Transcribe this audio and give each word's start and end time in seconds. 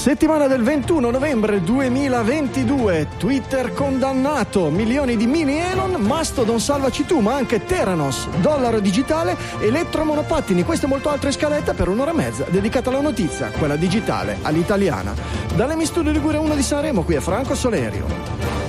Settimana 0.00 0.46
del 0.46 0.62
21 0.62 1.10
novembre 1.10 1.60
2022, 1.60 3.06
Twitter 3.18 3.74
condannato, 3.74 4.70
milioni 4.70 5.14
di 5.14 5.26
mini 5.26 5.58
Elon, 5.58 6.00
Mastodon 6.00 6.58
salvaci 6.58 7.04
tu, 7.04 7.20
ma 7.20 7.34
anche 7.34 7.66
Teranos, 7.66 8.26
dollaro 8.40 8.80
digitale, 8.80 9.36
elettromonopattini, 9.60 10.64
queste 10.64 10.86
e 10.86 10.88
molto 10.88 11.10
altre 11.10 11.32
scalette 11.32 11.74
per 11.74 11.88
un'ora 11.88 12.12
e 12.12 12.14
mezza 12.14 12.46
dedicata 12.48 12.88
alla 12.88 13.02
notizia, 13.02 13.50
quella 13.58 13.76
digitale, 13.76 14.38
all'italiana. 14.40 15.12
Dalle 15.54 15.76
Mi 15.76 15.84
Studio 15.84 16.12
Ligure 16.12 16.38
1 16.38 16.54
di 16.54 16.62
Sanremo, 16.62 17.02
qui 17.02 17.16
è 17.16 17.20
Franco 17.20 17.54
Solerio. 17.54 18.06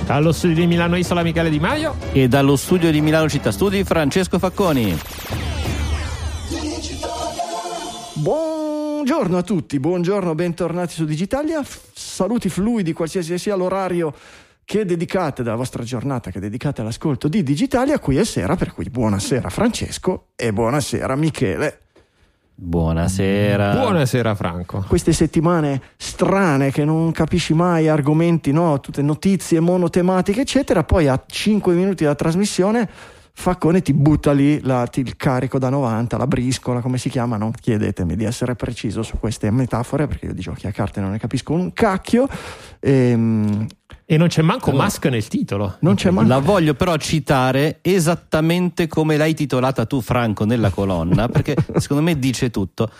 Dallo 0.04 0.32
studio 0.32 0.56
di 0.56 0.66
Milano 0.66 0.98
Isola 0.98 1.22
Michele 1.22 1.48
Di 1.48 1.58
Maio. 1.58 1.94
E 2.12 2.28
dallo 2.28 2.56
studio 2.56 2.90
di 2.90 3.00
Milano 3.00 3.30
Città 3.30 3.52
Studi 3.52 3.84
Francesco 3.84 4.38
Facconi. 4.38 5.11
Buongiorno 9.04 9.36
a 9.36 9.42
tutti, 9.42 9.80
buongiorno, 9.80 10.32
bentornati 10.36 10.92
su 10.94 11.04
Digitalia. 11.04 11.60
Saluti 11.92 12.48
fluidi, 12.48 12.92
qualsiasi 12.92 13.36
sia 13.36 13.56
l'orario 13.56 14.14
che 14.64 14.84
dedicate 14.84 15.42
della 15.42 15.56
vostra 15.56 15.82
giornata, 15.82 16.30
che 16.30 16.38
dedicate 16.38 16.82
all'ascolto 16.82 17.26
di 17.26 17.42
Digitalia, 17.42 17.98
qui 17.98 18.16
è 18.18 18.22
sera, 18.22 18.54
per 18.54 18.72
cui 18.72 18.88
buonasera 18.88 19.50
Francesco 19.50 20.28
e 20.36 20.52
buonasera 20.52 21.16
Michele. 21.16 21.80
Buonasera. 22.54 23.72
Buonasera 23.72 24.36
Franco. 24.36 24.84
Queste 24.86 25.12
settimane 25.12 25.82
strane 25.96 26.70
che 26.70 26.84
non 26.84 27.10
capisci 27.10 27.54
mai, 27.54 27.88
argomenti, 27.88 28.52
no? 28.52 28.78
tutte 28.78 29.02
notizie 29.02 29.58
monotematiche, 29.58 30.42
eccetera, 30.42 30.84
poi 30.84 31.08
a 31.08 31.20
5 31.26 31.74
minuti 31.74 32.04
dalla 32.04 32.14
trasmissione 32.14 32.88
Faccone 33.34 33.80
ti 33.82 33.92
butta 33.94 34.32
lì 34.32 34.60
la, 34.62 34.86
ti, 34.86 35.00
il 35.00 35.16
carico 35.16 35.58
da 35.58 35.68
90, 35.70 36.16
la 36.16 36.26
briscola, 36.26 36.80
come 36.80 36.98
si 36.98 37.08
chiama? 37.08 37.36
Non 37.36 37.50
chiedetemi 37.52 38.14
di 38.14 38.24
essere 38.24 38.54
preciso 38.54 39.02
su 39.02 39.18
queste 39.18 39.50
metafore 39.50 40.06
perché 40.06 40.26
io 40.26 40.34
di 40.34 40.42
giochi 40.42 40.66
a 40.66 40.70
carte 40.70 41.00
non 41.00 41.10
ne 41.12 41.18
capisco 41.18 41.52
un 41.52 41.72
cacchio. 41.72 42.28
Ehm, 42.80 43.66
E 44.04 44.16
non 44.18 44.28
c'è 44.28 44.42
manco 44.42 44.70
Musk 44.72 45.06
nel 45.06 45.26
titolo. 45.26 45.76
non 45.80 45.94
c'è 45.94 46.10
manco 46.10 46.28
La 46.28 46.38
voglio 46.38 46.74
però 46.74 46.96
citare 46.96 47.78
esattamente 47.80 48.86
come 48.86 49.16
l'hai 49.16 49.32
titolata 49.34 49.86
tu, 49.86 50.00
Franco, 50.02 50.44
nella 50.44 50.70
colonna, 50.70 51.28
perché 51.28 51.56
secondo 51.78 52.02
me 52.02 52.18
dice 52.18 52.50
tutto. 52.50 52.90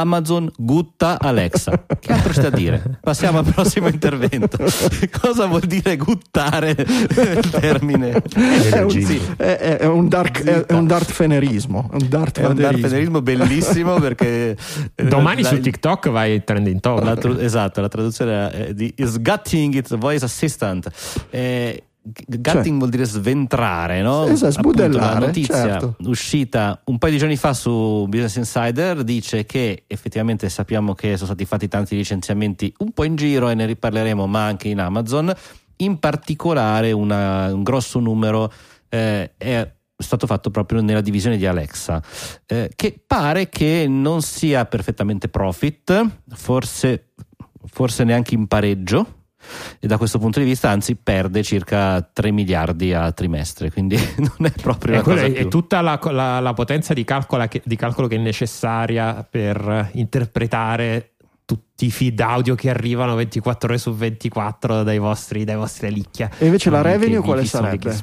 Amazon 0.00 0.50
gutta 0.56 1.18
Alexa. 1.20 1.84
Che 2.00 2.12
altro 2.12 2.32
c'è 2.32 2.40
da 2.42 2.50
dire? 2.50 2.98
Passiamo 3.02 3.38
al 3.38 3.44
prossimo 3.44 3.88
intervento. 3.88 4.56
Cosa 5.20 5.46
vuol 5.46 5.60
dire 5.66 5.96
guttare 5.96 6.70
il 6.78 7.50
termine? 7.50 8.12
è 8.70 8.80
un, 8.80 8.90
Sì. 8.90 9.20
è- 9.36 9.76
è- 9.78 9.86
un 9.86 10.08
dark, 10.08 10.42
è, 10.44 10.64
è 10.66 10.72
un 10.72 10.86
dart 10.86 11.10
fenerismo. 11.10 11.90
È 11.92 11.96
un 12.00 12.08
dart 12.08 12.38
È 12.38 12.42
un 12.46 12.48
vaderismo. 12.54 12.80
darfederismo 12.80 13.22
bellissimo 13.22 13.94
perché 14.00 14.56
eh, 14.94 15.04
Domani 15.04 15.42
la- 15.42 15.48
su 15.48 15.60
TikTok 15.60 16.08
vai 16.10 16.42
trending 16.42 16.80
top. 16.80 17.02
la 17.02 17.40
esatto, 17.42 17.80
la 17.82 17.88
traduzione 17.88 18.50
è 18.50 18.74
di 18.74 18.92
is 18.96 19.20
gutting 19.20 19.74
its 19.74 19.94
voice 19.96 20.24
assistant. 20.24 20.90
Eh, 21.30 21.84
gutting 22.02 22.78
vuol 22.78 22.90
dire 22.90 23.04
sventrare, 23.04 24.02
no? 24.02 24.26
Esatto, 24.26 24.52
sbudellare, 24.52 25.20
La 25.20 25.26
notizia 25.26 25.54
certo. 25.62 25.96
uscita 26.04 26.80
un 26.86 26.98
paio 26.98 27.12
di 27.12 27.18
giorni 27.18 27.36
fa 27.36 27.52
su 27.54 28.06
Business 28.08 28.36
Insider 28.36 29.04
dice 29.04 29.44
che 29.46 29.84
effettivamente 29.86 30.48
sappiamo 30.48 30.94
che 30.94 31.14
sono 31.14 31.26
stati 31.26 31.44
fatti 31.44 31.68
tanti 31.68 31.94
licenziamenti 31.96 32.72
un 32.78 32.90
po' 32.92 33.04
in 33.04 33.14
giro 33.16 33.48
e 33.48 33.54
ne 33.54 33.66
riparleremo, 33.66 34.26
ma 34.26 34.44
anche 34.44 34.68
in 34.68 34.80
Amazon. 34.80 35.32
In 35.76 35.98
particolare 35.98 36.92
una- 36.92 37.52
un 37.52 37.62
grosso 37.62 37.98
numero 37.98 38.52
eh, 38.88 39.32
è 39.36 39.72
stato 39.96 40.26
fatto 40.26 40.50
proprio 40.50 40.82
nella 40.82 41.00
divisione 41.00 41.36
di 41.36 41.46
Alexa, 41.46 42.02
eh, 42.46 42.70
che 42.74 43.00
pare 43.06 43.48
che 43.48 43.86
non 43.88 44.20
sia 44.20 44.64
perfettamente 44.66 45.28
profit, 45.28 46.04
forse, 46.34 47.12
forse 47.66 48.04
neanche 48.04 48.34
in 48.34 48.48
pareggio. 48.48 49.20
E 49.80 49.86
da 49.86 49.96
questo 49.96 50.18
punto 50.18 50.38
di 50.38 50.44
vista, 50.44 50.70
anzi, 50.70 50.96
perde 50.96 51.42
circa 51.42 52.00
3 52.02 52.30
miliardi 52.30 52.92
a 52.92 53.10
trimestre, 53.12 53.70
quindi 53.70 53.96
non 54.18 54.46
è 54.46 54.50
proprio 54.50 54.98
E 54.98 55.00
cosa 55.02 55.22
è, 55.22 55.30
più. 55.32 55.46
è 55.46 55.48
tutta 55.48 55.80
la, 55.80 55.98
la- 56.10 56.40
la 56.40 56.52
potenza 56.54 56.94
di, 56.94 57.04
che, 57.04 57.62
di 57.64 57.76
calcolo 57.76 58.06
che 58.06 58.16
è 58.16 58.18
necessaria 58.18 59.26
per 59.28 59.90
interpretare 59.92 61.08
tutti 61.44 61.84
i 61.86 61.90
feed 61.90 62.18
audio 62.20 62.54
che 62.54 62.70
arrivano 62.70 63.14
24 63.16 63.68
ore 63.68 63.76
su 63.78 63.92
24 63.92 64.84
dai 64.84 64.98
vostri, 64.98 65.44
dai 65.44 65.56
vostri 65.56 65.92
licchia. 65.92 66.30
E 66.38 66.46
invece 66.46 66.70
la 66.70 66.80
revenue 66.80 67.20
quale 67.20 67.44
sarebbe? 67.44 67.94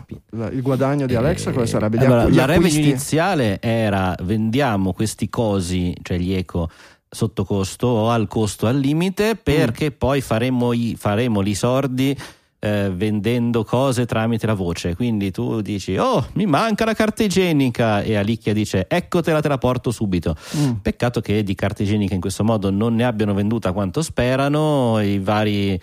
Il 0.52 0.62
guadagno 0.62 1.08
di 1.08 1.16
Alexa 1.16 1.52
quale 1.52 1.66
Eh, 1.66 1.70
sarebbe? 1.70 1.98
Gli 1.98 2.04
allora, 2.04 2.30
la 2.30 2.46
revenue 2.46 2.78
iniziale 2.78 3.60
era 3.62 4.16
vendiamo 4.22 4.94
questi 4.94 5.30
cosi, 5.30 5.96
cioè 6.04 6.18
gli 6.18 6.34
eco 6.34 6.70
sotto 7.10 7.44
costo 7.44 7.88
o 7.88 8.10
al 8.10 8.28
costo 8.28 8.68
al 8.68 8.78
limite 8.78 9.36
perché 9.36 9.92
poi 9.92 10.22
faremo 10.22 10.74
i, 10.74 10.96
faremo 10.98 11.40
li 11.42 11.56
sordi 11.56 12.16
eh, 12.60 12.92
vendendo 12.94 13.64
cose 13.64 14.06
tramite 14.06 14.46
la 14.46 14.54
voce. 14.54 14.96
Quindi 14.96 15.32
tu 15.32 15.62
dici 15.62 15.98
oh 15.98 16.28
mi 16.34 16.46
manca 16.46 16.86
la 16.86 16.94
carta 16.94 17.24
igienica. 17.24 18.02
E 18.02 18.16
Alicchia 18.16 18.54
dice 18.54 18.86
eccotela 18.88 19.42
te 19.42 19.48
la 19.48 19.58
porto 19.58 19.92
subito. 19.92 20.36
Mm. 20.58 20.72
peccato 20.82 21.22
che 21.22 21.44
di 21.44 21.56
carta 21.56 21.84
igienica 21.84 22.14
in 22.14 22.22
questo 22.22 22.44
modo 22.44 22.70
non 22.70 22.96
ne 22.96 23.06
abbiano 23.06 23.34
venduta 23.34 23.72
quanto 23.72 24.02
sperano. 24.02 25.02
I 25.02 25.20
vari 25.20 25.80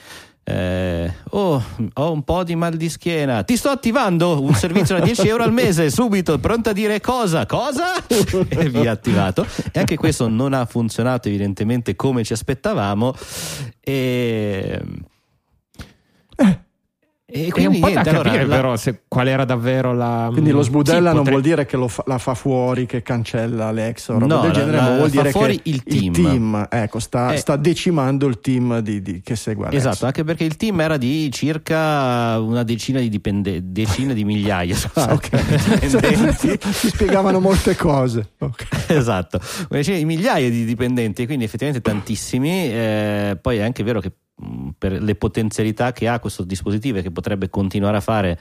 eh, 0.48 1.12
oh, 1.30 1.60
ho 1.94 2.12
un 2.12 2.22
po' 2.22 2.44
di 2.44 2.54
mal 2.54 2.76
di 2.76 2.88
schiena. 2.88 3.42
Ti 3.42 3.56
sto 3.56 3.68
attivando 3.70 4.40
un 4.40 4.54
servizio 4.54 4.96
da 4.96 5.04
10 5.04 5.26
euro 5.26 5.42
al 5.42 5.52
mese, 5.52 5.90
subito, 5.90 6.38
pronta 6.38 6.70
a 6.70 6.72
dire 6.72 7.00
cosa? 7.00 7.46
Cosa? 7.46 7.94
e 8.06 8.68
via 8.68 8.92
attivato. 8.92 9.44
E 9.72 9.80
anche 9.80 9.96
questo 9.96 10.28
non 10.28 10.52
ha 10.52 10.64
funzionato 10.64 11.26
evidentemente 11.26 11.96
come 11.96 12.22
ci 12.22 12.32
aspettavamo. 12.32 13.12
E. 13.80 14.80
E 17.36 17.48
È 17.54 17.66
un 17.66 17.78
po' 17.80 17.86
da 17.88 17.92
niente, 17.92 18.08
allora, 18.10 18.22
capire, 18.30 18.46
la- 18.46 18.54
però, 18.56 18.76
se, 18.76 19.02
qual 19.08 19.28
era 19.28 19.44
davvero 19.44 19.92
la. 19.92 20.28
Quindi 20.32 20.50
lo 20.50 20.62
sbudella 20.62 20.98
Sì, 21.10 21.14
non 21.14 21.14
potre- 21.16 21.30
vuol 21.30 21.42
dire 21.42 21.66
che 21.66 21.76
lo 21.76 21.88
fa- 21.88 22.04
la 22.06 22.16
fa 22.18 22.34
fuori, 22.34 22.86
che 22.86 23.02
cancella 23.02 23.66
Alexa 23.66 24.14
o 24.14 24.18
roba 24.18 24.34
No, 24.36 24.40
del 24.42 24.52
genere, 24.52 24.76
la- 24.76 24.82
ma 24.82 24.96
vuol 24.96 25.10
fa 25.10 25.16
dire 25.20 25.30
fuori 25.32 25.60
che 25.60 25.68
il 25.70 25.82
team. 25.82 26.66
ecco, 26.70 26.98
sta, 26.98 27.32
Eh. 27.34 27.36
sta 27.36 27.56
decimando 27.56 28.26
il 28.26 28.40
team 28.40 28.78
di, 28.80 29.02
di- 29.02 29.20
che 29.22 29.36
segue 29.36 29.66
Alexa. 29.66 29.90
Esatto, 29.90 30.06
anche 30.06 30.24
perché 30.24 30.44
il 30.44 30.56
team 30.56 30.80
era 30.80 30.96
di 30.96 31.30
circa 31.32 32.38
una 32.40 32.62
decina 32.62 33.00
di 33.00 33.08
dipendenti, 33.08 33.72
decine 33.72 34.14
di 34.14 34.24
migliaia 34.24 34.74
Ah, 34.94 35.12
ok. 35.12 35.80
dipendenti. 35.86 36.58
si 36.72 36.88
spiegavano 36.88 37.40
molte 37.40 37.76
cose. 37.76 38.30
Ok. 38.38 38.66
esatto, 38.88 39.38
una 39.68 39.78
decina 39.78 39.96
di 39.96 40.04
migliaia 40.04 40.48
di 40.48 40.64
dipendenti, 40.64 41.26
quindi 41.26 41.44
effettivamente 41.44 41.86
tantissimi. 41.88 42.50
Eh, 42.70 43.38
poi 43.40 43.58
è 43.58 43.62
anche 43.62 43.82
vero 43.82 44.00
che 44.00 44.10
per 44.78 45.00
le 45.02 45.14
potenzialità 45.14 45.92
che 45.92 46.08
ha 46.08 46.20
questo 46.20 46.44
dispositivo 46.44 46.98
e 46.98 47.02
che 47.02 47.10
potrebbe 47.10 47.48
continuare 47.48 47.96
a 47.96 48.00
fare, 48.00 48.38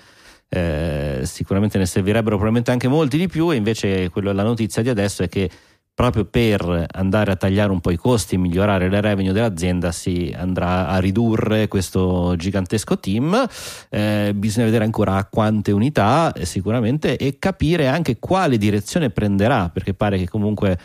eh, 0.49 1.21
sicuramente 1.23 1.77
ne 1.77 1.85
servirebbero 1.85 2.35
probabilmente 2.35 2.71
anche 2.71 2.87
molti 2.87 3.17
di 3.17 3.27
più. 3.27 3.51
E 3.51 3.55
invece 3.55 4.09
quello, 4.09 4.31
la 4.31 4.43
notizia 4.43 4.81
di 4.81 4.89
adesso 4.89 5.23
è 5.23 5.29
che 5.29 5.49
proprio 5.95 6.25
per 6.25 6.87
andare 6.91 7.31
a 7.31 7.35
tagliare 7.37 7.71
un 7.71 7.79
po' 7.79 7.89
i 7.89 7.95
costi 7.95 8.35
e 8.35 8.37
migliorare 8.37 8.89
le 8.89 8.99
revenue 8.99 9.31
dell'azienda 9.31 9.93
si 9.93 10.35
andrà 10.37 10.89
a 10.89 10.97
ridurre 10.97 11.69
questo 11.69 12.35
gigantesco 12.35 12.99
team 12.99 13.47
Eh, 13.89 14.33
bisogna 14.35 14.65
vedere 14.65 14.83
ancora 14.83 15.23
quante 15.31 15.71
unità 15.71 16.33
eh, 16.33 16.45
sicuramente 16.45 17.15
e 17.15 17.39
capire 17.39 17.87
anche 17.87 18.19
quale 18.19 18.57
direzione 18.57 19.09
prenderà 19.09 19.69
perché 19.69 19.93
pare 19.93 20.17
che 20.17 20.27
comunque 20.27 20.77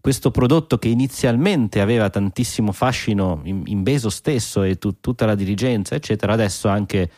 questo 0.00 0.30
prodotto 0.30 0.78
che 0.78 0.88
inizialmente 0.88 1.80
aveva 1.80 2.08
tantissimo 2.10 2.72
fascino 2.72 3.40
in, 3.44 3.62
in 3.66 3.82
Beso 3.82 4.10
stesso 4.10 4.62
e 4.62 4.76
tu- 4.78 5.00
tutta 5.00 5.26
la 5.26 5.34
dirigenza 5.34 5.94
eccetera 5.94 6.32
adesso 6.32 6.68
anche 6.68 7.10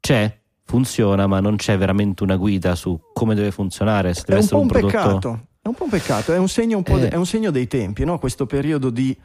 c'è 0.00 0.38
funziona 0.64 1.26
ma 1.26 1.40
non 1.40 1.56
c'è 1.56 1.78
veramente 1.78 2.22
una 2.24 2.36
guida 2.36 2.74
su 2.74 2.98
come 3.12 3.34
deve 3.34 3.52
funzionare 3.52 4.12
se 4.14 4.22
È 4.22 4.24
deve 4.26 4.38
un 4.38 4.44
essere 4.44 4.56
po' 4.56 4.62
un 4.62 4.68
prodotto 4.68 4.98
peccato. 4.98 5.46
È 5.62 5.68
un 5.68 5.74
po' 5.74 5.84
un 5.84 5.90
peccato, 5.90 6.32
è 6.32 6.38
un 6.38 6.48
segno, 6.48 6.76
un 6.76 6.82
po' 6.84 6.96
de- 6.96 7.06
Eh. 7.06 7.10
è 7.10 7.16
un 7.16 7.26
segno 7.26 7.50
dei 7.50 7.66
tempi, 7.66 8.04
no? 8.04 8.20
questo 8.20 8.46
periodo 8.46 8.88
di 8.88 9.16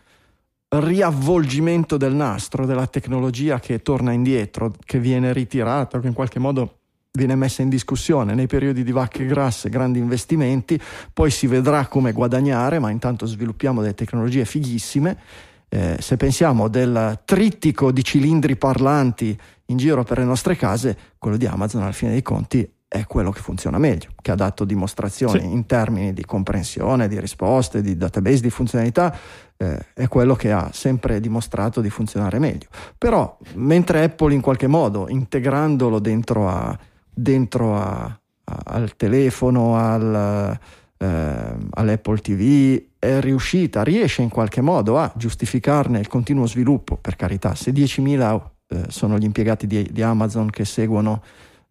riavvolgimento 0.70 1.98
del 1.98 2.14
nastro, 2.14 2.66
della 2.66 2.88
tecnologia 2.88 3.60
che 3.60 3.82
torna 3.82 4.12
indietro, 4.12 4.74
che 4.84 5.00
viene 5.00 5.34
ritirata, 5.34 6.00
che 6.00 6.08
in 6.08 6.14
qualche 6.14 6.40
modo 6.40 6.80
viene 7.12 7.36
messa 7.36 7.62
in 7.62 7.70
discussione 7.70 8.34
nei 8.34 8.48
periodi 8.48 8.84
di 8.84 8.92
vacche 8.92 9.26
grasse, 9.26 9.70
grandi 9.70 10.00
investimenti, 10.00 10.80
poi 11.12 11.30
si 11.30 11.46
vedrà 11.46 11.88
come 11.88 12.14
guadagnare, 12.14 12.80
ma 12.80 12.90
intanto 12.90 13.26
sviluppiamo 13.26 13.82
delle 13.82 13.94
tecnologie 13.94 14.46
fighissime. 14.46 15.18
Eh, 15.68 15.98
se 16.00 16.18
pensiamo 16.18 16.68
del 16.68 17.22
trittico 17.26 17.92
di 17.92 18.04
cilindri 18.04 18.56
parlanti 18.56 19.38
in 19.66 19.78
giro 19.78 20.04
per 20.04 20.18
le 20.20 20.26
nostre 20.26 20.56
case, 20.56 20.98
quello 21.18 21.38
di 21.38 21.46
Amazon 21.46 21.82
alla 21.84 21.92
fine 21.92 22.12
dei 22.12 22.22
conti 22.22 22.70
è 22.88 23.06
quello 23.06 23.32
che 23.32 23.40
funziona 23.40 23.78
meglio, 23.78 24.10
che 24.22 24.32
ha 24.32 24.36
dato 24.36 24.66
dimostrazioni 24.66 25.40
Sì. 25.40 25.46
in 25.46 25.66
termini 25.66 26.14
di 26.14 26.26
comprensione, 26.26 27.08
di 27.08 27.20
risposte, 27.22 27.82
di 27.82 27.96
database, 27.96 28.42
di 28.42 28.50
funzionalità, 28.50 29.18
eh, 29.56 29.80
è 29.94 30.08
quello 30.10 30.36
che 30.36 30.52
ha 30.52 30.70
sempre 30.74 31.22
dimostrato 31.22 31.80
di 31.80 31.90
funzionare 31.90 32.38
meglio. 32.38 32.68
Però, 32.98 33.38
mentre 33.54 34.04
Apple 34.04 34.34
in 34.34 34.42
qualche 34.42 34.68
modo, 34.68 35.08
integrandolo 35.08 36.00
dentro, 36.00 36.50
a- 36.50 36.78
dentro 37.14 37.76
a- 37.76 38.04
a- 38.44 38.62
al 38.64 38.96
telefono, 38.96 39.76
al, 39.76 40.60
eh, 40.98 41.56
all'Apple 41.72 42.20
TV, 42.20 42.84
è 43.00 43.20
riuscita, 43.20 43.84
riesce 43.84 44.22
in 44.22 44.30
qualche 44.30 44.62
modo 44.62 44.98
a 45.00 45.12
giustificarne 45.16 46.00
il 46.00 46.08
continuo 46.08 46.46
sviluppo, 46.46 46.98
per 46.98 47.16
carità, 47.16 47.56
se 47.56 47.72
10.000 47.72 48.52
eh, 48.68 48.86
sono 48.88 49.18
gli 49.18 49.24
impiegati 49.24 49.68
di, 49.68 49.88
di 49.92 50.02
Amazon 50.02 50.50
che 50.50 50.66
seguono, 50.66 51.24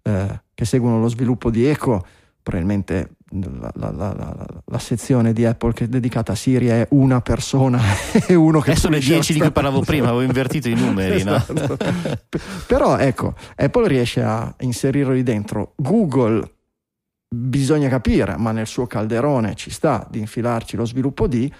eh, 0.02 0.42
che 0.54 0.64
seguono 0.64 1.00
lo 1.00 1.08
sviluppo 1.08 1.50
di 1.50 1.66
Echo, 1.66 2.04
probabilmente 2.42 3.16
la, 3.30 3.70
la- 3.74 3.90
la- 3.92 4.46
la- 4.64 4.78
sezione 4.78 5.32
di 5.32 5.44
Apple 5.44 5.72
che 5.72 5.84
è 5.84 5.86
dedicata 5.88 6.32
a 6.32 6.34
Siri 6.34 6.66
è 6.66 6.86
una 6.90 7.20
persona 7.20 7.80
e 8.26 8.34
uno 8.34 8.60
che 8.60 8.70
Adesso 8.72 8.88
le 8.88 8.94
pulisce 8.96 9.10
la 9.12 9.18
10 9.18 9.32
di 9.34 9.38
cui 9.40 9.50
parlavo 9.52 9.80
prima, 9.82 10.06
avevo 10.08 10.22
invertito 10.22 10.68
i 10.68 10.74
numeri, 10.74 11.22
no? 11.22 11.36
Esatto. 11.36 11.76
P- 12.28 12.40
Però 12.66 12.96
ecco, 12.98 13.34
Apple 13.56 13.86
riesce 13.88 14.22
a 14.22 14.52
inserirlo 14.60 15.12
lì 15.12 15.22
dentro. 15.22 15.72
Google 15.76 16.50
bisogna 17.32 17.88
capire, 17.88 18.36
ma 18.36 18.50
nel 18.52 18.66
suo 18.66 18.86
calderone 18.86 19.54
ci 19.54 19.70
sta 19.70 20.06
di 20.10 20.18
infilarci 20.18 20.76
lo 20.76 20.84
sviluppo 20.84 21.26
di 21.28 21.52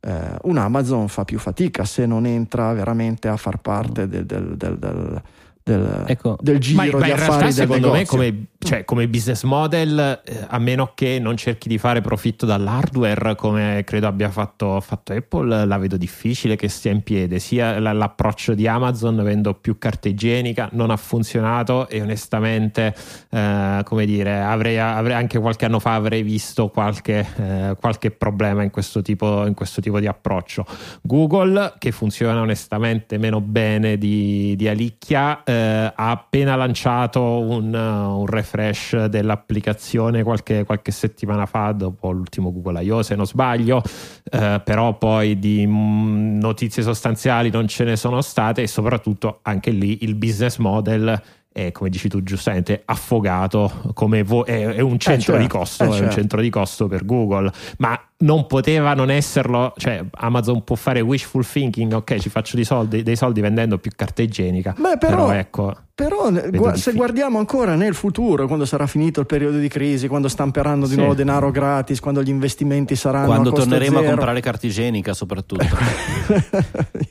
eh, 0.00 0.36
un 0.42 0.56
Amazon 0.58 1.08
fa 1.08 1.24
più 1.24 1.38
fatica 1.40 1.84
se 1.84 2.06
non 2.06 2.26
entra 2.26 2.72
veramente 2.72 3.26
a 3.26 3.36
far 3.36 3.56
parte 3.58 4.06
del, 4.06 4.24
del- 4.24 4.56
del- 4.56 4.78
del- 4.78 5.22
del- 5.66 6.04
Ecco. 6.06 6.36
del 6.40 6.54
Ma, 6.54 6.60
giro 6.60 6.76
ma 6.98 7.04
di 7.06 7.10
in 7.10 7.16
realtà, 7.16 7.50
secondo 7.50 7.90
me, 7.90 7.98
negozio. 7.98 8.16
come, 8.18 8.44
cioè, 8.60 8.84
come 8.84 9.08
business 9.08 9.42
model, 9.42 10.20
eh, 10.24 10.46
a 10.46 10.58
meno 10.60 10.92
che 10.94 11.18
non 11.20 11.36
cerchi 11.36 11.68
di 11.68 11.76
fare 11.76 12.00
profitto 12.00 12.46
dall'hardware, 12.46 13.34
come 13.34 13.82
credo 13.84 14.06
abbia 14.06 14.30
fatto, 14.30 14.80
fatto 14.80 15.12
Apple, 15.12 15.66
la 15.66 15.78
vedo 15.78 15.96
difficile 15.96 16.54
che 16.54 16.68
stia 16.68 16.92
in 16.92 17.02
piedi. 17.02 17.40
Sia 17.40 17.80
l'approccio 17.80 18.54
di 18.54 18.68
Amazon, 18.68 19.20
vendo 19.24 19.54
più 19.54 19.76
carta 19.76 20.08
igienica, 20.08 20.68
non 20.72 20.90
ha 20.90 20.96
funzionato 20.96 21.88
e 21.88 22.00
onestamente, 22.00 22.94
eh, 23.30 23.80
come 23.84 24.06
dire, 24.06 24.40
avrei, 24.40 24.78
avrei- 24.78 25.16
anche 25.16 25.40
qualche 25.40 25.64
anno 25.64 25.80
fa 25.80 25.94
avrei 25.94 26.22
visto 26.22 26.68
qualche, 26.68 27.26
eh, 27.38 27.76
qualche 27.80 28.12
problema 28.12 28.62
in 28.62 28.70
questo, 28.70 29.02
tipo, 29.02 29.44
in 29.46 29.54
questo 29.54 29.80
tipo 29.80 29.98
di 29.98 30.06
approccio. 30.06 30.64
Google, 31.02 31.74
che 31.78 31.90
funziona 31.90 32.40
onestamente 32.40 33.18
meno 33.18 33.40
bene 33.40 33.98
di, 33.98 34.54
di 34.56 34.68
Alicchia, 34.68 35.42
eh, 35.56 35.92
ha 35.94 36.10
appena 36.10 36.54
lanciato 36.56 37.22
un, 37.22 37.72
uh, 37.72 38.18
un 38.20 38.26
refresh 38.26 39.06
dell'applicazione 39.06 40.22
qualche, 40.22 40.64
qualche 40.64 40.92
settimana 40.92 41.46
fa, 41.46 41.72
dopo 41.72 42.10
l'ultimo 42.10 42.52
Google 42.52 42.82
I.O. 42.82 43.02
se 43.02 43.14
non 43.14 43.26
sbaglio, 43.26 43.82
eh, 44.30 44.60
però 44.62 44.96
poi 44.98 45.38
di 45.38 45.66
mm, 45.66 46.38
notizie 46.38 46.82
sostanziali 46.82 47.50
non 47.50 47.66
ce 47.66 47.84
ne 47.84 47.96
sono 47.96 48.20
state 48.20 48.62
e 48.62 48.66
soprattutto 48.66 49.40
anche 49.42 49.70
lì 49.70 50.04
il 50.04 50.14
business 50.14 50.58
model 50.58 51.20
è, 51.56 51.72
come 51.72 51.88
dici 51.88 52.06
tu 52.10 52.22
giustamente, 52.22 52.82
affogato 52.84 53.90
come 53.94 54.22
vo- 54.22 54.44
è, 54.44 54.66
è 54.74 54.80
un 54.80 54.98
centro 54.98 55.32
certo, 55.32 55.40
di 55.40 55.48
costo, 55.48 55.84
eh, 55.84 55.86
è 55.86 55.90
un 55.90 55.96
certo. 55.96 56.14
centro 56.14 56.40
di 56.42 56.50
costo 56.50 56.86
per 56.86 57.06
Google, 57.06 57.50
ma 57.78 57.98
non 58.18 58.46
poteva 58.46 58.92
non 58.92 59.10
esserlo, 59.10 59.72
cioè 59.78 60.04
Amazon 60.10 60.64
può 60.64 60.76
fare 60.76 61.00
wishful 61.00 61.46
thinking, 61.46 61.94
ok, 61.94 62.18
ci 62.18 62.28
faccio 62.28 62.56
dei 62.56 62.64
soldi, 62.66 63.02
dei 63.02 63.16
soldi 63.16 63.40
vendendo 63.40 63.78
più 63.78 63.90
carta 63.96 64.20
igienica, 64.20 64.74
Beh, 64.78 64.98
però- 64.98 65.30
ecco, 65.32 65.74
Però 65.96 66.28
ne- 66.28 66.42
Vedo 66.42 66.58
gua- 66.58 66.76
se 66.76 66.92
guardiamo 66.92 67.38
ancora 67.38 67.74
nel 67.74 67.94
futuro, 67.94 68.46
quando 68.46 68.66
sarà 68.66 68.86
finito 68.86 69.20
il 69.20 69.24
periodo 69.26 69.56
di 69.56 69.68
crisi, 69.68 70.08
quando 70.08 70.28
stamperanno 70.28 70.84
di 70.84 70.90
Sì. 70.92 70.98
nuovo 70.98 71.14
denaro 71.14 71.50
gratis, 71.50 72.00
quando 72.00 72.22
gli 72.22 72.28
investimenti 72.28 72.94
saranno 72.96 73.28
Quando 73.28 73.48
a 73.48 73.52
costo 73.52 73.66
torneremo 73.66 73.96
a 73.96 74.00
zero. 74.00 74.12
comprare 74.12 74.40
carta 74.40 74.66
igienica, 74.66 75.14
soprattutto. 75.14 75.64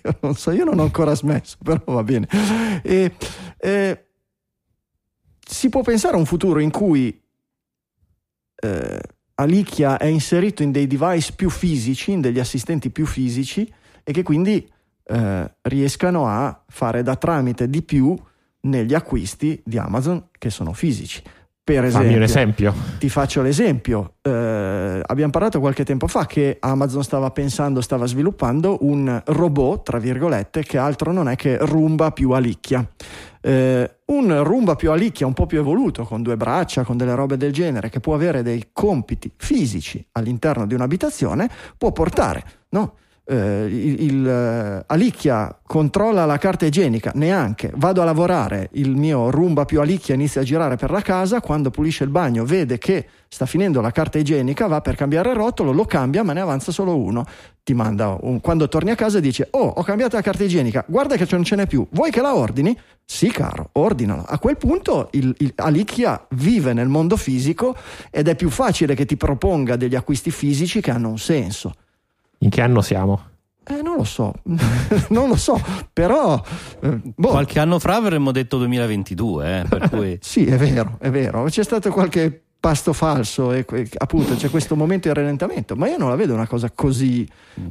io 0.03 0.15
non 0.21 0.35
so, 0.35 0.51
io 0.51 0.65
non 0.65 0.77
ho 0.77 0.83
ancora 0.83 1.15
smesso, 1.15 1.57
però 1.63 1.81
va 1.85 2.03
bene. 2.03 2.27
E, 2.83 3.11
eh, 3.57 4.04
si 5.47 5.69
può 5.69 5.81
pensare 5.81 6.15
a 6.15 6.19
un 6.19 6.25
futuro 6.25 6.59
in 6.59 6.71
cui 6.71 7.21
eh, 8.55 8.99
Alicchia 9.35 9.97
è 9.97 10.05
inserito 10.05 10.63
in 10.63 10.71
dei 10.71 10.87
device 10.87 11.33
più 11.35 11.49
fisici, 11.49 12.11
in 12.11 12.21
degli 12.21 12.39
assistenti 12.39 12.89
più 12.89 13.05
fisici 13.05 13.71
e 14.03 14.11
che 14.11 14.23
quindi 14.23 14.67
eh, 15.03 15.55
riescano 15.61 16.27
a 16.27 16.63
fare 16.67 17.03
da 17.03 17.15
tramite 17.15 17.69
di 17.69 17.81
più 17.83 18.15
negli 18.61 18.93
acquisti 18.93 19.61
di 19.63 19.77
Amazon 19.77 20.29
che 20.37 20.49
sono 20.49 20.73
fisici. 20.73 21.21
Per 21.65 21.83
esempio, 21.83 22.21
esempio. 22.21 22.73
ti 22.99 23.09
faccio 23.09 23.41
l'esempio. 23.41 24.17
Eh, 24.21 25.01
abbiamo 25.03 25.31
parlato 25.31 25.59
qualche 25.59 25.83
tempo 25.83 26.05
fa 26.05 26.27
che 26.27 26.57
Amazon 26.59 27.03
stava 27.03 27.31
pensando, 27.31 27.81
stava 27.81 28.05
sviluppando 28.05 28.77
un 28.81 29.19
robot, 29.25 29.83
tra 29.83 29.97
virgolette, 29.97 30.61
che 30.61 30.77
altro 30.77 31.11
non 31.11 31.27
è 31.27 31.35
che 31.35 31.57
Roomba 31.59 32.11
più 32.11 32.31
Alicchia. 32.31 32.87
Eh, 33.47 33.97
un 34.05 34.43
Roomba 34.43 34.73
più 34.73 34.89
Alicchia 34.89 35.27
un 35.27 35.33
po' 35.33 35.45
più 35.45 35.59
evoluto, 35.59 36.03
con 36.03 36.23
due 36.23 36.35
braccia, 36.35 36.83
con 36.83 36.97
delle 36.97 37.13
robe 37.13 37.37
del 37.37 37.53
genere, 37.53 37.89
che 37.89 37.99
può 37.99 38.15
avere 38.15 38.41
dei 38.41 38.69
compiti 38.73 39.31
fisici 39.37 40.03
all'interno 40.13 40.65
di 40.65 40.73
un'abitazione, 40.73 41.47
può 41.77 41.91
portare, 41.91 42.43
no? 42.69 42.95
Eh, 43.27 43.65
il, 43.65 44.03
il, 44.03 44.27
eh, 44.27 44.83
Alicchia 44.85 45.59
controlla 45.65 46.25
la 46.25 46.37
carta 46.37 46.67
igienica, 46.67 47.11
neanche 47.15 47.71
vado 47.75 48.03
a 48.03 48.05
lavorare, 48.05 48.69
il 48.73 48.95
mio 48.95 49.31
Roomba 49.31 49.65
più 49.65 49.81
Alicchia 49.81 50.13
inizia 50.13 50.41
a 50.41 50.43
girare 50.43 50.75
per 50.75 50.91
la 50.91 51.01
casa, 51.01 51.41
quando 51.41 51.71
pulisce 51.71 52.03
il 52.03 52.11
bagno 52.11 52.45
vede 52.45 52.77
che 52.77 53.07
sta 53.27 53.47
finendo 53.47 53.81
la 53.81 53.89
carta 53.89 54.19
igienica, 54.19 54.67
va 54.67 54.79
per 54.81 54.95
cambiare 54.95 55.31
il 55.31 55.37
rotolo, 55.37 55.71
lo 55.71 55.85
cambia 55.85 56.21
ma 56.21 56.33
ne 56.33 56.41
avanza 56.41 56.71
solo 56.71 56.95
uno, 56.95 57.25
ti 57.63 57.73
manda 57.73 58.15
un, 58.21 58.39
quando 58.41 58.67
torni 58.67 58.91
a 58.91 58.95
casa 58.95 59.19
dice 59.19 59.47
oh 59.49 59.69
ho 59.69 59.81
cambiato 59.81 60.17
la 60.17 60.21
carta 60.21 60.43
igienica, 60.43 60.85
guarda 60.87 61.15
che 61.15 61.25
non 61.31 61.43
ce 61.43 61.55
n'è 61.55 61.65
più, 61.65 61.83
vuoi 61.89 62.11
che 62.11 62.21
la 62.21 62.35
ordini? 62.35 62.77
Sì 63.03 63.31
caro, 63.31 63.69
ordinala. 63.73 64.27
A 64.27 64.37
quel 64.37 64.57
punto 64.57 65.09
il, 65.13 65.33
il 65.39 65.51
Alicchia 65.55 66.27
vive 66.35 66.73
nel 66.73 66.89
mondo 66.89 67.17
fisico 67.17 67.75
ed 68.11 68.27
è 68.27 68.35
più 68.35 68.51
facile 68.51 68.93
che 68.93 69.05
ti 69.05 69.17
proponga 69.17 69.75
degli 69.75 69.95
acquisti 69.95 70.29
fisici 70.29 70.79
che 70.79 70.91
hanno 70.91 71.09
un 71.09 71.17
senso. 71.17 71.73
In 72.39 72.49
che 72.49 72.61
anno 72.61 72.81
siamo? 72.81 73.33
Eh, 73.67 73.81
non 73.81 73.95
lo 73.95 74.03
so, 74.03 74.31
non 75.09 75.27
lo 75.27 75.35
so, 75.35 75.59
però... 75.91 76.39
eh, 76.81 76.99
boh. 77.03 77.29
Qualche 77.29 77.59
anno 77.59 77.79
fa 77.79 77.95
avremmo 77.95 78.31
detto 78.31 78.57
2022, 78.59 79.59
eh, 79.61 79.65
per 79.67 79.89
cui... 79.91 80.17
Sì, 80.21 80.45
è 80.45 80.55
vero, 80.55 80.97
è 80.99 81.09
vero. 81.09 81.45
C'è 81.45 81.63
stato 81.63 81.89
qualche 81.89 82.44
pasto 82.65 82.93
falso 82.93 83.51
e 83.53 83.63
appunto 83.97 84.33
c'è 84.33 84.49
questo 84.49 84.75
momento 84.75 85.07
di 85.07 85.13
rallentamento, 85.13 85.75
ma 85.75 85.87
io 85.87 85.97
non 85.99 86.09
la 86.09 86.15
vedo 86.15 86.33
una 86.33 86.47
cosa 86.47 86.71
così 86.73 87.23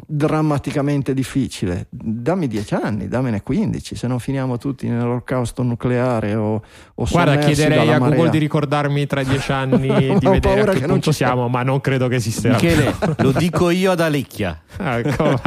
drammaticamente 0.06 1.12
difficile. 1.14 1.88
Dammi 1.90 2.46
dieci 2.46 2.74
anni, 2.74 3.08
dammene 3.08 3.42
15, 3.42 3.96
se 3.96 4.06
non 4.06 4.20
finiamo 4.20 4.56
tutti 4.56 4.86
nell'olocausto 4.86 5.64
nucleare 5.64 6.36
o, 6.36 6.62
o 6.94 7.06
Guarda, 7.10 7.38
chiederei 7.38 7.90
a 7.92 7.98
Google 7.98 8.16
marea. 8.16 8.30
di 8.30 8.38
ricordarmi 8.38 9.04
tra 9.08 9.24
dieci 9.24 9.50
anni 9.52 10.16
di 10.16 10.26
vedere 10.28 10.72
che 10.74 10.78
che 10.78 10.86
non 10.86 10.88
punto 10.90 11.10
ci 11.10 11.16
sia. 11.16 11.26
siamo, 11.26 11.48
ma 11.48 11.64
non 11.64 11.80
credo 11.80 12.06
che 12.06 12.14
esisterà. 12.14 12.54
Michele, 12.54 12.94
lo 13.18 13.32
dico 13.32 13.70
io 13.70 13.90
ad 13.90 14.00
Alicchia. 14.00 14.62
Ecco. 14.78 15.40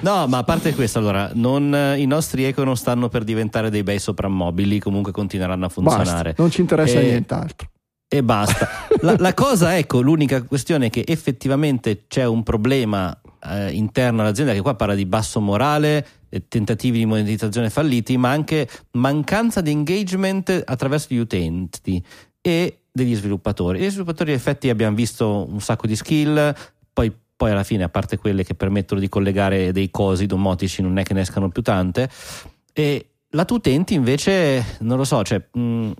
No, 0.00 0.26
ma 0.28 0.38
a 0.38 0.44
parte 0.44 0.74
questo, 0.74 0.98
allora, 1.00 1.30
non- 1.34 1.94
i 1.96 2.06
nostri 2.06 2.44
eco 2.44 2.62
non 2.62 2.76
stanno 2.76 3.08
per 3.08 3.24
diventare 3.24 3.68
dei 3.70 3.82
bei 3.82 3.98
soprammobili, 3.98 4.78
comunque 4.78 5.10
continueranno 5.10 5.66
a 5.66 5.68
funzionare. 5.68 6.28
Basta, 6.30 6.34
non 6.42 6.50
ci 6.50 6.60
interessa 6.60 7.00
Eh, 7.00 7.04
nient'altro. 7.06 7.68
E 8.10 8.22
basta. 8.22 8.66
La, 9.02 9.16
la 9.18 9.34
cosa, 9.34 9.76
ecco, 9.76 10.00
l'unica 10.00 10.42
questione 10.42 10.86
è 10.86 10.90
che 10.90 11.04
effettivamente 11.06 12.06
c'è 12.08 12.24
un 12.24 12.42
problema 12.42 13.14
eh, 13.44 13.70
interno 13.72 14.22
all'azienda 14.22 14.54
che 14.54 14.62
qua 14.62 14.74
parla 14.76 14.94
di 14.94 15.04
basso 15.04 15.40
morale, 15.40 16.06
eh, 16.30 16.48
tentativi 16.48 16.98
di 16.98 17.04
monetizzazione 17.04 17.68
falliti, 17.68 18.16
ma 18.16 18.30
anche 18.30 18.66
mancanza 18.92 19.60
di 19.60 19.70
engagement 19.72 20.62
attraverso 20.64 21.08
gli 21.10 21.18
utenti 21.18 22.02
e 22.40 22.78
degli 22.90 23.14
sviluppatori. 23.14 23.78
Gli 23.78 23.90
sviluppatori, 23.90 24.30
in 24.30 24.36
effetti, 24.36 24.70
abbiamo 24.70 24.96
visto 24.96 25.46
un 25.46 25.60
sacco 25.60 25.86
di 25.86 25.94
skill, 25.94 26.54
poi, 26.94 27.12
poi 27.36 27.50
alla 27.50 27.62
fine, 27.62 27.84
a 27.84 27.90
parte 27.90 28.16
quelle 28.16 28.42
che 28.42 28.54
permettono 28.54 29.00
di 29.00 29.10
collegare 29.10 29.70
dei 29.70 29.90
cosi 29.90 30.24
domotici, 30.24 30.80
non 30.80 30.96
è 30.96 31.02
che 31.02 31.12
ne 31.12 31.20
escano 31.20 31.50
più 31.50 31.60
tante. 31.60 32.08
E 32.72 33.10
lato 33.32 33.54
utenti, 33.54 33.92
invece, 33.92 34.64
non 34.80 34.96
lo 34.96 35.04
so, 35.04 35.22
cioè. 35.22 35.44
mh, 35.52 35.90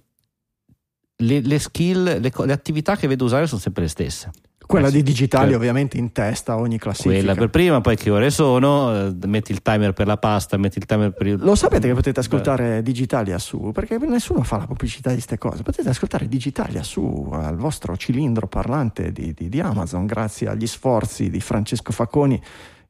le, 1.18 1.40
le 1.40 1.58
skill, 1.58 2.20
le, 2.20 2.32
le 2.34 2.52
attività 2.52 2.96
che 2.96 3.06
vedo 3.06 3.24
usare 3.24 3.46
sono 3.46 3.60
sempre 3.60 3.82
le 3.82 3.88
stesse. 3.88 4.30
Quella 4.68 4.88
Eh 4.88 4.92
di 4.92 5.02
digitali 5.02 5.54
ovviamente 5.54 5.96
in 5.96 6.12
testa 6.12 6.52
a 6.52 6.56
ogni 6.58 6.76
classifica. 6.76 7.14
Quella 7.14 7.34
per 7.34 7.48
prima, 7.48 7.80
poi 7.80 7.96
che 7.96 8.10
ore 8.10 8.28
sono, 8.28 9.06
eh, 9.06 9.14
metti 9.24 9.50
il 9.50 9.62
timer 9.62 9.94
per 9.94 10.06
la 10.06 10.18
pasta, 10.18 10.58
metti 10.58 10.76
il 10.76 10.84
timer 10.84 11.10
per 11.12 11.26
il... 11.26 11.38
Lo 11.40 11.54
sapete 11.54 11.88
che 11.88 11.94
potete 11.94 12.20
ascoltare 12.20 12.82
Digitalia 12.82 13.38
su? 13.38 13.70
Perché 13.72 13.96
nessuno 13.96 14.42
fa 14.42 14.58
la 14.58 14.66
pubblicità 14.66 15.08
di 15.08 15.14
queste 15.14 15.38
cose. 15.38 15.62
Potete 15.62 15.88
ascoltare 15.88 16.28
Digitalia 16.28 16.82
su 16.82 17.30
al 17.32 17.56
vostro 17.56 17.96
cilindro 17.96 18.46
parlante 18.46 19.10
di, 19.10 19.32
di- 19.32 19.48
di 19.48 19.60
Amazon, 19.60 20.04
grazie 20.04 20.48
agli 20.48 20.66
sforzi 20.66 21.30
di 21.30 21.40
Francesco 21.40 21.90
Facconi 21.90 22.38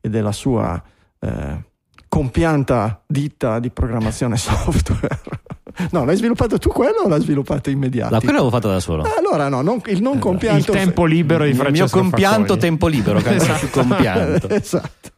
e 0.01 0.09
della 0.09 0.33
sua 0.33 0.83
eh, 1.21 1.65
compianta 2.09 3.05
ditta 3.07 3.61
di 3.61 3.71
programmazione 3.71 4.35
software. 4.37 5.21
No, 5.91 6.05
l'hai 6.05 6.17
sviluppato 6.17 6.59
tu 6.59 6.69
quello 6.71 7.03
o 7.05 7.09
l'hai 7.09 7.21
sviluppato 7.21 7.71
immediato? 7.71 8.15
No, 8.15 8.19
quello 8.21 8.35
l'avevo 8.39 8.51
fatto 8.51 8.69
da 8.69 8.81
solo. 8.81 9.05
allora 9.17 9.49
no, 9.49 9.63
non- 9.63 9.81
il 9.87 10.03
non 10.03 10.19
compianto 10.19 10.73
Il 10.73 10.79
tempo 10.79 11.05
libero 11.05 11.45
di 11.45 11.51
Il 11.51 11.55
mio 11.57 11.65
Francesco 11.65 11.99
compianto 11.99 12.39
Facconi. 12.41 12.61
tempo 12.61 12.87
libero, 12.89 13.21
che 13.21 13.37
più 13.59 13.71
compianto. 13.71 14.49
esatto. 14.51 15.11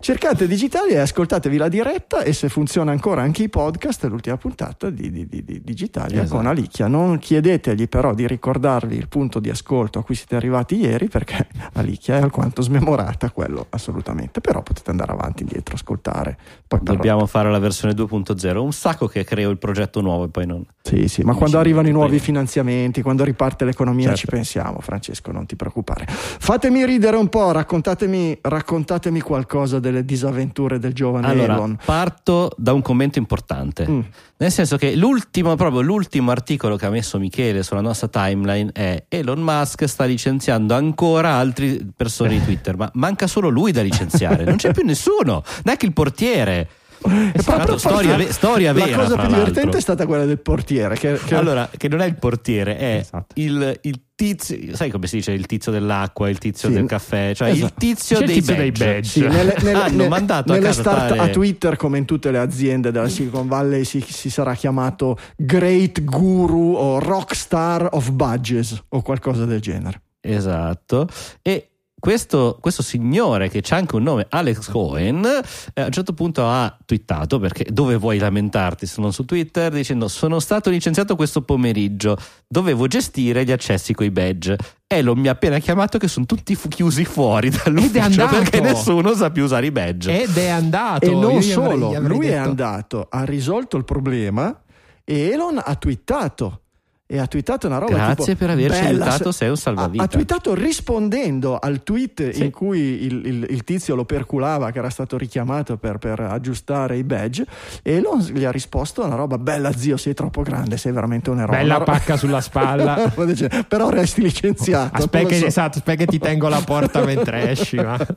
Cercate 0.00 0.46
digitali 0.46 0.90
e 0.92 0.98
ascoltatevi 0.98 1.56
la 1.56 1.68
diretta 1.68 2.22
e 2.24 2.34
se 2.34 2.50
funziona 2.50 2.90
ancora 2.90 3.22
anche 3.22 3.42
i 3.44 3.48
podcast, 3.48 4.04
l'ultima 4.04 4.36
puntata 4.36 4.90
di, 4.90 5.10
di, 5.10 5.26
di, 5.26 5.42
di 5.42 5.62
Digitalia 5.64 6.20
Esatto. 6.22 6.36
con 6.36 6.46
Alicchia. 6.46 6.88
Non 6.88 7.16
chiedetegli 7.18 7.88
però 7.88 8.12
di 8.12 8.26
ricordarvi 8.26 8.96
il 8.96 9.08
punto 9.08 9.40
di 9.40 9.48
ascolto 9.48 9.98
a 9.98 10.04
cui 10.04 10.14
siete 10.14 10.36
arrivati 10.36 10.76
ieri 10.78 11.08
perché 11.08 11.46
Alicchia 11.74 12.18
è 12.18 12.20
alquanto 12.20 12.60
smemorata, 12.60 13.30
quello 13.30 13.64
assolutamente. 13.70 14.42
Però 14.42 14.62
potete 14.62 14.90
andare 14.90 15.12
avanti, 15.12 15.42
indietro, 15.42 15.74
ascoltare. 15.74 16.36
Poi 16.68 16.80
però- 16.80 16.96
Dobbiamo 16.96 17.24
fare 17.24 17.50
la 17.50 17.58
versione 17.58 17.94
2.0. 17.94 18.56
Un 18.58 18.72
sacco 18.74 19.06
che 19.06 19.24
creo 19.24 19.48
il 19.48 19.56
progetto 19.64 20.02
nuovo 20.02 20.24
e 20.24 20.28
poi 20.28 20.44
non. 20.46 20.62
Sì, 20.82 21.08
sì, 21.08 21.22
ma 21.22 21.30
Non 21.30 21.38
quando 21.38 21.58
arrivano 21.58 21.88
i 21.88 21.92
nuovi 21.92 22.08
prima. 22.10 22.22
finanziamenti, 22.24 23.00
quando 23.00 23.24
riparte 23.24 23.64
l'economia 23.64 24.08
Certo. 24.08 24.18
ci 24.20 24.26
pensiamo, 24.26 24.80
Francesco, 24.80 25.32
non 25.32 25.46
ti 25.46 25.56
preoccupare. 25.56 26.04
Fatemi 26.06 26.84
ridere 26.84 27.16
un 27.16 27.28
po', 27.30 27.50
raccontatemi, 27.52 28.36
raccontatemi 28.42 29.20
qualcosa 29.20 29.78
delle 29.78 30.04
disavventure 30.04 30.78
del 30.78 30.92
giovane 30.92 31.26
Allora, 31.26 31.54
Elon. 31.54 31.78
parto 31.82 32.50
da 32.58 32.74
un 32.74 32.82
commento 32.82 33.18
importante. 33.18 33.88
Mm. 33.88 34.00
Nel 34.36 34.50
senso 34.52 34.76
che 34.76 34.94
l'ultimo, 34.94 35.54
proprio 35.54 35.80
l'ultimo 35.80 36.30
articolo 36.30 36.76
che 36.76 36.84
ha 36.84 36.90
messo 36.90 37.18
Michele 37.18 37.62
sulla 37.62 37.80
nostra 37.80 38.08
timeline 38.08 38.70
è 38.74 39.04
Elon 39.08 39.40
Musk 39.40 39.86
sta 39.86 40.04
licenziando 40.04 40.74
ancora 40.74 41.34
altre 41.36 41.78
persone 41.96 42.30
di 42.38 42.44
Twitter, 42.44 42.76
ma 42.76 42.90
manca 42.94 43.26
solo 43.26 43.48
lui 43.48 43.72
da 43.72 43.80
licenziare, 43.80 44.44
non 44.44 44.56
c'è 44.56 44.72
più 44.72 44.84
nessuno, 44.84 45.42
neanche 45.62 45.86
il 45.86 45.94
portiere. 45.94 46.68
Tra 47.04 47.20
proprio- 47.42 47.56
l'altro, 47.56 47.76
storia, 47.78 48.16
ve- 48.16 48.32
storia 48.32 48.72
la 48.72 48.84
vera. 48.84 48.96
cosa 48.96 49.12
fra 49.14 49.22
più 49.26 49.28
divertente 49.34 49.60
l'altro. 49.60 49.78
è 49.78 49.82
stata 49.82 50.06
quella 50.06 50.24
del 50.24 50.40
portiere. 50.40 50.94
Che, 50.96 51.18
che- 51.24 51.34
Allora, 51.34 51.68
che 51.76 51.88
non 51.88 52.00
è 52.00 52.06
il 52.06 52.14
portiere, 52.16 52.76
è 52.78 52.96
Esatto. 53.00 53.34
il, 53.40 53.78
il 53.82 54.00
tizio, 54.14 54.74
sai 54.74 54.88
come 54.90 55.06
si 55.06 55.16
dice 55.16 55.32
il 55.32 55.44
tizio 55.44 55.70
dell'acqua, 55.70 56.30
il 56.30 56.38
tizio 56.38 56.68
Sì. 56.68 56.74
del 56.74 56.86
caffè, 56.86 57.34
cioè 57.34 57.48
il 57.50 57.56
Esatto. 57.56 57.74
tizio, 57.78 58.16
C'è 58.16 58.22
il 58.22 58.26
dei, 58.28 58.36
tizio 58.38 58.54
dei 58.54 58.70
badge. 58.70 58.84
badge. 58.94 59.08
sì, 59.08 59.20
nelle, 59.20 59.54
nelle- 59.62 59.72
Hanno 59.82 59.96
nelle- 59.96 60.08
mandato 60.08 60.52
a 60.52 60.54
nelle 60.54 60.66
casa 60.68 60.80
start 60.80 61.08
tale- 61.08 61.20
a 61.20 61.28
Twitter, 61.28 61.76
come 61.76 61.98
in 61.98 62.04
tutte 62.06 62.30
le 62.30 62.38
aziende 62.38 62.90
della 62.90 63.08
Silicon 63.08 63.48
Valley, 63.48 63.84
si, 63.84 64.00
si 64.00 64.30
sarà 64.30 64.54
chiamato 64.54 65.18
Great 65.36 66.04
Guru 66.04 66.74
o 66.74 66.98
Rockstar 67.00 67.88
of 67.92 68.10
Badges 68.12 68.82
o 68.88 69.02
qualcosa 69.02 69.44
del 69.44 69.60
genere. 69.60 70.00
Esatto. 70.20 71.06
E 71.42 71.68
questo, 72.04 72.58
questo 72.60 72.82
signore 72.82 73.48
che 73.48 73.60
c'ha 73.62 73.76
anche 73.76 73.96
un 73.96 74.02
nome, 74.02 74.26
Alex 74.28 74.68
Cohen, 74.68 75.24
eh, 75.72 75.80
a 75.80 75.86
un 75.86 75.90
certo 75.90 76.12
punto 76.12 76.46
ha 76.46 76.76
twittato 76.84 77.38
perché 77.38 77.64
dove 77.70 77.96
vuoi 77.96 78.18
lamentarti 78.18 78.84
se 78.84 79.00
non 79.00 79.10
su 79.14 79.24
Twitter 79.24 79.72
dicendo 79.72 80.06
sono 80.08 80.38
stato 80.38 80.68
licenziato 80.68 81.16
questo 81.16 81.40
pomeriggio, 81.40 82.18
dovevo 82.46 82.86
gestire 82.88 83.42
gli 83.44 83.52
accessi 83.52 83.94
coi 83.94 84.10
badge. 84.10 84.58
Elon 84.86 85.18
mi 85.18 85.28
ha 85.28 85.32
appena 85.32 85.58
chiamato 85.60 85.96
che 85.96 86.06
sono 86.06 86.26
tutti 86.26 86.54
fu- 86.54 86.68
chiusi 86.68 87.06
fuori 87.06 87.48
dall'ufficio 87.64 88.00
andato. 88.02 88.36
perché 88.36 88.60
nessuno 88.60 89.14
sa 89.14 89.30
più 89.30 89.44
usare 89.44 89.64
i 89.64 89.70
badge. 89.70 90.22
Ed 90.24 90.36
è 90.36 90.48
andato. 90.48 91.06
E 91.06 91.08
non 91.10 91.22
Io 91.22 91.26
avrei- 91.38 91.42
solo, 91.50 91.90
gli 91.90 91.94
avrei 91.94 92.16
lui 92.16 92.26
è 92.26 92.30
detto- 92.32 92.48
andato, 92.50 93.06
ha 93.08 93.24
risolto 93.24 93.78
il 93.78 93.84
problema 93.86 94.60
e 95.02 95.30
Elon 95.30 95.58
ha 95.64 95.74
twittato. 95.76 96.58
E 97.06 97.18
ha 97.18 97.26
twittato 97.26 97.66
una 97.66 97.76
roba 97.76 97.92
Grazie 97.96 98.24
tipo, 98.34 98.38
per 98.38 98.50
averci 98.50 98.80
"Bella, 98.80 99.04
aiutato, 99.04 99.30
se-" 99.30 99.36
sei 99.38 99.48
un 99.48 99.54
ha, 99.54 99.58
salvavita. 99.58 100.02
ha 100.02 100.06
twittato 100.06 100.54
rispondendo 100.54 101.58
al 101.58 101.82
tweet 101.82 102.30
Sì. 102.30 102.44
in 102.44 102.50
cui 102.50 102.78
il, 103.04 103.26
il- 103.26 103.46
il 103.50 103.62
tizio 103.62 103.94
lo 103.94 104.06
perculava 104.06 104.70
che 104.70 104.78
era 104.78 104.88
stato 104.88 105.18
richiamato 105.18 105.76
per, 105.76 105.98
per 105.98 106.20
aggiustare 106.20 106.96
i 106.96 107.04
badge 107.04 107.44
e 107.82 107.96
Elon 107.96 108.20
gli 108.20 108.44
ha 108.44 108.50
risposto 108.50 109.04
una 109.04 109.16
roba 109.16 109.36
bella 109.36 109.70
zio 109.76 109.98
sei 109.98 110.14
troppo 110.14 110.40
grande 110.40 110.78
sei 110.78 110.92
veramente 110.92 111.28
un 111.28 111.40
eroe 111.40 111.58
Bella 111.58 111.80
pacca 111.82 112.16
sulla 112.16 112.40
spalla. 112.40 113.12
Però 113.68 113.90
resti 113.90 114.22
licenziato 114.22 114.96
Aspetta 114.96 115.18
non 115.18 115.26
che, 115.28 115.34
lo 115.34 115.40
so. 115.42 115.46
esatto, 115.46 115.78
aspetta 115.78 116.04
che 116.04 116.06
ti 116.10 116.18
tengo 116.18 116.48
la 116.48 116.62
porta 116.64 117.04
mentre 117.04 117.50
esci. 117.50 117.76
ma- 117.76 117.98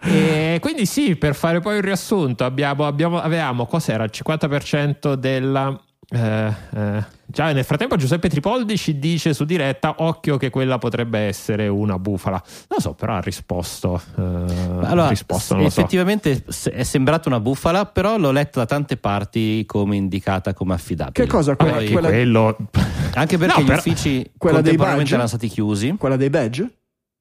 E 0.00 0.58
quindi 0.60 0.86
sì, 0.86 1.16
per 1.16 1.34
fare 1.34 1.60
poi 1.60 1.76
un 1.76 1.82
riassunto, 1.82 2.44
abbiamo, 2.44 2.84
abbiamo- 2.86 3.20
avevamo 3.20 3.66
cos'era 3.66 4.04
il 4.04 4.10
50% 4.12 5.14
della... 5.14 5.80
eh, 6.10 6.52
eh, 6.74 7.04
già 7.26 7.52
nel 7.52 7.64
frattempo 7.64 7.96
Giuseppe 7.96 8.30
Tripoldi 8.30 8.78
ci 8.78 8.98
dice 8.98 9.34
su 9.34 9.44
diretta 9.44 9.96
occhio 9.98 10.38
che 10.38 10.48
quella 10.48 10.78
potrebbe 10.78 11.18
essere 11.18 11.68
una 11.68 11.98
bufala 11.98 12.42
non 12.42 12.66
lo 12.68 12.80
so 12.80 12.94
però 12.94 13.14
ha 13.16 13.20
risposto 13.20 14.00
eh, 14.16 14.22
ha 14.22 14.88
Allora, 14.88 15.08
risposto 15.08 15.52
non 15.54 15.64
lo 15.64 15.68
so 15.70 15.80
effettivamente 15.80 16.44
se- 16.48 16.70
è 16.70 16.82
sembrata 16.82 17.28
una 17.28 17.40
bufala, 17.40 17.84
però 17.84 18.16
l'ho 18.16 18.30
letta 18.30 18.60
da 18.60 18.66
tante 18.66 18.96
parti 18.96 19.64
come 19.66 19.96
indicata 19.96 20.54
come 20.54 20.72
affidabile. 20.74 21.24
che 21.24 21.30
cosa 21.30 21.56
quella, 21.56 21.72
Vabbè, 21.74 21.90
quella- 21.90 22.08
quello 22.08 22.56
Anche 23.14 23.36
perché 23.38 23.54
No, 23.54 23.62
gli 23.62 23.66
quella 23.66 23.66
però- 23.66 23.76
uffici 23.78 24.08
dei 24.12 24.30
contemporaneamente 24.38 24.94
badge? 25.02 25.12
erano 25.12 25.28
stati 25.28 25.48
chiusi. 25.48 25.94
quella 25.98 26.16
dei 26.16 26.30
badge? 26.30 26.70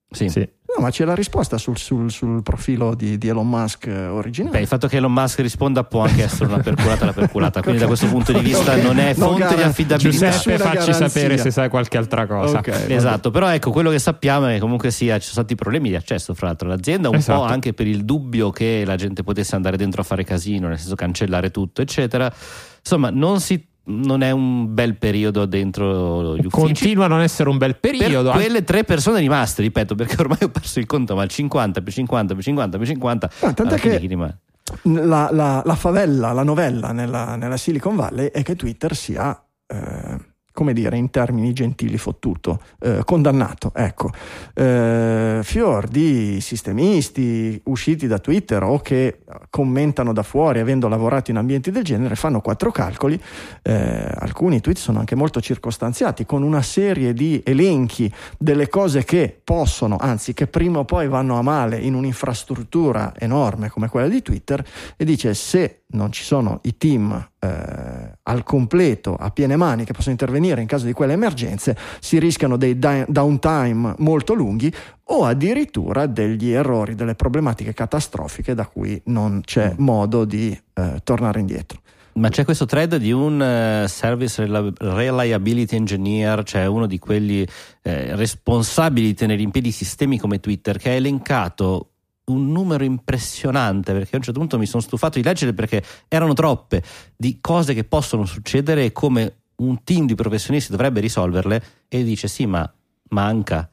Sì. 0.09 0.29
sì. 0.29 0.39
no 0.39 0.81
ma 0.81 0.89
c'è 0.89 1.03
la 1.03 1.13
risposta 1.13 1.57
sul, 1.57 1.77
sul- 1.77 2.09
sul 2.09 2.41
profilo 2.41 2.95
di, 2.95 3.17
di 3.17 3.27
Elon 3.27 3.45
Musk 3.47 3.87
eh, 3.87 4.05
originale 4.07 4.55
Beh, 4.55 4.61
il 4.61 4.67
fatto 4.67 4.87
che 4.87 4.95
Elon 4.97 5.11
Musk 5.11 5.39
risponda 5.39 5.83
può 5.83 6.03
anche 6.03 6.23
essere 6.23 6.45
una 6.45 6.59
perculata 6.63 7.03
la 7.05 7.11
perculata, 7.11 7.61
quindi 7.61 7.81
da 7.81 7.87
questo 7.87 8.07
punto 8.07 8.31
di 8.31 8.39
vista 8.39 8.73
Ok. 8.73 8.83
non 8.83 8.99
è 8.99 9.13
No, 9.17 9.25
fonte 9.27 9.47
di 9.49 9.55
gara- 9.55 9.65
affidabilità. 9.67 10.29
Giuseppe 10.29 10.57
facci 10.57 10.77
garanzia. 10.77 10.93
sapere 11.09 11.37
se 11.37 11.51
sai 11.51 11.67
qualche 11.69 11.97
altra 11.97 12.25
cosa 12.25 12.59
Ok, 12.59 12.69
vabbè. 12.69 12.93
Esatto, 12.95 13.31
però 13.31 13.49
ecco 13.49 13.71
quello 13.71 13.89
che 13.89 13.99
sappiamo 13.99 14.47
è 14.47 14.53
che 14.53 14.59
comunque 14.59 14.91
sia 14.91 15.15
ci 15.15 15.23
sono 15.27 15.33
stati 15.43 15.55
problemi 15.55 15.89
di 15.89 15.95
accesso 15.95 16.33
fra 16.33 16.47
l'altro 16.47 16.69
all'azienda, 16.69 17.09
un 17.09 17.15
Esatto. 17.15 17.39
po' 17.39 17.45
anche 17.45 17.73
per 17.73 17.85
il 17.87 18.05
dubbio 18.05 18.49
che 18.51 18.83
la 18.85 18.95
gente 18.95 19.23
potesse 19.23 19.55
andare 19.55 19.75
dentro 19.75 19.99
a 20.01 20.03
fare 20.05 20.23
casino, 20.23 20.69
nel 20.69 20.77
senso 20.79 20.95
cancellare 20.95 21.51
tutto, 21.51 21.81
eccetera. 21.81 22.31
Insomma, 22.79 23.09
non, 23.09 23.41
si, 23.41 23.66
non 23.89 24.21
è 24.21 24.31
un 24.31 24.73
bel 24.73 24.95
periodo 24.97 25.45
dentro 25.45 26.35
gli 26.35 26.45
uffici. 26.45 26.49
continua 26.49 27.05
a 27.05 27.07
non 27.07 27.21
essere 27.21 27.49
un 27.49 27.57
bel 27.57 27.77
per 27.77 27.97
periodo 27.97 28.31
quelle 28.31 28.63
tre 28.63 28.83
persone 28.83 29.19
rimaste, 29.19 29.61
ripeto, 29.61 29.95
perché 29.95 30.15
ormai 30.19 30.39
ho 30.41 30.49
perso 30.49 30.79
il 30.79 30.85
conto, 30.85 31.15
ma 31.15 31.23
il 31.23 31.29
50 31.29 31.81
più 31.81 31.91
50 31.91 32.33
più 32.33 32.43
50 32.43 32.77
più 32.77 32.85
50, 32.85 33.29
Ah, 33.41 33.53
tant'è 33.53 33.75
che- 33.77 33.97
rimane? 33.97 34.39
la, 34.83 35.29
la- 35.31 35.61
la 35.63 35.75
favella, 35.75 36.33
la 36.33 36.43
novella 36.43 36.91
nella, 36.91 37.35
nella 37.37 37.55
Silicon 37.57 37.95
Valley 37.95 38.27
è 38.31 38.43
che 38.43 38.55
Twitter 38.57 38.93
sia, 38.95 39.41
eh, 39.65 40.17
come 40.57 40.73
dire, 40.73 40.97
in 40.97 41.11
termini 41.11 41.53
gentili 41.53 41.99
fottuto, 41.99 42.59
eh, 42.79 43.01
condannato. 43.05 43.71
Ecco, 43.75 44.09
Eh, 44.55 45.41
fior 45.43 45.87
di 45.87 46.41
sistemisti 46.41 47.61
usciti 47.65 48.07
da 48.07 48.17
Twitter 48.17 48.63
o 48.63 48.79
che 48.79 49.19
commentano 49.51 50.13
da 50.13 50.23
fuori, 50.23 50.59
avendo 50.59 50.87
lavorato 50.87 51.29
in 51.29 51.37
ambienti 51.37 51.69
del 51.69 51.83
genere, 51.83 52.15
fanno 52.15 52.41
quattro 52.41 52.71
calcoli. 52.71 53.21
Eh, 53.61 54.11
alcuni 54.15 54.59
tweet 54.59 54.79
sono 54.79 54.97
anche 54.97 55.13
molto 55.13 55.39
circostanziati, 55.41 56.25
con 56.25 56.41
una 56.41 56.63
serie 56.63 57.13
di 57.13 57.39
elenchi 57.45 58.11
delle 58.39 58.67
cose 58.67 59.03
che 59.03 59.39
possono, 59.43 59.97
anzi 59.99 60.33
che 60.33 60.47
prima 60.47 60.79
o 60.79 60.85
poi 60.85 61.07
vanno 61.07 61.37
a 61.37 61.43
male 61.43 61.77
in 61.77 61.93
un'infrastruttura 61.93 63.13
enorme 63.15 63.69
come 63.69 63.89
quella 63.89 64.07
di 64.07 64.23
Twitter 64.23 64.65
e 64.97 65.05
dice 65.05 65.35
se 65.35 65.81
non 65.89 66.11
ci 66.11 66.23
sono 66.23 66.59
i 66.63 66.77
team 66.77 67.29
eh, 67.39 68.17
al 68.23 68.43
completo, 68.43 69.15
a 69.15 69.29
piene 69.31 69.55
mani, 69.55 69.85
che 69.85 69.93
possono 69.93 70.11
intervenire 70.11 70.61
in 70.61 70.67
caso 70.67 70.85
di 70.85 70.93
quelle 70.93 71.13
emergenze, 71.13 71.77
si 71.99 72.19
rischiano 72.19 72.57
dei 72.57 72.77
da- 72.77 73.05
downtime 73.07 73.95
molto 73.99 74.33
lunghi 74.33 74.73
o 75.05 75.23
addirittura 75.23 76.05
degli 76.05 76.51
errori, 76.51 76.95
delle 76.95 77.15
problematiche 77.15 77.73
catastrofiche 77.73 78.53
da 78.53 78.65
cui 78.65 79.01
non 79.05 79.41
c'è 79.45 79.75
modo 79.77 80.25
di 80.25 80.59
eh, 80.73 80.99
tornare 81.03 81.39
indietro. 81.39 81.79
Ma 82.17 82.29
c'è 82.29 82.43
questo 82.45 82.65
thread 82.65 82.95
di 82.95 83.11
un 83.11 83.39
eh, 83.39 83.85
service 83.87 84.43
reliability 84.43 85.75
engineer, 85.75 86.43
cioè 86.43 86.65
uno 86.65 86.87
di 86.87 86.97
quelli 86.97 87.47
eh, 87.83 88.15
responsabili 88.15 89.07
di 89.07 89.13
tenere 89.13 89.41
in 89.43 89.51
piedi 89.51 89.71
sistemi 89.71 90.17
come 90.17 90.39
Twitter, 90.39 90.79
che 90.79 90.89
ha 90.89 90.93
elencato 90.93 91.91
un 92.27 92.51
numero 92.51 92.83
impressionante 92.83 93.93
perché 93.93 94.15
a 94.15 94.17
un 94.17 94.23
certo 94.23 94.39
punto 94.39 94.57
mi 94.57 94.65
sono 94.65 94.81
stufato 94.81 95.17
di 95.17 95.23
leggere 95.23 95.53
perché 95.53 95.83
erano 96.07 96.33
troppe 96.33 96.83
di 97.15 97.39
cose 97.39 97.73
che 97.73 97.83
possono 97.83 98.25
succedere 98.25 98.85
e 98.85 98.91
come 98.91 99.35
un 99.57 99.83
team 99.83 100.05
di 100.05 100.15
professionisti 100.15 100.71
dovrebbe 100.71 100.99
risolverle 100.99 101.63
e 101.87 102.03
dice 102.03 102.27
sì 102.27 102.45
ma 102.45 102.69
manca. 103.09 103.69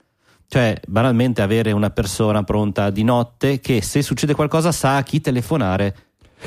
Cioè 0.47 0.81
banalmente 0.87 1.43
avere 1.43 1.73
una 1.73 1.91
persona 1.91 2.45
pronta 2.45 2.91
di 2.91 3.03
notte 3.03 3.61
che 3.61 3.83
se 3.83 4.03
succede 4.03 4.35
qualcosa 4.35 4.73
sa 4.73 4.97
a 4.97 5.03
chi 5.03 5.21
telefonare 5.21 5.97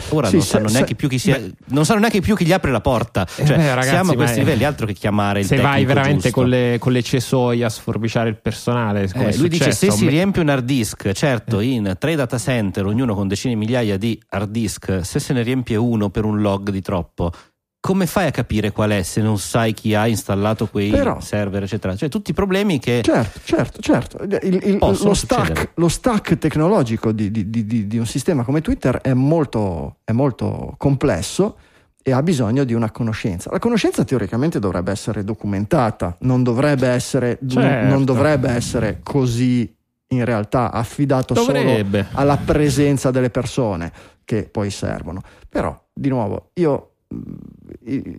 ora 0.09 0.27
Sì, 0.27 0.35
non 0.35 0.43
se- 0.43 0.49
sanno 0.49 0.67
se- 0.67 0.73
neanche 0.73 0.95
più 0.95 1.07
chi 1.09 1.17
sia 1.17 1.39
non 1.67 1.85
sanno 1.85 1.99
neanche 1.99 2.21
più 2.21 2.35
chi 2.35 2.45
gli 2.45 2.51
apre 2.53 2.71
la 2.71 2.81
porta. 2.81 3.27
Eh, 3.35 3.45
cioè 3.45 3.57
beh, 3.57 3.67
ragazzi, 3.69 3.89
siamo 3.89 4.11
a 4.11 4.15
questi 4.15 4.39
livelli 4.39 4.63
altro 4.63 4.85
che 4.85 4.93
chiamare 4.93 5.39
il 5.41 5.45
se 5.45 5.57
vai 5.57 5.85
veramente 5.85 6.31
con 6.31 6.47
le, 6.47 6.77
con 6.79 6.91
le 6.91 7.01
cesoie 7.03 7.63
a 7.63 7.69
sforbiciare 7.69 8.29
il 8.29 8.37
personale 8.37 9.03
Eh, 9.13 9.37
lui 9.37 9.49
dice 9.49 9.65
se 9.65 9.71
successo, 9.71 9.91
si 9.97 10.03
me- 10.05 10.09
riempie 10.11 10.41
un 10.41 10.49
hard 10.49 10.63
disk, 10.65 11.11
certo 11.11 11.59
in 11.59 11.95
tre 11.99 12.15
data 12.15 12.37
center, 12.37 12.85
ognuno 12.85 13.15
con 13.15 13.27
decine 13.27 13.53
di 13.53 13.59
migliaia 13.59 13.97
di 13.97 14.19
hard 14.29 14.49
disk, 14.49 14.99
se 15.03 15.19
se 15.19 15.33
ne 15.33 15.41
riempie 15.43 15.75
uno 15.75 16.09
per 16.09 16.25
un 16.25 16.39
log 16.41 16.69
di 16.69 16.81
troppo, 16.81 17.31
come 17.79 18.05
fai 18.05 18.27
a 18.27 18.31
capire 18.31 18.71
qual 18.71 18.89
è 18.91 19.01
se 19.03 19.21
non 19.21 19.37
sai 19.37 19.73
chi 19.73 19.93
ha 19.95 20.07
installato 20.07 20.67
quei 20.67 20.89
Però- 20.89 21.19
server, 21.21 21.63
eccetera? 21.63 21.95
Cioè 21.95 22.09
tutti 22.09 22.31
i 22.31 22.33
problemi 22.33 22.79
che... 22.79 23.01
Certo, 23.03 23.39
certo, 23.43 23.79
certo. 23.81 24.23
Il- 24.23 24.59
il- 24.63 24.77
lo, 24.79 25.13
stack, 25.13 25.71
lo 25.75 25.87
stack 25.87 26.37
tecnologico 26.37 27.11
di, 27.11 27.31
di- 27.31 27.49
di- 27.49 27.87
di- 27.87 27.97
un 27.97 28.05
sistema 28.05 28.43
come 28.43 28.61
Twitter 28.61 28.97
è 28.97 29.13
molto, 29.13 29.97
è 30.03 30.11
molto 30.11 30.73
complesso 30.77 31.57
e 32.03 32.11
ha 32.11 32.21
bisogno 32.23 32.63
di 32.63 32.73
una 32.73 32.91
conoscenza. 32.91 33.49
La 33.51 33.59
conoscenza 33.59 34.03
teoricamente 34.03 34.59
dovrebbe 34.59 34.91
essere 34.91 35.23
documentata, 35.23 36.15
non 36.21 36.43
dovrebbe 36.43 36.87
essere, 36.87 37.37
Certo. 37.47 37.87
non, 37.87 38.03
dovrebbe 38.05 38.49
essere 38.49 38.99
così 39.03 39.73
in 40.11 40.23
realtà 40.25 40.71
affidato 40.71 41.33
Dovrebbe. 41.33 42.05
solo 42.09 42.19
alla 42.21 42.37
presenza 42.37 43.11
delle 43.11 43.29
persone 43.29 43.91
che 44.23 44.43
poi 44.43 44.69
servono. 44.71 45.21
Però, 45.49 45.77
di 45.93 46.07
nuovo, 46.09 46.51
io 46.55 46.91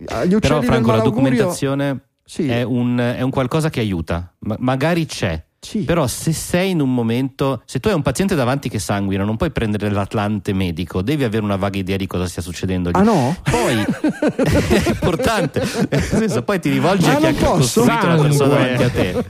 agli 0.07 0.33
uccelli 0.33 0.39
Però 0.39 0.61
Franco 0.61 0.91
la 0.91 1.01
documentazione 1.01 1.99
sì, 2.23 2.47
è, 2.47 2.61
un, 2.61 2.97
è 2.97 3.21
un 3.21 3.31
qualcosa 3.31 3.69
che 3.69 3.79
aiuta, 3.79 4.33
Ma- 4.39 4.57
magari 4.59 5.05
c'è. 5.05 5.43
Sì. 5.59 5.79
Però 5.79 6.07
se 6.07 6.31
sei 6.31 6.71
in 6.71 6.79
un 6.79 6.93
momento, 6.93 7.61
se 7.65 7.79
tu 7.79 7.89
hai 7.89 7.93
un 7.93 8.01
paziente 8.01 8.33
davanti 8.33 8.69
che 8.69 8.79
sanguina, 8.79 9.25
non 9.25 9.35
puoi 9.35 9.51
prendere 9.51 9.89
l'Atlante 9.89 10.53
medico, 10.53 11.01
devi 11.01 11.25
avere 11.25 11.43
una 11.43 11.57
vaga 11.57 11.77
idea 11.77 11.97
di 11.97 12.07
cosa 12.07 12.27
stia 12.27 12.41
succedendo. 12.41 12.89
Ah 12.93 13.01
no? 13.03 13.35
Poi 13.43 13.75
è 13.83 14.89
importante, 14.89 15.61
nel 15.89 16.01
senso, 16.01 16.43
poi 16.43 16.59
ti 16.61 16.69
rivolgi 16.69 17.05
Ma 17.07 17.11
a 17.13 17.15
chi 17.17 17.23
non 17.23 17.33
ha 17.35 17.37
posso? 17.37 17.81
costruito 17.83 18.07
la 18.07 18.15
persona 18.21 18.49
Sangue. 18.49 18.77
davanti 18.77 18.83
a 18.83 18.89
te. 18.89 19.25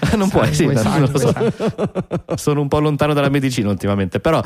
Ah, 0.00 0.16
non 0.16 0.28
puoi, 0.28 0.54
sì, 0.54 0.70
Sangue, 0.74 0.82
non 0.82 1.10
lo 1.10 1.18
so. 1.18 1.32
sangue, 1.32 1.52
sono 2.36 2.60
un 2.60 2.68
po' 2.68 2.78
lontano 2.78 3.14
dalla 3.14 3.30
medicina 3.30 3.70
ultimamente, 3.70 4.20
però 4.20 4.42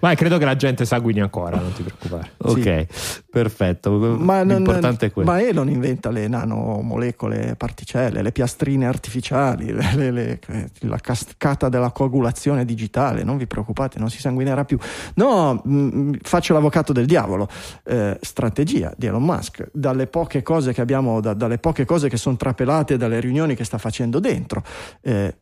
Ma 0.00 0.14
credo 0.14 0.38
che 0.38 0.44
la 0.46 0.56
gente 0.56 0.86
sanguini 0.86 1.20
ancora, 1.20 1.58
non 1.58 1.72
ti 1.74 1.82
preoccupare. 1.82 2.30
ok, 2.38 2.86
perfetto. 3.30 3.90
Ma 4.18 4.42
non- 4.42 4.62
è 4.98 5.10
quello. 5.12 5.30
Ma 5.30 5.40
Elon 5.40 5.68
inventa 5.68 6.10
le 6.10 6.28
nanomolecole, 6.28 7.54
particelle, 7.56 8.22
le 8.22 8.32
piastrine 8.32 8.68
artificiali, 8.82 9.72
le- 9.72 9.94
le- 9.94 10.10
le- 10.46 10.70
la 10.80 10.98
cascata 10.98 11.68
della 11.68 11.90
coagulazione 11.90 12.64
digitale. 12.64 13.22
Non 13.24 13.36
vi 13.36 13.46
preoccupate, 13.46 13.98
non 13.98 14.10
si 14.10 14.18
sanguinerà 14.20 14.64
più. 14.64 14.78
No, 15.14 15.60
mh, 15.64 16.18
faccio 16.22 16.52
l'avvocato 16.52 16.92
del 16.92 17.06
diavolo. 17.06 17.48
Eh, 17.84 18.18
strategia 18.20 18.92
di 18.96 19.06
Elon 19.06 19.22
Musk. 19.22 19.68
Dalle 19.72 20.06
poche 20.06 20.42
cose 20.42 20.72
che 20.72 20.80
abbiamo, 20.80 21.20
da- 21.20 21.34
dalle 21.34 21.58
poche 21.58 21.84
cose 21.84 22.08
che 22.08 22.16
sono 22.16 22.36
trapelate 22.36 22.96
dalle 22.96 23.20
riunioni 23.20 23.54
che 23.54 23.64
sta 23.64 23.78
facendo 23.78 24.18
dentro. 24.20 24.62
Eh, 25.00 25.36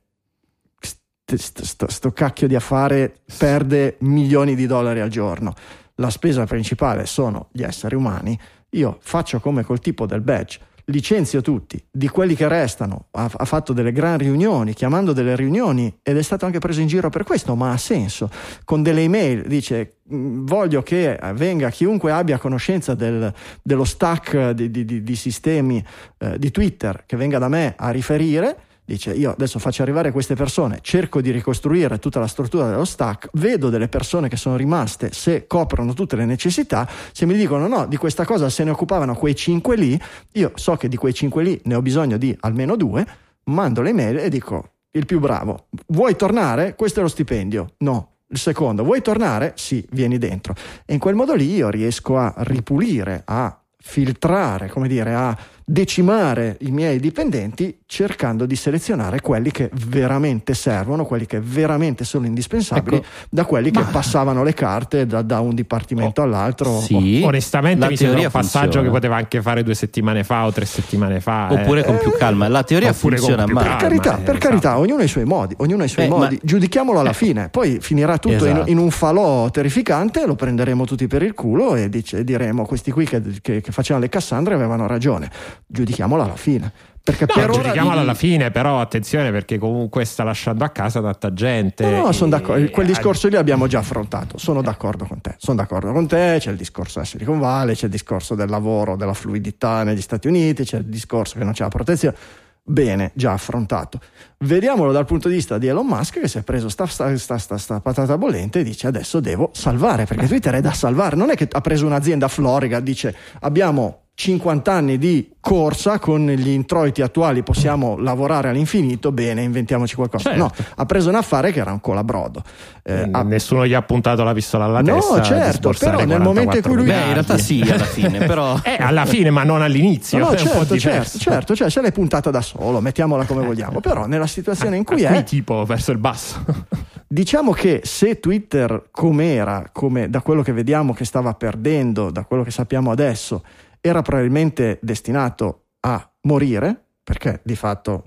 st- 0.81 1.63
st- 1.63 1.87
sto 1.87 2.13
cacchio 2.13 2.49
di 2.49 2.55
affare 2.55 3.21
perde 3.37 3.97
milioni 4.01 4.55
di 4.55 4.67
dollari 4.67 5.01
al 5.01 5.09
giorno. 5.11 5.55
La 5.97 6.11
spesa 6.11 6.45
principale 6.47 7.07
sono 7.07 7.49
gli 7.53 7.63
esseri 7.63 7.95
umani. 7.97 8.39
Io 8.71 8.99
faccio 9.01 9.41
come 9.41 9.65
col 9.65 9.81
tipo 9.81 10.07
del 10.07 10.21
badge, 10.21 10.61
licenzio 10.91 11.41
tutti, 11.43 11.83
di 11.91 12.09
quelli 12.09 12.35
che 12.35 12.49
restano, 12.49 13.07
ha, 13.13 13.31
ha 13.35 13.45
fatto 13.45 13.73
delle 13.73 13.93
gran 13.93 14.19
riunioni, 14.19 14.73
chiamando 14.75 15.13
delle 15.13 15.37
riunioni 15.37 15.99
ed 16.03 16.17
è 16.17 16.23
stato 16.23 16.47
anche 16.47 16.59
preso 16.59 16.81
in 16.81 16.87
giro 16.87 17.11
per 17.11 17.25
questo, 17.25 17.55
ma 17.55 17.73
ha 17.73 17.77
senso. 17.77 18.31
Con 18.65 18.83
delle 18.83 19.03
email 19.03 19.47
dice 19.47 19.99
"Mm, 20.13 20.47
voglio 20.47 20.83
che 20.83 21.19
venga 21.35 21.69
chiunque 21.71 22.11
abbia 22.13 22.39
conoscenza 22.39 22.95
del- 22.95 23.33
dello 23.63 23.85
stack 23.85 24.51
di, 24.53 24.71
di- 24.71 24.85
di- 24.85 25.03
di 25.03 25.17
sistemi 25.17 25.85
eh, 26.19 26.39
di 26.39 26.51
Twitter, 26.51 27.05
che 27.07 27.17
venga 27.17 27.39
da 27.39 27.49
me 27.49 27.75
a 27.77 27.91
riferire. 27.91 28.57
Dice 28.89 29.13
io 29.13 29.33
adesso 29.33 29.59
faccio 29.59 29.83
arrivare 29.83 30.13
queste 30.13 30.35
persone, 30.35 30.79
cerco 30.81 31.21
di 31.21 31.31
ricostruire 31.31 31.99
tutta 31.99 32.21
la 32.21 32.27
struttura 32.27 32.71
dello 32.71 32.87
stack, 32.87 33.29
vedo 33.35 33.69
delle 33.69 33.87
persone 33.87 34.31
che 34.31 34.39
sono 34.39 34.57
rimaste, 34.57 35.13
se 35.13 35.47
coprono 35.47 35.93
tutte 35.93 36.17
le 36.17 36.25
necessità, 36.25 36.89
se 37.13 37.27
mi 37.27 37.37
dicono 37.37 37.69
no, 37.69 37.85
di 37.85 37.99
questa 37.99 38.25
cosa 38.25 38.49
se 38.49 38.65
ne 38.65 38.71
occupavano 38.71 39.15
quei 39.15 39.37
cinque 39.37 39.77
lì, 39.77 40.01
io 40.33 40.53
so 40.55 40.77
che 40.77 40.89
di 40.89 40.97
quei 40.97 41.13
cinque 41.13 41.43
lì 41.43 41.61
ne 41.65 41.75
ho 41.75 41.83
bisogno 41.83 42.17
di 42.17 42.35
almeno 42.41 42.77
due, 42.77 43.07
mando 43.51 43.83
le 43.83 43.93
mail 43.93 44.21
e 44.21 44.31
dico 44.31 44.71
il 44.93 45.05
più 45.05 45.21
bravo, 45.21 45.67
vuoi 45.89 46.17
tornare? 46.17 46.75
Questo 46.75 47.01
è 47.01 47.03
lo 47.03 47.11
stipendio. 47.11 47.75
No. 47.81 48.13
Il 48.31 48.39
secondo, 48.39 48.85
vuoi 48.85 49.03
tornare? 49.03 49.53
Sì, 49.57 49.87
vieni 49.91 50.17
dentro. 50.17 50.55
E 50.87 50.95
in 50.95 50.99
quel 50.99 51.15
modo 51.15 51.35
lì 51.35 51.55
io 51.55 51.69
riesco 51.69 52.17
a 52.17 52.33
ripulire, 52.39 53.21
a 53.27 53.55
filtrare, 53.77 54.69
come 54.69 54.89
dire, 54.89 55.15
a 55.15 55.37
decimare 55.71 56.57
i 56.61 56.71
miei 56.71 56.99
dipendenti 56.99 57.79
cercando 57.85 58.47
di 58.47 58.57
selezionare 58.57 59.21
quelli 59.21 59.51
che 59.51 59.69
veramente 59.87 60.55
servono, 60.55 61.05
quelli 61.05 61.27
che 61.27 61.41
veramente 61.41 62.05
sono 62.05 62.25
indispensabili, 62.25 62.97
Ecco. 62.97 63.07
da 63.29 63.45
quelli 63.45 63.71
che 63.71 63.81
Ma- 63.81 63.87
passavano 63.87 64.43
le 64.43 64.55
carte 64.55 65.07
da, 65.07 65.21
da 65.21 65.41
un 65.41 65.55
dipartimento 65.55 66.23
all'altro. 66.23 66.81
Sì, 66.81 67.21
Onestamente 67.23 67.81
la 67.81 67.89
mi 67.89 67.97
sembra 67.99 68.17
un 68.17 68.23
teoria 68.23 68.31
passaggio 68.41 68.63
funziona. 68.65 68.87
che 68.87 68.93
poteva 68.93 69.17
anche 69.17 69.43
fare 69.43 69.63
due 69.63 69.75
settimane 69.75 70.25
fa 70.25 70.47
o 70.47 70.53
tre 70.53 70.65
settimane 70.65 71.21
fa. 71.21 71.49
eh. 71.51 71.55
Oppure 71.61 71.85
con 71.85 71.99
più 71.99 72.13
calma. 72.17 72.49
La 72.49 72.63
teoria 72.63 72.95
funziona, 72.95 73.47
ma 73.47 73.63
Per 73.63 73.77
carità, 73.77 74.15
eh, 74.19 74.23
per 74.23 74.37
esatto. 74.37 74.39
carità, 74.49 74.79
ognuno 74.79 75.03
ha 75.03 75.05
i 75.05 75.09
suoi 75.09 75.25
modi, 75.25 75.55
ognuno 75.59 75.83
ha 75.83 75.87
i 75.87 75.89
suoi 75.91 76.07
Eh, 76.07 76.09
modi. 76.09 76.35
ma- 76.37 76.41
Giudichiamolo 76.43 76.99
alla 77.01 77.13
fine, 77.13 77.51
poi 77.51 77.77
finirà 77.81 78.17
tutto 78.17 78.47
in- 78.47 78.53
Esatto. 78.53 78.71
in, 78.71 78.79
un 78.79 78.91
falò 78.91 79.51
terrificante, 79.51 80.25
lo 80.25 80.35
prenderemo 80.35 80.87
tutti 80.87 81.07
per 81.07 81.23
il 81.23 81.35
culo 81.35 81.75
e 81.75 81.91
dice- 81.91 82.25
diremo 82.25 82.65
questi 82.65 82.91
qui 82.91 83.05
che, 83.05 83.21
che- 83.43 83.61
che 83.61 83.71
facevano 83.73 84.05
le 84.05 84.11
Cassandre 84.11 84.55
avevano 84.55 84.87
ragione. 84.87 85.31
Giudichiamolo 85.67 86.23
alla 86.23 86.37
fine. 86.37 86.73
Perché 87.09 87.25
No, 87.27 87.33
per 87.35 87.51
giudichiamolo 87.51 87.95
di- 87.95 88.01
alla 88.03 88.13
fine, 88.15 88.51
però 88.51 88.81
attenzione 88.81 89.31
perché 89.31 89.57
comunque 89.57 90.05
sta 90.05 90.25
lasciando 90.25 90.63
a 90.65 90.69
casa 90.69 91.01
tanta 91.01 91.33
gente. 91.33 91.89
No, 91.89 92.03
no, 92.07 92.13
sono 92.13 92.27
E- 92.37 92.39
d'accordo. 92.39 92.71
Quel 92.71 92.87
discorso 92.87 93.29
lì 93.29 93.37
abbiamo 93.37 93.67
già 93.67 93.79
affrontato. 93.79 94.37
Sono 94.37 94.61
d'accordo 94.61 95.07
con 95.07 95.21
te. 95.23 95.35
Sono 95.39 95.57
d'accordo 95.57 95.91
con 95.93 96.07
te. 96.07 96.37
C'è 96.39 96.51
il 96.51 96.57
discorso 96.59 96.95
della 96.99 97.07
Silicon 97.07 97.39
Valley, 97.39 97.75
c'è 97.75 97.87
il 97.87 97.91
discorso 97.91 98.35
del 98.35 98.51
lavoro, 98.51 98.97
della 98.97 99.15
fluidità 99.15 99.85
negli 99.85 100.03
Stati 100.03 100.29
Uniti, 100.29 100.65
c'è 100.65 100.79
il 100.79 100.85
discorso 100.85 101.39
che 101.39 101.45
non 101.45 101.55
c'è 101.55 101.63
la 101.63 101.69
protezione. 101.71 102.15
Bene, 102.63 103.13
già 103.15 103.33
affrontato. 103.33 103.99
Vediamolo 104.41 104.93
dal 104.93 105.07
punto 105.07 105.29
di 105.29 105.37
vista 105.37 105.57
di 105.57 105.67
Elon 105.69 105.87
Musk 105.87 106.21
che 106.21 106.29
si 106.29 106.37
è 106.37 106.43
preso 106.43 106.69
sta, 106.69 106.85
sta, 106.85 107.17
sta, 107.17 107.39
sta- 107.57 107.81
patata 107.81 108.19
bollente 108.19 108.61
e 108.61 108.63
dice 108.63 108.87
adesso 108.87 109.21
devo 109.21 109.49
salvare 109.55 110.05
perché 110.05 110.27
Twitter 110.27 110.53
è 110.57 110.61
da 110.61 110.73
salvare. 110.75 111.17
Non 111.17 111.31
è 111.31 111.35
che 111.37 111.49
ha 111.51 111.61
preso 111.63 111.87
un'azienda 111.87 112.29
floriga, 112.29 112.81
dice 112.81 113.17
abbiamo 113.41 114.08
50 114.21 114.73
anni 114.73 114.99
di 114.99 115.31
corsa 115.39 116.01
con 116.01 116.27
gli 116.27 116.49
introiti 116.49 117.03
attuali 117.03 117.45
possiamo 117.45 117.97
lavorare 117.99 118.49
all'infinito, 118.49 119.13
bene, 119.13 119.43
inventiamoci 119.43 119.95
qualcosa. 119.95 120.31
Certo. 120.31 120.39
No, 120.43 120.53
ha 120.75 120.87
preso 120.87 121.09
un 121.09 121.15
affare 121.15 121.53
che 121.53 121.61
era 121.61 121.71
un 121.71 121.81
colabrodo. 121.81 122.43
Eh, 122.83 123.09
ha- 123.13 123.23
Nessuno 123.23 123.65
gli 123.65 123.75
ha 123.75 123.83
puntato 123.83 124.25
la 124.25 124.33
pistola 124.33 124.65
alla 124.65 124.81
No, 124.81 124.95
testa. 124.95 125.19
di 125.21 125.25
certo, 125.25 125.73
però 125.79 126.05
nel 126.05 126.21
momento 126.21 126.57
in 126.57 126.63
cui 126.63 126.75
lui- 126.75 126.87
44 126.87 126.93
Beh, 126.97 127.07
in 127.07 127.13
realtà 127.13 127.39
sì, 127.39 127.61
alla 127.61 127.85
fine, 127.87 128.27
però 128.27 128.59
Eh, 128.65 128.77
alla 128.81 129.05
fine, 129.07 129.31
ma 129.31 129.45
non 129.45 129.63
all'inizio. 129.63 130.19
No, 130.19 130.25
no, 130.25 130.31
è 130.33 130.41
un 130.41 130.47
po' 130.49 130.53
certo, 130.53 130.75
diverso. 130.75 131.19
certo, 131.19 131.31
certo, 131.31 131.55
cioè 131.55 131.71
se 131.71 131.81
l'è 131.81 131.93
puntata 131.93 132.31
da 132.33 132.41
solo, 132.41 132.81
mettiamola 132.81 133.25
come 133.25 133.45
vogliamo, 133.47 133.79
però 133.81 134.07
nella 134.07 134.27
situazione 134.27 134.77
in 134.79 134.83
cui 134.83 135.03
è, 135.05 135.23
tipo 135.23 135.65
verso 135.65 135.93
il 135.93 135.99
basso. 135.99 136.45
diciamo 137.07 137.53
che 137.53 137.83
se 137.85 138.19
Twitter 138.19 138.89
com'era, 138.91 139.69
come 139.71 140.11
da 140.11 140.21
quello 140.23 140.43
che 140.43 140.53
vediamo 140.53 140.93
che 140.93 141.05
stava 141.05 141.33
perdendo, 141.35 142.11
da 142.11 142.25
quello 142.25 142.43
che 142.43 142.51
sappiamo 142.51 142.91
adesso, 142.91 143.43
era 143.81 144.03
probabilmente 144.03 144.79
destinato 144.83 145.65
a 145.81 146.11
morire, 146.23 146.85
perché 147.09 147.41
di 147.43 147.57
fatto 147.57 148.05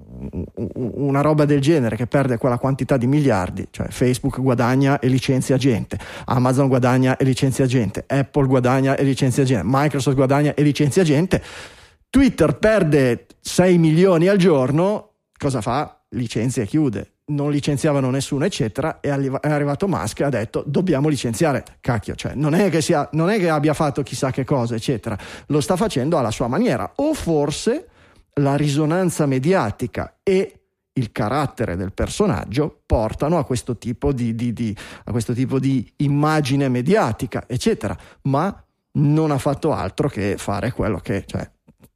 una 0.75 1.21
roba 1.21 1.45
del 1.45 1.59
genere 1.59 1.95
che 1.95 2.05
perde 2.05 2.37
quella 2.37 2.59
quantità 2.59 2.97
di 2.97 3.07
miliardi, 3.07 3.67
cioè 3.71 3.87
Facebook 3.89 4.39
guadagna 4.39 4.99
e 4.99 5.07
licenzia 5.07 5.57
gente, 5.57 5.97
Amazon 6.25 6.67
guadagna 6.67 7.17
e 7.17 7.23
licenzia 7.23 7.65
gente, 7.65 8.03
Apple 8.05 8.45
guadagna 8.45 8.95
e 8.95 9.03
licenzia 9.03 9.43
gente, 9.43 9.63
Microsoft 9.65 10.15
guadagna 10.15 10.53
e 10.53 10.61
licenzia 10.61 11.03
gente, 11.03 11.41
Twitter 12.11 12.57
perde 12.57 13.25
6 13.39 13.77
milioni 13.79 14.27
al 14.27 14.37
giorno, 14.37 15.13
cosa 15.35 15.61
fa? 15.61 16.03
Licenzia 16.09 16.61
e 16.61 16.67
chiude. 16.67 17.10
Non 17.31 17.51
licenziavano 17.51 18.09
nessuno, 18.09 18.45
eccetera. 18.45 18.99
È 18.99 19.09
arrivato 19.09 19.87
Musk 19.87 20.19
e 20.19 20.23
ha 20.23 20.29
detto: 20.29 20.63
dobbiamo 20.65 21.07
licenziare. 21.07 21.63
Cacchio, 21.79 22.15
cioè, 22.15 22.33
non 22.35 22.53
è, 22.53 22.69
che 22.69 22.81
sia, 22.81 23.07
non 23.13 23.29
è 23.29 23.37
che 23.37 23.49
abbia 23.49 23.73
fatto 23.73 24.03
chissà 24.03 24.31
che 24.31 24.43
cosa, 24.43 24.75
eccetera. 24.75 25.17
Lo 25.47 25.61
sta 25.61 25.75
facendo 25.75 26.17
alla 26.17 26.31
sua 26.31 26.47
maniera. 26.47 26.91
O 26.95 27.13
forse 27.13 27.87
la 28.35 28.55
risonanza 28.55 29.25
mediatica 29.25 30.17
e 30.23 30.55
il 30.93 31.11
carattere 31.11 31.77
del 31.77 31.93
personaggio 31.93 32.81
portano 32.85 33.37
a 33.37 33.45
questo 33.45 33.77
tipo 33.77 34.11
di, 34.11 34.35
di- 34.35 34.51
di- 34.51 34.75
a 35.05 35.11
questo 35.11 35.33
tipo 35.33 35.57
di 35.57 35.89
immagine 35.97 36.67
mediatica, 36.67 37.45
eccetera. 37.47 37.97
Ma 38.23 38.63
non 38.93 39.31
ha 39.31 39.37
fatto 39.37 39.71
altro 39.71 40.09
che 40.09 40.35
fare 40.37 40.71
quello 40.71 40.99
che. 40.99 41.23
Cioè, 41.25 41.49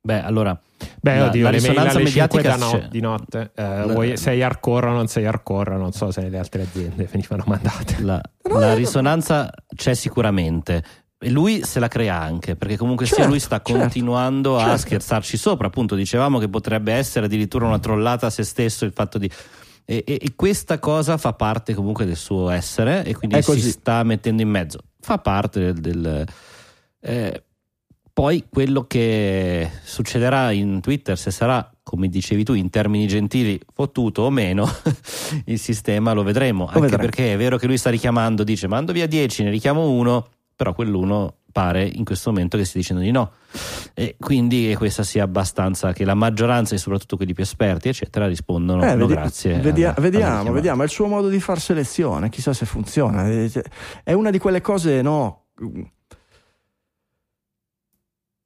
Beh, 0.05 0.21
allora 0.21 0.57
Beh, 1.01 1.17
la- 1.17 1.25
oddio, 1.27 1.43
la 1.43 1.49
le 1.51 1.57
mail 1.61 1.69
risonanza 1.71 1.97
alle 1.97 2.09
5 2.09 2.39
mediatica 2.41 2.57
da 2.57 2.77
no- 2.79 2.87
di 2.89 2.99
notte. 2.99 3.51
Eh, 3.55 3.63
La- 3.63 3.85
vuoi- 3.93 4.17
sei 4.17 4.41
hardcore 4.43 4.87
o 4.87 4.91
non 4.91 5.07
sei 5.07 5.25
hardcore? 5.25 5.77
Non 5.77 5.91
so 5.93 6.11
se 6.11 6.27
le 6.29 6.37
altre 6.37 6.63
aziende 6.63 7.05
venivano 7.11 7.43
mandate. 7.47 8.01
la, 8.01 8.21
la 8.43 8.73
risonanza 8.73 9.51
c'è 9.75 9.93
sicuramente. 9.93 10.83
E 11.17 11.29
lui 11.29 11.63
se 11.63 11.79
la 11.79 11.87
crea 11.87 12.19
anche, 12.19 12.55
perché 12.55 12.75
comunque 12.77 13.05
sia 13.05 13.15
Certo, 13.15 13.31
lui 13.31 13.39
sta 13.39 13.61
certo, 13.63 13.79
continuando 13.79 14.57
a 14.57 14.61
certo. 14.61 14.77
scherzarci 14.77 15.37
sopra. 15.37 15.67
Appunto, 15.67 15.95
dicevamo 15.95 16.39
che 16.39 16.49
potrebbe 16.49 16.91
essere 16.93 17.25
addirittura 17.27 17.65
una 17.65 17.79
trollata 17.79 18.27
a 18.27 18.29
se 18.29 18.43
stesso 18.43 18.83
il 18.85 18.91
fatto 18.91 19.17
di. 19.17 19.29
E, 19.85 20.03
e- 20.05 20.19
e 20.21 20.33
questa 20.35 20.77
cosa 20.79 21.17
fa 21.17 21.33
parte 21.33 21.73
comunque 21.73 22.05
del 22.05 22.15
suo 22.17 22.49
essere 22.49 23.05
e 23.05 23.15
quindi 23.15 23.41
si 23.41 23.61
sta 23.71 24.03
mettendo 24.03 24.41
in 24.41 24.49
mezzo. 24.49 24.79
Fa 24.99 25.17
parte 25.19 25.59
del. 25.73 25.79
del- 25.79 26.25
eh, 27.01 27.43
poi 28.15 28.45
quello 28.49 28.85
che 28.87 29.69
succederà 29.83 30.51
in 30.51 30.79
Twitter, 30.79 31.17
se 31.17 31.31
sarà, 31.31 31.69
come 31.83 32.07
dicevi 32.07 32.45
tu, 32.45 32.53
in 32.53 32.69
termini 32.69 33.07
gentili, 33.07 33.59
fottuto 33.73 34.21
o 34.21 34.29
meno, 34.29 34.65
il 35.47 35.59
sistema 35.59 36.13
lo 36.13 36.23
vedremo. 36.23 36.65
Anche 36.65 36.79
vedremo. 36.79 37.01
perché 37.03 37.33
è 37.33 37.37
vero 37.37 37.57
che 37.57 37.67
lui 37.67 37.77
sta 37.77 37.89
richiamando, 37.89 38.45
dice 38.45 38.67
mando 38.69 38.93
via 38.93 39.05
10, 39.05 39.43
ne 39.43 39.49
richiamo 39.49 39.89
uno, 39.89 40.27
però 40.55 40.73
quell'uno 40.73 41.39
pare 41.51 41.83
in 41.85 42.05
questo 42.05 42.29
momento 42.31 42.55
che 42.57 42.63
stia 42.63 42.79
dicendo 42.79 43.01
di 43.01 43.11
no. 43.11 43.31
E 43.93 44.15
quindi 44.17 44.67
che 44.67 44.77
questa 44.77 45.03
sia 45.03 45.23
abbastanza 45.25 45.91
che 45.91 46.05
la 46.05 46.13
maggioranza 46.13 46.73
e 46.73 46.77
soprattutto 46.77 47.17
quelli 47.17 47.33
più 47.33 47.43
esperti, 47.43 47.89
eccetera, 47.89 48.27
rispondono 48.27 48.81
Eh, 48.81 48.95
no, 48.95 49.07
vedi- 49.07 49.13
grazie. 49.19 49.59
vedia- 49.59 49.87
alla- 49.89 49.95
alla 49.97 50.01
vediamo, 50.01 50.25
richiamata. 50.27 50.51
vediamo, 50.53 50.81
è 50.83 50.85
il 50.85 50.91
suo 50.91 51.07
modo 51.07 51.27
di 51.27 51.39
far 51.41 51.59
selezione, 51.59 52.29
chissà 52.29 52.53
se 52.53 52.65
funziona. 52.65 53.25
È 54.05 54.13
una 54.13 54.29
di 54.31 54.37
quelle 54.39 54.61
cose, 54.61 55.01
no. 55.01 55.41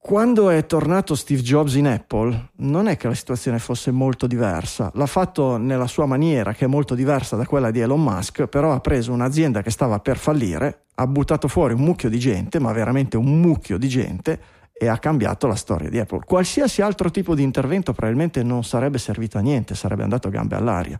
Quando 0.02 0.50
è 0.50 0.66
tornato 0.66 1.14
Steve 1.14 1.42
Jobs 1.42 1.76
in 1.76 1.86
Apple, 1.86 2.52
non 2.60 2.88
è 2.88 2.96
che 2.96 3.10
la 3.10 3.14
situazione 3.14 3.60
fosse 3.60 3.92
molto 3.92 4.28
diversa. 4.28 4.90
L'ha 4.96 5.06
fatto 5.06 5.58
nella 5.58 5.88
sua 5.88 6.06
maniera, 6.06 6.54
che 6.54 6.66
è 6.66 6.68
molto 6.70 6.96
diversa 6.96 7.36
da 7.36 7.46
quella 7.46 7.70
di 7.70 7.82
Elon 7.82 8.02
Musk, 8.02 8.48
però 8.48 8.72
ha 8.72 8.80
preso 8.80 9.12
un'azienda 9.12 9.62
che 9.62 9.70
stava 9.70 10.00
per 10.00 10.18
fallire, 10.18 10.86
ha 10.96 11.06
buttato 11.06 11.50
fuori 11.50 11.74
un 11.74 11.82
mucchio 11.82 12.10
di 12.10 12.18
gente, 12.18 12.60
ma 12.60 12.72
veramente 12.72 13.18
un 13.18 13.42
mucchio 13.42 13.78
di 13.78 13.90
gente, 13.90 14.40
e 14.80 14.88
ha 14.88 14.98
cambiato 14.98 15.46
la 15.46 15.56
storia 15.56 15.90
di 15.90 16.00
Apple. 16.00 16.22
Qualsiasi 16.26 16.82
altro 16.82 17.12
tipo 17.12 17.36
di 17.36 17.44
intervento 17.44 17.92
probabilmente 17.92 18.44
non 18.44 18.64
sarebbe 18.64 18.98
servito 18.98 19.38
a 19.38 19.42
niente, 19.42 19.76
sarebbe 19.76 20.04
andato 20.04 20.30
a 20.30 20.32
gambe 20.32 20.56
all'aria. 20.56 20.98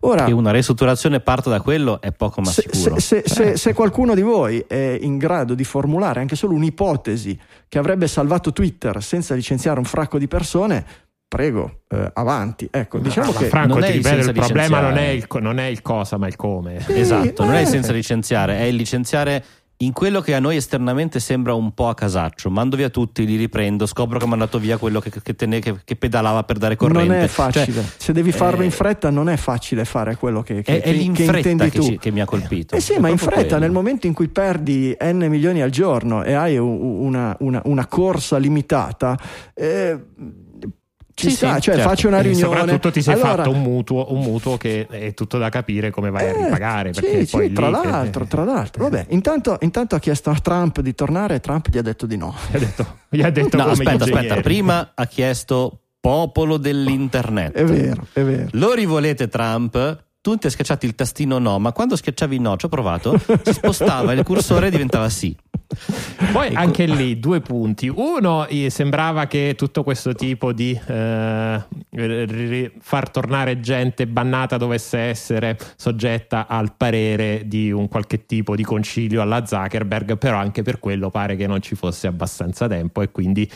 Ora, 0.00 0.24
Che 0.24 0.32
una 0.32 0.50
ristrutturazione 0.50 1.20
parta 1.20 1.48
da 1.48 1.60
quello 1.60 2.00
è 2.00 2.10
poco 2.10 2.40
ma 2.40 2.50
se, 2.50 2.68
sicuro. 2.68 2.98
se- 2.98 3.22
se- 3.24 3.32
se- 3.32 3.56
se 3.56 3.72
qualcuno 3.72 4.14
di 4.16 4.22
voi 4.22 4.64
è 4.66 4.98
in 5.00 5.16
grado 5.16 5.54
di 5.54 5.62
formulare 5.62 6.18
anche 6.18 6.34
solo 6.34 6.54
un'ipotesi 6.54 7.38
che 7.68 7.78
avrebbe 7.78 8.08
salvato 8.08 8.52
Twitter 8.52 9.00
senza 9.00 9.34
licenziare 9.34 9.78
un 9.78 9.84
fracco 9.84 10.18
di 10.18 10.26
persone, 10.26 10.84
prego, 11.28 11.82
eh, 11.88 12.10
avanti. 12.14 12.66
Ecco, 12.68 12.98
diciamo 12.98 13.30
Ma 13.30 13.38
che 13.38 13.46
Franco, 13.46 13.74
non 13.74 13.82
ti 13.82 13.86
è 13.86 13.94
il 13.94 14.02
ripeto, 14.02 14.28
il 14.30 14.34
problema 14.34 14.80
non 14.80 14.96
è 14.96 15.08
il, 15.10 15.26
non 15.40 15.58
è 15.60 15.66
il 15.66 15.80
cosa, 15.80 16.16
ma 16.18 16.26
il 16.26 16.34
come. 16.34 16.84
Esatto, 16.88 17.44
non 17.44 17.54
è 17.54 17.60
il 17.60 17.66
eh. 17.68 17.70
senza 17.70 17.92
licenziare, 17.92 18.58
è 18.58 18.62
il 18.62 18.74
licenziare 18.74 19.44
in 19.82 19.92
quello 19.94 20.20
che 20.20 20.34
a 20.34 20.40
noi 20.40 20.56
esternamente 20.56 21.20
sembra 21.20 21.54
un 21.54 21.72
po' 21.72 21.88
a 21.88 21.94
casaccio. 21.94 22.50
Mando 22.50 22.76
via 22.76 22.90
tutti, 22.90 23.24
li 23.24 23.36
riprendo, 23.36 23.86
scopro 23.86 24.18
che 24.18 24.24
ho 24.24 24.28
mandato 24.28 24.58
via 24.58 24.76
quello 24.76 25.00
che, 25.00 25.10
che, 25.22 25.34
tenne- 25.34 25.58
che- 25.60 25.80
che 25.84 25.96
pedalava 25.96 26.42
per 26.44 26.58
dare 26.58 26.76
corrente. 26.76 27.06
non 27.14 27.22
è 27.22 27.26
facile. 27.28 27.64
Cioè, 27.80 27.84
se 27.96 28.12
devi 28.12 28.30
farlo 28.30 28.60
eh, 28.60 28.66
in 28.66 28.72
fretta, 28.72 29.08
non 29.08 29.30
è 29.30 29.36
facile 29.36 29.86
fare 29.86 30.16
quello 30.16 30.42
che, 30.42 30.60
che, 30.62 30.82
È, 30.82 30.84
è 30.86 30.90
intendi 30.90 31.70
tu. 31.70 31.82
ci- 31.82 31.98
che 31.98 32.10
mi 32.10 32.20
ha 32.20 32.26
colpito. 32.26 32.74
Eh 32.76 32.80
sì, 32.80 32.92
È 32.92 32.98
ma 32.98 33.08
in 33.08 33.16
fretta, 33.16 33.40
quello. 33.42 33.58
nel 33.58 33.70
momento 33.70 34.06
in 34.06 34.12
cui 34.12 34.28
perdi 34.28 34.94
n 35.02 35.24
milioni 35.30 35.62
al 35.62 35.70
giorno 35.70 36.24
e 36.24 36.34
hai 36.34 36.58
una, 36.58 37.34
una- 37.40 37.62
una 37.64 37.86
corsa 37.86 38.36
limitata, 38.36 39.18
eh, 39.54 39.98
ci 41.20 41.30
Sì, 41.30 41.36
sta, 41.36 41.54
sì, 41.56 41.60
cioè 41.62 41.74
certo. 41.74 41.88
faccio 41.88 42.08
una 42.08 42.18
E 42.18 42.22
riunione. 42.22 42.58
soprattutto 42.58 42.90
ti 42.90 43.02
sei 43.02 43.14
allora- 43.14 43.36
fatto 43.36 43.50
un 43.50 43.60
mutuo, 43.62 44.12
un 44.12 44.20
mutuo 44.20 44.56
che 44.56 44.86
è 44.88 45.14
tutto 45.14 45.38
da 45.38 45.48
capire 45.48 45.90
come 45.90 46.10
vai 46.10 46.26
a 46.26 46.30
Eh, 46.30 46.44
ripagare. 46.44 46.92
sì, 46.94 47.00
Perché 47.00 47.26
sì, 47.26 47.36
poi 47.36 47.52
tra 47.52 47.66
che- 47.80 47.88
l'altro, 47.88 48.26
tra 48.26 48.44
l'altro. 48.44 48.82
Vabbè, 48.84 49.06
intanto, 49.10 49.58
intanto 49.60 49.94
ha 49.94 49.98
chiesto 49.98 50.30
a 50.30 50.38
Trump 50.40 50.80
di 50.80 50.94
tornare 50.94 51.36
e 51.36 51.40
Trump 51.40 51.68
gli 51.68 51.78
ha 51.78 51.82
detto 51.82 52.06
di 52.06 52.16
no. 52.16 52.34
Gli 52.50 52.56
ha 52.56 52.58
detto, 52.58 52.86
gli 53.08 53.22
ha 53.22 53.30
detto 53.30 53.56
No, 53.56 53.64
aspetta, 53.66 54.04
aspetta. 54.04 54.40
Prima 54.40 54.92
ha 54.94 55.06
chiesto 55.06 55.80
popolo 56.00 56.56
dell'internet. 56.56 57.52
È 57.52 57.64
vero, 57.64 58.06
è 58.12 58.22
vero. 58.22 58.48
Lo 58.52 58.72
rivolete 58.72 59.28
Trump? 59.28 60.04
Tu 60.22 60.36
ti 60.36 60.46
hai 60.46 60.52
schiacciato 60.52 60.84
il 60.84 60.94
tastino 60.94 61.38
no, 61.38 61.58
ma 61.58 61.72
quando 61.72 61.96
schiacciavi 61.96 62.38
no, 62.38 62.56
ci 62.58 62.66
ho 62.66 62.68
provato, 62.68 63.18
si 63.42 63.52
spostava 63.54 64.12
il 64.12 64.22
cursore 64.22 64.66
e 64.66 64.70
diventava 64.70 65.08
sì. 65.08 65.34
Poi 66.32 66.48
Ecco. 66.48 66.58
anche 66.58 66.84
lì 66.86 67.20
due 67.20 67.40
punti. 67.40 67.88
Uno, 67.88 68.46
sembrava 68.68 69.26
che 69.26 69.54
tutto 69.56 69.84
questo 69.84 70.14
tipo 70.14 70.52
di 70.52 70.78
eh, 70.86 71.64
far 72.80 73.10
tornare 73.10 73.60
gente 73.60 74.06
bannata 74.06 74.56
dovesse 74.56 74.98
essere 74.98 75.56
soggetta 75.76 76.46
al 76.48 76.74
parere 76.76 77.42
di 77.46 77.70
un 77.70 77.88
qualche 77.88 78.26
tipo 78.26 78.56
di 78.56 78.64
concilio 78.64 79.22
alla 79.22 79.46
Zuckerberg, 79.46 80.18
però 80.18 80.38
anche 80.38 80.62
per 80.62 80.80
quello 80.80 81.08
pare 81.10 81.36
che 81.36 81.46
non 81.46 81.62
ci 81.62 81.76
fosse 81.76 82.08
abbastanza 82.08 82.66
tempo 82.66 83.02
e 83.02 83.10
quindi 83.10 83.48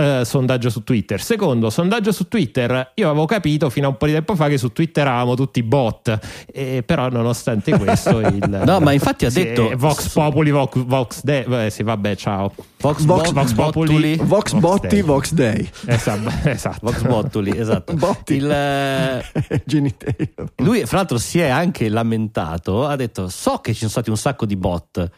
eh, 0.00 0.22
sondaggio 0.24 0.70
su 0.70 0.84
Twitter. 0.84 1.20
Secondo, 1.20 1.70
sondaggio 1.70 2.12
su 2.12 2.28
Twitter. 2.28 2.92
Io 2.94 3.08
avevo 3.10 3.24
capito 3.26 3.68
fino 3.68 3.86
a 3.86 3.90
un 3.90 3.96
po' 3.96 4.06
di 4.06 4.12
tempo 4.12 4.36
fa 4.36 4.46
che 4.46 4.56
su 4.56 4.70
Twitter 4.72 5.04
eravamo 5.04 5.34
tutti 5.34 5.60
bot, 5.64 6.18
eh, 6.52 6.84
però 6.86 7.08
nonostante 7.08 7.76
questo, 7.76 8.20
il, 8.26 8.62
No, 8.64 8.78
ma 8.78 8.92
infatti 8.92 9.26
ha 9.26 9.30
sì, 9.30 9.42
detto- 9.42 9.72
Vox 9.76 10.08
Populi, 10.10 10.50
Vox, 10.52 10.76
Vox 10.84 11.22
De- 11.24 11.64
eh, 11.66 11.70
sì, 11.70 11.82
vabbè, 11.82 12.14
ciao. 12.14 12.52
Vox, 12.80 13.02
Vox- 13.02 13.32
Vox 13.32 13.52
Bottuli. 13.52 14.16
Vox 14.16 14.52
Vox 14.52 14.52
Botti, 14.52 14.86
Day. 14.88 15.02
Vox 15.02 15.32
Day. 15.32 15.68
Esatto, 15.86 16.30
esatto. 16.48 16.78
Vox 16.82 17.02
Bottuli, 17.02 17.58
esatto. 17.58 17.92
Botti. 17.94 18.34
Il, 18.34 18.48
eh, 18.48 19.24
Genitale. 19.66 20.32
lui, 20.58 20.86
fra 20.86 20.98
l'altro, 20.98 21.18
si 21.18 21.40
è 21.40 21.48
anche 21.48 21.88
lamentato. 21.88 22.86
Ha 22.86 22.94
detto: 22.94 23.28
So 23.28 23.58
che 23.58 23.72
ci 23.72 23.78
sono 23.78 23.90
stati 23.90 24.10
un 24.10 24.16
sacco 24.16 24.46
di 24.46 24.54
bot. 24.54 25.10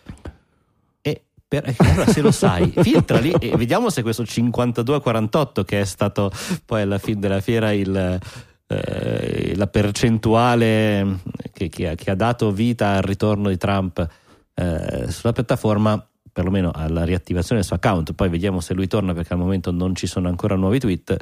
Per- 1.50 1.74
allora, 1.78 2.06
se 2.06 2.20
lo 2.20 2.30
sai, 2.30 2.72
filtra 2.76 3.18
lì 3.18 3.32
e 3.32 3.56
vediamo 3.56 3.90
se 3.90 4.02
questo 4.02 4.22
52-48, 4.22 5.64
che 5.64 5.80
è 5.80 5.84
stato 5.84 6.30
poi 6.64 6.82
alla 6.82 6.98
fine 6.98 7.18
della 7.18 7.40
fiera 7.40 7.72
il. 7.72 8.20
eh, 8.68 9.54
la 9.56 9.66
percentuale 9.66 11.18
che, 11.52 11.68
che 11.68 11.88
ha, 11.88 11.94
che 11.96 12.10
ha 12.12 12.14
dato 12.14 12.52
vita 12.52 12.90
al 12.90 13.02
ritorno 13.02 13.48
di 13.48 13.56
Trump 13.56 14.06
eh, 14.54 15.10
sulla 15.10 15.32
piattaforma, 15.32 16.00
perlomeno 16.32 16.70
alla 16.72 17.02
riattivazione 17.02 17.60
del 17.60 17.64
suo 17.64 17.74
account. 17.76 18.12
Poi 18.12 18.28
vediamo 18.28 18.60
se 18.60 18.72
lui 18.74 18.86
torna, 18.86 19.12
perché 19.12 19.32
al 19.32 19.40
momento 19.40 19.72
non 19.72 19.96
ci 19.96 20.06
sono 20.06 20.28
ancora 20.28 20.54
nuovi 20.54 20.78
tweet. 20.78 21.16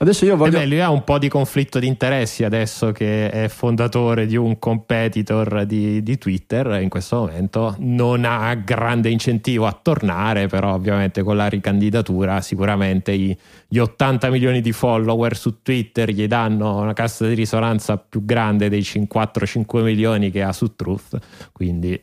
Adesso 0.00 0.24
io 0.24 0.36
voglio. 0.36 0.58
beh, 0.58 0.66
lui 0.66 0.80
ha 0.80 0.90
un 0.90 1.02
po' 1.02 1.18
di 1.18 1.28
conflitto 1.28 1.80
di 1.80 1.88
interessi 1.88 2.44
adesso 2.44 2.92
che 2.92 3.30
è 3.30 3.48
fondatore 3.48 4.26
di 4.26 4.36
un 4.36 4.58
competitor 4.58 5.64
di, 5.64 6.02
di 6.04 6.18
Twitter 6.18 6.80
in 6.80 6.88
questo 6.88 7.16
momento. 7.16 7.74
Non 7.78 8.24
ha 8.24 8.54
grande 8.54 9.10
incentivo 9.10 9.66
a 9.66 9.76
tornare, 9.80 10.46
però 10.46 10.74
ovviamente 10.74 11.24
con 11.24 11.36
la 11.36 11.48
ricandidatura 11.48 12.40
sicuramente 12.40 13.10
i- 13.10 13.36
gli 13.66 13.78
80 13.78 14.30
milioni 14.30 14.60
di 14.60 14.70
follower 14.70 15.36
su 15.36 15.62
Twitter 15.62 16.10
gli 16.10 16.26
danno 16.28 16.80
una 16.80 16.92
cassa 16.92 17.26
di 17.26 17.34
risonanza 17.34 17.96
più 17.96 18.24
grande 18.24 18.68
dei 18.68 18.82
4-5 18.82 19.82
milioni 19.82 20.30
che 20.30 20.42
ha 20.42 20.52
su 20.52 20.76
Truth. 20.76 21.18
Quindi 21.50 22.00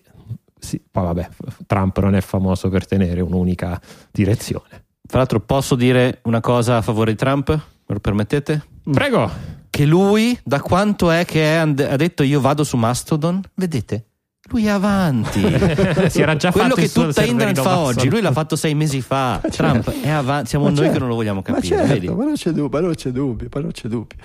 sì, 0.60 0.81
poi 0.91 1.03
vabbè, 1.03 1.29
Trump 1.65 1.97
non 1.99 2.15
è 2.15 2.21
famoso 2.21 2.67
per 2.69 2.86
tenere 2.86 3.21
un'unica 3.21 3.79
direzione. 4.12 4.84
Fra 5.08 5.19
l'altro, 5.19 5.39
posso 5.39 5.75
dire 5.75 6.19
una 6.23 6.41
cosa 6.41 6.77
a 6.77 6.81
favore 6.81 7.12
di 7.12 7.17
Trump? 7.17 7.73
Me 7.88 7.93
lo 7.95 8.00
permettete? 8.00 8.65
Prego. 8.91 9.30
Che 9.69 9.86
lui, 9.86 10.38
da 10.43 10.62
quanto 10.62 11.12
è 11.12 11.26
che 11.26 11.43
è 11.43 11.56
and- 11.56 11.80
ha 11.82 11.95
detto 11.98 12.24
io 12.24 12.39
vado 12.41 12.63
su 12.63 12.78
Mastodon? 12.78 13.41
Vedete? 13.56 14.06
Lui 14.50 14.65
è 14.67 14.69
avanti. 14.69 15.41
si 16.10 16.21
era 16.21 16.36
già 16.36 16.52
Quello 16.52 16.76
che 16.76 16.88
tutta 16.89 17.12
serverino 17.12 17.62
fa 17.63 17.80
oggi, 17.80 18.10
lui 18.10 18.21
l'ha 18.21 18.32
fatto 18.32 18.56
sei 18.56 18.74
mesi 18.76 19.02
fa. 19.02 19.41
Trump 19.50 19.89
è 20.02 20.10
avanti, 20.10 20.50
siamo 20.50 20.65
Ma 20.65 20.69
noi 20.71 20.80
certo, 20.82 20.93
che 20.93 21.00
non 21.00 21.10
lo 21.10 21.15
vogliamo 21.15 21.41
Ma 21.45 21.54
capire. 21.54 21.76
certo, 21.78 21.93
vedi? 21.93 22.08
ma 22.10 22.24
non 22.24 22.34
c'è 22.36 22.52
dubbio, 22.52 22.69
ma 22.69 22.80
non 22.86 22.93
c'è 22.95 23.10
dubbio, 23.10 23.48
ma 23.52 23.60
non 23.60 23.71
c'è 23.71 23.88
dubbio. 23.88 24.17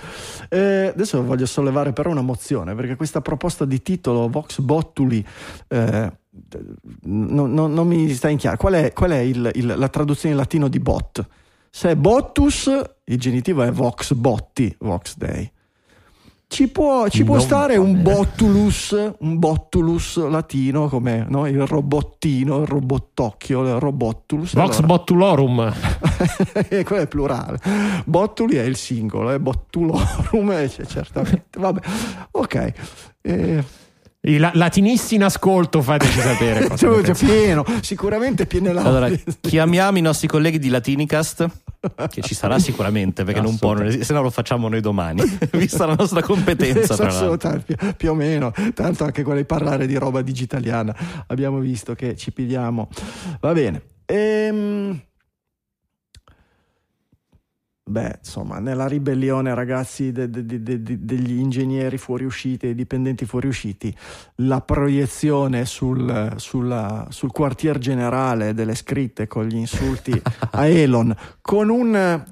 Eh, 0.49 0.91
adesso 0.93 1.23
voglio 1.23 1.45
sollevare 1.47 1.91
però 1.91 2.11
una 2.11 2.21
mozione, 2.21 2.73
perché 2.75 2.95
questa 2.95 3.19
proposta 3.21 3.65
di 3.65 3.81
titolo 3.81 4.29
Vox 4.29 4.59
Bottuli 4.59 5.25
eh, 5.67 6.11
non, 7.03 7.51
non- 7.53 7.73
non 7.73 7.87
mi 7.87 8.13
sta 8.13 8.29
in 8.29 8.37
chiaro. 8.37 8.57
Qual 8.57 8.73
è, 8.73 8.93
qual 8.93 9.11
è 9.11 9.17
il- 9.19 9.49
il- 9.55 9.73
la 9.75 9.89
traduzione 9.89 10.33
in 10.33 10.39
latino 10.39 10.67
di 10.67 10.79
bot? 10.79 11.25
Se 11.73 11.89
è 11.91 11.95
Bottus, 11.95 12.69
il 13.05 13.17
genitivo 13.17 13.63
è 13.63 13.71
Vox 13.71 14.13
Botti, 14.13 14.75
Vox 14.79 15.15
Dei. 15.15 15.49
Ci 16.51 16.67
può, 16.67 17.07
ci 17.07 17.23
può 17.23 17.39
stare 17.39 17.77
un 17.77 18.01
bottulus, 18.01 19.13
un 19.19 19.39
bottulus 19.39 20.17
latino 20.27 20.89
come 20.89 21.25
no? 21.29 21.47
il 21.47 21.65
robottino, 21.65 22.59
il 22.59 22.67
robottocchio, 22.67 23.61
il 23.61 23.79
robottulus. 23.79 24.53
Vox 24.53 24.79
Allora- 24.79 24.85
Bottulorum. 24.85 25.73
e 26.67 26.83
quello 26.83 27.03
è 27.03 27.07
plurale. 27.07 27.57
Bottuli 28.03 28.57
è 28.57 28.63
il 28.63 28.75
singolo, 28.75 29.31
è 29.31 29.39
bottulorum, 29.39 30.51
eh, 30.51 30.69
certamente. 30.69 31.57
Vabbè, 31.57 31.79
ok. 32.31 32.73
Eh, 33.21 33.63
I 34.23 34.37
la- 34.37 34.51
latinisti 34.53 35.15
in 35.15 35.23
ascolto, 35.23 35.81
fateci 35.81 36.19
sapere. 36.21 36.67
cosa 36.67 36.87
pensate. 37.01 37.25
pieno, 37.25 37.65
sicuramente 37.81 38.45
pieno 38.45 38.69
Allora, 38.69 39.09
chiamiamo 39.39 39.97
i 39.97 40.01
nostri 40.01 40.27
colleghi 40.27 40.59
di 40.59 40.69
Latinicast, 40.69 41.47
che 42.07 42.21
ci 42.21 42.35
sarà 42.35 42.59
sicuramente, 42.59 43.23
perché 43.23 43.41
non 43.41 43.57
può, 43.57 43.73
non 43.73 43.87
esiste, 43.87 44.05
se 44.05 44.13
no 44.13 44.21
lo 44.21 44.29
facciamo 44.29 44.69
noi 44.69 44.79
domani, 44.79 45.23
vista 45.53 45.87
la 45.87 45.95
nostra 45.95 46.21
competenza. 46.21 46.95
Tra 46.95 47.05
l'altro. 47.05 47.23
Assolutamente, 47.23 47.75
più, 47.75 47.93
più 47.97 48.11
o 48.11 48.13
meno, 48.13 48.53
tanto 48.75 49.03
anche 49.05 49.23
quella 49.23 49.39
di 49.39 49.45
parlare 49.45 49.87
di 49.87 49.95
roba 49.95 50.21
digitaliana 50.21 50.95
abbiamo 51.25 51.57
visto 51.57 51.95
che 51.95 52.15
ci 52.15 52.31
pigliamo. 52.31 52.89
Va 53.39 53.53
bene. 53.53 53.81
Ehm, 54.05 55.01
Beh, 57.91 58.19
insomma, 58.19 58.59
nella 58.59 58.87
ribellione, 58.87 59.53
ragazzi, 59.53 60.13
de- 60.13 60.29
de- 60.29 60.45
de- 60.45 60.63
de- 60.63 61.03
degli 61.03 61.37
ingegneri 61.37 61.97
fuoriusciti 61.97 62.69
e 62.69 62.73
dipendenti 62.73 63.25
fuoriusciti, 63.25 63.93
la 64.35 64.61
proiezione 64.61 65.65
sul, 65.65 66.33
sulla- 66.37 67.07
sul 67.09 67.31
quartier 67.33 67.79
generale 67.79 68.53
delle 68.53 68.75
scritte 68.75 69.27
con 69.27 69.45
gli 69.45 69.57
insulti 69.57 70.19
a 70.51 70.65
Elon, 70.67 71.13
con 71.41 71.67
un, 71.67 72.23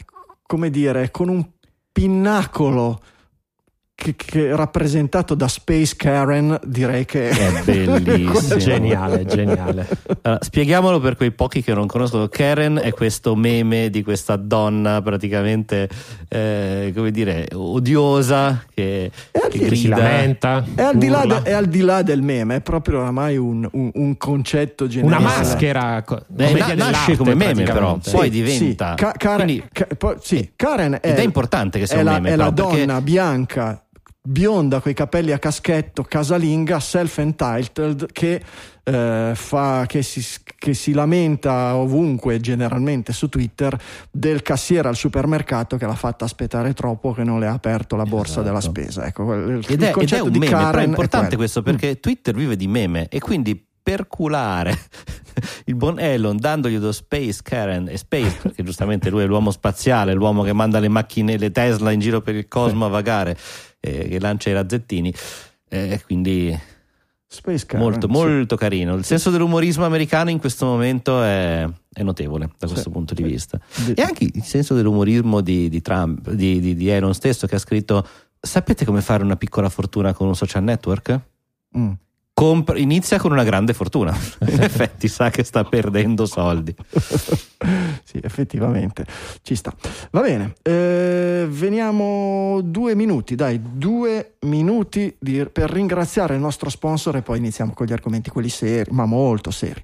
come 0.45 0.69
dire, 0.69 1.12
con 1.12 1.28
un 1.28 1.45
pinnacolo 1.91 3.02
che, 4.00 4.16
che 4.16 4.56
rappresentato 4.56 5.36
da 5.36 5.50
Space 5.50 5.96
Karen 5.98 6.58
direi 6.64 7.04
che 7.04 7.30
è 7.30 7.62
bellissimo. 7.64 8.56
Geniale 8.58 9.26
geniale. 9.26 9.88
Allora, 10.22 10.42
spieghiamolo 10.42 11.02
per 11.02 11.18
quei 11.18 11.32
pochi 11.32 11.62
che 11.62 11.74
non 11.74 11.86
conoscono. 11.86 12.30
Karen 12.30 12.80
è 12.82 12.94
questo 12.94 13.36
meme 13.36 13.90
di 13.90 14.02
questa 14.02 14.38
donna 14.38 15.02
praticamente 15.02 15.90
eh, 16.30 16.94
come 16.96 17.12
dire 17.12 17.48
odiosa 17.54 18.64
che, 18.74 19.12
che 19.32 19.58
grida 19.58 19.76
si 19.76 19.88
lamenta 19.88 20.64
è 20.76 20.82
al, 20.82 20.98
di 20.98 21.08
là 21.08 21.26
de, 21.26 21.42
è 21.42 21.52
al 21.52 21.66
di 21.66 21.82
là 21.82 22.02
del 22.02 22.22
meme 22.22 22.58
è 22.58 22.62
proprio 22.62 23.00
oramai 23.00 23.36
un, 23.36 23.68
un, 23.72 23.92
un 23.94 24.18
concetto 24.18 24.88
generale. 24.88 25.24
una 25.24 25.34
maschera 25.36 26.04
eh, 26.38 26.54
na- 26.54 26.74
nasce 26.76 27.18
come 27.18 27.36
meme 27.36 27.64
però 27.64 27.98
sì, 28.02 28.12
poi 28.12 28.30
diventa 28.30 28.92
sì, 28.92 28.96
Ka- 28.96 29.14
Karen, 29.18 29.46
quindi, 29.46 29.64
Ka- 29.72 29.88
poi, 29.98 30.16
sì, 30.22 30.52
Karen 30.56 31.00
è, 31.02 31.10
ed 31.10 31.18
è 31.18 31.24
importante 31.24 31.80
che 31.80 31.88
sia 31.88 31.98
è 31.98 32.00
un 32.00 32.06
la, 32.06 32.12
meme 32.14 32.30
è 32.30 32.36
la 32.36 32.50
donna 32.50 32.86
perché... 32.86 33.02
bianca 33.02 33.84
bionda 34.22 34.82
coi 34.82 34.94
capelli 34.94 35.32
a 35.32 35.40
caschetto, 35.40 36.04
casalinga, 36.04 36.80
self-entitled, 36.80 38.12
che, 38.12 38.42
eh, 38.84 39.32
fa, 39.34 39.86
che, 39.88 40.02
si, 40.04 40.22
che 40.58 40.74
si 40.74 40.94
lamenta 40.94 41.76
ovunque, 41.76 42.40
generalmente 42.40 43.14
su 43.14 43.30
Twitter, 43.30 43.78
del 44.12 44.42
cassiere 44.42 44.88
al 44.88 44.96
supermercato 44.96 45.78
che 45.78 45.86
l'ha 45.86 45.96
fatta 45.96 46.26
aspettare 46.26 46.74
troppo, 46.74 47.14
che 47.14 47.24
non 47.24 47.40
le 47.40 47.48
ha 47.48 47.54
aperto 47.54 47.96
la 47.96 48.04
borsa 48.04 48.42
Esatto. 48.42 48.46
della 48.46 48.62
spesa. 48.62 49.06
Ecco, 49.06 49.34
il, 49.34 49.66
ed, 49.68 49.82
il 49.82 49.88
è, 49.88 49.94
ed 49.98 50.12
è 50.12 50.20
un 50.20 50.32
meme 50.32 50.46
Karen 50.48 50.72
però 50.72 50.84
è 50.84 50.86
importante 50.86 51.26
quello. 51.28 51.38
questo 51.38 51.62
perché 51.62 52.00
Twitter 52.00 52.36
vive 52.36 52.56
di 52.56 52.68
meme 52.68 53.08
e 53.08 53.20
quindi 53.20 53.68
perculare 53.89 54.78
il 55.65 55.73
buon 55.73 55.99
Elon 55.99 56.38
dandogli 56.38 56.78
lo 56.78 56.91
Space 56.91 57.39
Karen 57.41 57.88
e 57.89 57.97
Space 57.97 58.38
perché 58.39 58.62
giustamente 58.63 59.10
lui 59.10 59.23
è 59.23 59.25
l'uomo 59.25 59.49
spaziale 59.49 60.13
l'uomo 60.13 60.43
che 60.43 60.54
manda 60.54 60.80
le 60.80 60.89
macchine 60.89 61.38
le 61.38 61.52
Tesla 61.52 61.89
in 61.91 61.99
giro 61.99 62.21
per 62.21 62.36
il 62.36 62.47
cosmo 62.47 62.86
a 62.86 62.89
vagare 62.89 63.36
eh, 63.80 64.08
che 64.08 64.19
lancia 64.19 64.52
i 64.52 64.54
razzettini 64.54 65.12
eh, 65.69 66.02
quindi 66.06 66.56
Space 67.25 67.65
Karen, 67.65 67.84
molto 67.84 68.06
sì. 68.06 68.13
molto 68.13 68.56
carino 68.56 68.93
il 68.93 69.04
senso 69.04 69.32
dell'umorismo 69.32 69.86
americano 69.86 70.30
in 70.30 70.38
questo 70.38 70.67
momento 70.67 71.23
è, 71.23 71.67
è 71.91 72.04
notevole 72.04 72.52
da 72.60 72.67
questo 72.67 72.89
Sì. 72.89 72.91
punto 72.91 73.15
di 73.15 73.23
vista 73.23 73.60
e 73.95 74.02
anche 74.04 74.25
il 74.32 74.43
senso 74.43 74.75
dell'umorismo 74.75 75.41
di, 75.41 75.67
di 75.67 75.82
Trump 75.82 76.30
di, 76.30 76.60
di, 76.60 76.75
di 76.75 76.89
Elon 76.89 77.15
stesso 77.15 77.47
che 77.47 77.56
ha 77.56 77.60
scritto 77.60 78.08
sapete 78.39 78.86
come 78.86 79.02
fare 79.02 79.23
una 79.23 79.36
piccola 79.36 79.67
fortuna 79.69 80.13
con 80.13 80.28
un 80.28 80.36
social 80.36 80.63
network? 80.63 81.19
Mm. 81.75 81.91
Comp- 82.39 82.78
inizia 82.78 83.19
con 83.19 83.34
una 83.34 83.43
grande 83.43 83.73
fortuna. 83.73 84.15
In 84.47 84.62
effetti 84.62 85.10
sa 85.10 85.30
che 85.30 85.43
sta 85.43 85.65
perdendo 85.65 86.25
soldi. 86.25 86.73
sì, 86.89 88.17
effettivamente 88.21 89.06
ci 89.41 89.56
sta. 89.56 89.75
Va 90.12 90.21
bene, 90.21 90.54
eh, 90.62 91.45
veniamo 91.49 92.62
due 92.63 92.95
minuti, 92.95 93.36
dai, 93.36 93.60
due 93.62 94.36
minuti 94.45 95.13
di- 95.19 95.45
per 95.52 95.69
ringraziare 95.69 96.36
il 96.36 96.39
nostro 96.39 96.69
sponsor 96.69 97.17
e 97.17 97.21
poi 97.21 97.39
iniziamo 97.39 97.73
con 97.73 97.86
gli 97.86 97.91
argomenti, 97.91 98.30
quelli 98.30 98.47
seri, 98.47 98.89
ma 98.93 99.06
molto 99.06 99.52
seri. 99.52 99.82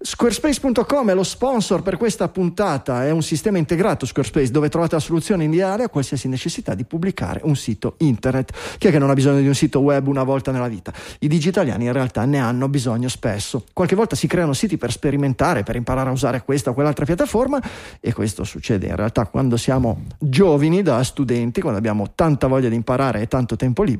Squarespace.com 0.00 1.10
è 1.10 1.14
lo 1.14 1.22
sponsor 1.22 1.82
per 1.82 1.96
questa 1.96 2.28
puntata, 2.28 3.04
è 3.04 3.10
un 3.10 3.22
sistema 3.22 3.58
integrato 3.58 4.04
Squarespace 4.04 4.50
dove 4.50 4.68
trovate 4.68 4.96
la 4.96 5.00
soluzione 5.00 5.44
ideale 5.44 5.84
a 5.84 5.88
qualsiasi 5.88 6.26
necessità 6.26 6.74
di 6.74 6.84
pubblicare 6.84 7.40
un 7.44 7.54
sito 7.54 7.94
internet. 7.98 8.76
Chi 8.78 8.88
è 8.88 8.90
che 8.90 8.98
non 8.98 9.08
ha 9.08 9.12
bisogno 9.12 9.40
di 9.40 9.46
un 9.46 9.54
sito 9.54 9.78
web 9.78 10.08
una 10.08 10.24
volta 10.24 10.50
nella 10.50 10.68
vita? 10.68 10.92
I 11.20 11.28
digitaliani 11.28 11.84
in 11.84 11.92
realtà 11.92 12.24
ne 12.24 12.40
hanno 12.40 12.68
bisogno 12.68 13.08
spesso. 13.08 13.64
Qualche 13.72 13.94
volta 13.94 14.16
si 14.16 14.26
creano 14.26 14.52
siti 14.52 14.78
per 14.78 14.90
sperimentare, 14.90 15.62
per 15.62 15.76
imparare 15.76 16.08
a 16.08 16.12
usare 16.12 16.42
questa 16.42 16.70
o 16.70 16.74
quell'altra 16.74 17.04
piattaforma 17.04 17.60
e 18.00 18.12
questo 18.12 18.42
succede 18.42 18.86
in 18.86 18.96
realtà 18.96 19.26
quando 19.26 19.56
siamo 19.56 20.02
giovani 20.18 20.82
da 20.82 21.02
studenti, 21.04 21.60
quando 21.60 21.78
abbiamo 21.78 22.10
tanta 22.16 22.48
voglia 22.48 22.68
di 22.68 22.74
imparare 22.74 23.20
e 23.20 23.28
tanto 23.28 23.54
tempo 23.54 23.84
libero. 23.84 23.91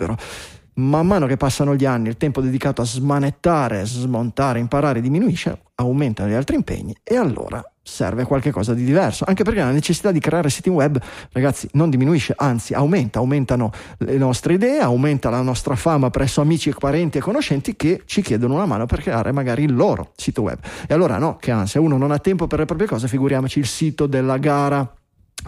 Man 0.74 1.06
mano 1.06 1.26
che 1.26 1.36
passano 1.36 1.74
gli 1.74 1.84
anni, 1.84 2.08
il 2.08 2.16
tempo 2.16 2.40
dedicato 2.40 2.80
a 2.80 2.86
smanettare, 2.86 3.84
smontare, 3.84 4.58
imparare 4.58 5.02
diminuisce, 5.02 5.60
aumentano 5.74 6.30
gli 6.30 6.34
altri 6.34 6.56
impegni 6.56 6.96
e 7.02 7.16
allora 7.16 7.62
serve 7.82 8.24
qualcosa 8.24 8.72
di 8.72 8.82
diverso. 8.82 9.24
Anche 9.26 9.44
perché 9.44 9.60
la 9.60 9.70
necessità 9.70 10.10
di 10.10 10.18
creare 10.18 10.48
siti 10.48 10.70
web, 10.70 10.98
ragazzi, 11.32 11.68
non 11.72 11.90
diminuisce, 11.90 12.32
anzi 12.34 12.72
aumenta, 12.72 13.18
aumentano 13.18 13.70
le 13.98 14.16
nostre 14.16 14.54
idee, 14.54 14.80
aumenta 14.80 15.28
la 15.28 15.42
nostra 15.42 15.74
fama 15.74 16.08
presso 16.08 16.40
amici, 16.40 16.72
parenti 16.78 17.18
e 17.18 17.20
conoscenti 17.20 17.76
che 17.76 18.04
ci 18.06 18.22
chiedono 18.22 18.54
una 18.54 18.64
mano 18.64 18.86
per 18.86 19.02
creare 19.02 19.30
magari 19.30 19.64
il 19.64 19.74
loro 19.74 20.12
sito 20.16 20.40
web. 20.40 20.58
E 20.88 20.94
allora 20.94 21.18
no, 21.18 21.36
che 21.36 21.50
ansia, 21.50 21.82
uno 21.82 21.98
non 21.98 22.12
ha 22.12 22.18
tempo 22.18 22.46
per 22.46 22.60
le 22.60 22.64
proprie 22.64 22.88
cose, 22.88 23.08
figuriamoci 23.08 23.58
il 23.58 23.66
sito 23.66 24.06
della 24.06 24.38
gara 24.38 24.90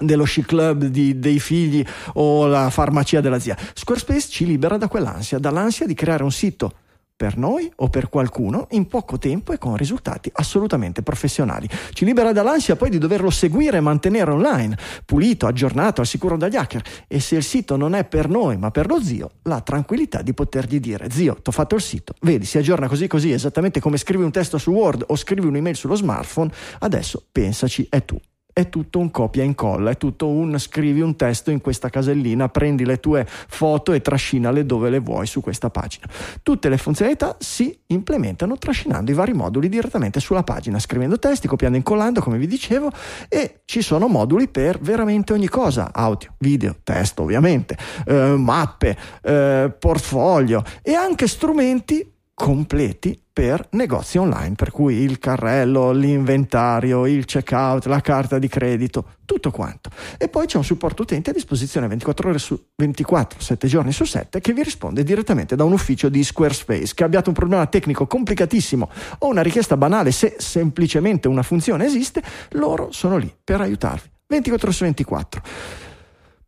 dello 0.00 0.24
sci 0.24 0.42
club 0.44 0.85
di- 0.85 1.18
dei 1.18 1.38
figli 1.38 1.85
o 2.14 2.46
la 2.46 2.70
farmacia 2.70 3.20
della 3.20 3.38
zia. 3.38 3.57
Squarespace 3.74 4.28
ci 4.28 4.46
libera 4.46 4.76
da 4.76 4.88
quell'ansia, 4.88 5.38
dall'ansia 5.38 5.87
di 5.87 5.94
creare 5.94 6.22
un 6.22 6.33
sito 6.33 6.72
per 7.16 7.37
noi 7.37 7.70
o 7.76 7.88
per 7.88 8.09
qualcuno 8.09 8.66
in 8.70 8.88
poco 8.88 9.18
tempo 9.18 9.52
e 9.52 9.59
con 9.59 9.76
risultati 9.76 10.30
assolutamente 10.35 11.02
professionali. 11.02 11.68
Ci 11.92 12.04
libera 12.04 12.33
dall'ansia 12.33 12.76
poi 12.76 12.90
di 12.90 12.98
doverlo 12.98 13.30
seguire 13.30 13.76
e 13.76 13.80
mantenere 13.80 14.33
online, 14.33 14.76
pulito, 15.04 15.46
aggiornato, 15.46 16.00
al 16.00 16.07
sicuro 16.07 16.37
dagli 16.37 16.57
hacker. 16.57 16.83
E 17.07 17.20
se 17.20 17.37
il 17.37 17.44
sito 17.44 17.76
non 17.76 17.94
è 17.94 18.04
per 18.04 18.28
noi 18.28 18.57
ma 18.57 18.70
per 18.70 18.88
lo 18.88 19.00
zio, 19.00 19.30
la 19.42 19.61
tranquillità 19.61 20.22
di 20.22 20.35
potergli 20.35 20.80
dire 20.80 21.09
zio, 21.11 21.35
ti 21.37 21.48
ho 21.48 21.52
fatto 21.52 21.76
il 21.76 21.83
sito, 21.83 22.14
vedi, 22.22 22.44
si 22.44 22.59
aggiorna 22.59 22.88
così 22.88 23.07
così, 23.07 23.30
esattamente 23.30 23.80
come 23.80 23.96
scrivi 23.96 24.24
un 24.24 24.33
testo 24.33 24.59
su 24.59 24.72
Word 24.72 25.04
o 25.07 25.16
scrivi 25.16 25.46
un'email 25.46 25.76
sullo 25.76 25.94
smartphone, 25.94 26.50
adesso 26.80 27.22
pensaci, 27.30 27.87
è 27.88 28.04
tu 28.04 28.18
è 28.54 28.68
tutto 28.68 29.00
un 29.00 29.10
copia 29.10 29.42
e 29.42 29.46
incolla, 29.46 29.90
è 29.90 29.96
tutto 29.96 30.28
un 30.28 30.56
scrivi 30.58 31.00
un 31.00 31.16
testo 31.16 31.50
in 31.50 31.60
questa 31.60 31.90
casellina, 31.90 32.48
prendi 32.48 32.84
le 32.84 33.00
tue 33.00 33.26
foto 33.26 33.92
e 33.92 34.00
trascinale 34.00 34.64
dove 34.64 34.90
le 34.90 35.00
vuoi 35.00 35.26
su 35.26 35.40
questa 35.40 35.70
pagina. 35.70 36.06
Tutte 36.40 36.68
le 36.68 36.78
funzionalità 36.78 37.36
si 37.40 37.76
implementano 37.88 38.56
trascinando 38.56 39.10
i 39.10 39.14
vari 39.14 39.32
moduli 39.32 39.68
direttamente 39.68 40.20
sulla 40.20 40.44
pagina, 40.44 40.78
scrivendo 40.78 41.18
testi, 41.18 41.48
copiando 41.48 41.76
e 41.76 41.80
incollando, 41.80 42.20
come 42.20 42.38
vi 42.38 42.46
dicevo, 42.46 42.90
e 43.28 43.62
ci 43.64 43.82
sono 43.82 44.06
moduli 44.06 44.46
per 44.46 44.78
veramente 44.78 45.32
ogni 45.32 45.48
cosa, 45.48 45.90
audio, 45.92 46.34
video, 46.38 46.76
testo 46.84 47.22
ovviamente, 47.22 47.76
eh, 48.06 48.36
mappe, 48.36 48.96
eh, 49.20 49.74
portfolio 49.76 50.62
e 50.80 50.94
anche 50.94 51.26
strumenti 51.26 52.13
completi 52.35 53.20
per 53.33 53.68
negozi 53.70 54.18
online, 54.18 54.55
per 54.57 54.70
cui 54.70 54.97
il 54.97 55.18
carrello, 55.18 55.92
l'inventario, 55.92 57.07
il 57.07 57.25
checkout, 57.25 57.87
la 57.87 58.01
carta 58.01 58.38
di 58.38 58.49
credito, 58.49 59.14
tutto 59.25 59.51
quanto. 59.51 59.90
E 60.18 60.29
poi 60.29 60.47
c'è 60.47 60.57
un 60.57 60.64
supporto 60.64 61.03
utente 61.03 61.31
a 61.31 61.33
disposizione 61.33 61.87
24 61.87 62.29
ore 62.29 62.38
su 62.38 62.61
24, 62.77 63.40
7 63.40 63.66
giorni 63.68 63.92
su 63.92 64.05
7, 64.05 64.40
che 64.40 64.53
vi 64.53 64.62
risponde 64.62 65.05
direttamente 65.05 65.57
da 65.57 65.64
un 65.64 65.73
ufficio 65.73 66.09
di 66.09 66.23
Squarespace. 66.23 66.94
Che 66.94 67.05
abbiate 67.05 67.29
un 67.29 67.35
problema 67.35 67.66
tecnico 67.66 68.07
complicatissimo 68.07 68.90
o 69.18 69.29
una 69.29 69.42
richiesta 69.42 69.77
banale, 69.77 70.11
se 70.11 70.37
semplicemente 70.38 71.29
una 71.29 71.42
funzione 71.42 71.87
esiste, 71.87 72.23
loro 72.51 72.90
sono 72.90 73.16
lì 73.16 73.33
per 73.42 73.61
aiutarvi. 73.61 74.11
24 74.27 74.66
ore 74.66 74.77
su 74.77 74.85
24. 74.85 75.42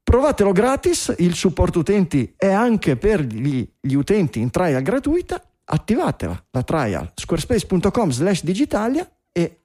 Provatelo 0.02 0.52
gratis, 0.52 1.12
il 1.18 1.34
supporto 1.34 1.80
utenti 1.80 2.32
è 2.36 2.46
anche 2.46 2.96
per 2.96 3.22
gli, 3.22 3.68
gli 3.80 3.94
utenti 3.94 4.38
in 4.38 4.50
trial 4.50 4.80
gratuita, 4.82 5.42
attivatela 5.68 6.46
la 6.50 6.62
trial 6.62 7.12
squarespace.com 7.14 8.10
slash 8.10 8.44
digitalia 8.44 9.08
e 9.32 9.60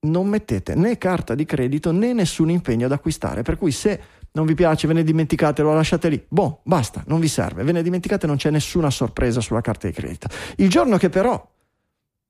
non 0.00 0.26
mettete 0.26 0.74
né 0.74 0.98
carta 0.98 1.34
di 1.34 1.44
credito 1.44 1.92
né 1.92 2.12
nessun 2.12 2.50
impegno 2.50 2.86
ad 2.86 2.92
acquistare, 2.92 3.42
per 3.42 3.56
cui 3.56 3.70
se 3.70 4.00
non 4.32 4.46
vi 4.46 4.54
piace, 4.54 4.86
ve 4.86 4.94
ne 4.94 5.04
dimenticate, 5.04 5.62
lo 5.62 5.74
lasciate 5.74 6.08
lì, 6.08 6.24
boh, 6.26 6.60
basta, 6.64 7.04
non 7.06 7.20
vi 7.20 7.28
serve, 7.28 7.62
ve 7.62 7.72
ne 7.72 7.82
dimenticate, 7.82 8.26
non 8.26 8.36
c'è 8.36 8.50
nessuna 8.50 8.90
sorpresa 8.90 9.40
sulla 9.40 9.60
carta 9.60 9.86
di 9.86 9.92
credito. 9.92 10.28
Il 10.56 10.70
giorno 10.70 10.96
che 10.96 11.10
però 11.10 11.50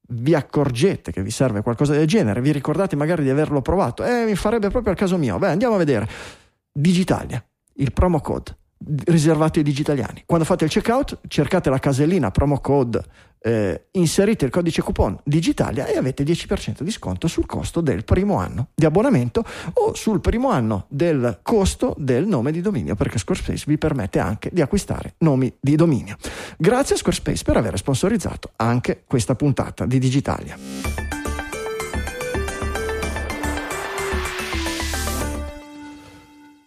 vi 0.08 0.34
accorgete 0.34 1.12
che 1.12 1.22
vi 1.22 1.30
serve 1.30 1.62
qualcosa 1.62 1.92
del 1.92 2.06
genere, 2.06 2.40
vi 2.40 2.50
ricordate 2.50 2.96
magari 2.96 3.22
di 3.22 3.30
averlo 3.30 3.62
provato, 3.62 4.04
eh, 4.04 4.24
mi 4.24 4.34
farebbe 4.34 4.68
proprio 4.68 4.92
al 4.92 4.98
caso 4.98 5.16
mio, 5.16 5.38
beh, 5.38 5.48
andiamo 5.48 5.76
a 5.76 5.78
vedere. 5.78 6.08
Digitalia, 6.72 7.42
il 7.74 7.92
promo 7.92 8.20
code 8.20 8.56
riservato 9.04 9.58
ai 9.58 9.64
digitaliani. 9.64 10.22
Quando 10.26 10.44
fate 10.44 10.64
il 10.64 10.70
checkout, 10.70 11.20
cercate 11.28 11.70
la 11.70 11.78
casellina 11.78 12.30
promo 12.30 12.60
code, 12.60 13.02
eh, 13.42 13.86
inserite 13.92 14.44
il 14.44 14.50
codice 14.50 14.82
coupon 14.82 15.18
Digitalia 15.24 15.86
e 15.86 15.96
avete 15.96 16.22
10% 16.22 16.82
di 16.82 16.90
sconto 16.90 17.26
sul 17.26 17.46
costo 17.46 17.80
del 17.80 18.04
primo 18.04 18.38
anno 18.38 18.68
di 18.74 18.84
abbonamento 18.84 19.44
o 19.74 19.94
sul 19.94 20.20
primo 20.20 20.50
anno 20.50 20.86
del 20.88 21.40
costo 21.42 21.94
del 21.98 22.26
nome 22.26 22.52
di 22.52 22.60
dominio, 22.60 22.94
perché 22.94 23.18
Squarespace 23.18 23.64
vi 23.66 23.78
permette 23.78 24.18
anche 24.20 24.50
di 24.52 24.60
acquistare 24.60 25.14
nomi 25.18 25.52
di 25.60 25.76
dominio. 25.76 26.16
Grazie 26.56 26.94
a 26.94 26.98
Squarespace 26.98 27.42
per 27.44 27.56
aver 27.56 27.76
sponsorizzato 27.76 28.52
anche 28.56 29.02
questa 29.06 29.34
puntata 29.34 29.86
di 29.86 29.98
Digitalia. 29.98 31.21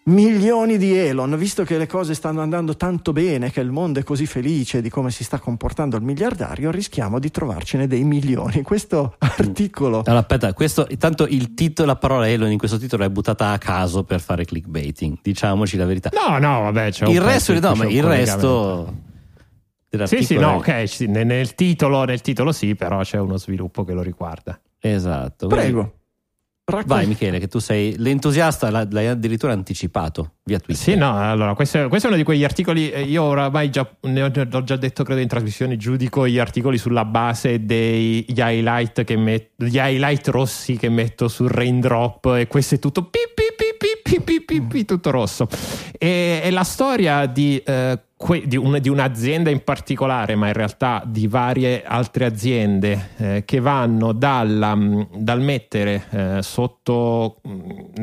Milioni 0.08 0.78
di 0.78 0.96
Elon, 0.96 1.36
visto 1.38 1.63
che 1.63 1.78
le 1.78 1.88
cose 1.88 2.13
stanno 2.13 2.41
andando 2.41 2.76
tanto 2.76 3.12
bene, 3.12 3.52
che 3.52 3.62
il 3.62 3.72
mondo 3.72 4.00
è 4.00 4.04
così 4.04 4.26
felice 4.26 4.82
di 4.82 4.89
come 4.89 5.10
si 5.10 5.24
sta 5.24 5.39
comportando 5.39 5.98
il 5.98 6.04
miliardario, 6.04 6.70
rischiamo 6.70 7.20
di 7.20 7.32
trovarcene 7.32 7.88
dei 7.88 8.04
milioni. 8.04 8.62
Questo 8.62 9.15
articolo. 9.18 10.04
Allora, 10.06 10.20
aspetta, 10.20 10.54
questo, 10.54 10.86
intanto 10.89 11.26
il 11.26 11.54
titolo, 11.54 11.88
la 11.88 11.96
parola 11.96 12.28
Elon 12.28 12.52
in 12.52 12.58
questo 12.58 12.78
titolo 12.78 13.04
è 13.04 13.10
buttata 13.10 13.50
a 13.50 13.58
caso 13.58 14.04
per 14.04 14.22
fare 14.22 14.46
clickbaiting, 14.46 15.18
diciamoci 15.22 15.78
la 15.78 15.86
verità. 15.86 16.12
No, 16.13 16.38
no, 16.38 16.62
vabbè, 16.62 16.91
c'è 16.91 17.06
il 17.08 17.20
un 17.20 17.26
resto, 17.26 17.60
no, 17.60 17.76
ma 17.76 17.86
il 17.88 18.04
resto. 18.04 18.94
Sì, 20.04 20.24
sì, 20.24 20.36
no, 20.36 20.56
ok, 20.56 21.00
nel, 21.08 21.56
titolo, 21.56 22.04
nel 22.04 22.20
titolo 22.20 22.52
sì, 22.52 22.76
però 22.76 23.02
c'è 23.02 23.18
uno 23.18 23.38
sviluppo 23.38 23.86
che 23.86 23.94
lo 23.94 24.02
riguarda. 24.02 24.60
Esatto. 24.80 25.48
quindi- 25.48 25.65
Prego. 25.65 25.94
Raccon- 26.67 26.88
Vai 26.88 27.06
Michele, 27.06 27.38
che 27.38 27.47
tu 27.47 27.60
sei 27.60 27.93
l'entusiasta, 27.95 28.71
l'hai 28.71 29.06
addirittura 29.06 29.54
anticipato 29.54 30.38
via 30.45 30.58
Twitter. 30.58 30.84
Sì, 30.84 30.95
no, 30.95 31.15
allora 31.15 31.54
questo 31.54 31.84
è, 31.84 31.88
questo 31.88 32.08
è 32.08 32.10
uno 32.10 32.17
di 32.17 32.25
quegli 32.25 32.43
articoli, 32.43 32.89
eh, 32.89 33.01
io 33.01 33.21
oramai 33.21 33.69
già, 33.69 33.88
ne 34.01 34.23
ho, 34.23 34.32
ne 34.34 34.47
ho, 34.51 34.63
già 34.63 34.75
detto 34.75 35.04
credo 35.04 35.21
in 35.21 35.28
trasmissione, 35.28 35.78
giudico 35.78 36.28
gli 36.28 36.39
articoli 36.39 36.80
sulla 36.80 37.06
base 37.06 37.65
degli 37.65 38.25
highlight, 38.36 39.04
che 39.04 39.15
met, 39.15 39.51
highlight 39.58 40.28
rossi 40.30 40.75
che 40.75 40.89
metto 40.89 41.28
sul 41.28 41.49
raindrop 41.49 42.34
e 42.36 42.47
questo 42.47 42.73
è 42.73 42.80
tutto 42.80 43.04
pip, 43.04 43.36
pip, 43.36 44.01
pip, 44.01 44.23
pip, 44.23 44.67
pip, 44.67 44.86
tutto 44.88 45.12
rosso. 45.12 45.47
E, 45.95 46.41
è 46.41 46.49
la 46.49 46.63
storia 46.63 47.28
di... 47.28 47.62
Eh, 47.63 47.99
di, 48.45 48.56
un- 48.56 48.78
di 48.82 48.88
un'azienda 48.89 49.49
in 49.49 49.63
particolare, 49.63 50.36
ma 50.36 50.47
in 50.47 50.54
realtà 50.54 51.04
di 51.06 51.28
varie 51.28 51.84
altre 51.84 52.25
aziende 52.25 53.10
eh, 53.17 53.43
che 53.45 53.60
vanno 53.60 54.13
dalla- 54.13 54.78
dal 55.13 55.41
mettere 55.41 56.06
eh, 56.10 56.38
sotto 56.41 57.41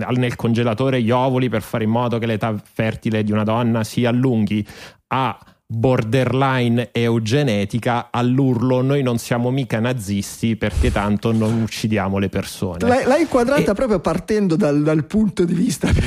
al- 0.01 0.19
nel 0.19 0.37
congelatore 0.37 1.01
gli 1.03 1.11
ovuli 1.11 1.49
per 1.49 1.63
fare 1.63 1.85
in 1.85 1.91
modo 1.91 2.19
che 2.19 2.27
l'età 2.27 2.55
fertile 2.63 3.25
di 3.25 3.33
una 3.33 3.45
donna 3.45 3.85
si 3.85 4.05
allunghi 4.05 4.65
a 5.09 5.39
borderline 5.67 6.91
eugenetica 6.93 8.09
all'urlo 8.11 8.83
noi 8.83 9.03
non 9.03 9.17
siamo 9.17 9.51
mica 9.51 9.81
nazisti 9.81 10.57
perché 10.57 10.93
tanto 10.93 11.33
non 11.33 11.63
uccidiamo 11.63 12.19
le 12.19 12.29
persone. 12.29 12.87
L'hai, 12.87 13.07
l'hai 13.07 13.23
inquadrata 13.23 13.71
E- 13.71 13.75
proprio 13.75 13.99
partendo 13.99 14.57
dal, 14.57 14.83
dal 14.83 15.05
punto 15.07 15.45
di 15.47 15.55
vista 15.55 15.89
più- 15.93 16.03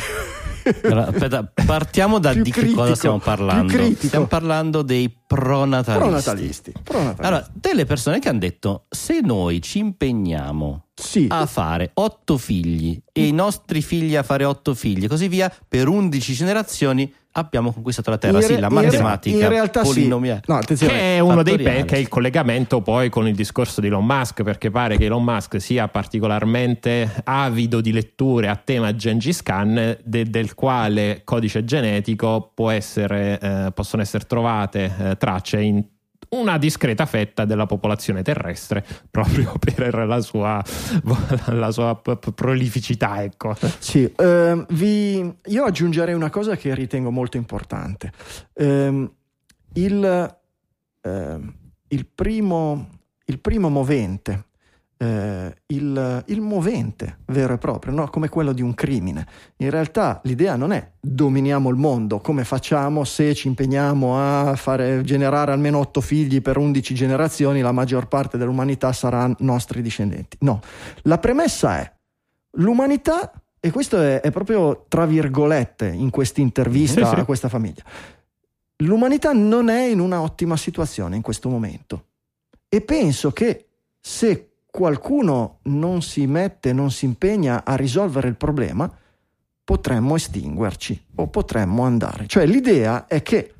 Allora, 0.83 1.07
aspetta, 1.07 1.51
partiamo 1.65 2.19
da 2.19 2.31
Più 2.31 2.43
di 2.43 2.51
che 2.51 2.59
critico, 2.61 2.81
cosa 2.81 2.95
stiamo 2.95 3.19
parlando. 3.19 3.93
Stiamo 3.97 4.27
parlando 4.27 4.81
dei 4.81 5.15
pronatalisti. 5.25 6.03
pronatalisti. 6.03 6.71
pronatalisti. 6.83 7.25
Allora, 7.25 7.47
delle 7.53 7.85
persone 7.85 8.19
che 8.19 8.29
hanno 8.29 8.39
detto: 8.39 8.85
se 8.89 9.19
noi 9.21 9.61
ci 9.61 9.79
impegniamo 9.79 10.84
sì, 10.95 11.27
a 11.29 11.45
fare 11.45 11.91
otto 11.95 12.37
figli 12.37 12.97
e 13.11 13.27
i 13.27 13.31
nostri 13.31 13.81
figli 13.81 14.15
a 14.15 14.23
fare 14.23 14.45
otto 14.45 14.73
figli 14.73 15.03
e 15.03 15.07
così 15.07 15.27
via, 15.27 15.53
per 15.67 15.87
11 15.87 16.33
generazioni 16.33 17.13
abbiamo 17.37 17.73
conquistato 17.73 18.09
la 18.09 18.17
Terra. 18.17 18.37
in 18.37 18.43
sì, 18.43 18.53
re- 18.53 18.59
la 18.59 18.69
matematica 18.69 19.43
in 19.43 19.49
realtà 19.49 19.83
sì. 19.83 19.93
polinomiale. 19.93 20.41
No, 20.45 20.55
attenzione. 20.55 20.93
che 20.93 21.15
è 21.17 21.19
uno 21.19 21.43
dei 21.43 21.57
pe- 21.57 21.85
che 21.85 21.95
è 21.95 21.99
il 21.99 22.07
collegamento 22.07 22.81
poi 22.81 23.09
con 23.09 23.27
il 23.27 23.35
discorso 23.35 23.81
di 23.81 23.87
Elon 23.87 24.05
Musk 24.05 24.43
perché 24.43 24.71
pare 24.71 24.97
che 24.97 25.05
Elon 25.05 25.23
Musk 25.23 25.59
sia 25.59 25.87
particolarmente 25.87 27.23
avido 27.25 27.81
di 27.81 27.91
letture 27.91 28.47
a 28.47 28.55
tema 28.55 28.95
Gengis 28.95 29.43
Khan 29.43 29.97
de- 30.01 30.29
del 30.29 30.53
quale 30.55 31.21
codice 31.23 31.65
genetico 31.65 32.51
può 32.53 32.69
essere, 32.69 33.39
eh, 33.41 33.71
possono 33.73 34.01
essere 34.01 34.25
trovate 34.25 34.91
eh, 34.97 35.17
tracce 35.17 35.59
in 35.59 35.83
una 36.29 36.57
discreta 36.57 37.05
fetta 37.05 37.45
della 37.45 37.65
popolazione 37.65 38.21
terrestre 38.23 38.85
proprio 39.09 39.53
per 39.59 39.93
la 40.05 40.21
sua, 40.21 40.63
la 41.47 41.71
sua 41.71 41.95
prolificità 41.95 43.23
ecco 43.23 43.55
Sì, 43.79 44.11
ehm, 44.15 44.65
vi- 44.69 45.33
io 45.45 45.63
aggiungerei 45.63 46.13
una 46.13 46.29
cosa 46.29 46.55
che 46.55 46.73
ritengo 46.75 47.11
molto 47.11 47.37
importante. 47.37 48.11
Ehm, 48.53 49.11
il, 49.73 50.37
ehm, 51.01 51.53
il 51.87 52.05
primo, 52.07 52.89
il 53.25 53.39
primo 53.39 53.69
movente, 53.69 54.45
eh, 54.97 55.55
il, 55.67 56.23
il 56.27 56.41
movente 56.41 57.19
vero 57.25 57.53
e 57.53 57.57
proprio, 57.57 57.93
no? 57.93 58.07
come 58.09 58.29
quello 58.29 58.53
di 58.53 58.61
un 58.61 58.73
crimine. 58.73 59.25
In 59.57 59.69
realtà 59.69 60.21
l'idea 60.23 60.55
non 60.55 60.71
è 60.71 60.91
dominiamo 60.99 61.69
il 61.69 61.75
mondo, 61.75 62.19
come 62.19 62.43
facciamo 62.43 63.03
se 63.03 63.33
ci 63.35 63.47
impegniamo 63.47 64.17
a 64.17 64.55
fare, 64.55 65.01
generare 65.03 65.51
almeno 65.51 65.79
otto 65.79 66.01
figli 66.01 66.41
per 66.41 66.57
11 66.57 66.93
generazioni, 66.93 67.61
la 67.61 67.71
maggior 67.71 68.07
parte 68.07 68.37
dell'umanità 68.37 68.91
saranno 68.93 69.35
nostri 69.39 69.81
discendenti. 69.81 70.37
No, 70.41 70.61
la 71.03 71.17
premessa 71.17 71.79
è 71.79 71.93
l'umanità, 72.57 73.31
e 73.59 73.71
questo 73.71 74.01
è, 74.01 74.21
è 74.21 74.31
proprio 74.31 74.85
tra 74.87 75.05
virgolette 75.05 75.87
in 75.87 76.09
questa 76.09 76.41
intervista 76.41 77.05
Sì, 77.05 77.13
sì. 77.13 77.19
a 77.19 77.25
questa 77.25 77.49
famiglia, 77.49 77.83
l'umanità 78.77 79.31
non 79.33 79.69
è 79.69 79.85
in 79.87 79.99
una 79.99 80.21
ottima 80.21 80.57
situazione 80.57 81.15
in 81.15 81.21
questo 81.21 81.49
momento. 81.49 82.07
E 82.67 82.81
penso 82.81 83.31
che 83.31 83.67
se 83.99 84.54
qualcuno 84.75 85.59
non 85.63 86.01
si 86.01 86.27
mette, 86.27 86.73
non 86.73 86.91
si 86.91 87.05
impegna 87.05 87.63
a 87.63 87.77
risolvere 87.77 88.27
il 88.27 88.35
problema, 88.35 88.93
potremmo 89.63 90.17
estinguerci 90.17 91.01
o 91.15 91.27
potremmo 91.27 91.83
andare. 91.83 92.27
Cioè 92.27 92.45
l'idea 92.45 93.07
è 93.07 93.21
che 93.21 93.53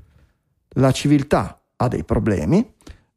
la 0.72 0.92
civiltà 0.92 1.58
ha 1.78 1.88
dei 1.88 2.04
problemi, 2.04 2.70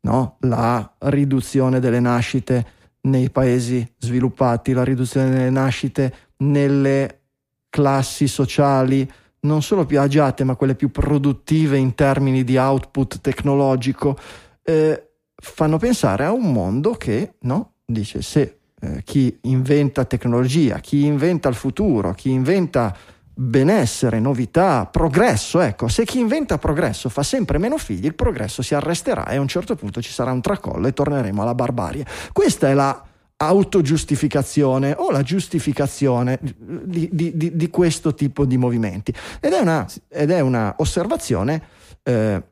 no? 0.02 0.36
la 0.42 0.94
riduzione 1.06 1.80
delle 1.80 1.98
nascite 1.98 2.66
nei 3.00 3.30
paesi 3.30 3.84
sviluppati, 3.98 4.72
la 4.72 4.84
riduzione 4.84 5.30
delle 5.30 5.50
nascite 5.50 6.14
nelle 6.36 7.22
classi 7.68 8.28
sociali 8.28 9.10
non 9.40 9.60
solo 9.60 9.84
più 9.86 9.98
agiate 9.98 10.44
ma 10.44 10.54
quelle 10.54 10.76
più 10.76 10.92
produttive 10.92 11.76
in 11.76 11.96
termini 11.96 12.44
di 12.44 12.56
output 12.56 13.20
tecnologico, 13.20 14.16
eh, 14.62 15.14
fanno 15.34 15.78
pensare 15.78 16.24
a 16.24 16.30
un 16.30 16.52
mondo 16.52 16.92
che 16.92 17.34
no? 17.40 17.72
Dice 17.90 18.20
se 18.20 18.58
eh, 18.80 19.02
chi 19.02 19.38
inventa 19.42 20.04
tecnologia, 20.04 20.78
chi 20.78 21.06
inventa 21.06 21.48
il 21.48 21.54
futuro, 21.54 22.12
chi 22.12 22.30
inventa 22.30 22.94
benessere, 23.34 24.20
novità, 24.20 24.84
progresso, 24.86 25.60
ecco, 25.60 25.88
se 25.88 26.04
chi 26.04 26.18
inventa 26.18 26.58
progresso 26.58 27.08
fa 27.08 27.22
sempre 27.22 27.56
meno 27.56 27.78
figli, 27.78 28.04
il 28.04 28.14
progresso 28.14 28.62
si 28.62 28.74
arresterà 28.74 29.26
e 29.28 29.36
a 29.36 29.40
un 29.40 29.48
certo 29.48 29.74
punto 29.74 30.02
ci 30.02 30.12
sarà 30.12 30.32
un 30.32 30.42
tracollo 30.42 30.86
e 30.86 30.92
torneremo 30.92 31.40
alla 31.40 31.54
barbarie. 31.54 32.04
Questa 32.32 32.68
è 32.68 32.74
la 32.74 33.02
autogiustificazione 33.36 34.94
o 34.96 35.10
la 35.10 35.22
giustificazione 35.22 36.38
di, 36.42 37.08
di- 37.10 37.36
di- 37.36 37.56
di 37.56 37.70
questo 37.70 38.12
tipo 38.12 38.44
di 38.44 38.58
movimenti. 38.58 39.14
Ed 39.40 39.52
è 39.52 39.60
una, 39.60 39.86
ed 40.08 40.30
è 40.30 40.40
una 40.40 40.74
osservazione 40.78 41.62
eh, 42.02 42.42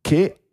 che 0.00 0.43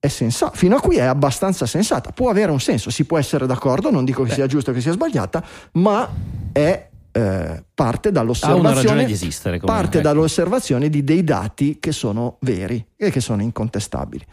è 0.00 0.08
sensata, 0.08 0.56
fino 0.56 0.76
a 0.76 0.80
qui 0.80 0.96
è 0.96 1.02
abbastanza 1.02 1.66
sensata, 1.66 2.10
può 2.10 2.30
avere 2.30 2.50
un 2.50 2.58
senso, 2.58 2.88
si 2.88 3.04
può 3.04 3.18
essere 3.18 3.46
d'accordo, 3.46 3.90
non 3.90 4.06
dico 4.06 4.22
che 4.22 4.32
sia 4.32 4.46
giusta 4.46 4.70
o 4.70 4.74
che 4.74 4.80
sia 4.80 4.92
sbagliata, 4.92 5.44
ma 5.72 6.08
è 6.52 6.88
eh, 7.12 7.64
parte 7.74 8.10
dall'osservazione 8.10 9.04
di 9.04 9.12
esistere. 9.12 9.58
parte 9.58 9.98
ecco. 9.98 10.08
dall'osservazione 10.08 10.88
di 10.88 11.04
dei 11.04 11.22
dati 11.22 11.78
che 11.78 11.92
sono 11.92 12.38
veri 12.40 12.82
e 12.96 13.10
che 13.10 13.20
sono 13.20 13.42
incontestabili. 13.42 14.24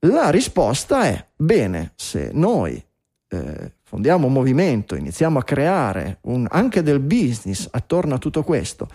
La 0.00 0.28
risposta 0.28 1.04
è: 1.04 1.26
bene, 1.34 1.92
se 1.96 2.28
noi 2.34 2.84
eh, 3.28 3.72
fondiamo 3.82 4.26
un 4.26 4.32
movimento, 4.34 4.94
iniziamo 4.94 5.38
a 5.38 5.42
creare 5.42 6.18
un- 6.22 6.46
anche 6.50 6.82
del 6.82 7.00
business 7.00 7.66
attorno 7.70 8.14
a 8.16 8.18
tutto 8.18 8.42
questo, 8.42 8.88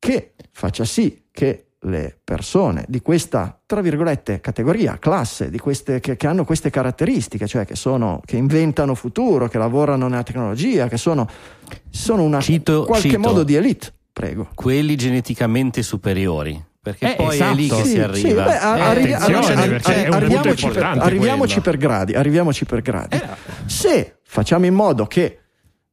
che 0.00 0.32
faccia 0.50 0.84
sì 0.84 1.26
che 1.30 1.63
le 1.84 2.18
persone 2.24 2.84
di 2.88 3.00
questa, 3.02 3.58
tra 3.66 3.80
virgolette, 3.80 4.40
categoria, 4.40 4.98
classe, 4.98 5.50
di 5.50 5.58
queste, 5.58 6.00
che, 6.00 6.16
che 6.16 6.26
hanno 6.26 6.44
queste 6.44 6.70
caratteristiche, 6.70 7.46
cioè 7.46 7.64
che, 7.64 7.76
sono, 7.76 8.20
che 8.24 8.36
inventano 8.36 8.94
futuro, 8.94 9.48
che 9.48 9.58
lavorano 9.58 10.08
nella 10.08 10.22
tecnologia, 10.22 10.88
che 10.88 10.96
sono, 10.96 11.28
sono 11.90 12.22
una 12.22 12.40
Cito- 12.40 12.84
qualche 12.84 13.08
cito. 13.08 13.20
modo 13.20 13.42
di 13.42 13.54
elite, 13.54 13.92
prego. 14.12 14.48
Quelli 14.54 14.96
geneticamente 14.96 15.82
superiori. 15.82 16.62
Perché 16.84 17.12
Eh, 17.12 17.16
poi 17.16 17.38
è 17.38 17.54
lì 17.54 17.64
esatto. 17.64 17.80
che 17.80 17.88
si 17.88 17.94
Sì, 17.94 18.00
arriva. 18.00 18.16
sì, 18.28 18.34
beh, 18.34 18.52
Eh, 18.52 18.80
arri- 18.80 19.12
attenzione, 19.14 19.46
arri- 19.62 19.68
perché 19.70 19.94
è 19.94 20.08
un 20.08 20.10
punto 20.10 20.16
arriviamoci, 20.16 20.44
per, 20.44 20.64
importante 20.66 21.04
arriviamoci 21.04 21.60
per 21.60 21.76
gradi, 21.78 22.12
arriviamoci 22.12 22.64
per 22.66 22.82
gradi. 22.82 23.16
Eh, 23.16 23.22
Se 23.64 24.16
facciamo 24.22 24.66
in 24.66 24.74
modo 24.74 25.06
che 25.06 25.38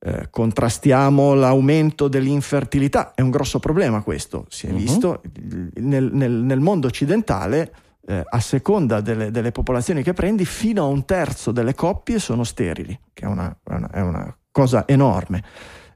eh, 0.03 0.27
contrastiamo 0.31 1.33
l'aumento 1.35 2.07
dell'infertilità, 2.07 3.13
è 3.13 3.21
un 3.21 3.29
grosso 3.29 3.59
problema 3.59 4.01
questo, 4.01 4.45
si 4.49 4.65
è 4.67 4.71
Mhm. 4.71 4.77
visto 4.77 5.21
il- 5.35 5.71
nel, 5.75 6.09
nel- 6.11 6.31
nel 6.31 6.59
mondo 6.59 6.87
occidentale, 6.87 7.71
eh, 8.07 8.23
a 8.27 8.39
seconda 8.39 8.99
delle, 8.99 9.29
delle 9.29 9.51
popolazioni 9.51 10.01
che 10.01 10.13
prendi, 10.13 10.43
fino 10.45 10.83
a 10.83 10.87
un 10.87 11.05
terzo 11.05 11.51
delle 11.51 11.75
coppie 11.75 12.17
sono 12.17 12.43
sterili, 12.43 12.99
che 13.13 13.25
è 13.25 13.27
una, 13.27 13.55
è 13.63 13.73
una- 13.73 13.89
è 13.91 14.01
una 14.01 14.35
cosa 14.51 14.87
enorme. 14.87 15.43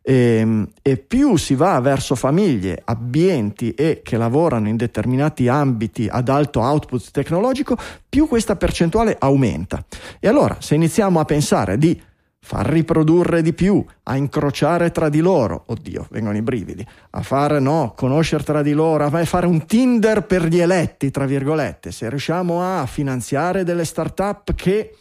E, 0.08 0.68
e 0.84 0.98
più 0.98 1.36
si 1.36 1.56
va 1.56 1.80
verso 1.80 2.14
famiglie 2.14 2.80
abbienti 2.86 3.72
e 3.72 4.02
che 4.04 4.18
lavorano 4.18 4.68
in 4.68 4.78
determinati 4.78 5.48
ambiti 5.48 6.08
ad 6.08 6.30
alto 6.30 6.60
output 6.62 7.10
tecnologico, 7.10 7.76
più 8.08 8.28
questa 8.28 8.56
percentuale 8.56 9.16
aumenta. 9.18 9.84
E 10.20 10.28
allora, 10.28 10.58
se 10.60 10.76
iniziamo 10.76 11.20
a 11.20 11.26
pensare 11.26 11.80
di 11.80 12.00
far 12.46 12.68
riprodurre 12.68 13.42
di 13.42 13.54
più, 13.54 13.84
a 14.04 14.16
incrociare 14.16 14.92
tra 14.92 15.10
di 15.10 15.20
loro, 15.20 15.64
oddio, 15.66 16.06
vengono 16.12 16.38
i 16.38 16.44
brividi, 16.44 16.86
a 17.10 17.24
fare 17.24 17.60
no, 17.60 17.94
conoscere 17.98 18.44
tra 18.44 18.62
di 18.62 18.74
loro, 18.74 19.04
a 19.04 19.26
fare 19.26 19.48
un 19.48 19.66
Tinder 19.66 20.28
per 20.28 20.46
gli 20.46 20.60
eletti, 20.60 21.10
tra 21.10 21.26
virgolette, 21.26 21.92
se 21.92 22.08
riusciamo 22.08 22.62
a 22.62 22.86
finanziare 22.86 23.64
delle 23.64 23.84
start-up 23.84 24.54
che 24.54 24.96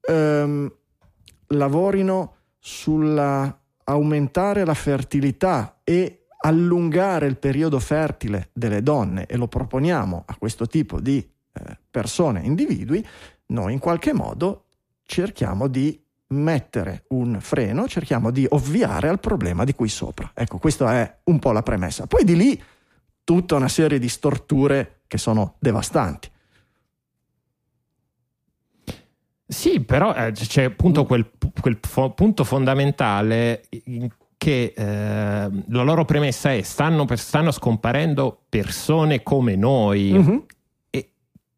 ehm, 0.00 0.72
lavorino 1.46 2.34
sulla 2.58 3.56
aumentare 3.84 4.64
la 4.64 4.74
fertilità 4.74 5.78
e 5.84 6.24
allungare 6.40 7.28
il 7.28 7.36
periodo 7.36 7.78
fertile 7.78 8.50
delle 8.52 8.82
donne 8.82 9.26
e 9.26 9.36
lo 9.36 9.46
proponiamo 9.46 10.24
a 10.26 10.34
questo 10.36 10.66
tipo 10.66 10.98
di 10.98 11.18
eh, 11.18 11.78
persone, 11.88 12.40
individui, 12.42 13.06
noi 13.46 13.74
in 13.74 13.78
qualche 13.78 14.12
modo 14.12 14.64
cerchiamo 15.04 15.68
di 15.68 16.00
mettere 16.30 17.04
un 17.08 17.38
freno, 17.40 17.88
cerchiamo 17.88 18.30
di 18.30 18.46
ovviare 18.48 19.08
al 19.08 19.20
problema 19.20 19.64
di 19.64 19.74
qui 19.74 19.88
sopra. 19.88 20.30
Ecco, 20.34 20.58
questa 20.58 20.92
è 20.94 21.18
un 21.24 21.38
po' 21.38 21.52
la 21.52 21.62
premessa. 21.62 22.06
Poi 22.06 22.24
di 22.24 22.36
lì 22.36 22.62
tutta 23.24 23.56
una 23.56 23.68
serie 23.68 23.98
di 23.98 24.08
storture 24.08 25.02
che 25.06 25.18
sono 25.18 25.56
devastanti. 25.58 26.30
Sì, 29.46 29.80
però 29.80 30.14
eh, 30.14 30.30
c'è 30.32 30.64
appunto 30.64 31.04
quel, 31.04 31.28
quel 31.60 31.78
fo- 31.80 32.12
punto 32.12 32.44
fondamentale 32.44 33.64
che 34.36 34.72
eh, 34.76 34.82
la 34.82 35.82
loro 35.82 36.04
premessa 36.04 36.52
è 36.52 36.62
stanno, 36.62 37.04
per, 37.04 37.18
stanno 37.18 37.50
scomparendo 37.50 38.44
persone 38.48 39.24
come 39.24 39.56
noi. 39.56 40.12
Mm-hmm 40.12 40.38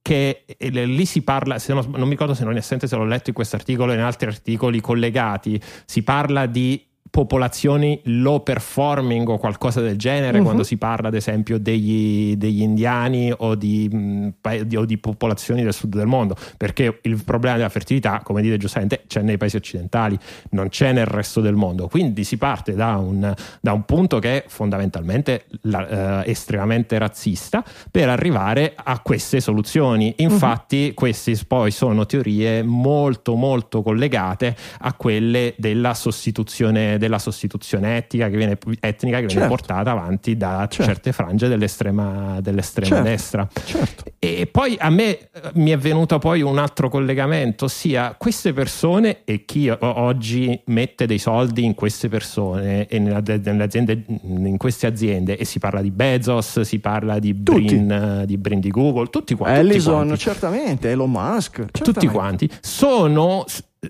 che 0.02 0.44
lì 0.58 1.06
si 1.06 1.22
parla, 1.22 1.58
non, 1.68 1.86
non 1.90 2.02
mi 2.02 2.10
ricordo 2.10 2.34
se 2.34 2.44
non 2.44 2.56
è 2.56 2.58
assente 2.58 2.88
se 2.88 2.96
l'ho 2.96 3.04
letto 3.04 3.28
in 3.28 3.34
questo 3.34 3.54
articolo 3.54 3.92
e 3.92 3.94
in 3.94 4.00
altri 4.00 4.26
articoli 4.26 4.80
collegati, 4.80 5.60
si 5.86 6.02
parla 6.02 6.46
di 6.46 6.84
popolazioni 7.12 8.00
low 8.04 8.42
performing 8.42 9.28
o 9.28 9.36
qualcosa 9.36 9.82
del 9.82 9.98
genere 9.98 10.38
uh-huh. 10.38 10.44
quando 10.44 10.62
si 10.62 10.78
parla 10.78 11.08
ad 11.08 11.14
esempio 11.14 11.58
degli, 11.58 12.36
degli 12.36 12.62
indiani 12.62 13.30
o 13.36 13.54
di, 13.54 13.86
mh, 13.92 13.98
mm, 13.98 14.76
o 14.76 14.84
di, 14.86 14.96
popolazioni 14.96 15.62
del 15.62 15.74
sud 15.74 15.94
del 15.94 16.06
mondo 16.06 16.34
perché 16.56 17.00
il 17.02 17.22
problema 17.22 17.56
della 17.56 17.68
fertilità 17.68 18.22
come 18.24 18.40
dite 18.40 18.56
giustamente 18.56 19.02
c'è 19.08 19.20
nei 19.20 19.36
paesi 19.36 19.56
occidentali 19.56 20.18
non 20.52 20.70
c'è 20.70 20.92
nel 20.92 21.04
resto 21.04 21.42
del 21.42 21.54
mondo 21.54 21.86
quindi 21.86 22.24
si 22.24 22.38
parte 22.38 22.72
da 22.72 22.96
un, 22.96 23.34
da 23.60 23.72
un 23.74 23.84
punto 23.84 24.18
che 24.18 24.44
è 24.44 24.44
fondamentalmente 24.48 25.44
la, 25.64 26.22
eh, 26.24 26.30
estremamente 26.30 26.96
razzista 26.96 27.62
per 27.90 28.08
arrivare 28.08 28.72
a 28.74 29.00
queste 29.00 29.40
soluzioni 29.40 30.14
infatti 30.16 30.86
uh-huh. 30.86 30.94
queste 30.94 31.38
poi 31.46 31.70
sono 31.72 32.06
teorie 32.06 32.62
molto 32.62 33.34
molto 33.34 33.82
collegate 33.82 34.56
a 34.78 34.94
quelle 34.94 35.52
della 35.58 35.92
sostituzione 35.92 37.00
della 37.02 37.18
sostituzione 37.18 37.96
etnica 37.96 38.28
che 38.28 38.36
viene, 38.36 38.56
etnica 38.78 39.18
che 39.18 39.26
viene 39.26 39.28
certo. 39.28 39.48
portata 39.48 39.90
avanti 39.90 40.36
da 40.36 40.68
certo. 40.70 40.84
certe 40.84 41.10
frange 41.10 41.48
dell'estrema, 41.48 42.40
dell'estrema 42.40 42.96
certo. 42.96 43.02
destra. 43.02 43.48
Certo. 43.64 44.04
E 44.20 44.46
poi 44.46 44.76
a 44.78 44.88
me 44.88 45.18
eh, 45.18 45.28
mi 45.54 45.72
è 45.72 45.76
venuto 45.76 46.20
poi 46.20 46.42
un 46.42 46.58
altro 46.58 46.88
collegamento, 46.88 47.64
ossia 47.64 48.14
queste 48.16 48.52
persone 48.52 49.24
e 49.24 49.44
chi 49.44 49.68
oggi 49.68 50.60
mette 50.66 51.06
dei 51.06 51.18
soldi 51.18 51.64
in 51.64 51.74
queste 51.74 52.08
persone 52.08 52.86
e 52.86 53.00
nelle 53.00 53.64
aziende, 53.64 54.04
in 54.06 54.56
queste 54.58 54.86
aziende 54.86 55.36
e 55.36 55.44
si 55.44 55.58
parla 55.58 55.82
di 55.82 55.90
Bezos, 55.90 56.60
si 56.60 56.78
parla 56.78 57.18
di 57.18 57.34
Brin, 57.34 58.22
di, 58.26 58.38
Brin 58.38 58.60
di 58.60 58.70
Google, 58.70 59.08
tutti 59.08 59.34
quanti. 59.34 59.58
Ellison, 59.58 60.06
tutti 60.06 60.06
quanti. 60.06 60.20
certamente, 60.20 60.90
Elon 60.90 61.10
Musk. 61.10 61.56
Certamente. 61.56 61.82
Tutti 61.82 62.06
quanti 62.06 62.50
sono 62.60 63.44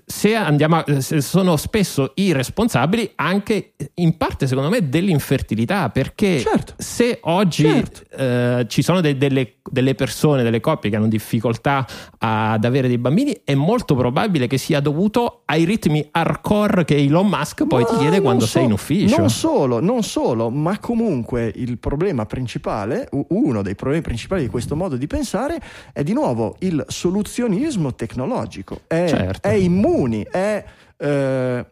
se 0.05 0.33
andiamo 0.33 0.77
a, 0.77 1.01
se 1.01 1.21
sono 1.21 1.55
spesso 1.55 2.13
i 2.15 2.31
responsabili 2.31 3.11
anche 3.13 3.73
in 3.95 4.17
parte 4.17 4.47
secondo 4.47 4.71
me 4.71 4.89
dell'infertilità 4.89 5.91
perché 5.91 6.39
certo. 6.39 6.73
se 6.77 7.19
oggi 7.21 7.63
certo. 7.63 8.01
eh, 8.09 8.65
ci 8.67 8.81
sono 8.81 9.01
de, 9.01 9.15
delle, 9.17 9.57
delle, 9.69 9.93
persone 9.93 10.41
delle 10.41 10.59
coppie 10.59 10.89
che 10.89 10.95
hanno 10.95 11.07
difficoltà 11.07 11.85
ad 12.17 12.65
avere 12.65 12.87
dei 12.87 12.97
bambini 12.97 13.41
è 13.43 13.53
molto 13.53 13.93
probabile 13.93 14.47
che 14.47 14.57
sia 14.57 14.79
dovuto 14.79 15.43
ai 15.45 15.63
ritmi 15.63 16.07
hardcore 16.09 16.85
che 16.85 16.95
Elon 16.95 17.27
Musk 17.27 17.67
poi 17.67 17.83
ma 17.83 17.89
ti 17.89 17.97
chiede 17.97 18.19
quando 18.19 18.45
so, 18.45 18.51
sei 18.51 18.65
in 18.65 18.71
ufficio 18.71 19.17
non 19.17 19.29
solo, 19.29 19.79
non 19.79 20.01
solo 20.01 20.49
ma 20.49 20.79
comunque 20.79 21.51
il 21.53 21.77
problema 21.77 22.25
principale 22.25 23.09
uno 23.11 23.61
dei 23.61 23.75
problemi 23.75 24.01
principali 24.01 24.41
di 24.41 24.49
questo 24.49 24.75
modo 24.75 24.95
di 24.95 25.05
pensare 25.05 25.61
è 25.93 26.01
di 26.01 26.13
nuovo 26.13 26.55
il 26.59 26.83
soluzionismo 26.87 27.93
tecnologico 27.93 28.81
è, 28.87 29.05
certo. 29.07 29.47
è 29.47 29.51
immunitario 29.51 29.81
immuni, 29.83 30.23
è... 30.23 30.63
Eh, 30.97 31.65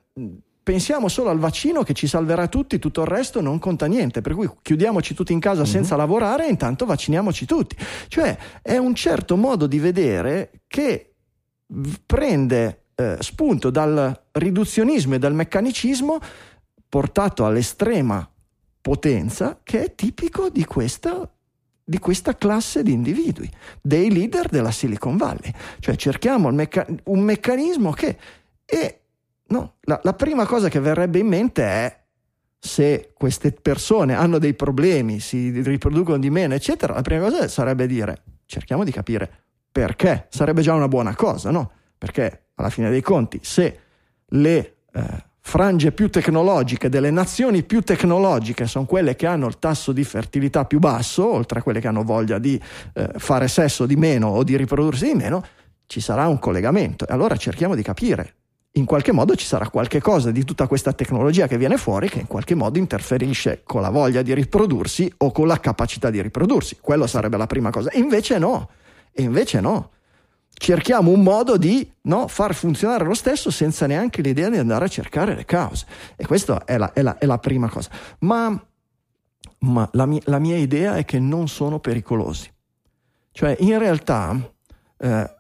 pensiamo 0.64 1.08
solo 1.08 1.30
al 1.30 1.40
vaccino 1.40 1.82
che 1.82 1.94
ci 1.94 2.06
salverà 2.06 2.48
tutti, 2.48 2.78
tutto 2.78 3.02
il 3.02 3.08
resto 3.08 3.42
non 3.42 3.58
conta 3.58 3.88
niente, 3.88 4.22
per 4.22 4.36
cui 4.36 4.50
chiudiamoci 4.62 5.14
tutti 5.14 5.34
in 5.34 5.40
casa 5.40 5.62
mm-hmm. 5.62 5.72
senza 5.72 5.96
lavorare 5.96 6.46
e 6.46 6.50
intanto 6.50 6.86
vacciniamoci 6.86 7.46
tutti. 7.46 7.76
Cioè 8.08 8.38
è 8.62 8.78
un 8.78 8.94
certo 8.94 9.36
modo 9.36 9.66
di 9.66 9.80
vedere 9.80 10.62
che 10.68 11.16
prende 12.06 12.84
eh, 12.96 13.18
spunto 13.20 13.70
dal 13.70 14.28
riduzionismo 14.32 15.16
e 15.16 15.20
dal 15.20 15.34
meccanicismo 15.34 16.20
portato 16.88 17.46
all'estrema 17.46 18.30
potenza 18.82 19.60
che 19.64 19.84
è 19.84 19.96
tipico 19.96 20.50
di 20.50 20.66
questa 20.66 21.30
di 21.84 22.00
questa 22.00 22.36
classe 22.36 22.84
di 22.84 22.92
individui, 22.92 23.50
dei 23.82 24.12
leader 24.12 24.48
della 24.50 24.72
Silicon 24.72 25.18
Valley. 25.18 25.52
Cioè 25.80 25.96
cerchiamo 25.96 26.50
mecca- 26.52 26.88
un 27.06 27.20
meccanismo 27.22 27.92
che... 27.92 28.18
E, 28.66 29.00
no, 29.48 29.76
la, 29.82 30.00
la 30.04 30.14
prima 30.14 30.46
cosa 30.46 30.70
che 30.70 30.80
verrebbe 30.80 31.20
in 31.20 31.28
mente 31.28 31.64
è 31.64 32.00
se 32.58 33.12
queste 33.16 33.52
persone 33.52 34.14
hanno 34.14 34.38
dei 34.38 34.54
problemi, 34.54 35.20
si 35.20 35.62
riproducono 35.62 36.20
di 36.20 36.30
meno, 36.30 36.54
eccetera, 36.54 36.94
la 36.94 37.02
prima 37.02 37.28
cosa 37.28 37.48
sarebbe 37.48 37.88
dire 37.88 38.24
cerchiamo 38.46 38.84
di 38.84 38.92
capire 38.92 39.46
perché. 39.72 40.28
Sarebbe 40.30 40.62
già 40.62 40.74
una 40.74 40.88
buona 40.88 41.16
cosa, 41.16 41.50
no? 41.50 41.72
Perché 41.98 42.50
alla 42.56 42.70
fine 42.70 42.90
dei 42.90 43.02
conti, 43.02 43.40
se 43.42 43.80
le 44.26 44.76
eh, 44.94 45.24
frange 45.44 45.92
più 45.92 46.10
tecnologiche, 46.10 46.88
delle 46.88 47.12
nazioni 47.12 47.64
più 47.64 47.82
tecnologiche, 47.82 48.68
sono 48.68 48.86
quelle 48.86 49.16
che 49.16 49.26
hanno 49.26 49.48
il 49.48 49.60
tasso 49.60 49.92
di 49.92 50.04
fertilità 50.04 50.66
più 50.66 50.80
basso, 50.80 51.30
oltre 51.30 51.60
a 51.60 51.64
quelle 51.64 51.82
che 51.82 51.88
hanno 51.88 52.04
voglia 52.04 52.38
di 52.38 52.62
eh, 52.94 53.10
fare 53.18 53.48
sesso 53.48 53.86
di 53.86 53.96
meno 53.96 54.28
o 54.28 54.44
di 54.44 54.56
riprodursi 54.56 55.06
di 55.08 55.16
meno, 55.16 55.44
ci 55.88 56.00
sarà 56.00 56.28
un 56.28 56.40
collegamento. 56.40 57.08
E 57.08 57.14
allora 57.14 57.36
cerchiamo 57.36 57.76
di 57.76 57.82
capire. 57.82 58.36
In 58.76 58.86
qualche 58.86 59.12
modo 59.12 59.36
ci 59.36 59.46
sarà 59.46 59.68
qualche 59.68 60.00
cosa 60.00 60.32
di 60.32 60.46
tutta 60.46 60.66
questa 60.68 60.94
tecnologia 60.94 61.46
che 61.46 61.58
viene 61.58 61.76
fuori 61.76 62.08
che 62.08 62.20
in 62.20 62.28
qualche 62.28 62.56
modo 62.56 62.78
interferisce 62.78 63.64
con 63.66 63.82
la 63.82 63.90
voglia 63.90 64.22
di 64.22 64.34
riprodursi 64.34 65.12
o 65.18 65.32
con 65.32 65.48
la 65.48 65.60
capacità 65.60 66.10
di 66.10 66.22
riprodursi. 66.22 66.78
Quello 66.80 67.06
sarebbe 67.06 67.36
la 67.36 67.48
prima 67.48 67.70
cosa. 67.70 67.90
Invece 67.96 68.38
no. 68.38 68.70
Invece 69.16 69.60
no 69.60 69.90
cerchiamo 70.62 71.10
un 71.10 71.24
modo 71.24 71.58
di 71.58 71.92
no, 72.04 72.28
far 72.28 72.54
funzionare 72.54 73.04
lo 73.04 73.16
stesso 73.16 73.50
senza 73.50 73.88
neanche 73.88 74.22
l'idea 74.22 74.48
di 74.48 74.58
andare 74.58 74.86
a 74.86 74.90
cercare 74.90 75.34
le 75.34 75.44
cause. 75.44 75.88
E 76.16 76.28
questa 76.28 76.66
è 76.66 76.78
la, 76.78 76.94
è 76.94 77.02
la, 77.02 77.18
è 77.18 77.26
la 77.26 77.40
prima 77.40 77.68
cosa. 77.68 77.90
Ma, 78.20 78.64
ma 79.62 79.90
la, 79.94 80.06
mia, 80.06 80.22
la, 80.26 80.38
mia, 80.38 80.58
idea 80.58 80.98
è 80.98 81.04
che 81.04 81.18
non 81.18 81.48
sono 81.48 81.80
pericolosi. 81.80 82.48
Cioè, 83.32 83.58
in 83.62 83.80
realtà, 83.80 84.38
eh, 84.98 85.36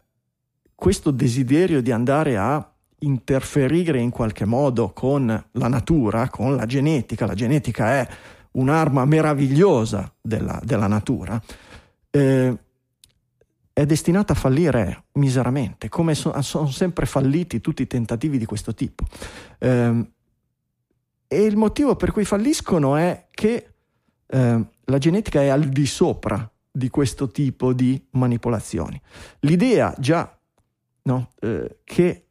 questo 0.74 1.11
desiderio 1.11 1.84
di 1.84 1.91
andare 1.91 2.38
a 2.38 2.74
interferire 3.01 3.99
in 3.99 4.09
qualche 4.09 4.45
modo 4.45 4.91
con 4.91 5.28
la 5.51 5.67
natura, 5.67 6.30
con 6.30 6.55
la 6.55 6.65
genetica, 6.65 7.28
la 7.28 7.36
genetica 7.36 7.91
è 7.91 8.07
un'arma 8.53 9.05
meravigliosa 9.05 10.11
della, 10.19 10.59
della 10.63 10.88
natura, 10.88 11.39
eh, 12.09 12.57
è 13.74 13.86
destinata 13.86 14.34
a 14.34 14.36
fallire 14.36 15.05
miseramente, 15.13 15.89
come 15.89 16.15
so, 16.15 16.39
sono 16.41 16.67
sempre 16.67 17.05
falliti 17.05 17.61
tutti 17.61 17.82
i 17.82 17.88
tentativi 17.88 18.38
di 18.38 18.45
questo 18.45 18.74
tipo. 18.74 19.05
Eh, 19.59 20.11
e 21.28 21.43
il 21.43 21.55
motivo 21.55 21.95
per 21.95 22.11
cui 22.11 22.26
falliscono 22.26 22.97
è 22.97 23.28
che 23.32 23.74
eh, 24.28 24.65
la 24.84 24.97
genetica 24.97 25.41
è 25.41 25.47
al 25.47 25.69
di 25.69 25.86
sopra 25.86 26.49
di 26.69 26.89
questo 26.89 27.30
tipo 27.30 27.74
di 27.74 28.01
manipolazioni. 28.11 29.01
L'idea 29.39 29.93
già 29.97 30.38
no, 31.03 31.32
eh, 31.39 31.80
che 31.84 32.26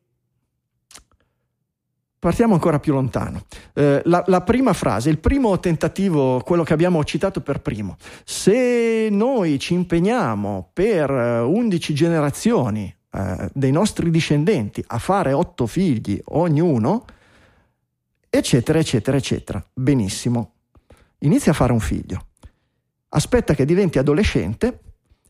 Partiamo 2.20 2.52
ancora 2.52 2.78
più 2.78 2.92
lontano. 2.92 3.44
Eh, 3.72 4.02
la, 4.04 4.22
la, 4.26 4.42
prima 4.42 4.74
frase, 4.74 5.08
il 5.08 5.18
primo 5.18 5.58
tentativo, 5.58 6.42
quello 6.44 6.64
che 6.64 6.74
abbiamo 6.74 7.02
citato 7.02 7.40
per 7.40 7.62
primo. 7.62 7.96
Se 8.24 9.08
noi 9.10 9.58
ci 9.58 9.72
impegniamo 9.72 10.68
per 10.74 11.10
11 11.10 11.90
eh, 11.90 11.94
generazioni 11.94 12.94
eh, 13.10 13.48
dei 13.54 13.72
nostri 13.72 14.10
discendenti 14.10 14.84
a 14.88 14.98
fare 14.98 15.32
8 15.32 15.66
figli 15.66 16.20
ognuno, 16.26 17.06
eccetera, 18.28 18.78
eccetera, 18.78 19.16
eccetera. 19.16 19.64
Benissimo. 19.72 20.52
Inizia 21.20 21.52
a 21.52 21.54
fare 21.54 21.72
un 21.72 21.80
figlio. 21.80 22.26
Aspetta 23.08 23.54
che 23.54 23.64
diventi 23.64 23.98
adolescente 23.98 24.80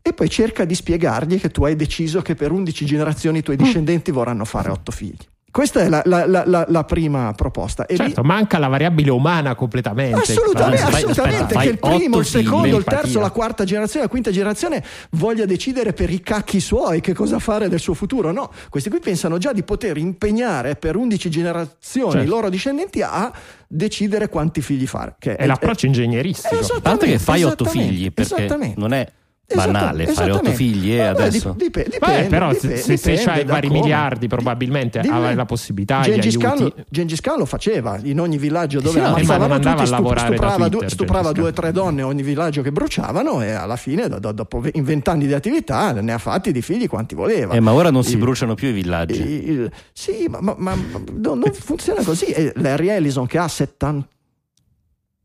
e 0.02 0.12
poi 0.12 0.28
cerca 0.28 0.64
di 0.64 0.74
spiegargli 0.74 1.38
che 1.38 1.52
tu 1.52 1.62
hai 1.62 1.76
deciso 1.76 2.20
che 2.20 2.34
per 2.34 2.50
11 2.50 2.84
generazioni 2.84 3.38
i 3.38 3.42
tuoi 3.42 3.56
discendenti 3.56 4.10
vorranno 4.10 4.44
fare 4.44 4.70
8 4.70 4.90
figli. 4.90 5.28
Questa 5.52 5.80
è 5.80 5.88
la, 5.88 6.00
la- 6.04 6.26
la- 6.26 6.44
la- 6.46 6.64
la 6.68 6.84
prima 6.84 7.32
proposta. 7.34 7.84
E 7.86 7.94
lì- 7.94 8.04
Certo, 8.04 8.22
manca 8.22 8.58
la 8.58 8.68
variabile 8.68 9.10
umana 9.10 9.54
completamente. 9.56 10.20
Assolutamente, 10.20 10.82
Fai- 10.82 10.94
assolutamente 10.94 11.42
aspetta, 11.42 11.60
che 11.60 11.68
il 11.68 11.78
primo, 11.78 12.18
il 12.18 12.24
secondo, 12.24 12.76
il 12.76 12.84
terzo, 12.84 13.18
la 13.20 13.30
quarta 13.30 13.64
generazione, 13.64 14.04
la 14.04 14.10
quinta 14.10 14.30
generazione 14.30 14.82
voglia 15.10 15.44
decidere 15.46 15.92
per 15.92 16.08
i 16.10 16.20
cacchi 16.20 16.60
suoi 16.60 17.00
che 17.00 17.14
cosa 17.14 17.38
fare 17.40 17.68
del 17.68 17.80
suo 17.80 17.94
futuro. 17.94 18.30
No, 18.30 18.50
questi 18.68 18.90
qui 18.90 19.00
pensano 19.00 19.38
già 19.38 19.52
di 19.52 19.62
poter 19.64 19.96
impegnare 19.96 20.76
per 20.76 20.94
11 20.96 21.28
generazioni 21.30 22.10
Certo. 22.12 22.26
i 22.26 22.28
loro 22.28 22.48
discendenti 22.48 23.02
a 23.02 23.32
decidere 23.66 24.28
quanti 24.28 24.60
figli 24.62 24.86
fare. 24.86 25.16
Che 25.18 25.34
È 25.36 25.46
l'approccio 25.46 25.86
ingegneristico. 25.86 26.54
Esatto. 26.58 26.78
A 26.78 26.80
parte 26.80 27.06
che 27.06 27.18
fai 27.18 27.42
otto 27.44 27.64
figli, 27.64 28.12
perché 28.12 28.72
non 28.76 28.92
è 28.92 29.06
banale 29.54 30.06
fare 30.06 30.30
otto 30.32 30.50
figli 30.52 30.92
e 30.92 30.98
Vabbè, 30.98 31.22
adesso. 31.26 31.54
dip- 31.56 31.88
dipende, 31.90 32.28
però 32.28 32.52
dipende, 32.52 32.76
se, 32.76 32.96
se 32.96 33.10
dipende 33.12 33.30
hai 33.32 33.44
vari 33.44 33.68
come. 33.68 33.80
miliardi 33.80 34.26
probabilmente 34.28 35.00
Dimmi. 35.00 35.14
avrai 35.16 35.34
la 35.34 35.44
possibilità, 35.44 36.00
Gengis 36.02 36.36
Khan, 36.36 36.58
aiuti. 36.58 36.84
Gengis 36.88 37.20
Khan 37.20 37.38
lo 37.38 37.44
faceva 37.46 37.98
in 38.02 38.20
ogni 38.20 38.38
villaggio 38.38 38.80
dove 38.80 38.98
Sì, 38.98 39.00
no, 39.00 39.06
ammazzavano 39.14 39.38
ma 39.40 39.46
non 39.46 39.52
andava 39.56 39.82
tutti, 39.82 39.92
a 39.92 39.96
stup- 39.96 40.18
stuprava, 40.18 40.54
Twitter, 40.56 40.68
due, 40.78 40.88
stuprava 40.88 41.32
due 41.32 41.42
o 41.42 41.44
Khan. 41.46 41.54
tre 41.54 41.72
donne 41.72 42.02
ogni 42.02 42.22
villaggio 42.22 42.62
che 42.62 42.72
bruciavano 42.72 43.42
e 43.42 43.50
alla 43.52 43.76
fine 43.76 44.08
do- 44.08 44.18
do- 44.18 44.32
dopo 44.32 44.62
in 44.72 44.84
vent'anni 44.84 45.26
di 45.26 45.32
attività 45.34 45.92
ne 45.92 46.12
ha 46.12 46.18
fatti 46.18 46.52
di 46.52 46.62
figli 46.62 46.86
quanti 46.88 47.14
voleva. 47.14 47.54
Eh, 47.54 47.60
ma 47.60 47.72
ora 47.72 47.90
non 47.90 48.04
si 48.04 48.12
Il- 48.12 48.18
bruciano 48.18 48.54
più 48.54 48.68
i 48.68 48.72
villaggi. 48.72 49.22
il- 49.50 49.70
sì, 49.92 50.26
ma, 50.28 50.40
ma- 50.40 50.54
ma- 50.56 50.74
ma 50.74 51.00
non, 51.12 51.42
funziona 51.52 52.02
così. 52.02 52.26
E 52.26 52.52
Larry 52.56 52.88
Ellison 52.88 53.26
che 53.26 53.38
ha 53.38 53.48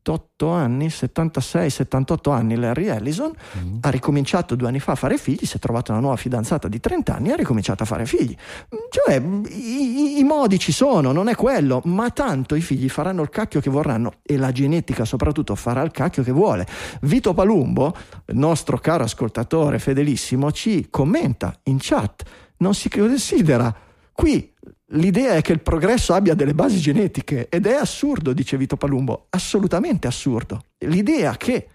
78 0.06 0.48
anni, 0.50 0.88
76, 0.88 1.68
78 1.68 2.30
anni, 2.30 2.54
Larry 2.54 2.86
Ellison 2.86 3.32
Mm. 3.58 3.78
ha 3.80 3.88
ricominciato 3.90 4.54
due 4.54 4.68
anni 4.68 4.78
fa 4.78 4.92
a 4.92 4.94
fare 4.94 5.18
figli, 5.18 5.44
si 5.44 5.56
è 5.56 5.58
trovata 5.58 5.90
una 5.90 6.00
nuova 6.00 6.14
fidanzata 6.16 6.68
di 6.68 6.78
30 6.78 7.16
anni 7.16 7.28
e 7.30 7.32
ha 7.32 7.36
ricominciato 7.36 7.82
a 7.82 7.86
fare 7.86 8.06
figli. 8.06 8.34
Cioè, 8.88 9.16
i, 9.50 10.18
i- 10.18 10.22
modi 10.22 10.58
ci 10.60 10.70
sono, 10.72 11.10
non 11.10 11.26
è 11.28 11.34
quello, 11.34 11.80
ma 11.86 12.10
tanto 12.10 12.54
i 12.54 12.60
figli 12.60 12.88
faranno 12.88 13.22
il 13.22 13.30
cacchio 13.30 13.60
che 13.60 13.68
vorranno 13.70 14.14
e 14.22 14.36
la 14.36 14.52
genetica 14.52 15.04
soprattutto 15.04 15.54
farà 15.56 15.82
il 15.82 15.90
cacchio 15.90 16.22
che 16.22 16.32
vuole. 16.32 16.66
Vito 17.02 17.34
Palumbo, 17.34 17.94
il 18.26 18.36
nostro 18.36 18.78
caro 18.78 19.02
ascoltatore 19.04 19.78
fedelissimo, 19.80 20.52
ci 20.52 20.86
commenta 20.88 21.58
in 21.64 21.78
chat, 21.80 22.22
non 22.58 22.74
si 22.74 22.88
considera 22.88 23.74
qui 24.12 24.52
L'idea 24.90 25.34
è 25.34 25.42
che 25.42 25.52
il 25.52 25.60
progresso 25.60 26.14
abbia 26.14 26.34
delle 26.34 26.54
basi 26.54 26.78
genetiche 26.78 27.48
ed 27.48 27.66
è 27.66 27.74
assurdo, 27.74 28.32
dice 28.32 28.56
Vito 28.56 28.76
Palumbo, 28.76 29.26
assolutamente 29.30 30.06
assurdo. 30.06 30.62
L'idea 30.78 31.36
che 31.36 31.68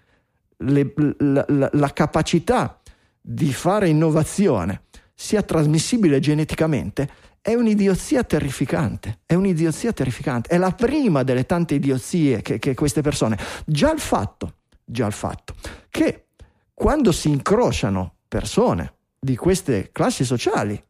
le- 0.58 0.94
la, 1.18 1.44
la- 1.48 1.70
la 1.72 1.92
capacità 1.92 2.80
di 3.20 3.52
fare 3.52 3.88
innovazione 3.88 4.84
sia 5.14 5.42
trasmissibile 5.42 6.20
geneticamente 6.20 7.08
è 7.42 7.54
un'idiozia 7.54 8.24
terrificante, 8.24 9.18
è 9.26 9.34
un'idiozia 9.34 9.92
terrificante, 9.92 10.48
è 10.48 10.56
la 10.58 10.70
prima 10.70 11.22
delle 11.22 11.44
tante 11.44 11.74
idiozie 11.74 12.40
che, 12.40 12.58
che 12.58 12.74
queste 12.74 13.02
persone, 13.02 13.36
già 13.66 13.92
il 13.92 14.00
fatto, 14.00 14.54
già 14.84 15.06
il 15.06 15.12
fatto 15.12 15.54
che 15.90 16.26
quando 16.72 17.12
si 17.12 17.28
incrociano 17.28 18.14
persone 18.26 18.94
di 19.18 19.36
queste 19.36 19.90
classi 19.92 20.24
sociali, 20.24 20.82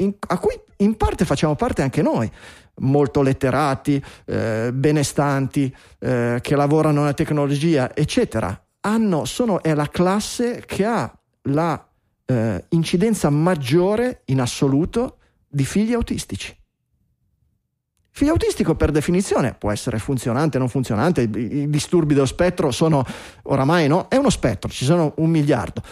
in- 0.00 0.14
a 0.28 0.38
cui 0.38 0.58
in 0.78 0.96
parte 0.96 1.24
facciamo 1.24 1.54
parte 1.54 1.82
anche 1.82 2.02
noi, 2.02 2.30
molto 2.76 3.22
letterati, 3.22 4.02
eh, 4.26 4.70
benestanti, 4.72 5.74
eh, 5.98 6.38
che 6.40 6.56
lavorano 6.56 7.00
nella 7.00 7.14
tecnologia, 7.14 7.94
eccetera, 7.94 8.58
hanno, 8.80 9.24
sono, 9.24 9.62
è 9.62 9.74
la 9.74 9.88
classe 9.88 10.62
che 10.66 10.84
ha 10.84 11.12
la 11.42 11.86
eh, 12.26 12.64
incidenza 12.70 13.28
maggiore 13.30 14.22
in 14.26 14.40
assoluto 14.40 15.18
di 15.48 15.64
figli 15.64 15.92
autistici. 15.92 16.56
Figlio 18.12 18.32
autistico 18.32 18.74
per 18.74 18.90
definizione 18.90 19.54
può 19.54 19.70
essere 19.70 19.98
funzionante, 19.98 20.58
non 20.58 20.68
funzionante, 20.68 21.22
i, 21.22 21.56
i 21.56 21.70
disturbi 21.70 22.14
dello 22.14 22.26
spettro 22.26 22.70
sono 22.70 23.04
oramai 23.42 23.86
no, 23.86 24.08
è 24.08 24.16
uno 24.16 24.30
spettro, 24.30 24.68
ci 24.68 24.84
sono 24.84 25.14
un 25.16 25.30
miliardo. 25.30 25.82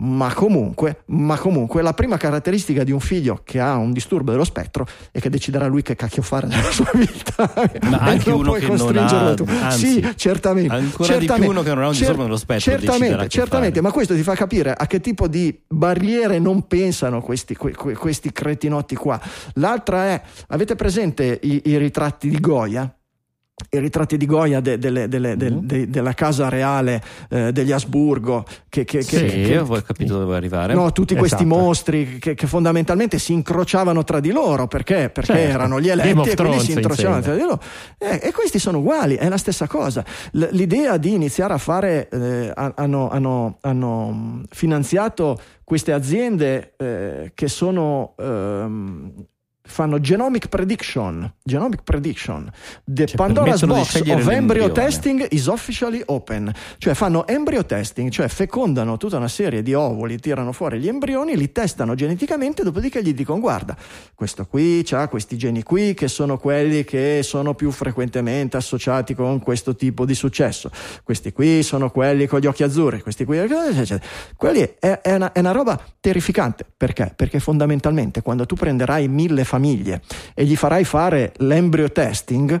Ma 0.00 0.32
comunque, 0.32 1.02
ma 1.06 1.36
comunque, 1.36 1.82
la 1.82 1.92
prima 1.92 2.16
caratteristica 2.16 2.84
di 2.84 2.92
un 2.92 3.00
figlio 3.00 3.40
che 3.42 3.58
ha 3.58 3.76
un 3.76 3.92
disturbo 3.92 4.30
dello 4.30 4.44
spettro 4.44 4.86
è 5.10 5.18
che 5.18 5.28
deciderà 5.28 5.66
lui 5.66 5.82
che 5.82 5.96
cacchio 5.96 6.22
fare 6.22 6.46
nella 6.46 6.70
sua 6.70 6.90
vita. 6.94 7.50
Ma 7.82 7.98
anche 8.06 8.30
uno 8.30 8.52
che 8.52 8.68
non 8.68 8.96
ha- 8.96 9.34
tu. 9.34 9.44
anzi, 9.48 9.94
sì, 9.94 10.12
certamente. 10.14 10.72
ancora 10.72 10.84
di 10.84 11.26
più 11.26 11.26
certamente, 11.26 11.46
uno 11.46 11.62
che 11.62 11.74
non 11.74 11.82
ha 11.82 11.86
un 11.88 11.92
disturbo 11.92 12.22
dello 12.22 12.36
spettro 12.36 12.70
Certamente, 12.70 13.28
certamente, 13.28 13.80
ma 13.80 13.90
questo 13.90 14.14
ti 14.14 14.22
fa 14.22 14.34
capire 14.34 14.72
a 14.72 14.86
che 14.86 15.00
tipo 15.00 15.26
di 15.26 15.58
barriere 15.66 16.38
non 16.38 16.68
pensano 16.68 17.20
questi, 17.20 17.56
que- 17.56 17.74
que- 17.74 17.96
questi 17.96 18.30
cretinotti 18.30 18.94
qua. 18.94 19.20
L'altra 19.54 20.06
è, 20.06 20.22
avete 20.48 20.76
presente 20.76 21.40
i, 21.42 21.62
i 21.64 21.76
ritratti 21.76 22.28
di 22.28 22.38
Goya? 22.38 22.92
I 23.70 23.78
ritratti 23.80 24.16
di 24.16 24.24
Goya 24.24 24.60
de- 24.60 24.78
Mm. 24.78 25.58
de- 25.66 25.90
della 25.90 26.14
casa 26.14 26.48
reale 26.48 27.02
eh, 27.28 27.52
degli 27.52 27.72
Asburgo, 27.72 28.44
che, 28.68 28.84
che- 28.84 29.02
Sì, 29.02 29.16
che- 29.26 29.58
ho 29.58 29.82
capito 29.82 30.18
dove 30.18 30.36
arrivare. 30.36 30.74
No, 30.74 30.92
tutti 30.92 31.14
questi 31.16 31.42
Esatto. 31.42 31.58
mostri 31.60 32.18
che, 32.18 32.34
che 32.34 32.46
fondamentalmente 32.46 33.18
si 33.18 33.32
incrociavano 33.32 34.04
tra 34.04 34.20
di 34.20 34.30
loro 34.30 34.68
perché, 34.68 35.10
perché 35.10 35.32
Certo. 35.34 35.52
erano 35.54 35.80
gli 35.80 35.88
eletti 35.88 36.30
e 36.30 36.34
quindi 36.36 36.60
si 36.60 36.72
incrociavano 36.72 37.20
tra 37.20 37.32
insegna. 37.34 37.34
di 37.34 37.42
loro. 37.42 37.60
Eh, 37.98 38.28
e 38.28 38.32
questi 38.32 38.58
sono 38.58 38.78
uguali, 38.78 39.16
è 39.16 39.28
la 39.28 39.36
stessa 39.38 39.66
cosa. 39.66 40.04
L- 40.32 40.46
l'idea 40.52 40.96
di 40.96 41.12
iniziare 41.12 41.52
a 41.52 41.58
fare, 41.58 42.08
eh, 42.08 42.52
ha- 42.54 42.72
hanno, 42.76 43.08
hanno- 43.10 43.58
hanno, 43.62 44.42
finanziato 44.50 45.38
queste 45.64 45.92
aziende 45.92 46.74
eh, 46.78 47.32
che 47.34 47.48
sono... 47.48 48.14
ehm, 48.18 49.12
fanno 49.68 50.00
genomic 50.00 50.48
prediction 50.48 51.32
genomic 51.42 51.82
prediction 51.82 52.50
the 52.84 53.06
Cioè, 53.06 53.16
Pandora's 53.16 53.64
box 53.64 53.94
of 54.00 54.06
embryo 54.08 54.28
l'embrione. 54.30 54.72
testing 54.72 55.26
is 55.30 55.46
officially 55.46 56.02
open 56.06 56.52
cioè 56.78 56.94
fanno 56.94 57.26
embryo 57.26 57.64
testing 57.64 58.10
cioè 58.10 58.28
fecondano 58.28 58.96
tutta 58.96 59.18
una 59.18 59.28
serie 59.28 59.62
di 59.62 59.74
ovuli 59.74 60.18
tirano 60.18 60.52
fuori 60.52 60.78
gli 60.80 60.88
embrioni 60.88 61.36
li 61.36 61.52
testano 61.52 61.94
geneticamente 61.94 62.62
dopodiché 62.62 63.02
gli 63.02 63.12
dicono 63.12 63.40
guarda 63.40 63.76
questo 64.14 64.46
qui 64.46 64.84
ha 64.90 65.08
questi 65.08 65.36
geni 65.36 65.62
qui 65.62 65.94
che 65.94 66.08
sono 66.08 66.38
quelli 66.38 66.84
che 66.84 67.20
sono 67.22 67.54
più 67.54 67.70
frequentemente 67.70 68.56
associati 68.56 69.14
con 69.14 69.38
questo 69.40 69.76
tipo 69.76 70.04
di 70.04 70.14
successo 70.14 70.70
questi 71.04 71.32
qui 71.32 71.62
sono 71.62 71.90
quelli 71.90 72.26
con 72.26 72.40
gli 72.40 72.46
occhi 72.46 72.62
azzurri 72.62 73.02
questi 73.02 73.24
qui 73.24 73.36
eccetera, 73.36 73.68
eccetera. 73.68 74.10
quelli 74.36 74.74
è, 74.78 75.00
è 75.00 75.14
una, 75.14 75.32
è 75.32 75.40
una 75.40 75.52
roba 75.52 75.80
terrificante 76.00 76.64
perché? 76.76 77.12
perché 77.14 77.38
fondamentalmente 77.38 78.22
quando 78.22 78.46
tu 78.46 78.54
prenderai 78.54 79.08
mille 79.08 79.44
famiglie 79.58 80.00
e 80.34 80.44
gli 80.44 80.56
farai 80.56 80.84
fare 80.84 81.32
l'embryo 81.38 81.90
testing 81.90 82.58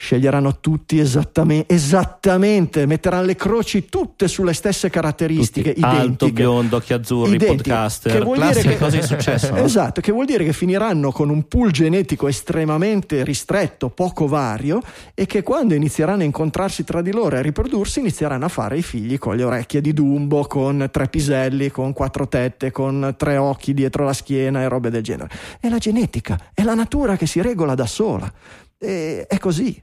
sceglieranno 0.00 0.60
tutti 0.60 1.00
esattamente, 1.00 1.74
esattamente, 1.74 2.86
metteranno 2.86 3.24
le 3.24 3.34
croci 3.34 3.86
tutte 3.88 4.28
sulle 4.28 4.52
stesse 4.52 4.90
caratteristiche 4.90 5.74
Tutti 5.74 5.84
alto, 5.84 5.96
identiche. 6.04 6.32
biondo, 6.32 6.76
occhi 6.76 6.92
azzurri, 6.92 7.34
Identiche. 7.34 7.70
podcaster, 7.70 8.12
Che 8.12 8.20
vuol 8.20 8.38
dire 8.38 8.62
che- 8.62 8.78
cose 8.78 9.00
di 9.00 9.06
successo. 9.06 9.50
no? 9.54 9.56
Esatto, 9.64 10.00
che 10.00 10.12
vuol 10.12 10.26
dire 10.26 10.44
che 10.44 10.52
finiranno 10.52 11.10
con 11.10 11.30
un 11.30 11.48
pool 11.48 11.72
genetico 11.72 12.28
estremamente 12.28 13.24
ristretto, 13.24 13.90
poco 13.90 14.28
vario, 14.28 14.80
e 15.14 15.26
che 15.26 15.42
quando 15.42 15.74
inizieranno 15.74 16.22
a 16.22 16.26
incontrarsi 16.26 16.84
tra 16.84 17.02
di 17.02 17.10
loro 17.12 17.34
e 17.34 17.40
a 17.40 17.42
riprodursi, 17.42 17.98
inizieranno 17.98 18.44
a 18.44 18.48
fare 18.48 18.78
i 18.78 18.82
figli 18.82 19.18
con 19.18 19.34
le 19.34 19.42
orecchie 19.42 19.80
di 19.80 19.92
Dumbo, 19.92 20.42
con 20.46 20.88
tre 20.92 21.08
piselli, 21.08 21.72
con 21.72 21.92
quattro 21.92 22.28
tette, 22.28 22.70
con 22.70 23.14
tre 23.16 23.36
occhi 23.36 23.74
dietro 23.74 24.04
la 24.04 24.12
schiena 24.12 24.62
e 24.62 24.68
robe 24.68 24.90
del 24.90 25.02
genere. 25.02 25.28
È 25.58 25.68
la 25.68 25.78
genetica, 25.78 26.38
è 26.54 26.62
la 26.62 26.74
natura 26.74 27.16
che 27.16 27.26
si 27.26 27.42
regola 27.42 27.74
da 27.74 27.86
sola. 27.86 28.32
E- 28.78 29.26
è 29.26 29.38
così. 29.38 29.82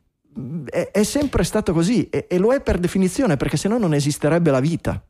È, 0.69 0.89
è 0.91 1.03
sempre 1.03 1.43
stato 1.43 1.71
così 1.73 2.09
e, 2.09 2.25
e 2.29 2.38
lo 2.38 2.53
è 2.53 2.61
per 2.61 2.77
definizione 2.77 3.38
perché 3.38 3.57
sennò 3.57 3.77
non 3.77 3.93
esisterebbe 3.93 4.51
la 4.51 4.59
vita. 4.59 5.03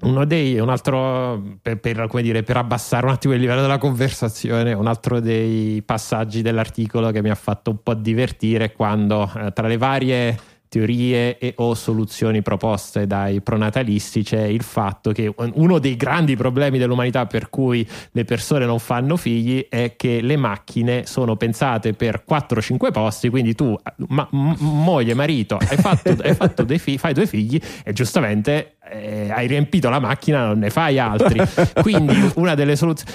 Uno 0.00 0.24
dei, 0.24 0.58
un 0.60 0.68
altro, 0.68 1.58
per, 1.60 1.80
per, 1.80 2.08
dire, 2.22 2.44
per 2.44 2.56
abbassare 2.56 3.06
un 3.06 3.12
attimo 3.12 3.34
il 3.34 3.40
livello 3.40 3.62
della 3.62 3.78
conversazione, 3.78 4.72
un 4.72 4.86
altro 4.86 5.18
dei 5.18 5.82
passaggi 5.82 6.40
dell'articolo 6.40 7.10
che 7.10 7.20
mi 7.20 7.30
ha 7.30 7.34
fatto 7.34 7.70
un 7.70 7.82
po' 7.82 7.94
divertire 7.94 8.72
quando 8.72 9.28
eh, 9.34 9.52
tra 9.52 9.66
le 9.66 9.76
varie 9.76 10.38
teorie 10.68 11.38
e 11.38 11.54
o 11.56 11.74
soluzioni 11.74 12.42
proposte 12.42 13.06
dai 13.06 13.40
pronatalisti 13.40 14.22
c'è 14.22 14.42
il 14.42 14.62
fatto 14.62 15.12
che 15.12 15.32
uno 15.54 15.78
dei 15.78 15.96
grandi 15.96 16.36
problemi 16.36 16.78
dell'umanità 16.78 17.26
per 17.26 17.48
cui 17.48 17.86
le 18.12 18.24
persone 18.24 18.64
non 18.66 18.78
fanno 18.78 19.16
figli 19.16 19.66
è 19.68 19.94
che 19.96 20.20
le 20.20 20.36
macchine 20.36 21.06
sono 21.06 21.36
pensate 21.36 21.92
per 21.94 22.22
4-5 22.28 22.90
posti, 22.92 23.28
quindi 23.28 23.54
tu, 23.54 23.76
ma- 24.08 24.28
m- 24.30 24.54
moglie, 24.58 25.14
marito, 25.14 25.56
hai 25.56 25.76
fatto, 25.76 26.14
hai 26.22 26.34
fatto 26.34 26.62
dei 26.62 26.78
figli, 26.78 26.98
fai 26.98 27.14
due 27.14 27.26
figli 27.26 27.60
e 27.84 27.92
giustamente 27.92 28.74
eh, 28.90 29.30
hai 29.30 29.46
riempito 29.46 29.90
la 29.90 29.98
macchina, 29.98 30.46
non 30.46 30.58
ne 30.58 30.70
fai 30.70 30.98
altri. 30.98 31.40
Quindi 31.82 32.30
una 32.36 32.54
delle 32.54 32.74
soluzioni... 32.76 33.12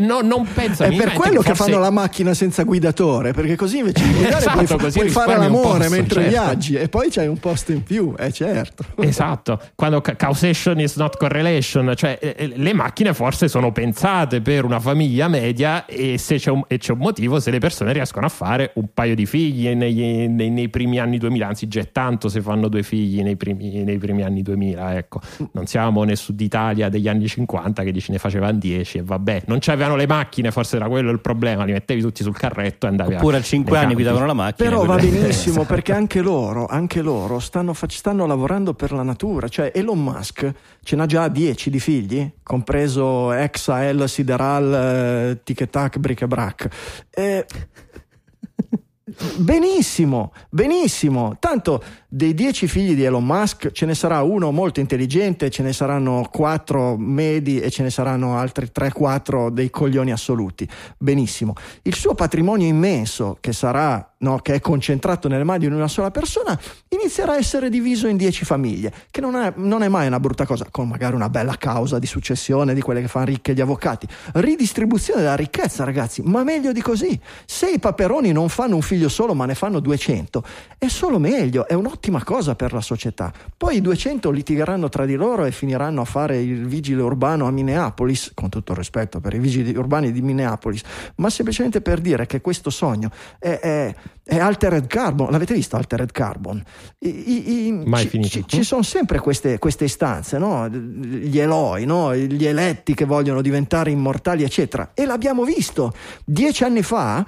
No, 0.00 0.20
non 0.20 0.46
penso 0.52 0.82
È 0.82 0.94
per 0.94 1.12
quello 1.12 1.40
che 1.40 1.54
forse- 1.54 1.70
fanno 1.72 1.78
la 1.78 1.90
macchina 1.90 2.34
senza 2.34 2.62
guidatore, 2.64 3.32
perché 3.32 3.56
così 3.56 3.78
invece 3.78 4.04
di 4.04 4.12
guidare 4.12 4.32
Esatto, 4.44 4.76
puoi, 4.76 4.92
puoi 4.92 5.08
fare 5.08 5.36
l'amore 5.38 5.88
mentre 5.88 6.22
certo. 6.22 6.28
viaggi 6.28 6.74
e 6.74 6.88
poi 6.94 7.10
c'hai 7.10 7.26
un 7.26 7.38
posto 7.38 7.72
in 7.72 7.82
più, 7.82 8.14
è 8.14 8.26
eh, 8.26 8.30
certo. 8.30 8.84
Esatto, 9.02 9.60
quando 9.74 10.00
causation 10.00 10.78
is 10.78 10.94
not 10.94 11.16
correlation, 11.16 11.92
cioè 11.96 12.18
eh, 12.20 12.36
eh, 12.38 12.52
le 12.54 12.72
macchine 12.72 13.12
forse 13.12 13.48
sono 13.48 13.72
pensate 13.72 14.40
per 14.40 14.64
una 14.64 14.78
famiglia 14.78 15.26
media 15.26 15.86
e 15.86 16.18
se 16.18 16.36
c'è 16.36 16.52
un, 16.52 16.62
e 16.68 16.78
c'è 16.78 16.92
un 16.92 16.98
motivo 16.98 17.40
se 17.40 17.50
le 17.50 17.58
persone 17.58 17.92
riescono 17.92 18.26
a 18.26 18.28
fare 18.28 18.70
un 18.74 18.86
paio 18.94 19.16
di 19.16 19.26
figli 19.26 19.68
nei, 19.70 20.28
nei, 20.28 20.50
nei 20.50 20.68
primi 20.68 21.00
anni 21.00 21.18
2000, 21.18 21.46
anzi 21.48 21.66
già 21.66 21.82
tanto 21.84 22.28
se 22.28 22.40
fanno 22.40 22.68
due 22.68 22.84
figli 22.84 23.22
nei 23.22 23.34
primi, 23.34 23.82
nei 23.82 23.98
primi 23.98 24.22
anni 24.22 24.42
2000, 24.42 24.96
ecco. 24.96 25.20
Non 25.50 25.66
siamo 25.66 26.04
nel 26.04 26.16
sud 26.16 26.40
Italia 26.40 26.88
degli 26.88 27.08
anni 27.08 27.26
50 27.26 27.82
che 27.82 27.90
dici 27.90 28.12
ne 28.12 28.18
facevano 28.18 28.56
10 28.56 28.98
e 28.98 29.02
vabbè, 29.02 29.42
non 29.46 29.58
c'avevano 29.60 29.96
le 29.96 30.06
macchine, 30.06 30.52
forse 30.52 30.76
era 30.76 30.86
quello 30.86 31.10
il 31.10 31.20
problema, 31.20 31.64
li 31.64 31.72
mettevi 31.72 32.00
tutti 32.00 32.22
sul 32.22 32.36
carretto 32.36 32.86
e 32.86 32.90
andavi 32.90 33.14
Oppure 33.14 33.38
a 33.38 33.42
5 33.42 33.76
anni 33.76 33.94
guidavano 33.94 34.26
la 34.26 34.32
macchina. 34.32 34.68
Però 34.70 34.84
va 34.84 34.94
benissimo 34.94 35.64
perché 35.66 35.92
anche 35.92 36.20
loro, 36.20 36.66
anche 36.66 36.82
loro 37.00 37.38
stanno, 37.38 37.72
stanno, 37.74 38.26
lavorando 38.26 38.74
per 38.74 38.92
la 38.92 39.02
natura. 39.02 39.48
Cioè 39.48 39.72
Elon 39.74 40.02
Musk 40.02 40.52
ce 40.82 40.96
n'ha 40.96 41.06
già 41.06 41.28
10 41.28 41.70
di 41.70 41.80
figli, 41.80 42.30
compreso 42.42 43.32
Exael, 43.32 44.08
Sideral, 44.08 44.74
eh, 44.74 45.40
Tic 45.42 45.68
Tac, 45.70 45.98
Bric 45.98 46.22
e 46.22 46.26
Brac. 46.26 46.68
Eh, 47.10 47.46
benissimo, 49.38 50.32
benissimo. 50.50 51.36
Tanto 51.38 51.82
dei 52.14 52.32
dieci 52.32 52.68
figli 52.68 52.94
di 52.94 53.02
Elon 53.02 53.24
Musk 53.24 53.72
ce 53.72 53.86
ne 53.86 53.94
sarà 53.96 54.22
uno 54.22 54.52
molto 54.52 54.78
intelligente, 54.78 55.50
ce 55.50 55.64
ne 55.64 55.72
saranno 55.72 56.28
quattro 56.30 56.96
medi 56.96 57.58
e 57.58 57.70
ce 57.70 57.82
ne 57.82 57.90
saranno 57.90 58.36
altri 58.36 58.70
3-4 58.72 59.48
dei 59.48 59.68
coglioni 59.68 60.12
assoluti. 60.12 60.68
Benissimo. 60.96 61.54
Il 61.82 61.96
suo 61.96 62.14
patrimonio 62.14 62.68
immenso, 62.68 63.38
che 63.40 63.52
sarà 63.52 64.14
no, 64.24 64.38
che 64.38 64.54
è 64.54 64.60
concentrato 64.60 65.28
nelle 65.28 65.44
mani 65.44 65.60
di 65.60 65.66
una 65.66 65.88
sola 65.88 66.10
persona, 66.10 66.58
inizierà 66.88 67.32
a 67.32 67.36
essere 67.36 67.68
diviso 67.68 68.06
in 68.06 68.16
dieci 68.16 68.44
famiglie, 68.44 68.92
che 69.10 69.20
non 69.20 69.36
è, 69.36 69.52
non 69.56 69.82
è, 69.82 69.88
mai 69.88 70.06
una 70.06 70.18
brutta 70.18 70.46
cosa, 70.46 70.66
con 70.70 70.88
magari 70.88 71.14
una 71.14 71.28
bella 71.28 71.56
causa 71.56 71.98
di 71.98 72.06
successione 72.06 72.74
di 72.74 72.80
quelle 72.80 73.02
che 73.02 73.08
fanno 73.08 73.26
ricche 73.26 73.54
gli 73.54 73.60
avvocati. 73.60 74.08
Ridistribuzione 74.34 75.20
della 75.20 75.36
ricchezza, 75.36 75.84
ragazzi, 75.84 76.22
ma 76.22 76.42
meglio 76.42 76.72
di 76.72 76.80
così. 76.80 77.20
Se 77.44 77.68
i 77.70 77.78
paperoni 77.78 78.32
non 78.32 78.48
fanno 78.48 78.76
un 78.76 78.82
figlio 78.82 79.08
solo, 79.08 79.34
ma 79.34 79.44
ne 79.44 79.54
fanno 79.54 79.80
200, 79.80 80.42
è 80.78 80.88
solo 80.88 81.18
meglio, 81.18 81.66
è 81.68 81.74
un'ottima 81.74 82.03
un'ottima 82.04 82.22
cosa 82.22 82.54
per 82.54 82.72
la 82.72 82.80
società. 82.80 83.32
Poi 83.56 83.76
i 83.76 83.80
200 83.80 84.30
litigheranno 84.30 84.88
tra 84.88 85.06
di 85.06 85.14
loro 85.14 85.44
e 85.44 85.52
finiranno 85.52 86.02
a 86.02 86.04
fare 86.04 86.40
il 86.40 86.66
vigile 86.66 87.02
urbano 87.02 87.46
a 87.46 87.50
Minneapolis, 87.50 88.32
con 88.34 88.50
tutto 88.50 88.72
il 88.72 88.78
rispetto 88.78 89.20
per 89.20 89.34
i 89.34 89.38
vigili 89.38 89.74
urbani 89.74 90.12
di 90.12 90.20
Minneapolis, 90.20 90.82
ma 91.16 91.30
semplicemente 91.30 91.80
per 91.80 92.00
dire 92.00 92.26
che 92.26 92.40
questo 92.40 92.70
sogno 92.70 93.10
è, 93.38 93.58
è, 93.58 93.94
è 94.22 94.38
Altered 94.38 94.86
Carbon. 94.86 95.30
L'avete 95.30 95.54
visto 95.54 95.76
Altered 95.76 96.12
Carbon? 96.12 96.62
I, 96.98 97.66
i, 97.66 97.72
Mai 97.72 98.02
ci, 98.02 98.08
finito. 98.08 98.28
Ci, 98.28 98.44
ci, 98.46 98.62
sono 98.62 98.82
sempre 98.82 99.18
queste, 99.20 99.58
queste 99.58 99.84
istanze, 99.84 100.38
no? 100.38 100.68
gli 100.68 101.38
Eloi, 101.38 101.86
no? 101.86 102.14
gli 102.14 102.44
eletti 102.44 102.94
che 102.94 103.06
vogliono 103.06 103.40
diventare 103.40 103.90
immortali, 103.90 104.42
eccetera. 104.42 104.90
E 104.94 105.06
l'abbiamo 105.06 105.44
visto 105.44 105.92
dieci 106.24 106.64
anni 106.64 106.82
fa. 106.82 107.24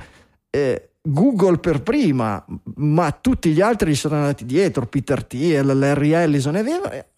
Eh, 0.51 0.91
Google 1.09 1.59
per 1.59 1.83
prima, 1.83 2.45
ma 2.77 3.13
tutti 3.13 3.51
gli 3.51 3.61
altri 3.61 3.93
gli 3.93 3.95
sono 3.95 4.17
andati 4.17 4.45
dietro, 4.45 4.87
Peter 4.87 5.25
Thiel, 5.25 5.79
Larry 5.79 6.11
Ellison, 6.11 6.59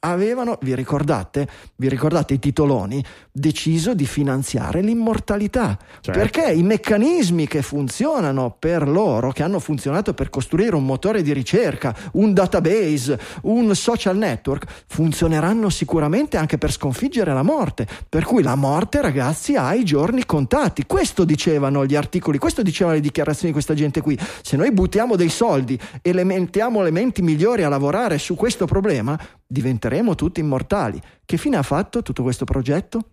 avevano, 0.01 0.59
vi 0.61 0.75
ricordate, 0.75 1.49
vi 1.77 1.89
ricordate 1.89 2.35
i 2.35 2.39
titoloni, 2.39 3.03
deciso 3.33 3.95
di 3.95 4.05
finanziare 4.05 4.83
l'immortalità, 4.83 5.79
certo. 6.01 6.19
perché 6.19 6.53
i 6.53 6.63
meccanismi 6.63 7.47
che 7.47 7.63
funzionano 7.63 8.55
per 8.59 8.87
loro, 8.87 9.33
che 9.33 9.43
hanno 9.43 9.59
funzionato 9.59 10.13
per 10.13 10.29
costruire 10.29 10.77
un 10.77 10.85
motore 10.85 11.23
di 11.23 11.33
ricerca, 11.33 11.97
un 12.13 12.35
database, 12.35 13.19
un 13.43 13.75
social 13.75 14.19
network, 14.19 14.85
funzioneranno 14.87 15.71
sicuramente 15.71 16.37
anche 16.37 16.59
per 16.59 16.73
sconfiggere 16.73 17.33
la 17.33 17.43
morte, 17.43 17.87
per 18.07 18.25
cui 18.25 18.43
la 18.43 18.55
morte 18.55 19.01
ragazzi 19.01 19.55
ha 19.55 19.73
i 19.73 19.85
giorni 19.85 20.27
contati, 20.27 20.85
questo 20.87 21.25
dicevano 21.25 21.87
gli 21.87 21.95
articoli, 21.95 22.37
questo 22.37 22.61
dicevano 22.61 22.97
le 22.97 23.01
dichiarazioni 23.01 23.47
di 23.49 23.53
questa 23.53 23.77
gente 23.79 24.03
qui. 24.03 24.19
Se 24.43 24.57
noi 24.57 24.73
buttiamo 24.73 25.17
dei 25.17 25.31
soldi 25.31 25.79
e 26.03 26.13
le 26.13 26.25
mettiamo 26.25 26.83
le 26.83 26.91
menti 26.91 27.23
migliori 27.23 27.63
a 27.63 27.69
lavorare 27.69 28.19
su 28.19 28.35
questo 28.35 28.67
problema, 28.67 29.19
diventeremo 29.47 30.15
tutti 30.15 30.41
immortali. 30.41 31.01
Che 31.25 31.37
fine 31.37 31.57
ha 31.57 31.63
fatto 31.63 32.03
tutto 32.03 32.23
questo 32.23 32.45
progetto? 32.45 33.05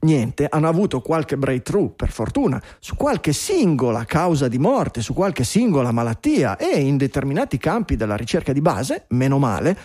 Niente, 0.00 0.46
hanno 0.50 0.68
avuto 0.68 1.00
qualche 1.00 1.38
breakthrough, 1.38 1.94
per 1.94 2.10
fortuna, 2.10 2.62
su 2.78 2.94
qualche 2.94 3.32
singola 3.32 4.04
causa 4.04 4.46
di 4.46 4.58
morte, 4.58 5.00
su 5.00 5.14
qualche 5.14 5.44
singola 5.44 5.92
malattia 5.92 6.56
e 6.56 6.80
in 6.80 6.98
determinati 6.98 7.56
campi 7.56 7.96
della 7.96 8.16
ricerca 8.16 8.52
di 8.52 8.60
base, 8.60 9.06
meno 9.08 9.38
male, 9.38 9.76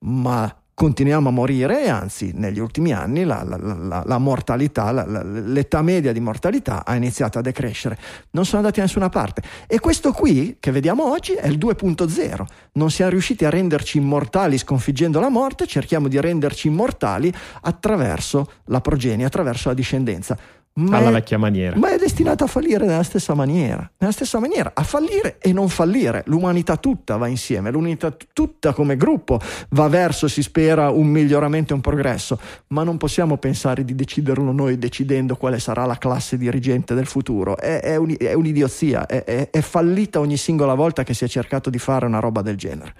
ma 0.00 0.54
continuiamo 0.76 1.30
a 1.30 1.32
morire 1.32 1.84
e 1.84 1.88
anzi 1.88 2.32
negli 2.34 2.58
ultimi 2.58 2.92
anni 2.92 3.24
la, 3.24 3.42
la, 3.42 3.56
la, 3.56 4.02
la 4.04 4.18
mortalità, 4.18 4.92
l'età 4.92 5.80
media 5.80 6.12
di 6.12 6.20
mortalità 6.20 6.84
ha 6.84 6.94
iniziato 6.94 7.38
a 7.38 7.40
decrescere. 7.40 7.96
Non 8.32 8.44
sono 8.44 8.58
andati 8.58 8.80
da 8.80 8.82
nessuna 8.84 9.08
parte. 9.08 9.40
E 9.66 9.80
questo 9.80 10.12
qui 10.12 10.58
che 10.60 10.70
vediamo 10.72 11.10
oggi 11.10 11.32
è 11.32 11.46
il 11.46 11.56
2.0. 11.56 12.44
Non 12.72 12.90
siamo 12.90 13.10
riusciti 13.10 13.46
a 13.46 13.50
renderci 13.50 13.96
immortali 13.96 14.58
sconfiggendo 14.58 15.18
la 15.18 15.30
morte, 15.30 15.66
cerchiamo 15.66 16.08
di 16.08 16.20
renderci 16.20 16.66
immortali 16.66 17.32
attraverso 17.62 18.50
la 18.64 18.82
progenie, 18.82 19.24
attraverso 19.24 19.68
la 19.68 19.74
discendenza 19.74 20.36
ma 20.78 20.98
alla 20.98 21.08
è, 21.08 21.12
vecchia 21.12 21.38
maniera. 21.38 21.76
Ma 21.76 21.92
è 21.92 21.98
destinata 21.98 22.44
a 22.44 22.46
fallire 22.46 22.84
nella 22.86 23.02
stessa 23.02 23.34
maniera, 23.34 23.90
nella 23.98 24.12
stessa 24.12 24.38
maniera, 24.38 24.72
a 24.74 24.82
fallire 24.82 25.38
e 25.38 25.52
non 25.52 25.68
fallire. 25.68 26.22
L'umanità 26.26 26.76
tutta 26.76 27.16
va 27.16 27.28
insieme, 27.28 27.70
l'umanità 27.70 28.14
tutta 28.32 28.72
come 28.74 28.96
gruppo 28.96 29.40
va 29.70 29.88
verso, 29.88 30.28
si 30.28 30.42
spera, 30.42 30.90
un 30.90 31.06
miglioramento 31.06 31.72
e 31.72 31.76
un 31.76 31.80
progresso, 31.80 32.38
ma 32.68 32.82
non 32.82 32.98
possiamo 32.98 33.38
pensare 33.38 33.84
di 33.84 33.94
deciderlo 33.94 34.52
noi 34.52 34.78
decidendo 34.78 35.36
quale 35.36 35.58
sarà 35.58 35.86
la 35.86 35.96
classe 35.96 36.36
dirigente 36.36 36.94
del 36.94 37.06
futuro. 37.06 37.56
È, 37.56 37.80
è, 37.80 37.96
un, 37.96 38.14
è 38.18 38.34
un'idiozia, 38.34 39.06
è, 39.06 39.48
è, 39.50 39.60
fallita 39.60 40.20
ogni 40.20 40.36
singola 40.36 40.74
volta 40.74 41.04
che 41.04 41.14
si 41.14 41.24
è 41.24 41.28
cercato 41.28 41.70
di 41.70 41.78
fare 41.78 42.04
una 42.04 42.20
roba 42.20 42.42
del 42.42 42.56
genere. 42.56 42.94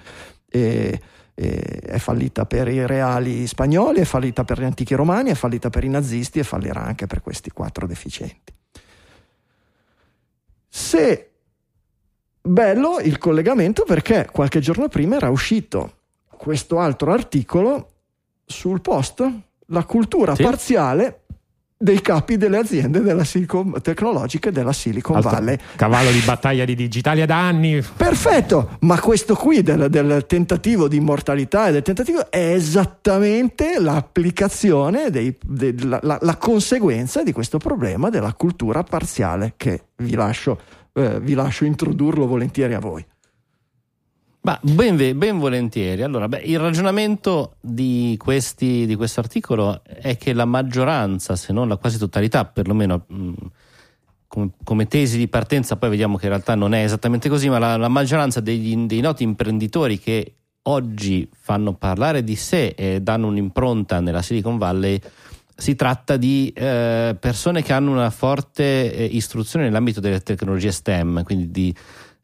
E, 0.49 1.01
è 1.37 1.99
fallita 1.99 2.47
per 2.47 2.67
i 2.69 2.87
reali 2.87 3.47
spagnoli, 3.47 4.01
è 4.01 4.05
fallita 4.05 4.45
per 4.45 4.59
gli 4.59 4.65
antichi 4.65 4.95
romani, 4.95 5.31
è 5.31 5.35
fallita 5.35 5.69
per 5.69 5.85
i 5.85 5.89
nazisti 5.89 6.39
e 6.39 6.45
fallirà 6.45 6.83
anche 6.83 7.07
per 7.07 7.21
questi 7.21 7.51
quattro 7.51 7.87
deficienti. 7.87 8.55
Se 10.67 11.31
bello 12.41 13.01
il 13.01 13.19
collegamento 13.19 13.85
perché 13.85 14.29
qualche 14.33 14.61
giorno 14.61 14.89
prima 14.89 15.17
era 15.17 15.29
uscito 15.29 15.93
questo 16.25 16.79
altro 16.79 17.13
articolo 17.13 17.91
sul 18.47 18.81
post, 18.81 19.29
la 19.67 19.85
cultura 19.85 20.35
sì. 20.35 20.43
parziale 20.43 21.26
dei 21.79 22.01
capi 22.01 22.39
delle 22.39 22.57
aziende 22.57 23.03
della 23.03 23.25
Silicon, 23.25 23.75
tecnologiche 23.83 24.51
della 24.51 24.73
Silicon 24.73 25.17
Altro 25.17 25.33
Valley. 25.33 25.59
Cavallo 25.77 26.11
di 26.11 26.21
battaglia 26.21 26.65
di 26.65 26.75
Digitalia 26.75 27.27
da 27.27 27.47
anni. 27.47 27.83
Perfetto, 27.97 28.79
ma 28.81 28.99
questo 28.99 29.35
qui 29.35 29.63
del, 29.63 29.91
del, 29.91 30.25
tentativo 30.27 30.89
di 30.89 30.97
immortalità 30.97 31.69
e 31.69 31.73
del 31.73 31.83
tentativo 31.83 32.31
è 32.31 32.53
esattamente 32.55 33.79
l'applicazione, 33.79 35.11
dei, 35.11 35.37
de, 35.45 35.75
la, 35.85 36.01
la, 36.03 36.19
la, 36.23 36.37
conseguenza 36.37 37.23
di 37.23 37.33
questo 37.33 37.59
problema 37.59 38.09
della 38.09 38.33
cultura 38.33 38.83
parziale 38.83 39.53
che 39.59 39.89
vi 39.97 40.15
lascio, 40.15 40.59
eh, 40.95 41.21
vi 41.21 41.35
lascio 41.35 41.67
introdurlo 41.67 42.27
volentieri 42.27 42.73
a 42.73 42.81
voi. 42.81 43.05
Ma 44.47 44.57
ben, 44.63 45.19
ben, 45.19 45.39
volentieri. 45.41 46.03
Allora, 46.05 46.29
beh, 46.29 46.43
il 46.45 46.61
ragionamento 46.61 47.57
di, 47.61 48.15
questi, 48.17 48.87
di 48.87 48.95
questo 48.95 49.19
articolo 49.19 49.83
è 49.83 50.17
che 50.17 50.33
la 50.33 50.45
maggioranza, 50.45 51.35
se 51.35 51.53
non 51.53 51.67
la 51.67 51.77
quasi 51.77 51.99
totalità, 51.99 52.45
perlomeno 52.45 53.07
mh, 53.09 53.33
come, 54.29 54.51
come, 54.63 54.87
tesi 54.87 55.19
di 55.19 55.27
partenza, 55.27 55.75
poi 55.75 55.91
vediamo 55.91 56.17
che 56.17 56.27
in 56.27 56.31
realtà 56.31 56.55
non 56.55 56.75
è 56.75 56.85
esattamente 56.85 57.29
così, 57.29 57.49
ma 57.49 57.59
la, 57.59 57.77
la 57.77 57.89
maggioranza 57.89 58.39
degli, 58.39 58.77
dei 58.87 59.01
noti 59.01 59.25
imprenditori 59.25 59.99
che 59.99 60.35
oggi 60.63 61.29
fanno 61.33 61.75
parlare 61.75 62.23
di 62.23 62.37
sé 62.37 62.69
e 62.77 63.01
danno 63.01 63.27
un'impronta 63.27 63.99
nella 63.99 64.23
Silicon 64.23 64.59
Valley 64.59 65.01
si 65.59 65.75
tratta 65.75 66.19
di 66.19 66.53
eh, 66.55 67.17
persone 67.19 67.63
che 67.63 67.73
hanno 67.73 67.91
una 67.91 68.11
forte 68.11 68.95
eh, 68.95 69.05
istruzione 69.05 69.65
nell'ambito 69.65 70.01
delle 70.01 70.21
tecnologie 70.21 70.71
STEM, 70.71 71.23
quindi 71.23 71.51
di 71.51 71.75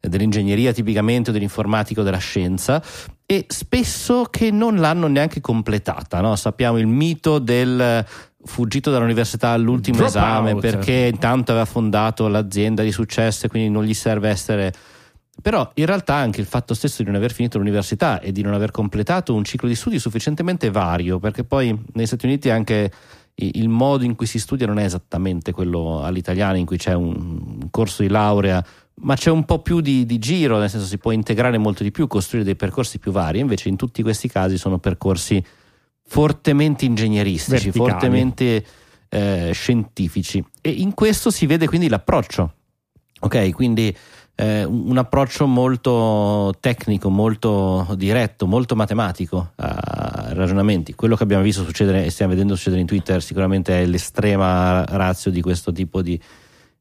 dell'ingegneria 0.07 0.73
tipicamente 0.73 1.29
o 1.29 1.33
dell'informatica 1.33 2.01
o 2.01 2.03
della 2.03 2.17
scienza 2.17 2.83
e 3.25 3.45
spesso 3.47 4.25
che 4.29 4.51
non 4.51 4.75
l'hanno 4.75 5.07
neanche 5.07 5.39
completata. 5.39 6.19
No? 6.19 6.35
Sappiamo 6.35 6.77
il 6.77 6.87
mito 6.87 7.39
del 7.39 8.05
fuggito 8.45 8.91
dall'università 8.91 9.49
all'ultimo 9.49 9.97
Drop 9.97 10.09
esame 10.09 10.51
out. 10.51 10.61
perché 10.61 11.09
intanto 11.11 11.51
aveva 11.51 11.65
fondato 11.65 12.27
l'azienda 12.27 12.83
di 12.83 12.91
successo 12.91 13.45
e 13.45 13.49
quindi 13.49 13.69
non 13.69 13.85
gli 13.85 13.93
serve 13.93 14.27
essere 14.27 14.73
però 15.41 15.69
in 15.75 15.85
realtà 15.85 16.15
anche 16.15 16.41
il 16.41 16.45
fatto 16.45 16.73
stesso 16.73 17.01
di 17.01 17.09
non 17.09 17.15
aver 17.15 17.33
finito 17.33 17.57
l'università 17.57 18.19
e 18.19 18.31
di 18.31 18.41
non 18.41 18.53
aver 18.53 18.71
completato 18.71 19.33
un 19.33 19.43
ciclo 19.43 19.67
di 19.67 19.75
studi 19.75 19.97
sufficientemente 19.97 20.69
vario, 20.69 21.19
perché 21.19 21.43
poi 21.43 21.77
negli 21.93 22.05
Stati 22.05 22.25
Uniti 22.25 22.49
anche 22.49 22.91
il 23.35 23.67
modo 23.67 24.03
in 24.03 24.15
cui 24.15 24.27
si 24.27 24.37
studia 24.37 24.67
non 24.67 24.77
è 24.77 24.83
esattamente 24.83 25.51
quello 25.51 26.03
all'italiano 26.03 26.55
in 26.57 26.65
cui 26.65 26.77
c'è 26.77 26.93
un 26.93 27.67
corso 27.71 28.03
di 28.03 28.09
laurea 28.09 28.63
ma 28.95 29.15
c'è 29.15 29.31
un 29.31 29.43
po' 29.45 29.59
più 29.59 29.81
di, 29.81 30.05
di, 30.05 30.19
giro, 30.19 30.59
nel 30.59 30.69
senso 30.69 30.85
si 30.85 30.97
può 30.97 31.11
integrare 31.11 31.57
molto 31.57 31.83
di 31.83 31.91
più, 31.91 32.07
costruire 32.07 32.45
dei 32.45 32.55
percorsi 32.55 32.99
più 32.99 33.11
vari, 33.11 33.39
invece 33.39 33.69
in 33.69 33.75
tutti 33.75 34.01
questi 34.01 34.27
casi 34.27 34.57
sono 34.57 34.77
percorsi 34.77 35.43
fortemente 36.05 36.85
ingegneristici, 36.85 37.69
Verticali. 37.69 37.89
fortemente 37.91 38.65
eh, 39.09 39.51
scientifici 39.53 40.43
e 40.61 40.69
in 40.69 40.93
questo 40.93 41.31
si 41.31 41.45
vede 41.45 41.67
quindi 41.67 41.87
l'approccio, 41.87 42.53
ok? 43.21 43.51
Quindi 43.51 43.95
eh, 44.35 44.63
un 44.63 44.97
approccio 44.97 45.45
molto 45.45 46.53
tecnico, 46.59 47.09
molto 47.09 47.87
diretto, 47.95 48.47
molto 48.47 48.75
matematico 48.75 49.51
a 49.55 50.29
ragionamenti. 50.33 50.95
Quello 50.95 51.15
che 51.15 51.23
abbiamo 51.23 51.43
visto 51.43 51.63
succedere 51.63 52.05
e 52.05 52.09
stiamo 52.09 52.31
vedendo 52.31 52.55
succedere 52.55 52.81
in 52.81 52.87
Twitter 52.87 53.21
sicuramente 53.21 53.81
è 53.81 53.85
l'estrema 53.85 54.83
razio 54.85 55.29
di 55.29 55.41
questo 55.41 55.71
tipo 55.71 56.01
di, 56.01 56.19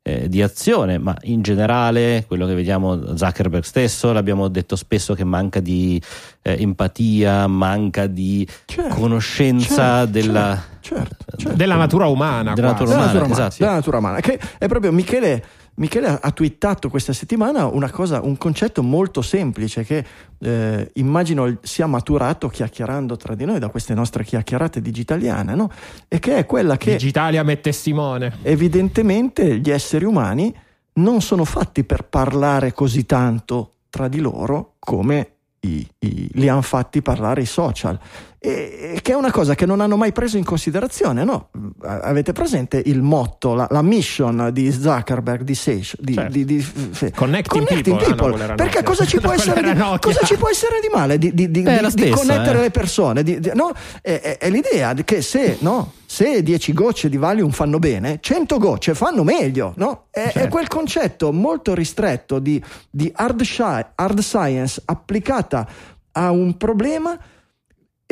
eh, 0.03 0.28
di 0.28 0.42
azione, 0.42 0.98
ma 0.98 1.16
in 1.22 1.42
generale 1.42 2.24
quello 2.26 2.46
che 2.46 2.55
vediamo 2.55 3.16
Zuckerberg 3.16 3.62
stesso, 3.62 4.12
l'abbiamo 4.12 4.48
detto 4.48 4.74
spesso 4.74 5.14
che 5.14 5.24
manca 5.24 5.61
di 5.61 6.00
eh, 6.42 6.61
empatia, 6.61 7.46
manca 7.46 8.07
di 8.07 8.46
Certo, 8.64 8.94
conoscenza 8.94 9.98
certo, 9.98 10.11
della, 10.11 10.62
certo, 10.80 11.16
certo. 11.36 11.57
Della 11.57 11.76
natura 11.76 12.07
umana. 12.07 12.53
Della 12.55 12.68
natura 12.68 12.90
della 12.90 13.00
natura 13.00 13.24
umana, 13.24 13.34
umana, 13.34 13.46
esatto. 13.46 13.62
della 13.62 13.76
natura 13.76 13.98
umana, 13.98 14.20
che 14.20 14.40
è 14.59 14.66
proprio 14.66 14.92
Michele, 14.92 15.44
Michele 15.75 16.18
ha 16.20 16.31
twittato 16.33 16.91
questa 16.91 17.12
settimana 17.14 17.64
una 17.66 17.91
cosa, 17.91 18.20
un 18.20 18.37
concetto 18.37 18.83
molto 18.83 19.23
semplice 19.23 19.85
che 19.85 20.05
eh, 20.39 20.91
immagino 20.95 21.59
sia 21.62 21.87
maturato 21.87 22.49
chiacchierando 22.49 23.16
tra 23.16 23.35
di 23.35 23.47
noi 23.47 23.59
da 23.59 23.68
queste 23.68 23.95
nostre 23.95 24.23
chiacchierate 24.23 24.83
digitaliane, 24.83 25.55
no? 25.55 25.70
E 26.09 26.18
che 26.18 26.37
è 26.37 26.47
quella 26.47 26.77
che 26.77 26.93
Digitalia 26.93 27.43
me 27.43 27.61
testimone. 27.61 28.37
evidentemente 28.43 29.59
gli 29.59 29.70
esseri 29.70 30.05
umani 30.05 30.55
non 30.95 31.23
sono 31.23 31.45
fatti 31.47 31.85
per 31.85 32.05
parlare 32.05 32.73
così 32.75 33.07
tanto 33.07 33.73
tra 33.89 34.09
di 34.09 34.20
loro 34.20 34.75
come 34.79 35.29
i- 35.61 35.87
i- 36.01 36.29
li 36.35 36.49
hanno 36.49 36.61
fatti 36.62 37.01
parlare 37.03 37.41
i 37.43 37.47
social. 37.47 37.99
E, 38.45 38.99
che 39.03 39.12
è 39.12 39.14
una 39.14 39.30
cosa 39.30 39.55
che 39.55 39.66
non 39.66 39.80
hanno 39.80 39.97
mai 39.97 40.11
preso 40.11 40.36
in 40.36 40.43
considerazione, 40.43 41.22
no? 41.22 41.51
Avete 41.82 42.32
presente 42.32 42.82
il 42.84 43.01
motto, 43.01 43.55
la, 43.55 43.68
la 43.70 43.82
mission 43.82 44.51
di 44.53 44.72
Zuckerberg, 44.72 45.43
di 45.43 45.55
Sage, 45.55 45.97
di, 46.01 46.14
Certo. 46.14 46.32
di- 46.32 46.45
di- 46.45 46.61
f- 46.61 47.11
Connecting 47.14 47.64
people, 47.82 48.43
ah, 48.43 48.47
no, 48.49 48.55
perché 48.57 48.82
cosa 48.82 49.05
ci, 49.05 49.20
può 49.20 49.30
essere 49.34 49.62
di, 49.62 49.80
cosa 50.01 50.24
ci 50.24 50.36
può 50.36 50.49
essere 50.49 50.80
di 50.80 50.88
male 50.93 51.18
di, 51.18 51.30
È 51.62 51.88
stessa, 51.90 52.16
connettere 52.16 52.59
eh. 52.59 52.62
le 52.62 52.70
persone? 52.72 53.22
No? 53.55 53.70
è, 54.01 54.20
è- 54.20 54.38
è 54.38 54.51
l'idea 54.51 54.93
che 54.95 55.22
se, 55.22 55.59
no? 55.61 55.93
se 56.05 56.43
10 56.43 56.72
gocce 56.72 57.09
di 57.09 57.18
Valium 57.18 57.51
fanno 57.53 57.78
bene, 57.78 58.18
100 58.20 58.59
gocce 58.59 58.95
fanno 58.97 59.22
meglio. 59.22 59.72
No? 59.76 60.07
È, 60.11 60.20
è 60.20 60.30
Certo. 60.32 60.49
quel 60.49 60.66
concetto 60.66 61.32
molto 61.32 61.74
ristretto 61.74 62.40
di, 62.40 62.61
di 62.90 63.09
hard, 63.14 63.43
sci- 63.43 63.62
hard 63.95 64.18
science 64.18 64.82
applicata 64.84 65.64
a 66.11 66.30
un 66.32 66.57
problema 66.57 67.16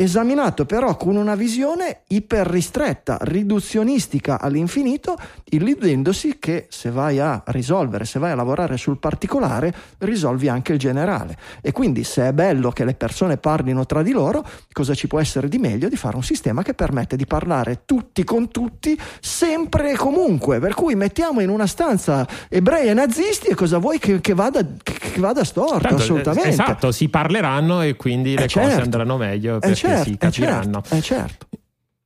esaminato 0.03 0.65
però 0.65 0.95
con 0.97 1.15
una 1.15 1.35
visione 1.35 2.01
iper 2.07 2.47
ristretta, 2.47 3.17
riduzionistica 3.21 4.39
all'infinito, 4.39 5.17
illudendosi 5.45 6.37
che 6.39 6.67
se 6.69 6.89
vai 6.91 7.19
a 7.19 7.41
risolvere, 7.47 8.05
se 8.05 8.19
vai 8.19 8.31
a 8.31 8.35
lavorare 8.35 8.77
sul 8.77 8.97
particolare, 8.97 9.73
risolvi 9.99 10.47
anche 10.47 10.73
il 10.73 10.79
generale. 10.79 11.37
E 11.61 11.71
quindi 11.71 12.03
se 12.03 12.27
è 12.27 12.33
bello 12.33 12.71
che 12.71 12.85
le 12.85 12.93
persone 12.95 13.37
parlino 13.37 13.85
tra 13.85 14.01
di 14.01 14.11
loro, 14.11 14.45
cosa 14.71 14.93
ci 14.93 15.07
può 15.07 15.19
essere 15.19 15.47
di 15.47 15.57
meglio 15.57 15.89
di 15.89 15.95
fare 15.95 16.15
un 16.15 16.23
sistema 16.23 16.63
che 16.63 16.73
permette 16.73 17.15
di 17.15 17.25
parlare 17.25 17.81
tutti 17.85 18.23
con 18.23 18.49
tutti, 18.49 18.97
sempre 19.19 19.91
e 19.91 19.95
comunque. 19.95 20.59
Per 20.59 20.73
cui 20.73 20.95
mettiamo 20.95 21.41
in 21.41 21.49
una 21.49 21.67
stanza 21.67 22.27
ebrei 22.49 22.87
e 22.87 22.93
nazisti 22.93 23.47
e 23.47 23.55
cosa 23.55 23.77
vuoi 23.77 23.99
che, 23.99 24.21
che 24.21 24.33
vada, 24.33 24.61
che, 24.61 24.93
che 24.93 25.19
vada 25.19 25.43
storto? 25.43 25.79
Tanto, 25.79 25.95
assolutamente. 26.01 26.47
eh, 26.47 26.51
Esatto, 26.51 26.91
si 26.91 27.09
parleranno 27.09 27.81
e 27.81 27.95
quindi 27.95 28.35
le 28.35 28.45
Eh, 28.45 28.49
cose 28.49 28.67
certo. 28.67 28.81
andranno 28.83 29.17
meglio 29.17 29.55
Eh, 29.57 29.59
perché 29.59 29.90
certo, 29.95 30.03
si 30.03 30.13
eh, 30.13 30.17
capiranno. 30.17 30.81
certo, 30.81 31.01
certo. 31.01 31.47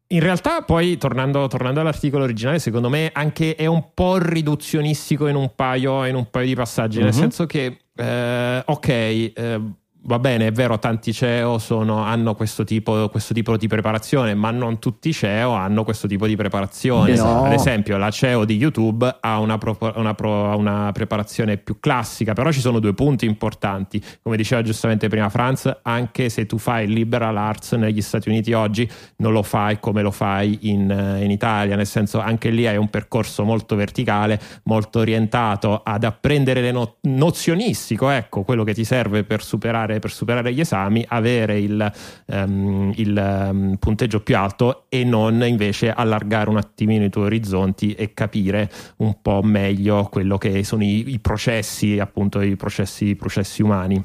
In 0.10 0.20
realtà, 0.20 0.62
poi 0.62 0.98
tornando, 0.98 1.48
tornando 1.48 1.80
all'articolo 1.80 2.24
originale, 2.24 2.60
secondo 2.60 2.90
me 2.90 3.10
anche 3.12 3.56
è 3.56 3.66
un 3.66 3.90
po' 3.94 4.18
riduzionistico 4.18 5.28
in 5.28 5.36
un 5.36 5.52
paio, 5.56 6.06
in 6.06 6.14
un 6.16 6.30
paio 6.30 6.46
di 6.46 6.56
passaggi, 6.56 7.00
nel 7.00 7.08
Mhm. 7.08 7.20
senso 7.20 7.46
che, 7.48 7.80
eh, 7.96 8.64
ok, 8.66 8.88
eh, 8.88 9.62
va 10.08 10.20
bene, 10.20 10.48
è 10.48 10.52
vero, 10.52 10.78
tanti 10.80 11.12
CEO 11.14 11.58
sono- 11.58 12.04
hanno 12.04 12.36
questo 12.36 12.64
tipo, 12.64 13.10
questo 13.10 13.34
tipo 13.34 13.58
di 13.58 13.68
preparazione, 13.68 14.34
ma 14.36 14.52
non 14.52 14.78
tutti 14.80 15.10
i 15.10 15.14
CEO 15.14 15.52
hanno 15.54 15.84
questo 15.84 16.08
tipo 16.08 16.28
di 16.28 16.36
preparazione. 16.36 17.12
Esatto. 17.12 17.46
Ad 17.46 17.52
esempio, 17.54 17.98
la 17.98 18.12
CEO 18.12 18.46
di 18.46 18.56
YouTube 18.56 19.18
ha 19.20 19.40
una, 19.40 19.58
pro- 19.58 19.78
una 19.96 20.14
pro- 20.14 20.56
una 20.58 20.92
preparazione 20.94 21.58
più 21.58 21.80
classica, 21.80 22.34
però 22.34 22.52
ci 22.52 22.60
sono 22.60 22.80
due 22.80 22.94
punti 22.94 23.26
importanti. 23.26 24.02
Come 24.22 24.38
diceva 24.38 24.62
giustamente 24.62 25.08
prima 25.10 25.30
Franz, 25.30 25.80
anche 25.82 26.30
se 26.30 26.46
tu 26.46 26.58
fai 26.58 26.88
liberal 26.88 27.36
arts 27.38 27.74
negli 27.74 28.02
Stati 28.02 28.30
Uniti 28.30 28.54
oggi, 28.54 28.90
non 29.18 29.32
lo 29.34 29.42
fai 29.44 29.80
come 29.80 30.02
lo 30.04 30.12
fai 30.12 30.58
in, 30.70 31.18
in 31.22 31.32
Italia, 31.32 31.76
nel 31.76 31.88
senso 31.88 32.20
anche 32.20 32.50
lì 32.52 32.68
hai 32.68 32.78
un 32.78 32.90
percorso 32.90 33.44
molto 33.44 33.76
verticale, 33.76 34.40
molto 34.66 35.00
orientato 35.00 35.82
ad 35.84 36.04
apprendere 36.04 36.62
le 36.62 36.72
no- 36.72 36.98
nozionistico, 37.02 38.10
ecco, 38.10 38.44
quello 38.44 38.64
che 38.64 38.74
ti 38.74 38.84
serve 38.84 39.24
per 39.24 39.44
superare, 39.44 39.95
per 40.00 40.12
superare 40.12 40.54
gli 40.54 40.60
esami, 40.60 41.06
avere 41.08 41.60
il, 41.60 41.92
ehm, 42.28 42.94
il, 42.96 43.18
ehm, 43.18 43.76
punteggio 43.78 44.22
più 44.22 44.38
alto 44.38 44.86
e 44.90 45.04
non 45.04 45.44
invece 45.46 45.92
allargare 45.92 46.50
un 46.50 46.58
attimino 46.58 47.04
i 47.06 47.10
tuoi 47.10 47.26
orizzonti 47.26 47.94
e 47.94 48.14
capire 48.14 48.72
un 48.98 49.22
po' 49.22 49.42
meglio 49.44 50.08
quello 50.12 50.38
che 50.38 50.64
sono 50.64 50.84
i, 50.84 51.12
i 51.14 51.20
processi, 51.20 52.00
appunto 52.00 52.42
i 52.42 52.56
processi, 52.56 53.06
i 53.08 53.16
processi 53.16 53.62
umani. 53.62 54.04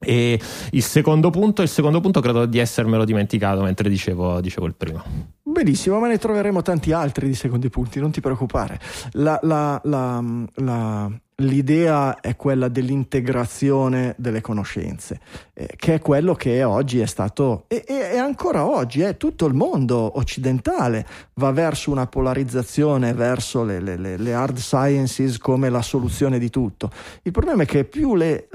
E 0.00 0.40
il 0.70 0.82
secondo 0.82 1.30
punto, 1.30 1.62
il 1.62 1.68
secondo 1.68 2.00
punto 2.00 2.20
credo 2.20 2.46
di 2.46 2.58
essermelo 2.58 3.04
dimenticato 3.04 3.62
mentre 3.62 3.88
dicevo, 3.88 4.40
dicevo 4.40 4.66
il 4.66 4.76
primo. 4.76 5.02
Benissimo, 5.42 5.98
ma 5.98 6.06
ne 6.06 6.18
troveremo 6.18 6.62
tanti 6.62 6.92
altri 6.92 7.26
di 7.26 7.34
secondi 7.34 7.68
punti, 7.68 7.98
non 7.98 8.12
ti 8.12 8.20
preoccupare. 8.20 8.78
La- 9.12 9.40
la- 9.42 9.80
la- 9.82 11.10
l'idea 11.40 12.18
è 12.20 12.34
quella 12.34 12.68
dell'integrazione 12.68 14.14
delle 14.18 14.40
conoscenze, 14.40 15.20
eh, 15.54 15.70
che 15.76 15.94
è 15.94 16.00
quello 16.00 16.34
che 16.34 16.64
oggi 16.64 16.98
è 16.98 17.06
stato, 17.06 17.64
e, 17.68 17.84
e- 17.86 18.16
ancora 18.18 18.66
oggi 18.66 19.02
è 19.02 19.16
tutto 19.16 19.46
il 19.46 19.54
mondo 19.54 20.18
occidentale 20.18 21.06
va 21.34 21.52
verso 21.52 21.92
una 21.92 22.06
polarizzazione, 22.06 23.12
verso 23.12 23.62
le, 23.62 23.78
le- 23.80 24.16
le- 24.16 24.34
hard 24.34 24.58
sciences 24.58 25.38
come 25.38 25.68
la 25.68 25.82
soluzione 25.82 26.40
di 26.40 26.50
tutto. 26.50 26.90
Il 27.22 27.30
problema 27.32 27.62
è 27.62 27.66
che 27.66 27.84
più 27.84 28.16
le- 28.16 28.48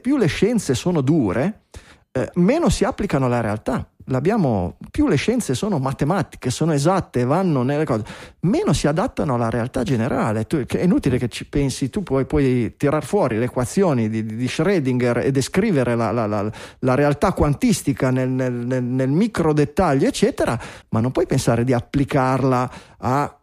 più 0.00 0.16
le 0.16 0.26
scienze 0.26 0.74
sono 0.74 1.02
dure, 1.02 1.60
eh, 2.10 2.30
meno 2.34 2.68
si 2.68 2.84
applicano 2.84 3.26
alla 3.26 3.40
realtà. 3.40 3.88
L'abbiamo, 4.08 4.76
più 4.90 5.08
le 5.08 5.16
scienze 5.16 5.54
sono 5.54 5.78
matematiche, 5.78 6.50
sono 6.50 6.72
esatte, 6.74 7.24
vanno 7.24 7.62
nelle 7.62 7.84
cose, 7.84 8.04
meno 8.40 8.74
si 8.74 8.86
adattano 8.86 9.34
alla 9.34 9.48
realtà 9.48 9.82
generale. 9.82 10.46
Tu- 10.46 10.66
è 10.66 10.82
inutile 10.82 11.16
che 11.16 11.28
ci 11.28 11.46
pensi, 11.46 11.88
tu 11.88 12.02
puoi, 12.02 12.26
puoi 12.26 12.74
tirar 12.76 13.02
fuori 13.02 13.38
le 13.38 13.46
equazioni 13.46 14.10
di, 14.10 14.24
di 14.26 14.44
Schrödinger 14.46 15.24
e 15.24 15.30
descrivere 15.30 15.94
la, 15.96 16.10
la- 16.10 16.26
la- 16.26 16.50
la 16.80 16.94
realtà 16.94 17.32
quantistica 17.32 18.10
nel, 18.10 18.28
nel- 18.28 18.52
nel- 18.52 18.82
nel 18.84 19.10
micro 19.10 19.52
dettaglio, 19.54 20.06
eccetera, 20.06 20.58
ma 20.90 21.00
non 21.00 21.10
puoi 21.10 21.26
pensare 21.26 21.64
di 21.64 21.72
applicarla 21.72 22.70
a 22.98 23.38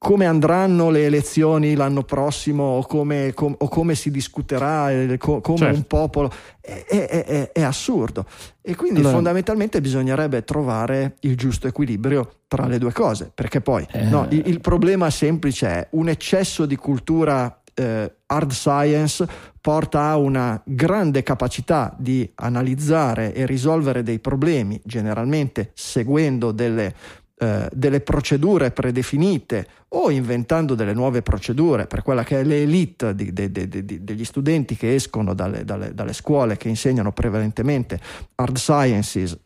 come 0.00 0.26
andranno 0.26 0.90
le 0.90 1.06
elezioni 1.06 1.74
l'anno 1.74 2.04
prossimo 2.04 2.62
o 2.62 2.86
come, 2.86 3.32
com- 3.34 3.56
o 3.58 3.68
come 3.68 3.96
si 3.96 4.12
discuterà, 4.12 4.92
eh, 4.92 5.18
co- 5.18 5.40
come 5.40 5.58
Certo. 5.58 5.74
un 5.76 5.86
popolo, 5.88 6.30
è, 6.60 6.84
è- 6.86 7.24
è- 7.24 7.52
è 7.52 7.62
assurdo. 7.62 8.24
E 8.62 8.76
quindi 8.76 9.00
Allora- 9.00 9.14
fondamentalmente 9.14 9.80
bisognerebbe 9.80 10.44
trovare 10.44 11.16
il 11.20 11.36
giusto 11.36 11.66
equilibrio 11.66 12.42
tra 12.46 12.66
le 12.66 12.78
due 12.78 12.92
cose, 12.92 13.32
perché 13.34 13.60
poi 13.60 13.84
Eh. 13.90 14.04
no, 14.04 14.26
il, 14.30 14.44
il 14.46 14.60
problema 14.60 15.10
semplice 15.10 15.66
è 15.66 15.88
un 15.92 16.08
eccesso 16.08 16.64
di 16.64 16.76
cultura 16.76 17.60
eh, 17.74 18.12
hard 18.26 18.50
science 18.52 19.26
porta 19.60 20.08
a 20.10 20.16
una 20.16 20.60
grande 20.64 21.22
capacità 21.22 21.94
di 21.98 22.28
analizzare 22.36 23.32
e 23.34 23.46
risolvere 23.46 24.02
dei 24.02 24.18
problemi, 24.20 24.80
generalmente 24.84 25.70
seguendo 25.74 26.50
delle 26.52 26.92
eh, 27.40 27.68
delle 27.72 28.00
procedure 28.00 28.72
predefinite 28.72 29.66
o 29.90 30.10
inventando 30.10 30.74
delle 30.74 30.92
nuove 30.92 31.22
procedure 31.22 31.86
per 31.86 32.02
quella 32.02 32.24
che 32.24 32.40
è 32.40 32.44
l'elite 32.44 33.14
di- 33.14 33.32
de- 33.32 33.52
de- 33.52 33.68
de- 33.68 33.84
de- 33.84 34.02
degli 34.02 34.24
studenti 34.24 34.74
che 34.76 34.94
escono 34.94 35.34
dalle, 35.34 35.64
dalle- 35.64 35.94
dalle 35.94 36.12
scuole 36.12 36.56
che 36.56 36.68
insegnano 36.68 37.12
prevalentemente 37.12 38.00
hard 38.34 38.56
sciences, 38.56 39.38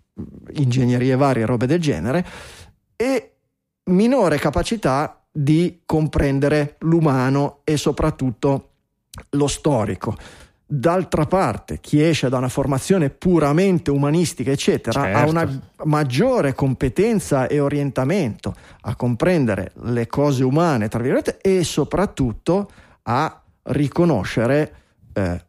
ingegnerie 0.54 1.16
varie, 1.16 1.44
robe 1.44 1.66
del 1.66 1.80
genere, 1.80 2.24
e 2.96 3.32
minore 3.84 4.38
capacità 4.38 5.24
di 5.30 5.80
comprendere 5.84 6.76
l'umano 6.80 7.60
e 7.64 7.76
soprattutto 7.76 8.70
lo 9.30 9.46
storico. 9.46 10.16
D'altra 10.74 11.26
parte, 11.26 11.80
chi 11.80 12.02
esce 12.02 12.30
da 12.30 12.38
una 12.38 12.48
formazione 12.48 13.10
puramente 13.10 13.90
umanistica, 13.90 14.50
eccetera, 14.50 15.02
ha 15.02 15.04
Certo. 15.04 15.30
una 15.30 15.60
maggiore 15.84 16.54
competenza 16.54 17.46
e 17.46 17.60
orientamento 17.60 18.54
a 18.80 18.96
comprendere 18.96 19.72
le 19.82 20.06
cose 20.06 20.42
umane, 20.42 20.88
tra 20.88 21.00
virgolette, 21.00 21.36
e 21.42 21.62
soprattutto 21.62 22.70
a 23.02 23.42
riconoscere 23.64 24.74
eh, 25.12 25.44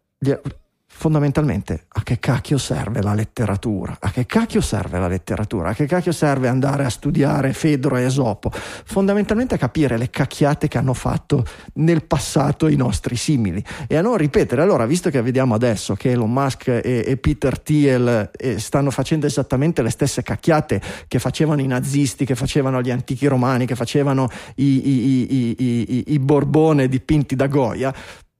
fondamentalmente 1.03 1.87
a 1.89 2.01
che 2.01 2.17
cacchio 2.17 2.57
serve 2.57 3.01
la 3.01 3.13
letteratura? 3.13 3.97
A 3.99 4.09
che 4.09 4.25
cacchio 4.25 4.61
serve 4.61 4.99
la 4.99 5.09
letteratura? 5.09 5.71
A 5.71 5.73
che 5.73 5.85
cacchio 5.85 6.13
serve 6.13 6.47
andare 6.47 6.85
a 6.85 6.89
studiare 6.89 7.51
Fedro 7.51 7.97
e 7.97 8.03
Esopo? 8.03 8.49
Fondamentalmente 8.53 9.55
a 9.55 9.57
capire 9.57 9.97
le 9.97 10.09
cacchiate 10.09 10.69
che 10.69 10.77
hanno 10.77 10.93
fatto 10.93 11.43
nel 11.73 12.05
passato 12.05 12.69
i 12.69 12.77
nostri 12.77 13.17
simili 13.17 13.61
e 13.85 13.97
a 13.97 14.01
non 14.01 14.15
ripetere. 14.15 14.61
Allora, 14.61 14.85
visto 14.85 15.09
che 15.09 15.21
vediamo 15.21 15.55
adesso 15.55 15.93
che 15.95 16.11
Elon 16.11 16.31
Musk 16.31 16.69
e, 16.69 17.03
e 17.05 17.17
Peter 17.17 17.59
Thiel 17.59 18.31
eh, 18.37 18.57
stanno 18.59 18.89
facendo 18.89 19.25
esattamente 19.25 19.81
le 19.81 19.89
stesse 19.89 20.23
cacchiate 20.23 20.81
che 21.09 21.19
facevano 21.19 21.59
i 21.59 21.67
nazisti, 21.67 22.23
che 22.23 22.35
facevano 22.35 22.81
gli 22.81 22.91
antichi 22.91 23.27
romani, 23.27 23.65
che 23.65 23.75
facevano 23.75 24.29
i, 24.55 24.87
i, 24.87 25.55
i, 25.59 26.03
i 26.13 26.19
Borbone 26.19 26.87
dipinti 26.87 27.35
da 27.35 27.47
Goya, 27.47 27.93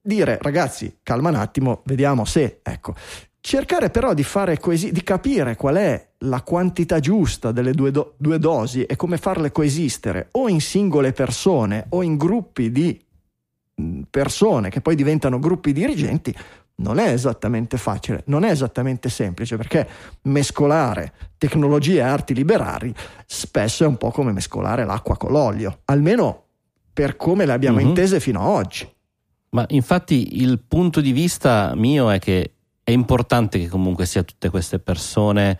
dire 0.04 0.38
ragazzi, 0.41 0.97
calma 1.01 1.30
un 1.30 1.36
attimo, 1.36 1.82
vediamo 1.86 2.26
se, 2.26 2.60
ecco, 2.62 2.93
cercare 3.39 3.89
però 3.89 4.14
di 4.14 4.24
fare 4.24 4.60
coesi- 4.60 4.91
di 4.91 5.01
capire 5.04 5.56
qual 5.56 5.76
è 5.76 6.08
la 6.20 6.41
quantità 6.41 6.99
giusta 6.99 7.51
delle 7.51 7.72
due, 7.72 7.91
do- 7.91 8.14
due 8.18 8.38
dosi 8.38 8.84
e 8.84 8.95
come 8.95 9.18
farle 9.18 9.51
coesistere 9.51 10.28
o 10.32 10.49
in 10.49 10.62
singole 10.62 11.14
persone 11.14 11.86
o 11.89 12.04
in 12.04 12.18
gruppi 12.18 12.72
di 12.72 12.99
mh, 13.76 14.01
persone 14.10 14.70
che 14.70 14.82
poi 14.82 14.95
diventano 14.95 15.39
gruppi 15.39 15.74
dirigenti 15.74 16.36
non 16.76 16.97
è 16.99 17.10
esattamente 17.12 17.78
facile, 17.78 18.24
non 18.28 18.43
è 18.43 18.49
esattamente 18.49 19.08
semplice 19.10 19.58
perché 19.58 19.88
mescolare 20.24 21.14
tecnologie 21.38 21.97
e 21.97 22.01
arti 22.01 22.34
liberali 22.34 22.93
spesso 23.26 23.84
è 23.84 23.88
un 23.88 23.97
po' 23.97 24.10
come 24.12 24.32
mescolare 24.32 24.84
l'acqua 24.86 25.16
con 25.18 25.32
l'olio, 25.32 25.80
almeno 25.86 26.41
per 26.91 27.16
come 27.16 27.45
le 27.45 27.54
abbiamo 27.54 27.80
Mhm. 27.80 27.88
intese 27.88 28.20
fino 28.20 28.41
ad 28.41 28.47
oggi. 28.47 28.91
Ma 29.54 29.66
infatti 29.70 30.41
il 30.41 30.60
punto 30.68 30.99
di 30.99 31.12
vista 31.12 31.74
mio 31.76 32.10
è 32.10 32.20
che 32.20 32.51
è 32.84 32.91
importante 32.91 33.60
che 33.60 33.68
comunque 33.68 34.06
sia 34.06 34.24
tutte 34.24 34.49
queste 34.49 34.80
persone, 34.80 35.60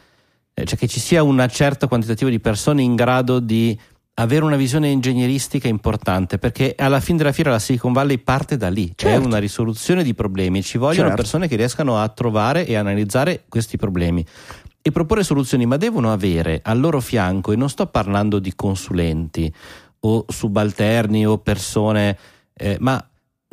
eh, 0.54 0.66
cioè 0.66 0.78
che 0.78 0.88
ci 0.88 1.00
sia 1.00 1.22
un 1.24 1.46
certo 1.50 1.88
quantitativo 1.88 2.30
di 2.30 2.40
persone 2.40 2.82
in 2.82 2.96
grado 2.96 3.40
di 3.40 3.80
avere 4.16 4.46
una 4.46 4.56
visione 4.56 4.90
ingegneristica 4.90 5.68
importante, 5.68 6.38
perché 6.38 6.76
alla 6.78 7.00
fine 7.00 7.20
della 7.20 7.32
fiera 7.32 7.52
la 7.52 7.60
Silicon 7.60 7.94
Valley 7.94 8.18
parte 8.18 8.58
da 8.58 8.70
lì, 8.70 8.92
Certo. 8.96 9.26
una 9.26 9.40
risoluzione 9.40 10.04
di 10.04 10.14
problemi, 10.14 10.62
ci 10.62 10.78
vogliono 10.78 11.08
Certo. 11.08 11.22
persone 11.22 11.48
che 11.48 11.56
riescano 11.56 11.98
a 12.00 12.08
trovare 12.10 12.66
e 12.66 12.76
analizzare 12.76 13.46
questi 13.48 13.78
problemi 13.78 14.24
e 14.82 14.92
proporre 14.92 15.24
soluzioni, 15.24 15.66
ma 15.66 15.78
devono 15.78 16.12
avere 16.12 16.60
al 16.64 16.80
loro 16.80 17.00
fianco, 17.00 17.52
e 17.52 17.56
non 17.56 17.70
sto 17.70 17.88
parlando 17.88 18.38
di 18.40 18.54
consulenti 18.56 19.52
o 20.02 20.26
subalterni 20.28 21.26
o 21.26 21.38
persone, 21.38 22.18
eh, 22.54 22.78
ma 22.80 23.04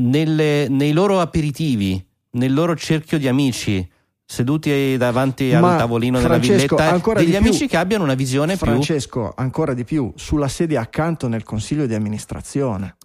nelle- 0.01 0.69
nei 0.69 0.93
loro 0.93 1.21
aperitivi, 1.21 2.05
nel 2.33 2.53
loro 2.53 2.75
cerchio 2.77 3.19
di 3.19 3.29
amici, 3.29 3.87
seduti 4.25 4.97
davanti 4.97 5.51
Ma, 5.53 5.73
al 5.73 5.79
tavolino 5.79 6.19
della 6.19 6.35
Francesco, 6.35 6.77
villetta, 6.77 6.93
ancora 6.95 7.19
degli 7.21 7.31
di 7.31 7.37
più, 7.37 7.47
amici 7.47 7.67
che 7.67 7.77
abbiano 7.77 8.05
una 8.05 8.15
visione 8.15 8.57
più 8.57 8.67
Francesco, 8.67 9.33
ancora 9.37 9.75
di 9.75 9.85
più, 9.85 10.13
sulla 10.15 10.49
sedia 10.49 10.81
accanto 10.81 11.27
nel 11.29 11.43
consiglio 11.43 11.87
di 11.87 11.95
amministrazione. 11.95 12.97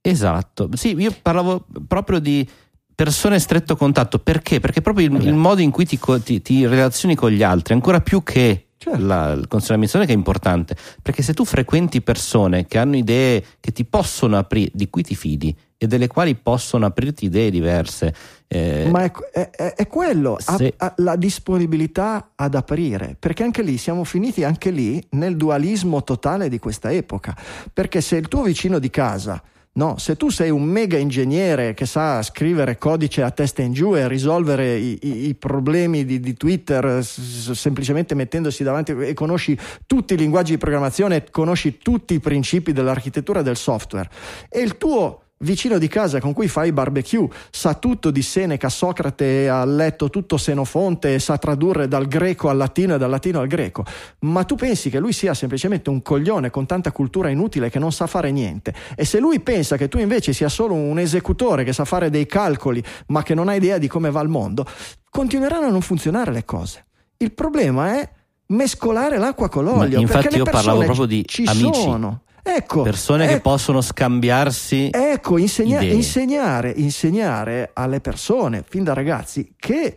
Esatto, 0.00 0.68
sì, 0.74 0.94
io 0.98 1.14
parlavo 1.20 1.64
proprio 1.86 2.18
di 2.18 2.46
persone 2.94 3.36
a 3.36 3.40
stretto 3.40 3.76
contatto, 3.76 4.18
perché? 4.18 4.60
Perché 4.60 4.80
proprio 4.80 5.06
il, 5.06 5.14
Eh 5.20 5.28
il 5.28 5.34
modo 5.34 5.60
in 5.60 5.70
cui 5.70 5.84
ti, 5.86 5.98
ti- 6.22 6.42
ti 6.42 6.66
relazioni 6.66 7.14
con 7.14 7.30
gli 7.30 7.42
altri, 7.42 7.74
ancora 7.74 8.00
più 8.00 8.22
che 8.22 8.68
Certo. 8.76 9.04
la- 9.04 9.32
il 9.32 9.48
consiglio 9.48 9.76
di 9.78 9.84
amministrazione 9.84 10.06
che 10.06 10.12
è 10.12 10.16
importante, 10.16 10.76
perché 11.02 11.22
se 11.22 11.32
tu 11.34 11.44
frequenti 11.44 12.02
persone 12.02 12.66
che 12.66 12.78
hanno 12.78 12.96
idee 12.96 13.42
che 13.60 13.72
ti 13.72 13.84
possono 13.84 14.36
aprire, 14.36 14.70
di 14.74 14.88
cui 14.90 15.02
ti 15.02 15.14
fidi 15.14 15.54
e 15.84 15.86
delle 15.86 16.06
quali 16.08 16.34
possono 16.34 16.86
aprirti 16.86 17.26
idee 17.26 17.50
diverse, 17.50 18.14
eh, 18.48 18.88
Ma 18.90 19.02
è, 19.04 19.10
è- 19.32 19.50
è- 19.74 19.86
quello, 19.86 20.36
se- 20.40 20.74
ha 20.76 20.94
la 20.98 21.16
disponibilità 21.16 22.32
ad 22.34 22.54
aprire, 22.54 23.16
perché 23.18 23.42
anche 23.42 23.62
lì 23.62 23.78
siamo 23.78 24.04
finiti 24.04 24.44
anche 24.44 24.70
lì 24.70 25.04
nel 25.10 25.36
dualismo 25.36 26.02
totale 26.02 26.48
di 26.48 26.58
questa 26.58 26.90
epoca, 26.92 27.36
perché 27.72 28.00
se 28.00 28.16
il 28.16 28.28
tuo 28.28 28.42
vicino 28.42 28.78
di 28.78 28.90
casa, 28.90 29.42
no, 29.76 29.98
se 29.98 30.16
tu 30.16 30.28
sei 30.30 30.50
un 30.50 30.62
mega 30.62 30.96
ingegnere 30.98 31.74
che 31.74 31.84
sa 31.86 32.22
scrivere 32.22 32.78
codice 32.78 33.22
a 33.22 33.30
testa 33.30 33.62
in 33.62 33.72
giù 33.72 33.96
e 33.96 34.06
risolvere 34.06 34.76
i, 34.76 34.98
i- 35.02 35.26
i 35.28 35.34
problemi 35.34 36.04
di, 36.04 36.20
di 36.20 36.34
Twitter 36.34 37.02
s- 37.04 37.50
semplicemente 37.52 38.14
mettendosi 38.14 38.62
davanti 38.62 38.92
e 38.92 39.14
conosci 39.14 39.58
tutti 39.86 40.14
i 40.14 40.16
linguaggi 40.16 40.52
di 40.52 40.58
programmazione, 40.58 41.24
conosci 41.30 41.78
tutti 41.78 42.14
i 42.14 42.20
principi 42.20 42.72
dell'architettura 42.72 43.42
del 43.42 43.56
software 43.56 44.08
e 44.48 44.60
il 44.60 44.76
tuo 44.76 45.18
vicino 45.44 45.78
di 45.78 45.86
casa 45.86 46.18
con 46.20 46.32
cui 46.32 46.48
fai 46.48 46.72
barbecue 46.72 47.28
sa 47.50 47.74
tutto 47.74 48.10
di 48.10 48.22
Seneca, 48.22 48.68
Socrate, 48.68 49.48
ha 49.48 49.64
letto 49.64 50.10
tutto 50.10 50.36
Senofonte, 50.36 51.18
sa 51.20 51.38
tradurre 51.38 51.86
dal 51.86 52.08
greco 52.08 52.48
al 52.48 52.56
latino 52.56 52.96
e 52.96 52.98
dal 52.98 53.10
latino 53.10 53.40
al 53.40 53.46
greco, 53.46 53.84
ma 54.20 54.42
tu 54.44 54.56
pensi 54.56 54.90
che 54.90 54.98
lui 54.98 55.12
sia 55.12 55.34
semplicemente 55.34 55.90
un 55.90 56.02
coglione 56.02 56.50
con 56.50 56.66
tanta 56.66 56.90
cultura 56.90 57.28
inutile 57.28 57.70
che 57.70 57.78
non 57.78 57.92
sa 57.92 58.06
fare 58.06 58.32
niente 58.32 58.74
e 58.96 59.04
se 59.04 59.20
lui 59.20 59.40
pensa 59.40 59.76
che 59.76 59.88
tu 59.88 59.98
invece 59.98 60.32
sia 60.32 60.48
solo 60.48 60.74
un 60.74 60.98
esecutore 60.98 61.62
che 61.62 61.72
sa 61.72 61.84
fare 61.84 62.10
dei 62.10 62.26
calcoli 62.26 62.82
ma 63.08 63.22
che 63.22 63.34
non 63.34 63.48
ha 63.48 63.54
idea 63.54 63.78
di 63.78 63.86
come 63.86 64.10
va 64.10 64.20
il 64.20 64.28
mondo, 64.28 64.66
continueranno 65.10 65.66
a 65.66 65.70
non 65.70 65.80
funzionare 65.80 66.32
le 66.32 66.44
cose. 66.44 66.86
Il 67.18 67.32
problema 67.32 68.00
è 68.00 68.10
mescolare 68.46 69.18
l'acqua 69.18 69.48
con 69.48 69.64
l'olio. 69.64 70.00
infatti 70.00 70.22
perché 70.22 70.36
le 70.36 70.42
io 70.42 70.50
parlavo 70.50 70.82
proprio 70.84 71.06
di 71.06 71.24
ci 71.26 71.44
amici. 71.46 71.80
sono. 71.80 72.22
Ecco, 72.46 72.82
persone 72.82 73.26
che 73.26 73.32
ecco. 73.34 73.50
possono 73.50 73.80
scambiarsi 73.80 74.90
Ecco, 74.92 75.38
insegna- 75.38 75.80
insegnare, 75.80 76.72
insegnare 76.76 77.70
alle 77.72 78.00
persone, 78.00 78.62
fin 78.68 78.84
da 78.84 78.92
ragazzi, 78.92 79.54
che 79.56 79.96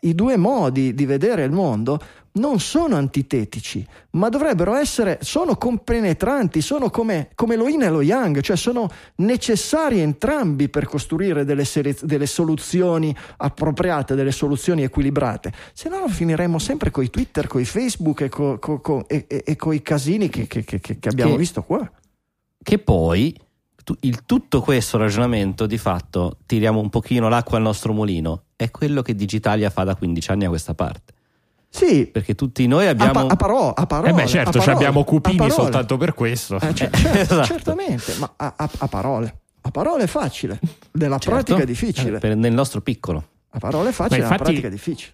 i 0.00 0.14
due 0.14 0.38
modi 0.38 0.94
di 0.94 1.04
vedere 1.04 1.44
il 1.44 1.50
mondo 1.52 2.00
non 2.36 2.58
sono 2.58 2.96
antitetici, 2.96 3.86
ma 4.12 4.28
dovrebbero 4.28 4.74
essere, 4.74 5.18
sono 5.22 5.56
compenetranti, 5.56 6.60
sono 6.60 6.90
come, 6.90 7.30
come 7.36 7.54
lo 7.54 7.68
yin 7.68 7.82
e 7.82 7.90
lo 7.90 8.00
yang, 8.00 8.40
cioè 8.40 8.56
sono 8.56 8.88
necessari 9.16 10.00
entrambi 10.00 10.68
per 10.68 10.86
costruire 10.86 11.44
delle, 11.44 11.64
sele- 11.64 11.96
delle 12.02 12.26
soluzioni 12.26 13.14
appropriate, 13.36 14.16
delle 14.16 14.32
soluzioni 14.32 14.82
equilibrate. 14.82 15.52
Se 15.72 15.88
no 15.88 16.08
finiremo 16.08 16.58
sempre 16.58 16.90
con 16.90 17.04
i 17.04 17.10
Twitter, 17.10 17.46
con 17.46 17.60
i 17.60 17.64
Facebook 17.64 18.22
e 18.22 19.56
con 19.56 19.74
i 19.74 19.82
casini 19.82 20.28
che, 20.28 20.46
che- 20.48 20.64
che- 20.64 20.80
che 20.80 21.08
abbiamo 21.08 21.36
visto 21.36 21.62
qua. 21.62 21.88
che 22.62 22.78
poi 22.78 23.38
il, 24.00 24.24
tutto 24.24 24.60
questo 24.60 24.96
ragionamento 24.98 25.66
di 25.66 25.78
fatto 25.78 26.38
tiriamo 26.46 26.80
un 26.80 26.88
pochino 26.88 27.28
l'acqua 27.28 27.58
al 27.58 27.62
nostro 27.62 27.92
mulino 27.92 28.44
è 28.56 28.70
quello 28.70 29.02
che 29.02 29.14
Digitalia 29.14 29.68
fa 29.70 29.84
da 29.84 29.94
15 29.94 30.30
anni 30.30 30.44
a 30.46 30.48
questa 30.48 30.74
parte 30.74 31.13
Sì, 31.74 32.06
perché 32.06 32.36
tutti 32.36 32.66
noi 32.68 32.86
A, 32.86 32.90
abbiamo 32.90 33.12
pa- 33.26 33.32
a 33.32 33.36
paro- 33.36 33.72
a 33.72 33.86
parole. 33.86 34.10
Eh 34.10 34.12
beh, 34.14 34.26
certo, 34.28 34.48
a 34.50 34.52
ci 34.52 34.58
parole, 34.58 34.76
abbiamo 34.76 35.00
a 35.00 35.04
Cupini 35.04 35.50
soltanto 35.50 35.96
per 35.96 36.14
questo. 36.14 36.60
Eh, 36.60 36.72
cioè, 36.72 36.88
Eh, 36.94 36.96
certo, 36.96 37.18
esatto. 37.18 37.44
Certamente, 37.46 38.14
ma 38.18 38.32
a, 38.36 38.54
a- 38.56 38.70
a 38.78 38.86
parole. 38.88 39.38
A 39.62 39.70
parole 39.72 40.04
è 40.04 40.06
facile, 40.06 40.60
nella 40.92 41.18
Certo, 41.18 41.30
pratica 41.34 41.62
è 41.62 41.66
difficile. 41.66 42.16
eh, 42.16 42.20
per- 42.20 42.36
nel 42.36 42.52
nostro 42.52 42.80
piccolo 42.80 43.24
A 43.50 43.58
parole 43.58 43.88
è 43.88 43.92
facile, 43.92 44.18
Ma 44.20 44.24
nella 44.24 44.32
infatti- 44.34 44.42
pratica 44.52 44.68
è 44.68 44.70
difficile. 44.70 45.12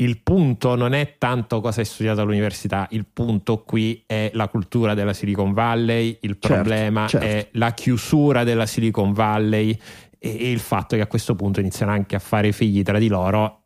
Il 0.00 0.18
punto 0.22 0.74
non 0.76 0.94
è 0.94 1.14
tanto 1.18 1.60
cosa 1.60 1.80
hai 1.80 1.86
studiato 1.86 2.20
all'università, 2.22 2.86
il 2.90 3.04
punto 3.04 3.62
qui 3.64 4.02
è 4.06 4.30
la 4.34 4.48
cultura 4.48 4.94
della 4.94 5.12
Silicon 5.12 5.52
Valley, 5.52 6.18
il 6.22 6.36
Certo, 6.40 6.48
problema 6.54 7.06
certo. 7.08 7.26
è 7.26 7.48
la 7.52 7.72
chiusura 7.72 8.42
della 8.44 8.64
Silicon 8.66 9.12
Valley 9.12 9.70
e, 10.18 10.36
e 10.40 10.50
il 10.50 10.60
fatto 10.60 10.96
che 10.96 11.02
a 11.02 11.06
questo 11.08 11.34
punto 11.34 11.60
iniziano 11.60 11.90
anche 11.92 12.14
a 12.16 12.20
fare 12.20 12.52
figli 12.52 12.82
tra 12.82 12.98
di 12.98 13.08
loro 13.08 13.62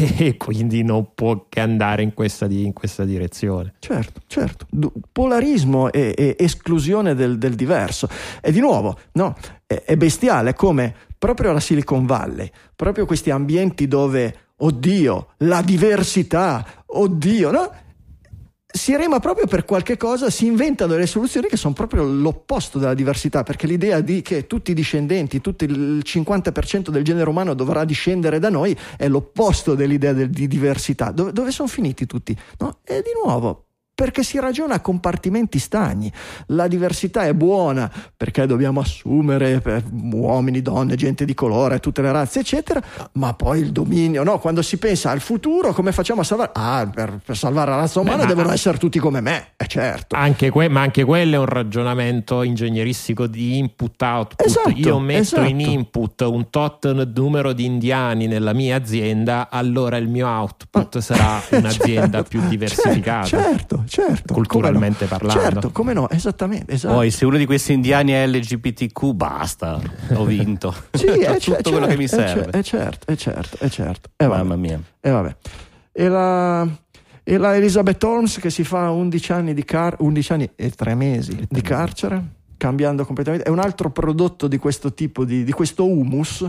e 0.18 0.36
quindi 0.36 0.82
non 0.82 1.14
può 1.14 1.46
che 1.48 1.60
andare 1.60 2.02
in 2.02 2.14
questa, 2.14 2.46
di- 2.46 2.64
in 2.64 2.72
questa 2.72 3.04
direzione. 3.04 3.74
Certo, 3.78 4.20
certo. 4.26 4.66
Polarismo 5.12 5.90
e, 5.92 6.14
e 6.16 6.36
esclusione 6.38 7.14
del, 7.14 7.38
del 7.38 7.54
diverso. 7.54 8.08
E 8.40 8.52
di 8.52 8.60
nuovo, 8.60 8.98
no, 9.12 9.36
è, 9.66 9.82
è 9.84 9.96
bestiale 9.96 10.54
come 10.54 10.94
proprio 11.18 11.52
la 11.52 11.60
Silicon 11.60 12.06
Valley, 12.06 12.50
proprio 12.74 13.04
questi 13.04 13.30
ambienti 13.30 13.86
dove, 13.86 14.34
oddio, 14.56 15.34
la 15.38 15.60
diversità, 15.60 16.64
oddio, 16.86 17.50
no? 17.50 17.72
Si 18.72 18.94
rema 18.96 19.18
proprio 19.18 19.46
per 19.46 19.64
qualche 19.64 19.96
cosa, 19.96 20.30
si 20.30 20.46
inventano 20.46 20.92
delle 20.92 21.06
soluzioni 21.06 21.48
che 21.48 21.56
sono 21.56 21.74
proprio 21.74 22.04
l'opposto 22.04 22.78
della 22.78 22.94
diversità, 22.94 23.42
perché 23.42 23.66
l'idea 23.66 24.00
di 24.00 24.22
che 24.22 24.46
tutti 24.46 24.70
i 24.70 24.74
discendenti, 24.74 25.40
tutto 25.40 25.64
il 25.64 26.02
50% 26.04 26.90
del 26.90 27.02
genere 27.02 27.28
umano 27.28 27.54
dovrà 27.54 27.84
discendere 27.84 28.38
da 28.38 28.48
noi 28.48 28.76
è 28.96 29.08
l'opposto 29.08 29.74
dell'idea 29.74 30.12
del- 30.12 30.30
di 30.30 30.46
diversità. 30.46 31.10
Dove, 31.10 31.32
dove 31.32 31.50
sono 31.50 31.68
finiti 31.68 32.06
tutti? 32.06 32.36
No? 32.58 32.78
E 32.84 33.02
di 33.02 33.10
nuovo, 33.22 33.69
perché 34.00 34.22
si 34.22 34.40
ragiona 34.40 34.76
a 34.76 34.80
compartimenti 34.80 35.58
stagni. 35.58 36.10
La 36.46 36.68
diversità 36.68 37.26
è 37.26 37.34
buona 37.34 37.92
perché 38.16 38.46
dobbiamo 38.46 38.80
assumere 38.80 39.62
uomini, 40.10 40.62
donne, 40.62 40.94
gente 40.94 41.26
di 41.26 41.34
colore, 41.34 41.80
tutte 41.80 42.00
le 42.00 42.10
razze, 42.10 42.40
eccetera, 42.40 42.82
ma 43.12 43.34
poi 43.34 43.60
il 43.60 43.72
dominio, 43.72 44.22
no? 44.22 44.38
Quando 44.38 44.62
si 44.62 44.78
pensa 44.78 45.10
al 45.10 45.20
futuro, 45.20 45.74
come 45.74 45.92
facciamo 45.92 46.22
a 46.22 46.24
salvare? 46.24 46.50
Ah, 46.54 46.90
per, 46.90 47.20
per 47.22 47.36
salvare 47.36 47.72
la 47.72 47.76
razza 47.76 48.00
umana 48.00 48.22
Beh, 48.22 48.28
devono 48.28 48.50
essere 48.52 48.78
tutti 48.78 48.98
come 48.98 49.20
me, 49.20 49.48
è 49.56 49.66
certo. 49.66 50.16
Anche 50.16 50.48
que- 50.48 50.70
ma 50.70 50.80
anche 50.80 51.04
quello 51.04 51.34
è 51.34 51.38
un 51.38 51.44
ragionamento 51.44 52.42
ingegneristico 52.42 53.26
di 53.26 53.58
input-output. 53.58 54.46
Esatto, 54.46 54.70
Io 54.76 54.98
metto 54.98 55.20
esatto. 55.20 55.42
in 55.42 55.60
input 55.60 56.22
un 56.22 56.48
tot 56.48 56.90
numero 56.90 57.52
di 57.52 57.66
indiani 57.66 58.26
nella 58.26 58.54
mia 58.54 58.76
azienda, 58.76 59.50
allora 59.50 59.98
il 59.98 60.08
mio 60.08 60.26
output 60.26 61.00
sarà 61.00 61.42
un'azienda 61.52 62.22
certo, 62.22 62.28
più 62.30 62.40
diversificata. 62.48 63.26
Certo, 63.26 63.84
certo. 63.90 64.32
Culturalmente 64.32 65.04
no? 65.04 65.10
parlando. 65.10 65.40
Certo, 65.42 65.70
come 65.70 65.92
no, 65.92 66.08
esattamente. 66.08 66.72
Esatto. 66.72 66.94
Poi 66.94 67.10
se 67.10 67.24
uno 67.24 67.36
di 67.36 67.44
questi 67.44 67.72
indiani 67.72 68.12
è 68.12 68.26
LGBTQ, 68.26 69.12
basta, 69.12 69.80
ho 70.14 70.24
vinto. 70.24 70.72
sì, 70.92 71.06
è, 71.06 71.36
tutto 71.38 71.56
c- 71.56 71.62
quello 71.62 71.78
certo, 71.78 71.86
che 71.86 71.96
mi 71.96 72.08
serve. 72.08 72.50
È, 72.50 72.62
certo, 72.62 73.12
è 73.12 73.16
certo, 73.16 73.56
è 73.58 73.68
certo. 73.68 74.10
E 74.16 74.26
Mamma 74.26 74.56
mia. 74.56 74.80
E 75.00 75.10
vabbè. 75.10 75.36
E 75.92 76.08
la, 76.08 76.66
e 77.22 77.36
la 77.36 77.56
Elizabeth 77.56 78.02
Holmes 78.04 78.38
che 78.38 78.50
si 78.50 78.62
fa 78.62 78.90
11 78.90 79.32
anni, 79.32 79.54
di 79.54 79.64
car- 79.64 79.96
11 79.98 80.32
anni 80.32 80.50
e 80.54 80.70
3 80.70 80.94
mesi 80.94 81.46
di 81.48 81.60
carcere, 81.60 82.22
cambiando 82.56 83.04
completamente. 83.04 83.46
È 83.46 83.50
un 83.50 83.58
altro 83.58 83.90
prodotto 83.90 84.46
di 84.46 84.56
questo 84.56 84.94
tipo 84.94 85.24
di, 85.24 85.42
di 85.42 85.52
questo 85.52 85.84
humus 85.84 86.48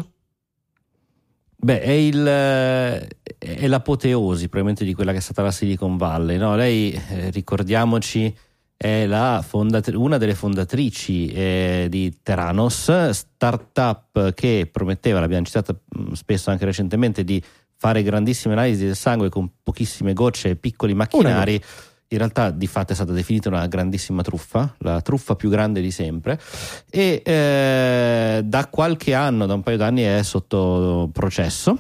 Beh, 1.64 1.80
è, 1.80 1.92
il, 1.92 2.26
è, 2.26 3.68
l'apoteosi 3.68 4.48
probabilmente 4.50 4.84
di 4.84 4.96
quella 4.96 5.12
che 5.12 5.20
è 5.20 5.22
stata 5.22 5.44
la 5.44 5.52
Silicon 5.52 5.96
Valley. 5.96 6.38
No? 6.38 6.56
Lei, 6.56 6.92
eh, 6.92 7.30
ricordiamoci, 7.30 8.36
è 8.76 9.08
fondatri- 9.44 9.96
una 9.96 10.18
delle 10.18 10.34
fondatrici 10.34 11.28
eh, 11.28 11.86
di 11.88 12.18
Teranos, 12.24 13.10
startup 13.10 14.34
che 14.34 14.68
prometteva, 14.72 15.20
l'abbiamo 15.20 15.46
citata 15.46 15.72
mm, 15.74 16.14
spesso 16.14 16.50
anche 16.50 16.66
recentemente, 16.66 17.24
di 17.24 17.42
fare 17.76 18.02
grandissime 18.02 18.56
analisi 18.56 18.86
del 18.86 18.96
sangue 18.96 19.30
con 19.30 19.48
pochissime 19.62 20.14
gocce 20.14 20.50
e 20.50 20.56
piccoli 20.56 20.96
macchinari. 20.96 21.56
Una 21.56 21.66
in 22.12 22.18
realtà 22.18 22.52
di 22.52 22.68
fatto 22.68 22.92
è 22.92 22.96
stata 22.96 23.14
definita 23.14 23.48
una 23.48 23.68
grandissima 23.68 24.22
truffa, 24.22 24.76
la 24.80 25.02
truffa 25.02 25.36
più 25.36 25.50
grande 25.50 25.80
di 25.82 25.92
sempre 25.92 26.40
e 26.90 27.22
eh, 27.24 28.42
da 28.44 28.68
qualche 28.68 29.14
anno, 29.14 29.46
da 29.46 29.54
un 29.54 29.64
paio 29.64 29.78
d'anni 29.78 30.02
è 30.02 30.22
sotto 30.22 31.10
processo, 31.14 31.78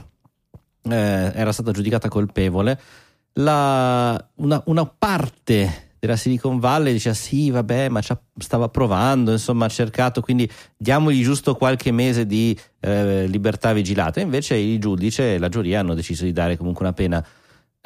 eh, 0.83 0.95
era 1.35 1.51
stata 1.51 1.71
giudicata 1.71 2.07
colpevole, 2.07 2.79
la, 3.33 4.29
una, 4.35 4.61
una, 4.67 4.85
parte 4.85 5.89
della 5.99 6.15
Silicon 6.15 6.59
Valley 6.59 6.93
diceva 6.93 7.13
sì 7.13 7.49
vabbè 7.49 7.89
ma 7.89 8.01
stava 8.37 8.69
provando, 8.69 9.31
insomma 9.33 9.65
ha 9.65 9.69
cercato 9.69 10.21
quindi 10.21 10.49
diamogli 10.77 11.23
giusto 11.23 11.55
qualche 11.55 11.91
mese 11.91 12.25
di 12.25 12.57
eh, 12.79 13.27
libertà 13.27 13.73
vigilata, 13.73 14.21
invece 14.21 14.55
il 14.55 14.79
giudice 14.79 15.35
e 15.35 15.39
la 15.39 15.49
giuria 15.49 15.81
hanno 15.81 15.93
deciso 15.93 16.23
di 16.23 16.31
dare 16.31 16.55
comunque 16.55 16.85
una 16.85 16.93
pena 16.93 17.25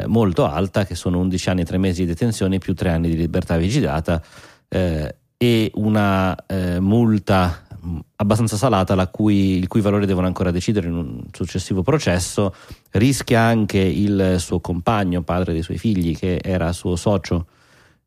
molto 0.07 0.45
alta, 0.45 0.85
che 0.85 0.95
sono 0.95 1.19
11 1.19 1.49
anni 1.49 1.61
e 1.61 1.65
3 1.65 1.77
mesi 1.77 2.01
di 2.01 2.07
detenzione 2.07 2.57
più 2.57 2.73
3 2.73 2.89
anni 2.89 3.09
di 3.09 3.15
libertà 3.15 3.57
vigilata 3.57 4.21
eh, 4.67 5.15
e 5.37 5.71
una 5.75 6.35
eh, 6.45 6.79
multa 6.79 7.63
mm, 7.85 7.99
abbastanza 8.17 8.57
salata 8.57 9.07
cui, 9.07 9.57
il 9.57 9.67
cui 9.67 9.81
valore 9.81 10.05
devono 10.05 10.27
ancora 10.27 10.51
decidere 10.51 10.87
in 10.87 10.95
un 10.95 11.23
successivo 11.31 11.81
processo. 11.81 12.53
Rischia 12.91 13.41
anche 13.41 13.79
il 13.79 14.35
suo 14.39 14.59
compagno, 14.59 15.21
padre 15.21 15.53
dei 15.53 15.61
suoi 15.61 15.77
figli, 15.77 16.17
che 16.17 16.41
era 16.43 16.71
suo 16.73 16.95
socio 16.95 17.47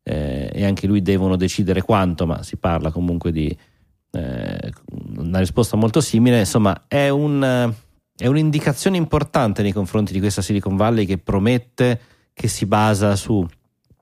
eh, 0.03 0.49
e 0.53 0.65
anche 0.65 0.87
lui 0.87 1.01
devono 1.01 1.35
decidere 1.35 1.81
quanto, 1.81 2.25
ma 2.25 2.43
si 2.43 2.57
parla 2.57 2.91
comunque 2.91 3.31
di 3.31 3.55
eh, 4.11 4.71
una 5.17 5.39
risposta 5.39 5.75
molto 5.77 6.01
simile. 6.01 6.39
Insomma, 6.39 6.83
è 6.87 7.09
un 7.09 7.73
è 8.19 8.27
un'indicazione 8.27 8.97
importante 8.97 9.61
nei 9.61 9.71
confronti 9.71 10.11
di 10.11 10.19
questa 10.19 10.41
Silicon 10.41 10.75
Valley 10.75 11.05
che 11.05 11.17
promette, 11.17 11.99
che 12.33 12.49
si 12.49 12.65
basa 12.65 13.15
su, 13.15 13.45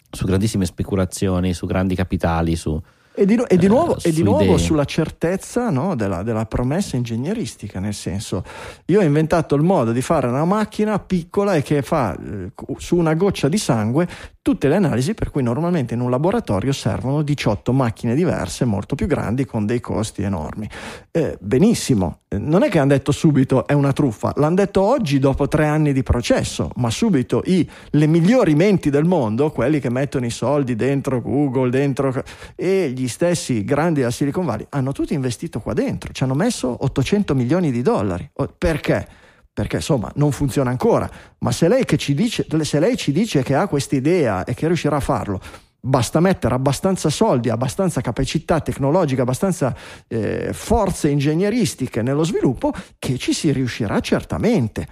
su 0.09 0.25
grandissime 0.25 0.65
speculazioni, 0.65 1.53
su 1.53 1.67
grandi 1.67 1.93
capitali, 1.93 2.55
su, 2.55 2.81
e 3.13 3.25
di, 3.25 3.35
e 3.47 3.57
di, 3.57 3.65
eh, 3.65 3.67
nuovo, 3.67 3.97
e 4.01 4.11
di 4.11 4.23
nuovo, 4.23 4.57
sulla 4.57 4.85
certezza 4.85 5.69
no, 5.69 5.95
della, 5.95 6.23
della, 6.23 6.45
promessa 6.45 6.95
ingegneristica, 6.95 7.79
nel 7.79 7.93
senso, 7.93 8.43
io 8.85 8.99
ho 8.99 9.03
inventato 9.03 9.53
il 9.53 9.61
modo 9.61 9.91
di 9.91 10.01
fare 10.01 10.27
una 10.27 10.45
macchina 10.45 10.97
piccola 10.97 11.55
e 11.55 11.61
che 11.61 11.83
fa 11.83 12.15
eh, 12.15 12.51
su 12.77 12.95
una 12.95 13.13
goccia 13.13 13.47
di 13.47 13.57
sangue 13.59 14.07
tutte 14.47 14.69
le 14.69 14.77
analisi 14.77 15.13
per 15.13 15.29
cui 15.29 15.43
normalmente 15.43 15.93
in 15.93 15.99
un 15.99 16.09
laboratorio 16.09 16.71
servono 16.71 17.21
18 17.21 17.73
macchine 17.73 18.15
diverse, 18.15 18.63
molto 18.63 18.95
più 18.95 19.05
grandi, 19.05 19.43
con 19.43 19.65
dei 19.65 19.81
costi 19.81 20.21
enormi. 20.21 20.69
Eh, 21.11 21.37
benissimo, 21.41 22.19
non 22.29 22.63
è 22.63 22.69
che 22.69 22.79
hanno 22.79 22.93
detto 22.93 23.11
subito 23.11 23.67
è 23.67 23.73
una 23.73 23.91
truffa, 23.91 24.31
l'hanno 24.37 24.55
detto 24.55 24.81
oggi 24.81 25.19
dopo 25.19 25.49
tre 25.49 25.65
anni 25.65 25.91
di 25.91 26.01
processo, 26.01 26.71
ma 26.75 26.89
subito 26.89 27.41
i, 27.43 27.69
le 27.89 28.07
migliori 28.07 28.55
menti 28.55 28.89
del 28.89 29.03
mondo, 29.03 29.51
quelli 29.51 29.81
che 29.81 29.89
mettono 29.89 30.25
i 30.25 30.29
soldi 30.29 30.77
dentro 30.77 31.21
Google, 31.21 31.69
dentro, 31.69 32.13
e 32.55 32.93
gli 32.95 33.09
stessi 33.09 33.65
grandi 33.65 33.99
della 33.99 34.11
Silicon 34.11 34.45
Valley, 34.45 34.67
hanno 34.69 34.93
tutti 34.93 35.13
investito 35.13 35.59
qua 35.59 35.73
dentro, 35.73 36.13
ci 36.13 36.23
hanno 36.23 36.35
messo 36.35 36.73
800 36.85 37.35
milioni 37.35 37.69
di 37.69 37.81
dollari. 37.81 38.31
Perché? 38.57 39.25
Perché 39.57 39.77
insomma 39.77 40.11
non 40.17 40.31
funziona 40.31 40.69
ancora, 40.69 41.09
ma 41.39 41.51
se 41.51 41.67
lei, 41.67 41.83
ci 41.97 42.13
dice, 42.13 42.45
se 42.61 42.79
lei 42.79 42.95
ci 42.95 43.11
dice 43.11 43.41
che 43.41 43.55
ha 43.55 43.67
questa 43.67 43.95
idea 43.95 44.43
e 44.43 44.53
che 44.53 44.67
riuscirà 44.67 44.97
a 44.97 44.99
farlo, 44.99 45.41
basta 45.79 46.19
mettere 46.19 46.53
abbastanza 46.53 47.09
soldi, 47.09 47.49
abbastanza 47.49 47.99
capacità 48.01 48.61
tecnologica, 48.61 49.23
abbastanza 49.23 49.75
eh, 50.07 50.53
forze 50.53 51.09
ingegneristiche 51.09 52.03
nello 52.03 52.23
sviluppo, 52.23 52.71
che 52.99 53.17
ci 53.17 53.33
si 53.33 53.51
riuscirà 53.51 53.99
certamente. 53.99 54.87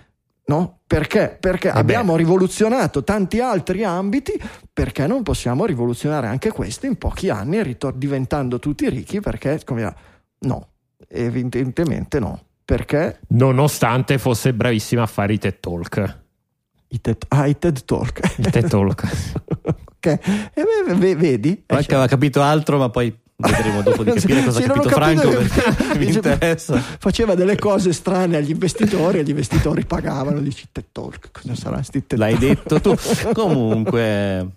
No? 0.46 0.80
Perché? 0.88 1.38
Perché 1.40 1.68
eh 1.68 1.78
abbiamo 1.78 2.16
rivoluzionato 2.16 3.04
tanti 3.04 3.42
altri 3.42 3.84
ambiti, 3.84 4.34
perché 4.74 5.06
non 5.06 5.22
possiamo 5.22 5.66
rivoluzionare 5.66 6.26
anche 6.26 6.52
questo 6.52 6.88
in 6.88 6.98
pochi 6.98 7.30
anni, 7.30 7.62
ritor- 7.62 7.98
diventando 7.98 8.58
tutti 8.58 8.90
ricchi? 8.90 9.20
Perché, 9.20 9.62
come 9.64 9.96
no, 10.40 10.70
evidentemente 11.08 12.20
no. 12.20 12.46
Perché? 12.66 13.20
Nonostante 13.28 14.18
fosse 14.18 14.52
bravissima 14.52 15.04
a 15.04 15.06
fare 15.06 15.34
i 15.34 15.38
TED 15.38 15.60
Talk. 15.60 16.24
I 16.88 17.00
TED, 17.00 17.18
ah, 17.28 17.46
i 17.46 17.58
TED 17.60 17.86
Talk. 17.86 18.20
I 18.38 18.50
TED 18.50 18.68
Talk. 18.68 19.04
ok, 19.98 20.20
e 20.54 21.16
vedi? 21.16 21.64
Franco 21.66 21.92
aveva 21.92 22.08
capito 22.08 22.42
altro, 22.42 22.80
ma 22.80 22.90
poi 22.90 23.16
vedremo 23.36 23.84
dopo 23.84 24.04
di 24.04 24.12
capire 24.20 24.44
cosa 24.44 24.60
sì, 24.60 24.66
ha 24.66 24.68
capito 24.68 24.90
Franco 24.90 25.30
perché 25.30 25.98
mi 26.00 26.08
interessa. 26.08 26.80
Faceva 26.80 27.36
delle 27.36 27.56
cose 27.58 27.94
strane 27.94 28.38
agli 28.38 28.50
investitori 28.50 29.20
e 29.20 29.24
gli 29.24 29.30
investitori 29.30 29.86
pagavano. 29.86 30.40
Dici 30.40 30.68
TED 30.72 30.86
Talk, 30.92 31.30
cosa 31.32 31.54
sarà 31.54 31.84
sti 31.84 32.08
TED 32.08 32.18
L'hai 32.18 32.38
detto 32.38 32.82
tu. 32.82 32.96
Comunque 33.34 34.54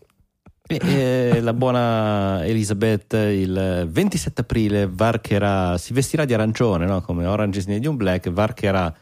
e, 0.69 1.41
la 1.41 1.55
buona 1.55 2.45
Elizabeth 2.45 3.15
il 3.15 3.89
27 3.89 4.43
aprile 4.43 4.87
varcherà, 4.87 5.79
si 5.79 5.95
vestirà 5.95 6.27
di 6.27 6.35
arancione, 6.35 6.85
no? 6.85 7.01
come 7.01 7.25
Orange 7.25 7.61
is 7.61 7.65
the 7.65 7.79
New 7.79 7.95
Black, 7.95 8.31
varcherà, 8.31 8.95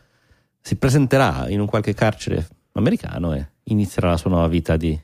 si 0.61 0.77
presenterà 0.77 1.49
in 1.49 1.59
un 1.59 1.67
qualche 1.67 1.93
carcere 1.93 2.47
americano 2.73 3.35
e 3.35 3.49
inizierà 3.65 4.11
la 4.11 4.17
sua 4.17 4.31
nuova 4.31 4.47
vita 4.47 4.77
di... 4.77 4.99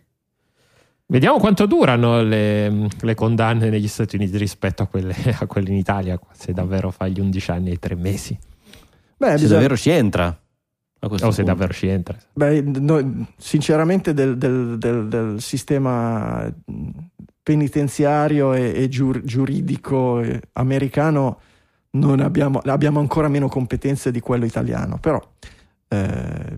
Vediamo 1.07 1.39
quanto 1.39 1.67
durano 1.67 2.23
le, 2.23 2.89
le 3.01 3.15
condanne 3.15 3.69
negli 3.69 3.89
Stati 3.89 4.17
Uniti 4.17 4.39
rispetto 4.39 4.85
a 4.85 4.87
quelle, 4.87 5.15
a 5.39 5.47
quelle, 5.47 5.69
in 5.69 5.77
Italia, 5.77 6.19
se 6.33 6.53
davvero 6.53 6.91
fa 6.91 7.09
gli 7.09 7.21
11 7.21 7.51
anni 7.51 7.71
e 7.73 7.79
3 7.79 7.95
mesi. 7.97 8.39
Beh, 9.17 9.27
se 9.27 9.33
bisogna... 9.33 9.53
davvero 9.55 9.77
ci 9.77 9.91
entra 9.91 10.42
o 11.05 11.09
punto. 11.09 11.31
se 11.31 11.43
davvero 11.43 11.73
ci 11.73 11.89
entra. 11.89 12.17
Beh, 12.33 12.63
no, 12.63 13.27
sinceramente 13.37 14.15
del, 14.15 14.37
del, 14.39 14.79
del, 14.79 15.09
del, 15.09 15.41
sistema 15.41 16.53
penitenziario 17.43 18.55
e, 18.55 18.73
e 18.75 18.89
giur, 18.89 19.21
giuridico 19.23 20.23
americano 20.53 21.41
non 21.93 22.21
abbiamo, 22.21 22.61
abbiamo, 22.65 23.01
ancora 23.01 23.29
meno 23.29 23.49
competenze 23.49 24.11
di 24.11 24.21
quello 24.21 24.45
italiano, 24.45 24.99
però 24.99 25.21
eh, 25.89 26.57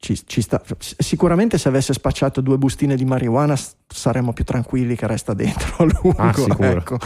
ci, 0.00 0.16
ci 0.26 0.42
sta, 0.42 0.62
sicuramente 0.78 1.58
se 1.58 1.68
avesse 1.68 1.92
spacciato 1.92 2.40
due 2.40 2.56
bustine 2.56 2.94
di 2.94 3.04
marijuana 3.04 3.56
saremmo 3.86 4.32
più 4.32 4.44
tranquilli 4.44 4.94
che 4.94 5.08
resta 5.08 5.34
dentro 5.34 5.74
a 5.78 5.84
lungo. 5.84 6.18
Ah. 6.18 6.32
Ecco. 6.68 6.98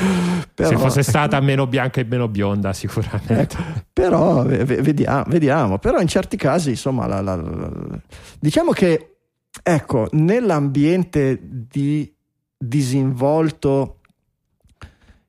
Però, 0.54 0.68
se 0.68 0.76
fosse 0.76 1.02
stata 1.02 1.40
meno 1.40 1.66
bianca 1.66 2.00
e 2.00 2.04
meno 2.04 2.28
bionda 2.28 2.72
sicuramente. 2.74 3.40
Ecco. 3.40 3.56
Però 3.92 4.42
vediamo, 4.44 5.24
vediamo, 5.26 5.78
Però 5.78 6.00
in 6.00 6.08
certi 6.08 6.36
casi 6.36 6.70
insomma 6.70 7.06
la, 7.06 7.20
la, 7.22 7.36
la, 7.36 7.70
diciamo 8.38 8.72
che 8.72 9.16
ecco 9.62 10.08
nell'ambiente 10.12 11.38
di 11.42 12.14
disinvolto 12.58 14.00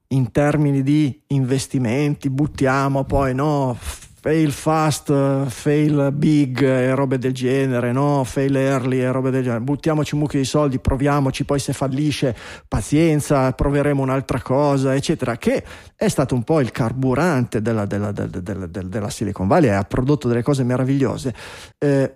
in 0.07 0.31
termini 0.31 0.83
di 0.83 1.21
investimenti 1.27 2.29
buttiamo 2.29 3.05
poi 3.05 3.33
no 3.33 3.77
fail 4.23 4.53
fast, 4.53 5.47
fail 5.47 6.13
big 6.13 6.61
e 6.63 6.95
robe 6.95 7.17
del 7.17 7.33
genere, 7.33 7.91
no? 7.91 8.23
Fail 8.23 8.55
early 8.55 9.01
e 9.01 9.11
robe 9.11 9.31
del 9.31 9.43
genere. 9.43 9.59
Buttiamoci 9.59 10.13
un 10.13 10.21
mucchio 10.21 10.39
di 10.39 10.45
soldi, 10.45 10.79
proviamoci, 10.79 11.43
poi 11.43 11.59
se 11.59 11.73
fallisce, 11.73 12.33
pazienza, 12.65 13.51
proveremo 13.51 14.01
un'altra 14.01 14.41
cosa, 14.41 14.95
eccetera. 14.95 15.35
Che 15.35 15.61
è 15.93 16.07
stato 16.07 16.35
un 16.35 16.43
po' 16.43 16.61
il 16.61 16.71
carburante 16.71 17.61
della, 17.61 17.85
della, 17.85 18.13
della, 18.13 18.65
della 18.65 19.09
Silicon 19.09 19.45
Valley 19.45 19.71
e 19.71 19.73
ha 19.73 19.83
prodotto 19.83 20.29
delle 20.29 20.41
cose 20.41 20.63
meravigliose. 20.63 21.33
Eh, 21.77 22.15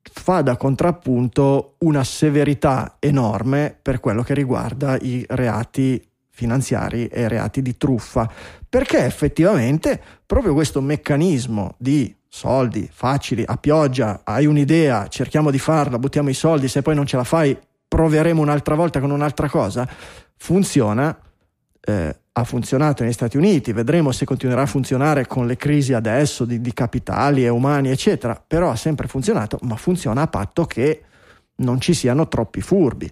fa 0.00 0.42
da 0.42 0.56
contrappunto 0.56 1.74
una 1.78 2.04
severità 2.04 2.98
enorme 3.00 3.76
per 3.82 3.98
quello 3.98 4.22
che 4.22 4.32
riguarda 4.32 4.96
i 5.00 5.24
reati 5.28 6.05
finanziari 6.36 7.06
e 7.06 7.28
reati 7.28 7.62
di 7.62 7.78
truffa, 7.78 8.30
perché 8.68 9.06
effettivamente 9.06 9.98
proprio 10.26 10.52
questo 10.52 10.82
meccanismo 10.82 11.74
di 11.78 12.14
soldi 12.28 12.86
facili 12.92 13.42
a 13.46 13.56
pioggia, 13.56 14.20
hai 14.22 14.44
un'idea, 14.44 15.08
cerchiamo 15.08 15.50
di 15.50 15.58
farla, 15.58 15.98
buttiamo 15.98 16.28
i 16.28 16.34
soldi, 16.34 16.68
se 16.68 16.82
poi 16.82 16.94
non 16.94 17.06
ce 17.06 17.16
la 17.16 17.24
fai 17.24 17.58
proveremo 17.88 18.42
un'altra 18.42 18.74
volta 18.74 19.00
con 19.00 19.10
un'altra 19.10 19.48
cosa, 19.48 19.88
funziona, 20.36 21.18
eh, 21.80 22.16
ha 22.32 22.44
funzionato 22.44 23.02
negli 23.02 23.14
Stati 23.14 23.38
Uniti, 23.38 23.72
vedremo 23.72 24.12
se 24.12 24.26
continuerà 24.26 24.62
a 24.62 24.66
funzionare 24.66 25.26
con 25.26 25.46
le 25.46 25.56
crisi 25.56 25.94
adesso 25.94 26.44
di, 26.44 26.60
di 26.60 26.74
capitali 26.74 27.46
e 27.46 27.48
umani, 27.48 27.88
eccetera, 27.88 28.38
però 28.46 28.68
ha 28.68 28.76
sempre 28.76 29.08
funzionato, 29.08 29.58
ma 29.62 29.76
funziona 29.76 30.20
a 30.20 30.26
patto 30.26 30.66
che 30.66 31.02
non 31.56 31.80
ci 31.80 31.94
siano 31.94 32.28
troppi 32.28 32.60
furbi 32.60 33.10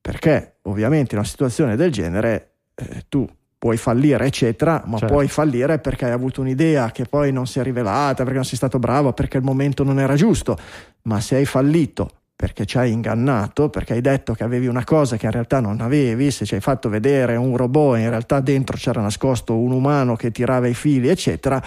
perché 0.00 0.56
ovviamente 0.62 1.14
in 1.14 1.20
una 1.20 1.28
situazione 1.28 1.76
del 1.76 1.92
genere 1.92 2.52
eh, 2.74 3.04
tu 3.08 3.28
puoi 3.58 3.76
fallire, 3.76 4.24
eccetera, 4.24 4.82
ma 4.86 4.96
certo. 4.96 5.14
puoi 5.14 5.28
fallire 5.28 5.78
perché 5.78 6.06
hai 6.06 6.12
avuto 6.12 6.40
un'idea 6.40 6.90
che 6.92 7.04
poi 7.04 7.30
non 7.30 7.46
si 7.46 7.58
è 7.58 7.62
rivelata, 7.62 8.22
perché 8.22 8.36
non 8.36 8.44
sei 8.44 8.56
stato 8.56 8.78
bravo, 8.78 9.12
perché 9.12 9.36
il 9.36 9.42
momento 9.42 9.84
non 9.84 10.00
era 10.00 10.14
giusto. 10.14 10.56
Ma 11.02 11.20
se 11.20 11.36
hai 11.36 11.44
fallito 11.44 12.10
perché 12.40 12.64
ci 12.64 12.78
hai 12.78 12.90
ingannato, 12.90 13.68
perché 13.68 13.92
hai 13.92 14.00
detto 14.00 14.32
che 14.32 14.44
avevi 14.44 14.66
una 14.66 14.82
cosa 14.82 15.18
che 15.18 15.26
in 15.26 15.32
realtà 15.32 15.60
non 15.60 15.82
avevi, 15.82 16.30
se 16.30 16.46
ci 16.46 16.54
hai 16.54 16.62
fatto 16.62 16.88
vedere 16.88 17.36
un 17.36 17.54
robot 17.54 17.98
e 17.98 18.00
in 18.00 18.08
realtà 18.08 18.40
dentro 18.40 18.78
c'era 18.78 19.02
nascosto 19.02 19.54
un 19.58 19.72
umano 19.72 20.16
che 20.16 20.30
tirava 20.30 20.66
i 20.66 20.72
fili, 20.72 21.08
eccetera, 21.08 21.62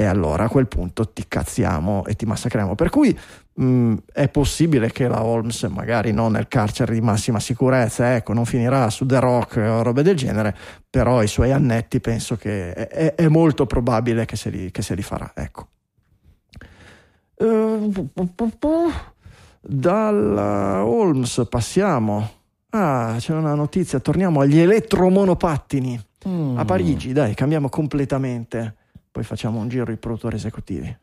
e 0.00 0.06
allora 0.06 0.44
a 0.44 0.48
quel 0.48 0.66
punto 0.66 1.10
ti 1.10 1.26
cazziamo 1.28 2.06
e 2.06 2.16
ti 2.16 2.24
massacriamo. 2.24 2.74
Per 2.74 2.88
cui 2.88 3.16
mh, 3.52 3.64
mm, 3.64 3.96
è 4.10 4.30
possibile 4.30 4.90
che 4.92 5.06
la 5.08 5.22
Holmes, 5.22 5.62
magari 5.64 6.10
non 6.10 6.32
nel 6.32 6.48
carcere 6.48 6.94
di 6.94 7.02
massima 7.02 7.38
sicurezza, 7.38 8.14
ecco, 8.14 8.32
non 8.32 8.46
finirà 8.46 8.88
su 8.88 9.04
The 9.04 9.20
Rock 9.20 9.56
o 9.58 9.82
robe 9.82 10.02
del 10.02 10.16
genere, 10.16 10.56
però 10.88 11.22
i 11.22 11.26
suoi 11.26 11.52
annetti 11.52 12.00
penso 12.00 12.36
che 12.36 12.72
è, 12.72 13.14
è 13.14 13.28
molto 13.28 13.66
probabile 13.66 14.24
che 14.24 14.36
se 14.36 14.48
li, 14.48 14.70
che 14.70 14.80
se 14.80 14.94
li 14.94 15.02
farà. 15.02 15.32
Ecco. 15.34 15.68
Uh, 17.34 18.08
dalla 19.60 20.82
Holmes 20.82 21.46
passiamo. 21.46 22.30
Ah, 22.70 23.16
c'è 23.18 23.34
una 23.34 23.52
notizia, 23.52 24.00
torniamo 24.00 24.40
agli 24.40 24.60
elettromonopattini. 24.60 26.02
Mm. 26.26 26.56
A 26.56 26.64
Parigi, 26.64 27.12
dai, 27.12 27.34
cambiamo 27.34 27.68
completamente 27.68 28.76
poi 29.10 29.24
facciamo 29.24 29.58
un 29.58 29.68
giro 29.68 29.90
ai 29.90 29.96
produttori 29.96 30.36
esecutivi. 30.36 30.96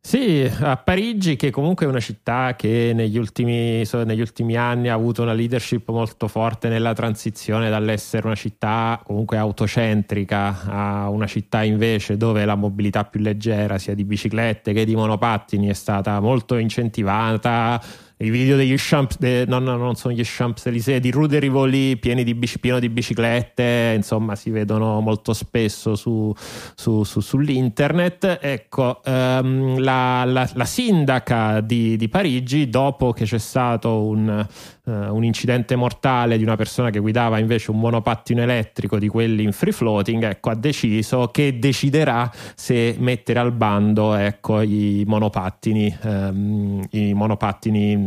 Sì, 0.00 0.50
a 0.60 0.76
Parigi, 0.78 1.36
che 1.36 1.50
comunque 1.50 1.84
è 1.84 1.88
una 1.88 2.00
città 2.00 2.54
che 2.56 2.92
negli 2.94 3.18
ultimi, 3.18 3.82
negli 4.04 4.20
ultimi, 4.20 4.56
anni 4.56 4.88
ha 4.88 4.94
avuto 4.94 5.20
una 5.22 5.34
leadership 5.34 5.90
molto 5.90 6.28
forte 6.28 6.68
nella 6.68 6.94
transizione 6.94 7.68
dall'essere 7.68 8.24
una 8.24 8.36
città 8.36 9.02
comunque 9.04 9.36
autocentrica 9.36 10.62
a 10.64 11.10
una 11.10 11.26
città 11.26 11.62
invece 11.62 12.16
dove 12.16 12.46
la 12.46 12.54
mobilità 12.54 13.04
più 13.04 13.20
leggera, 13.20 13.76
sia 13.76 13.94
di 13.94 14.04
biciclette 14.04 14.72
che 14.72 14.86
di 14.86 14.94
monopattini, 14.94 15.66
è 15.68 15.74
stata 15.74 16.20
molto 16.20 16.56
incentivata 16.56 17.78
i 18.20 18.30
video 18.30 18.56
degli 18.56 18.74
Champs, 18.76 19.16
de, 19.18 19.44
no, 19.46 19.60
no, 19.60 19.76
non 19.76 19.94
sono 19.94 20.12
gli 20.12 20.22
Champs-Élysées, 20.24 20.98
di 20.98 21.12
Rue 21.12 21.28
de 21.28 21.38
Rivoli 21.38 21.96
pieni 21.98 22.24
di, 22.24 22.34
pieno 22.60 22.80
di 22.80 22.88
biciclette, 22.88 23.92
insomma 23.94 24.34
si 24.34 24.50
vedono 24.50 25.00
molto 25.00 25.32
spesso 25.32 25.94
su, 25.94 26.34
su, 26.74 27.04
su, 27.04 27.20
sull'internet. 27.20 28.38
Ecco, 28.42 29.00
um, 29.04 29.78
la, 29.78 30.24
la, 30.24 30.50
la, 30.52 30.64
sindaca 30.64 31.60
di, 31.60 31.96
di, 31.96 32.08
Parigi, 32.08 32.68
dopo 32.68 33.12
che 33.12 33.24
c'è 33.24 33.38
stato 33.38 34.02
un, 34.02 34.46
uh, 34.84 34.90
un 34.90 35.22
incidente 35.22 35.76
mortale 35.76 36.36
di 36.38 36.42
una 36.42 36.56
persona 36.56 36.90
che 36.90 36.98
guidava 36.98 37.38
invece 37.38 37.70
un 37.70 37.78
monopattino 37.78 38.42
elettrico 38.42 38.98
di 38.98 39.06
quelli 39.06 39.44
in 39.44 39.52
free 39.52 39.72
floating, 39.72 40.24
ecco, 40.24 40.50
ha 40.50 40.56
deciso 40.56 41.28
che 41.28 41.60
deciderà 41.60 42.28
se 42.56 42.96
mettere 42.98 43.38
al 43.38 43.52
bando 43.52 44.14
ecco, 44.14 44.60
i 44.60 45.04
monopattini, 45.06 45.96
um, 46.02 46.84
i 46.90 47.14
monopattini 47.14 48.06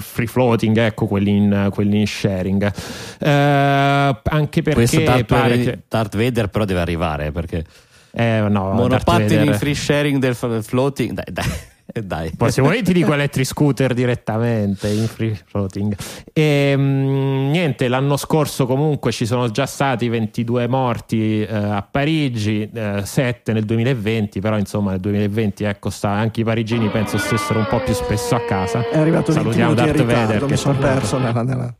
free 0.00 0.26
floating, 0.26 0.76
ecco 0.78 1.06
quelli 1.06 1.36
in, 1.36 1.68
quelli 1.72 2.00
in 2.00 2.06
sharing. 2.06 2.72
Eh, 3.18 3.28
anche 3.28 4.62
perché 4.62 4.72
Questo 4.72 5.00
Darth, 5.00 5.24
pare 5.24 5.58
che... 5.58 5.78
Darth 5.88 6.16
Vader 6.16 6.48
però 6.48 6.64
deve 6.64 6.80
arrivare 6.80 7.32
perché 7.32 7.64
eh, 8.12 8.46
no, 8.48 8.72
monopattini 8.72 9.46
in 9.46 9.54
free 9.54 9.74
sharing 9.74 10.18
del 10.18 10.34
floating, 10.34 11.12
dai, 11.12 11.32
dai. 11.32 11.72
E 11.92 12.02
dai. 12.02 12.32
Poi 12.36 12.50
se 12.50 12.62
vuoi 12.62 12.82
ti 12.82 12.92
dico 12.92 13.12
electric 13.12 13.46
scooter 13.46 13.92
direttamente 13.92 14.88
in 14.88 15.06
free 15.06 15.38
floating. 15.44 15.94
E, 16.32 16.74
mh, 16.76 17.50
niente, 17.50 17.88
l'anno 17.88 18.16
scorso 18.16 18.66
comunque 18.66 19.12
ci 19.12 19.26
sono 19.26 19.50
già 19.50 19.66
stati 19.66 20.08
22 20.08 20.66
morti 20.66 21.42
eh, 21.42 21.54
a 21.54 21.86
Parigi, 21.88 22.68
eh, 22.72 23.02
7 23.04 23.52
nel 23.52 23.64
2020, 23.64 24.40
però 24.40 24.56
insomma 24.58 24.92
nel 24.92 25.00
2020 25.00 25.64
ecco 25.64 25.90
sta, 25.90 26.10
anche 26.10 26.40
i 26.40 26.44
parigini 26.44 26.88
penso 26.88 27.18
stessero 27.18 27.58
un 27.58 27.66
po' 27.68 27.82
più 27.82 27.92
spesso 27.92 28.34
a 28.34 28.40
casa. 28.40 28.88
È 28.88 28.98
arrivato 28.98 29.32
Salutiamo 29.32 29.74
Darth 29.74 30.02
Vader 30.02 30.46
che 30.46 30.56
sono 30.56 30.78
perso 30.78 31.18
nella, 31.18 31.42
nella... 31.42 31.74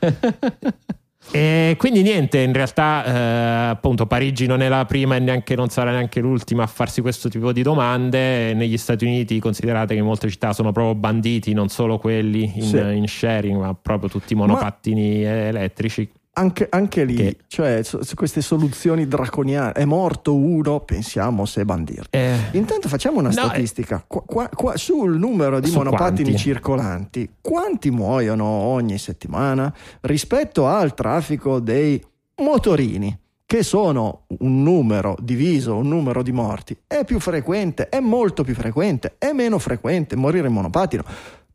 E 1.34 1.76
quindi 1.78 2.02
niente, 2.02 2.40
in 2.40 2.52
realtà 2.52 3.04
eh, 3.04 3.70
appunto 3.70 4.06
Parigi 4.06 4.44
non 4.44 4.60
è 4.60 4.68
la 4.68 4.84
prima 4.84 5.16
e 5.16 5.18
neanche, 5.18 5.54
non 5.54 5.70
sarà 5.70 5.90
neanche 5.90 6.20
l'ultima 6.20 6.64
a 6.64 6.66
farsi 6.66 7.00
questo 7.00 7.30
tipo 7.30 7.52
di 7.52 7.62
domande. 7.62 8.52
Negli 8.52 8.76
Stati 8.76 9.06
Uniti 9.06 9.40
considerate 9.40 9.94
che 9.94 10.02
molte 10.02 10.28
città 10.28 10.52
sono 10.52 10.72
proprio 10.72 10.94
banditi, 10.94 11.54
non 11.54 11.68
solo 11.68 11.96
quelli 11.96 12.52
in, 12.54 12.62
sì. 12.62 12.76
in 12.76 13.08
sharing, 13.08 13.58
ma 13.58 13.74
proprio 13.74 14.10
tutti 14.10 14.34
i 14.34 14.36
monopattini 14.36 15.22
ma... 15.22 15.46
elettrici. 15.46 16.10
Anche, 16.34 16.66
anche, 16.70 17.04
lì, 17.04 17.14
che... 17.14 17.36
cioè 17.46 17.82
su, 17.82 18.00
su, 18.02 18.14
queste 18.14 18.40
soluzioni 18.40 19.06
draconiane, 19.06 19.72
è 19.72 19.84
morto 19.84 20.34
uno, 20.34 20.80
pensiamo 20.80 21.44
se 21.44 21.62
bandirlo. 21.66 22.06
Eh... 22.08 22.34
Intanto 22.52 22.88
facciamo 22.88 23.18
una 23.18 23.28
no, 23.28 23.34
statistica. 23.34 23.98
Eh... 23.98 24.04
Qua, 24.06 24.22
qua, 24.24 24.48
qua, 24.48 24.76
sul 24.78 25.18
numero 25.18 25.60
di 25.60 25.70
monopattini 25.70 26.30
quanti? 26.30 26.38
circolanti, 26.38 27.30
quanti 27.42 27.90
muoiono 27.90 28.44
ogni 28.46 28.96
settimana 28.96 29.72
rispetto 30.00 30.66
al 30.66 30.94
traffico 30.94 31.60
dei 31.60 32.02
motorini? 32.36 33.18
Che 33.44 33.62
sono 33.62 34.24
un 34.38 34.62
numero 34.62 35.14
diviso, 35.20 35.76
un 35.76 35.88
numero 35.88 36.22
di 36.22 36.32
morti, 36.32 36.74
è 36.86 37.04
più 37.04 37.20
frequente, 37.20 37.90
è 37.90 38.00
molto 38.00 38.42
più 38.42 38.54
frequente, 38.54 39.16
è 39.18 39.32
meno 39.32 39.58
frequente 39.58 40.16
morire 40.16 40.46
in 40.46 40.54
monopattino. 40.54 41.04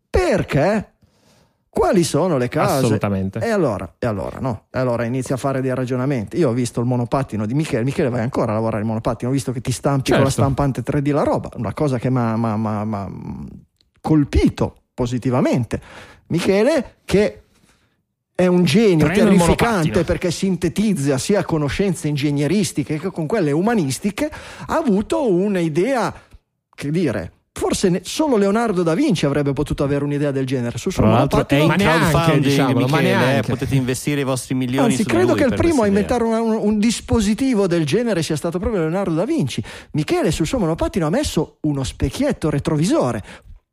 Perché? 0.07 0.97
Quali 1.78 2.03
sono 2.03 2.38
le 2.38 2.47
cause? 2.47 2.86
Assolutamente. 2.86 3.39
E 3.39 3.49
allora, 3.49 3.95
e 3.99 4.07
allora, 4.07 4.39
no? 4.39 4.65
E 4.71 4.80
allora 4.80 5.03
inizia 5.03 5.36
a 5.36 5.38
fare 5.38 5.61
dei 5.61 5.73
ragionamenti. 5.75 6.38
Io 6.38 6.49
ho 6.49 6.53
visto 6.53 6.80
il 6.80 6.88
monopattino 6.88 7.45
di 7.45 7.53
Michele. 7.53 7.84
Michele, 7.84 8.09
vai 8.09 8.21
ancora 8.21 8.51
a 8.51 8.55
lavorare 8.55 8.82
il 8.82 8.88
monopattino? 8.88 9.30
Ho 9.30 9.34
visto 9.34 9.51
che 9.51 9.61
ti 9.61 9.71
stampi 9.71 10.11
certo. 10.11 10.23
con 10.23 10.23
la 10.23 10.30
certo. 10.32 10.41
stampante 10.41 10.82
3D 10.82 11.13
la 11.13 11.23
roba. 11.23 11.49
Una 11.55 11.73
cosa 11.73 11.99
che 11.99 12.09
mi 12.09 12.17
ha 12.17 13.09
colpito 14.01 14.75
positivamente. 14.93 15.80
Michele, 16.28 16.95
che 17.05 17.43
è 18.34 18.45
un 18.45 18.63
genio 18.65 19.05
Treno 19.07 19.30
terrificante 19.30 20.03
perché 20.03 20.30
sintetizza 20.32 21.17
sia 21.17 21.43
conoscenze 21.43 22.07
ingegneristiche 22.07 22.99
che 22.99 23.09
con 23.09 23.25
quelle 23.25 23.51
umanistiche, 23.51 24.32
ha 24.67 24.75
avuto 24.75 25.32
un'idea, 25.32 26.13
che 26.73 26.91
dire, 26.91 27.32
Forse 27.58 28.01
solo 28.03 28.38
Leonardo 28.38 28.84
da 28.84 28.93
Vinci 28.93 29.26
avrebbe 29.26 29.51
potuto 29.51 29.84
avere 29.84 30.03
un'idea 30.03 30.30
del 30.30 30.45
genere. 30.45 30.78
Su 30.78 30.91
Tra 30.91 31.10
l'altro 31.10 31.47
è 31.47 31.55
in 31.55 31.74
crowdfunding, 31.76 32.43
diciamolo, 32.43 32.86
Michele, 32.86 33.38
eh, 33.38 33.41
potete 33.41 33.74
investire 33.74 34.22
i 34.22 34.24
vostri 34.24 34.53
milioni 34.53 34.91
Anzi, 34.91 35.03
credo 35.05 35.34
che 35.34 35.45
il 35.45 35.55
primo 35.55 35.82
a 35.82 35.88
inventare 35.88 36.24
un, 36.24 36.34
un, 36.34 36.55
un, 36.55 36.78
dispositivo 36.78 37.66
del 37.66 37.84
genere 37.84 38.22
sia 38.22 38.36
stato 38.36 38.60
proprio 38.60 38.82
Leonardo 38.82 39.16
da 39.16 39.26
Vinci. 39.26 39.64
Michele 39.93 40.30
sul 40.30 40.45
suo 40.45 40.60
monopattino 40.60 41.07
ha 41.07 41.10
messo 41.10 41.57
uno 41.61 41.84
specchietto 41.84 42.52
retrovisore. 42.52 43.23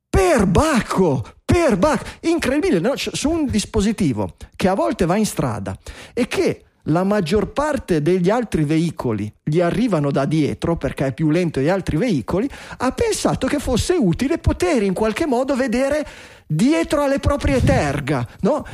Per 0.09 0.47
Bacco! 0.47 1.23
Per 1.45 1.77
Bacco! 1.77 2.05
Incredibile, 2.21 2.81
no? 2.81 2.95
su 2.97 3.29
un 3.29 3.45
dispositivo 3.45 4.37
che 4.57 4.69
a 4.69 4.75
volte 4.75 5.05
va 5.05 5.17
in 5.17 5.27
strada 5.27 5.77
e 6.15 6.27
che 6.27 6.65
la 6.85 7.05
maggior 7.05 7.53
parte 7.53 8.03
degli 8.03 8.31
altri 8.31 8.65
veicoli 8.65 9.33
gli 9.43 9.61
arrivano 9.61 10.11
da 10.11 10.25
dietro 10.25 10.77
perché 10.77 11.07
è 11.07 11.15
più 11.15 11.31
lento 11.31 11.61
degli 11.61 11.69
altri 11.69 11.97
veicoli, 11.97 12.49
ha 12.79 12.93
pensato 12.93 13.47
che 13.47 13.59
fosse 13.59 13.95
utile 13.95 14.39
poter 14.39 14.83
in 14.83 14.93
qualche 14.95 15.27
modo 15.27 15.55
vedere 15.55 16.07
dietro 16.47 17.03
alle 17.03 17.21
proprie 17.21 17.63
terga, 17.63 18.27
no? 18.41 18.65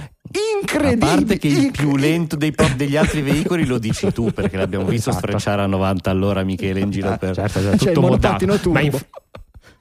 incredibile. 0.60 1.10
A 1.10 1.14
parte 1.14 1.38
che 1.38 1.48
il 1.48 1.70
più 1.70 1.96
lento 1.96 2.36
dei 2.36 2.54
degli 2.76 2.96
altri 2.96 3.22
veicoli 3.22 3.64
lo 3.64 3.78
dici 3.78 4.12
tu, 4.12 4.30
perché 4.32 4.56
l'abbiamo 4.56 4.84
visto 4.84 5.10
Esatto. 5.10 5.26
sfrecciare 5.26 5.62
a 5.62 5.66
90 5.66 6.10
all'ora 6.10 6.42
Michele 6.44 6.80
in 6.80 6.90
giro 6.90 7.16
per... 7.18 7.34
Certo, 7.34 7.60
certo, 7.60 7.84
tutto 7.84 8.00
monopattino 8.00 8.52
modato. 8.52 8.70
Ma 8.70 8.80
inf- 8.80 9.06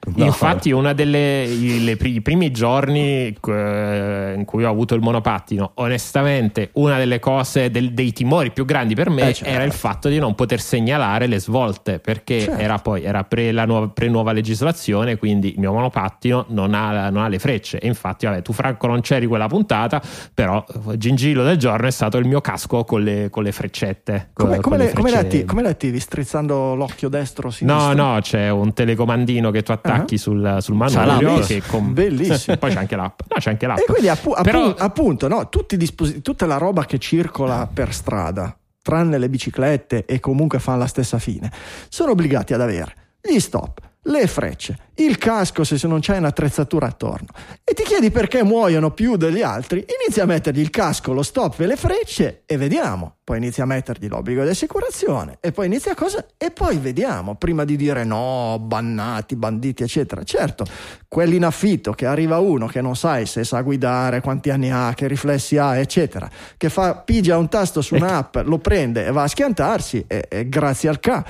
No. 0.02 0.24
Infatti, 0.24 0.70
una 0.70 0.94
delle 0.94 1.42
i, 1.44 1.84
le 1.84 1.96
pri- 1.98 2.14
i 2.14 2.22
primi 2.22 2.50
giorni 2.50 3.36
eh, 3.48 4.34
in 4.34 4.44
cui 4.46 4.64
ho 4.64 4.70
avuto 4.70 4.94
il 4.94 5.02
monopattino, 5.02 5.72
onestamente, 5.74 6.70
una 6.74 6.96
delle 6.96 7.18
cose 7.18 7.70
del- 7.70 7.92
dei 7.92 8.10
timori 8.12 8.50
più 8.50 8.64
grandi 8.64 8.94
per 8.94 9.10
me 9.10 9.28
Eh, 9.28 9.34
certo. 9.34 9.52
era 9.52 9.62
il 9.62 9.72
fatto 9.72 10.08
di 10.08 10.18
non 10.18 10.34
poter 10.34 10.58
segnalare 10.62 11.26
le 11.26 11.38
svolte 11.38 11.98
perché 11.98 12.40
Certo. 12.40 12.58
era 12.60 12.78
poi 12.78 13.02
era 13.04 13.24
pre 13.24 13.52
la 13.52 13.66
nuova, 13.66 13.88
pre 13.88 14.08
nuova 14.08 14.32
legislazione. 14.32 15.18
Quindi 15.18 15.52
il 15.52 15.58
mio 15.60 15.72
monopattino 15.74 16.46
non 16.48 16.72
ha, 16.72 17.10
non 17.10 17.22
ha 17.22 17.28
le 17.28 17.38
frecce. 17.38 17.78
E 17.78 17.86
infatti, 17.86 18.24
vabbè, 18.24 18.40
tu, 18.40 18.54
Franco, 18.54 18.86
non 18.86 19.02
c'eri 19.02 19.26
quella 19.26 19.48
puntata, 19.48 20.00
però 20.32 20.64
il 20.92 20.96
gingillo 20.96 21.44
del 21.44 21.58
giorno 21.58 21.86
è 21.86 21.90
stato 21.90 22.16
il 22.16 22.26
mio 22.26 22.40
casco 22.40 22.84
con 22.84 23.02
le, 23.02 23.28
con 23.30 23.42
le 23.42 23.52
freccette. 23.52 24.30
Come, 24.32 24.52
con 24.54 24.62
come 24.62 24.76
le 24.78 24.92
come 24.94 25.10
le 25.10 25.16
frecce- 25.18 25.36
atti- 25.40 25.44
come 25.44 25.60
le 25.62 25.68
attivi? 25.68 26.00
Strizzando 26.00 26.74
l'occhio 26.74 27.10
destro 27.10 27.48
o 27.48 27.50
sinistro? 27.50 27.92
No, 27.92 28.12
no, 28.14 28.18
c'è 28.22 28.48
un 28.48 28.72
telecomandino 28.72 29.50
che 29.50 29.62
tu 29.62 29.72
attacchi 29.72 29.88
sul, 30.16 30.56
sul 30.60 30.78
C'ha 30.78 31.04
manubrio. 31.04 31.36
l'app. 31.36 31.46
Che 31.46 31.62
com- 31.66 31.92
Bellissimo. 31.92 32.56
Poi 32.58 32.70
c'è 32.72 32.78
anche 32.78 32.96
l'app. 32.96 33.20
No, 33.28 33.36
c'è 33.38 33.50
anche 33.50 33.66
l'app. 33.66 33.78
E 33.78 33.84
quindi 33.84 34.08
appu- 34.08 34.32
appu- 34.32 34.42
Però- 34.42 34.74
appunto, 34.76 35.28
no, 35.28 35.48
tutti 35.48 35.74
i 35.74 35.78
disposi- 35.78 36.20
tutta 36.22 36.46
la 36.46 36.56
roba 36.58 36.84
che 36.84 36.98
circola 36.98 37.68
per 37.72 37.92
strada, 37.92 38.56
tranne 38.82 39.18
le 39.18 39.28
biciclette 39.28 40.04
e 40.06 40.20
comunque 40.20 40.58
fanno 40.58 40.78
la 40.78 40.86
stessa 40.86 41.18
fine, 41.18 41.50
sono 41.88 42.12
obbligati 42.12 42.54
ad 42.54 42.60
avere 42.60 42.94
gli 43.20 43.38
stop, 43.38 43.80
le 44.04 44.26
frecce, 44.26 44.76
il 44.94 45.18
casco 45.18 45.62
se 45.62 45.78
non 45.86 46.00
c'è 46.00 46.16
un'attrezzatura 46.16 46.86
attorno. 46.86 47.28
E 47.62 47.74
ti 47.74 47.82
chiedi 47.82 48.10
perché 48.10 48.42
muoiono 48.42 48.92
più 48.92 49.16
degli 49.16 49.42
altri, 49.42 49.84
inizia 50.02 50.22
a 50.22 50.26
mettergli 50.26 50.60
il 50.60 50.70
casco, 50.70 51.12
lo 51.12 51.22
stop 51.22 51.60
e 51.60 51.66
le 51.66 51.76
frecce 51.76 52.42
e 52.46 52.56
vediamo, 52.56 53.16
poi 53.22 53.36
inizia 53.36 53.64
a 53.64 53.66
mettergli 53.66 54.08
l'obbligo 54.08 54.42
di 54.42 54.48
assicurazione 54.48 55.36
e 55.40 55.52
poi 55.52 55.66
inizia 55.66 55.94
cosa? 55.94 56.24
E 56.38 56.50
poi 56.50 56.78
vediamo, 56.78 57.34
prima 57.34 57.64
di 57.64 57.76
dire 57.76 58.04
no, 58.04 58.58
bannati, 58.58 59.36
banditi 59.36 59.82
eccetera, 59.82 60.22
certo, 60.24 60.64
quelli 61.06 61.36
in 61.36 61.44
affitto 61.44 61.92
che 61.92 62.06
arriva 62.06 62.38
uno 62.38 62.66
che 62.66 62.80
non 62.80 62.96
sai 62.96 63.26
se 63.26 63.44
sa 63.44 63.60
guidare, 63.60 64.22
quanti 64.22 64.48
anni 64.48 64.70
ha, 64.70 64.92
che 64.94 65.06
riflessi 65.06 65.58
ha 65.58 65.76
eccetera, 65.76 66.28
che 66.56 66.70
fa, 66.70 66.94
pigia 66.96 67.36
un 67.36 67.48
tasto 67.48 67.82
su 67.82 67.96
un'app, 67.96 68.38
lo 68.44 68.58
prende 68.58 69.04
e 69.04 69.12
va 69.12 69.24
a 69.24 69.28
schiantarsi 69.28 70.04
e, 70.06 70.24
e 70.28 70.48
grazie 70.48 70.88
al 70.88 71.00
ca 71.00 71.24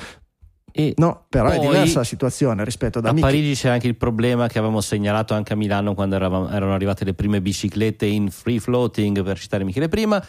E 0.72 0.94
No, 0.96 1.24
però 1.28 1.48
è 1.48 1.58
diversa 1.58 1.98
la 1.98 2.04
situazione 2.04 2.64
rispetto 2.64 2.98
ad 2.98 3.06
a 3.06 3.10
amici. 3.10 3.24
Parigi 3.24 3.54
c'è 3.54 3.68
anche 3.68 3.86
il 3.86 3.96
problema 3.96 4.48
che 4.48 4.58
avevamo 4.58 4.80
segnalato 4.80 5.34
anche 5.34 5.52
a 5.52 5.56
Milano 5.56 5.94
quando 5.94 6.16
eravamo- 6.16 6.48
erano 6.48 6.74
arrivate 6.74 7.04
le 7.04 7.14
prime 7.14 7.40
biciclette 7.40 8.06
in 8.06 8.30
free 8.30 8.60
floating, 8.60 9.22
per 9.22 9.38
citare 9.38 9.64
Michele 9.64 9.88
prima. 9.88 10.24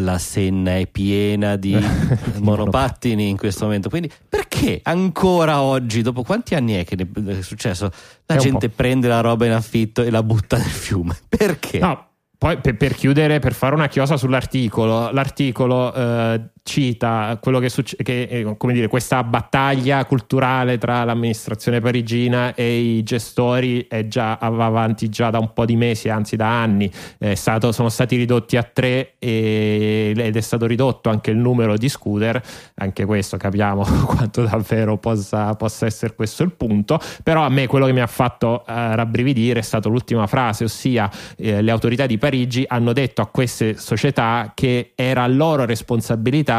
La 0.00 0.18
Senna 0.18 0.76
è 0.76 0.86
piena 0.86 1.56
di 1.56 1.74
monopattini 2.40 3.28
in 3.28 3.36
questo 3.36 3.64
momento. 3.64 3.88
Quindi, 3.88 4.10
perché 4.28 4.80
ancora 4.82 5.62
oggi, 5.62 6.02
dopo 6.02 6.22
quanti 6.22 6.54
anni 6.54 6.74
è 6.74 6.84
che 6.84 6.96
è 6.96 7.40
successo? 7.40 7.90
La 8.26 8.34
È 8.34 8.38
gente 8.38 8.68
prende 8.68 9.08
la 9.08 9.20
roba 9.20 9.46
in 9.46 9.52
affitto 9.52 10.02
e 10.02 10.10
la 10.10 10.22
butta 10.22 10.58
nel 10.58 10.66
fiume. 10.66 11.16
Perché? 11.28 11.78
No, 11.78 12.06
poi 12.36 12.58
per, 12.58 12.76
per 12.76 12.94
chiudere, 12.94 13.38
per 13.38 13.54
fare 13.54 13.74
una 13.74 13.88
chiosa 13.88 14.18
sull'articolo, 14.18 15.10
l'articolo 15.10 15.94
eh, 15.94 16.50
cita 16.66 17.38
quello 17.40 17.60
che 17.60 17.68
succede, 17.68 18.28
eh, 18.28 18.54
come 18.58 18.72
dire, 18.72 18.88
questa 18.88 19.22
battaglia 19.22 20.04
culturale 20.04 20.76
tra 20.76 21.04
l'amministrazione 21.04 21.80
parigina 21.80 22.54
e 22.54 22.78
i 22.78 23.02
gestori 23.04 23.86
è 23.88 24.08
già 24.08 24.36
va 24.40 24.66
avanti 24.66 25.08
già 25.08 25.30
da 25.30 25.38
un 25.38 25.52
po' 25.52 25.64
di 25.64 25.76
mesi, 25.76 26.08
anzi 26.08 26.36
da 26.36 26.60
anni. 26.60 26.90
Stato- 27.34 27.72
sono 27.72 27.88
stati 27.88 28.16
ridotti 28.16 28.56
a 28.56 28.62
tre 28.64 29.14
e- 29.18 30.12
ed 30.16 30.36
è 30.36 30.40
stato 30.40 30.66
ridotto 30.66 31.08
anche 31.08 31.30
il 31.30 31.36
numero 31.36 31.76
di 31.76 31.88
scooter. 31.88 32.42
Anche 32.74 33.04
questo 33.04 33.36
capiamo 33.36 33.84
quanto 34.04 34.42
davvero 34.42 34.98
possa, 34.98 35.54
possa 35.54 35.86
essere 35.86 36.14
questo 36.14 36.42
il 36.42 36.52
punto. 36.52 36.98
Però 37.22 37.42
a 37.42 37.48
me 37.48 37.66
quello 37.68 37.86
che 37.86 37.92
mi 37.92 38.00
ha 38.00 38.06
fatto 38.06 38.66
eh, 38.66 38.96
rabbrividire 38.96 39.60
è 39.60 39.62
stata 39.62 39.88
l'ultima 39.88 40.26
frase, 40.26 40.64
ossia 40.64 41.08
eh, 41.36 41.62
le 41.62 41.70
autorità 41.70 42.06
di 42.06 42.18
Parigi 42.18 42.64
hanno 42.66 42.92
detto 42.92 43.22
a 43.22 43.26
queste 43.26 43.76
società 43.78 44.52
che 44.54 44.92
era 44.96 45.26
loro 45.28 45.64
responsabilità 45.64 46.55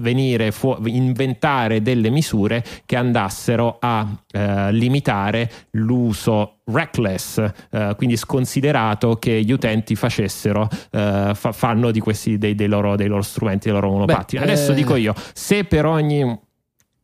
venire 0.00 0.50
fu- 0.50 0.76
inventare 0.86 1.82
delle 1.82 2.10
misure 2.10 2.64
che 2.86 2.96
andassero 2.96 3.76
a 3.80 4.06
eh, 4.30 4.72
limitare 4.72 5.50
l'uso 5.72 6.60
reckless, 6.66 7.38
eh, 7.70 7.94
quindi 7.96 8.16
sconsiderato 8.16 9.16
che 9.16 9.42
gli 9.42 9.52
utenti 9.52 9.94
facessero, 9.94 10.68
eh, 10.90 11.32
fa- 11.34 11.52
fanno 11.52 11.90
di 11.90 12.00
questi 12.00 12.38
dei, 12.38 12.54
dei 12.54 12.68
loro, 12.68 12.96
dei 12.96 13.08
loro 13.08 13.22
strumenti, 13.22 13.68
dei 13.70 13.74
loro 13.78 13.90
monopattini. 13.90 14.42
Beh, 14.42 14.52
Adesso 14.52 14.72
eh, 14.72 14.74
dico 14.74 14.96
io, 14.96 15.14
se 15.32 15.64
per 15.64 15.84
ogni 15.84 16.38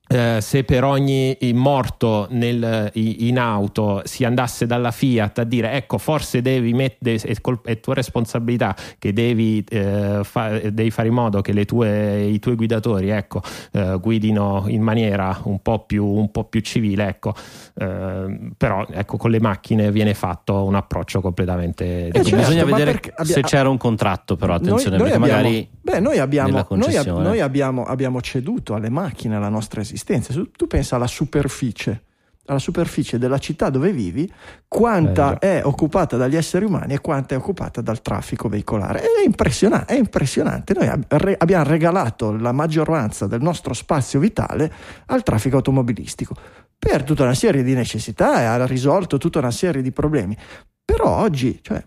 eh, 0.08 0.38
se 0.40 0.62
per 0.64 0.84
ogni 0.84 1.36
morto 1.54 2.26
nel- 2.30 2.90
in 2.94 3.38
auto 3.38 4.02
si 4.04 4.24
andasse 4.24 4.66
dalla 4.66 4.90
Fiat 4.90 5.38
a 5.40 5.44
dire 5.44 5.72
ecco 5.72 5.98
forse 5.98 6.42
devi 6.42 6.72
mettere 6.72 7.16
è, 7.16 7.34
è 7.64 7.80
tua 7.80 7.94
responsabilità 7.94 8.74
che 8.98 9.12
devi, 9.12 9.64
eh, 9.68 10.20
fa- 10.22 10.58
devi 10.70 10.90
fare 10.90 11.08
in 11.08 11.14
modo 11.14 11.40
che 11.40 11.52
le 11.52 11.64
tue, 11.64 12.22
i 12.24 12.38
tuoi 12.38 12.54
guidatori 12.54 13.08
ecco, 13.10 13.40
eh, 13.72 13.98
guidino 14.00 14.64
in 14.68 14.82
maniera 14.82 15.38
un 15.44 15.60
po' 15.60 15.80
più, 15.84 16.04
un 16.06 16.30
po' 16.30 16.44
più 16.44 16.60
civile 16.60 17.08
ecco. 17.08 17.34
Eh, 17.74 18.50
però 18.56 18.86
ecco 18.90 19.16
con 19.16 19.30
le 19.30 19.40
macchine 19.40 19.90
viene 19.90 20.14
fatto 20.14 20.64
un 20.64 20.74
approccio 20.74 21.20
completamente 21.20 21.84
Eh, 21.86 22.06
Ecco, 22.08 22.22
certo, 22.22 22.36
bisogna 22.36 22.64
vedere 22.64 22.90
perché 22.92 23.12
abbia- 23.14 23.32
se 23.34 23.40
c'era 23.42 23.68
un 23.68 23.76
contratto, 23.76 24.36
però 24.36 24.54
attenzione, 24.54 24.96
Noi- 24.96 25.08
noi 25.10 25.18
perché 25.18 25.24
abbiamo- 25.24 25.42
magari 25.48 25.68
beh, 25.82 26.00
noi, 26.00 26.18
abbiamo, 26.18 26.66
noi 26.70 26.96
ab- 26.96 27.20
noi 27.22 27.40
abbiamo, 27.40 27.84
abbiamo 27.84 28.20
ceduto 28.20 28.74
alle 28.74 28.88
macchine 28.90 29.38
la 29.38 29.48
nostra 29.48 29.80
esistenza. 29.80 29.94
Su- 30.32 30.51
Tu 30.51 30.66
pensa 30.66 30.97
alla 30.97 31.06
superficie, 31.06 32.02
alla 32.47 32.59
superficie 32.59 33.18
della 33.18 33.39
città 33.39 33.70
dove 33.70 33.90
vivi, 33.93 34.31
quanta 34.68 35.39
è 35.39 35.62
occupata 35.64 36.16
dagli 36.16 36.36
esseri 36.36 36.64
umani 36.64 36.94
e 36.94 37.01
quanta 37.01 37.35
è 37.35 37.39
occupata 37.39 37.81
dal 37.81 38.02
traffico 38.02 38.48
veicolare. 38.48 39.01
È 39.01 39.24
impressionante. 39.24 39.94
È 39.94 39.97
impressionante. 39.98 40.74
Noi 40.74 40.86
ab- 40.86 41.05
re- 41.09 41.36
abbiamo 41.39 41.64
regalato 41.64 42.36
la 42.36 42.52
maggioranza 42.52 43.27
del 43.27 43.40
nostro 43.43 43.74
spazio 43.74 44.20
vitale 44.20 44.73
al 45.06 45.23
traffico 45.23 45.56
automobilistico 45.56 46.35
per 46.78 47.02
tutta 47.02 47.23
una 47.24 47.35
serie 47.35 47.62
di 47.62 47.74
necessità 47.74 48.40
e 48.40 48.44
ha 48.44 48.66
risolto 48.66 49.18
tutta 49.18 49.39
una 49.40 49.51
serie 49.51 49.82
di 49.82 49.90
problemi. 49.93 50.36
Però 50.85 51.16
oggi, 51.18 51.59
cioè, 51.62 51.85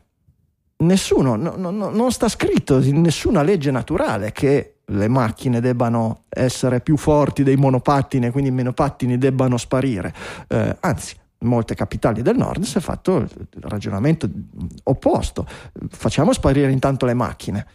nessuno, 0.77 1.35
no- 1.35 1.55
no- 1.55 1.69
no- 1.71 1.89
non 1.89 2.11
sta 2.11 2.27
scritto 2.27 2.79
in 2.81 3.01
nessuna 3.01 3.41
legge 3.43 3.71
naturale 3.71 4.31
che 4.31 4.78
le 4.89 5.07
macchine 5.07 5.59
debbano 5.59 6.23
essere 6.29 6.81
più 6.81 6.97
forti 6.97 7.43
dei 7.43 7.55
monopattini 7.55 8.27
e 8.27 8.31
quindi 8.31 8.49
i 8.49 8.53
monopattini 8.53 9.17
debbano 9.17 9.57
sparire. 9.57 10.13
Eh, 10.47 10.77
anzi, 10.79 11.15
in 11.39 11.47
molte 11.47 11.75
capitali 11.75 12.21
del 12.21 12.35
nord 12.35 12.63
si 12.63 12.77
è 12.77 12.81
fatto 12.81 13.17
il 13.17 13.29
ragionamento 13.61 14.29
opposto. 14.83 15.47
Facciamo 15.89 16.33
sparire 16.33 16.71
intanto 16.71 17.05
le 17.05 17.13
macchine. 17.13 17.65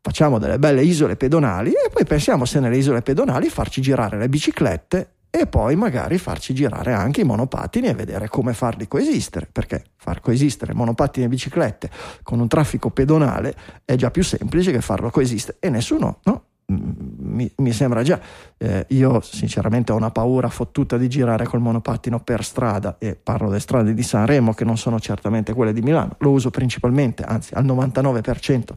Facciamo 0.00 0.38
delle 0.38 0.58
belle 0.58 0.82
isole 0.82 1.16
pedonali 1.16 1.70
e 1.70 1.88
poi 1.90 2.04
pensiamo 2.04 2.44
se 2.44 2.60
nelle 2.60 2.76
isole 2.76 3.00
pedonali 3.00 3.48
farci 3.48 3.80
girare 3.80 4.18
le 4.18 4.28
biciclette 4.28 5.13
e 5.36 5.48
poi 5.48 5.74
magari 5.74 6.16
farci 6.16 6.54
girare 6.54 6.92
anche 6.92 7.22
i 7.22 7.24
monopattini 7.24 7.88
e 7.88 7.94
vedere 7.94 8.28
come 8.28 8.54
farli 8.54 8.86
coesistere, 8.86 9.48
perché 9.50 9.82
far 9.96 10.20
coesistere 10.20 10.74
monopattini 10.74 11.26
e 11.26 11.28
biciclette 11.28 11.90
con 12.22 12.38
un 12.38 12.46
traffico 12.46 12.90
pedonale 12.90 13.52
è 13.84 13.96
già 13.96 14.12
più 14.12 14.22
semplice 14.22 14.70
che 14.70 14.80
farlo 14.80 15.10
coesistere 15.10 15.56
e 15.58 15.70
nessuno, 15.70 16.20
no? 16.22 16.44
Mm, 16.72 17.34
Mi, 17.34 17.52
mi 17.56 17.72
sembra 17.72 18.04
già, 18.04 18.20
eh, 18.56 18.86
io 18.90 19.20
sinceramente 19.22 19.90
ho 19.90 19.96
una 19.96 20.12
paura 20.12 20.48
fottuta 20.48 20.96
di 20.96 21.08
girare 21.08 21.46
col 21.46 21.60
monopattino 21.60 22.20
per 22.20 22.44
strada 22.44 22.96
e 23.00 23.16
parlo 23.20 23.48
delle 23.48 23.58
strade 23.58 23.92
di 23.92 24.02
Sanremo 24.04 24.54
che 24.54 24.64
non 24.64 24.78
sono 24.78 25.00
certamente 25.00 25.52
quelle 25.52 25.72
di 25.72 25.82
Milano, 25.82 26.14
lo 26.20 26.30
uso 26.30 26.50
principalmente, 26.50 27.24
anzi 27.24 27.54
al 27.54 27.64
99% 27.64 28.68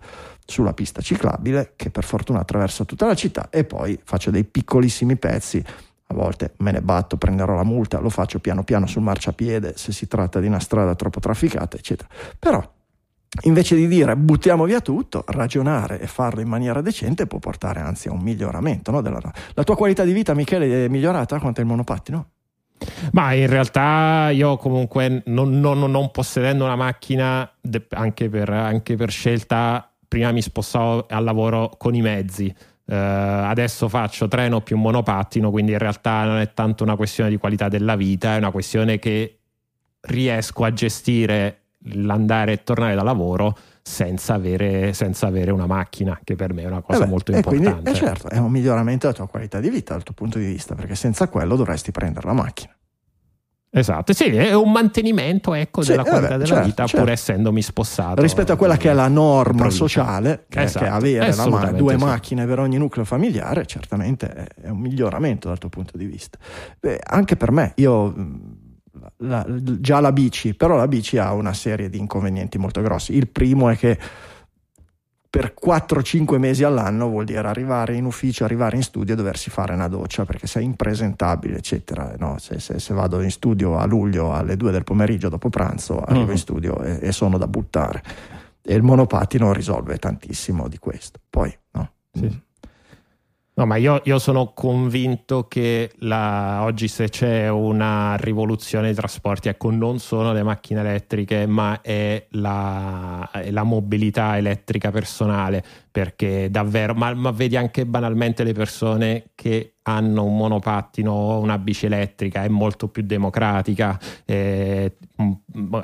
sulla 0.44 0.74
pista 0.74 1.02
ciclabile 1.02 1.74
che 1.76 1.92
per 1.92 2.04
fortuna 2.04 2.40
attraversa 2.40 2.84
tutta 2.84 3.06
la 3.06 3.14
città 3.14 3.50
e 3.52 3.64
poi 3.64 4.00
faccio 4.04 4.32
dei 4.32 4.44
piccolissimi 4.44 5.18
pezzi 5.18 5.64
a 6.10 6.14
volte 6.14 6.54
me 6.58 6.72
ne 6.72 6.82
batto, 6.82 7.18
prenderò 7.18 7.54
la 7.56 7.64
multa, 7.64 8.00
lo 8.00 8.10
faccio 8.10 8.40
piano 8.40 8.64
piano 8.64 8.88
sul 8.88 9.02
marciapiede 9.02 9.74
se 9.76 9.92
si 9.92 10.08
tratta 10.08 10.40
di 10.40 10.48
una 10.48 10.60
strada 10.60 10.96
troppo 10.96 11.20
trafficata, 11.20 11.76
eccetera. 11.78 12.08
Però 12.40 12.76
invece 13.42 13.76
di 13.76 13.88
dire 13.88 14.16
buttiamo 14.16 14.64
via 14.64 14.80
tutto, 14.80 15.24
ragionare 15.28 16.00
e 16.00 16.08
farlo 16.08 16.40
in 16.40 16.48
maniera 16.48 16.82
decente 16.82 17.28
può 17.28 17.40
portare 17.40 17.82
anzi 17.82 18.08
a 18.08 18.14
un 18.14 18.22
miglioramento. 18.22 18.92
no, 18.92 19.02
della- 19.02 19.20
La 19.54 19.64
tua 19.64 19.76
qualità 19.76 20.04
di 20.06 20.14
vita, 20.14 20.34
Michele, 20.34 20.86
è 20.86 20.88
migliorata 20.88 21.40
quanto 21.40 21.60
il 21.60 21.68
monopattino? 21.68 22.30
Ma 23.12 23.34
in 23.34 23.48
realtà 23.48 24.30
io 24.32 24.56
comunque 24.58 25.24
non, 25.26 25.60
non- 25.60 25.92
non 25.92 26.12
possedendo 26.12 26.64
una 26.64 26.76
macchina, 26.76 27.50
anche, 27.90 28.30
per, 28.30 28.50
anche 28.50 28.96
per 28.96 29.12
scelta, 29.12 29.92
prima 30.08 30.32
mi 30.32 30.42
spostavo 30.42 31.06
al 31.10 31.24
lavoro 31.24 31.74
con 31.78 31.96
i 31.96 32.02
mezzi. 32.02 32.54
Eh, 32.90 32.96
adesso 32.96 33.90
faccio 33.90 34.30
treno 34.30 34.62
più 34.62 34.78
monopattino, 34.78 35.52
quindi 35.52 35.74
in 35.74 35.78
realtà 35.78 36.24
non 36.24 36.38
è 36.38 36.54
tanto 36.54 36.84
una 36.84 36.96
questione 36.96 37.30
di 37.30 37.36
qualità 37.36 37.68
della 37.68 37.98
vita, 37.98 38.36
è 38.36 38.38
una 38.38 38.52
questione 38.52 38.98
che 38.98 39.40
riesco 40.02 40.64
a 40.64 40.72
gestire 40.72 41.64
l'andare 41.92 42.54
e 42.54 42.64
tornare 42.64 42.96
da 42.96 43.04
lavoro 43.04 43.58
senza 43.82 44.36
avere, 44.36 44.94
senza 44.94 45.28
avere, 45.28 45.52
una 45.52 45.66
macchina, 45.66 46.18
che 46.24 46.36
per 46.36 46.54
me 46.54 46.64
è 46.64 46.68
una 46.68 46.82
cosa 46.82 47.00
eh 47.00 47.04
beh, 47.04 47.10
molto 47.10 47.32
importante. 47.32 47.72
Quindi, 47.72 47.90
eh 47.90 47.94
certo, 47.94 48.30
è 48.30 48.38
un 48.38 48.52
miglioramento 48.52 49.08
della 49.08 49.18
tua 49.18 49.28
qualità 49.28 49.60
di 49.60 49.70
vita 49.70 49.94
dal 49.94 50.04
tuo 50.04 50.14
punto 50.14 50.38
di 50.38 50.46
vista, 50.46 50.74
perché 50.76 50.96
senza 50.96 51.28
quello 51.28 51.56
dovresti 51.58 51.92
prendere 51.92 52.26
la 52.26 52.34
macchina. 52.34 52.77
Esatto, 53.80 54.14
sì, 54.14 54.26
è 54.26 54.54
un 54.54 54.72
mantenimento 54.72 55.54
ecco, 55.54 55.82
Sì, 55.82 55.92
della 55.92 56.04
eh 56.04 56.10
qualità 56.10 56.28
beh, 56.32 56.38
della 56.38 56.46
certo, 56.48 56.66
vita, 56.66 56.86
certo. 56.86 57.04
pur 57.06 57.12
essendomi 57.14 57.62
sposato. 57.62 58.22
Rispetto 58.22 58.52
a 58.52 58.56
quella 58.56 58.78
che 58.78 58.90
è 58.90 58.94
la 58.94 59.08
norma 59.08 59.54
provincia. 59.56 59.78
sociale, 59.78 60.46
che, 60.50 60.62
Esatto, 60.64 60.86
che 60.86 60.92
avere 60.92 61.36
ma- 61.50 61.72
due 61.72 61.98
sì. 61.98 62.04
macchine 62.04 62.46
per 62.46 62.60
ogni 62.60 62.78
nucleo 62.78 63.06
familiare, 63.06 63.66
certamente 63.66 64.28
è, 64.28 64.48
è 64.64 64.70
un 64.70 64.80
miglioramento 64.80 65.48
dal 65.48 65.58
tuo 65.58 65.70
punto 65.70 65.98
di 65.98 66.06
vista. 66.06 66.38
Beh, 66.80 67.00
anche 67.04 67.36
per 67.36 67.52
me, 67.52 67.74
io 67.76 68.08
mh, 68.08 68.40
la- 69.18 69.46
già 69.80 70.00
la 70.00 70.12
bici, 70.12 70.56
però 70.56 70.76
la 70.76 70.88
bici 70.88 71.18
ha 71.18 71.34
una 71.34 71.54
serie 71.54 71.90
di 71.90 71.98
inconvenienti 71.98 72.58
molto 72.58 72.82
grossi. 72.82 73.16
Il 73.16 73.28
primo 73.30 73.70
è 73.70 73.78
che 73.78 73.98
per 75.38 75.54
4-5 75.54 76.38
mesi 76.40 76.64
all'anno 76.64 77.08
vuol 77.10 77.24
dire 77.26 77.48
arrivare 77.48 77.96
in 77.96 78.06
ufficio, 78.06 78.44
arrivare 78.44 78.76
in 78.76 78.82
studio 78.82 79.14
e 79.14 79.18
doversi 79.18 79.52
fare 79.52 79.74
una 79.74 79.88
doccia 79.88 80.26
perché 80.26 80.48
sei 80.48 80.64
impresentabile, 80.64 81.58
eccetera. 81.58 82.16
No, 82.18 82.38
se, 82.40 82.60
se- 82.60 82.80
se 82.80 82.94
vado 82.96 83.22
in 83.22 83.30
studio 83.30 83.78
a 83.78 83.86
luglio 83.86 84.34
alle 84.34 84.58
2 84.58 84.72
del 84.72 84.84
pomeriggio 84.84 85.30
dopo 85.30 85.50
pranzo, 85.50 86.02
arrivo 86.02 86.26
Mhm. 86.26 86.32
in 86.32 86.38
studio 86.38 86.82
e, 86.82 86.98
e 87.02 87.12
sono 87.12 87.38
da 87.38 87.48
buttare. 87.48 88.02
E 88.64 88.74
il 88.74 88.82
monopattino 88.82 89.54
risolve 89.54 89.98
tantissimo 89.98 90.68
di 90.68 90.80
questo. 90.80 91.20
Poi, 91.30 91.56
no. 91.74 91.92
Sì. 92.14 92.42
No, 93.58 93.66
ma 93.66 93.76
io, 93.78 94.02
io 94.04 94.20
sono 94.20 94.52
convinto 94.54 95.48
che 95.48 95.90
la- 96.02 96.62
oggi 96.62 96.88
se 96.88 97.10
c'è 97.10 97.50
una 97.50 98.16
rivoluzione 98.16 98.86
dei 98.86 98.94
trasporti, 98.94 99.50
ecco, 99.50 99.72
non 99.72 99.98
sono 99.98 100.32
le 100.32 100.44
macchine 100.44 100.82
elettriche, 100.82 101.48
ma 101.48 101.82
è 101.82 102.28
la, 102.34 103.28
è 103.32 103.50
la 103.50 103.64
mobilità 103.64 104.38
elettrica 104.38 104.92
personale, 104.92 105.64
perché 105.90 106.52
davvero, 106.52 106.94
ma, 106.94 107.12
ma 107.16 107.32
vedi 107.32 107.58
anche 107.58 107.88
banalmente 107.88 108.44
le 108.44 108.54
persone 108.54 109.32
che 109.34 109.78
hanno 109.82 110.24
un 110.24 110.38
monopattino 110.38 111.12
o 111.12 111.40
una 111.40 111.58
bici 111.58 111.88
elettrica, 111.88 112.44
è 112.44 112.50
molto 112.50 112.90
più 112.90 113.02
democratica, 113.02 114.00
eh, 114.26 114.98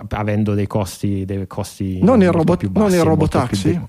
avendo 0.10 0.54
dei 0.54 0.68
costi, 0.68 1.26
dei 1.26 1.48
costi 1.48 2.04
Non 2.04 2.22
il 2.22 2.32
robot- 2.32 2.60
più 2.60 2.70
non 2.72 2.90
il 2.92 2.98
bassi, 2.98 3.04
robotaxi? 3.04 3.82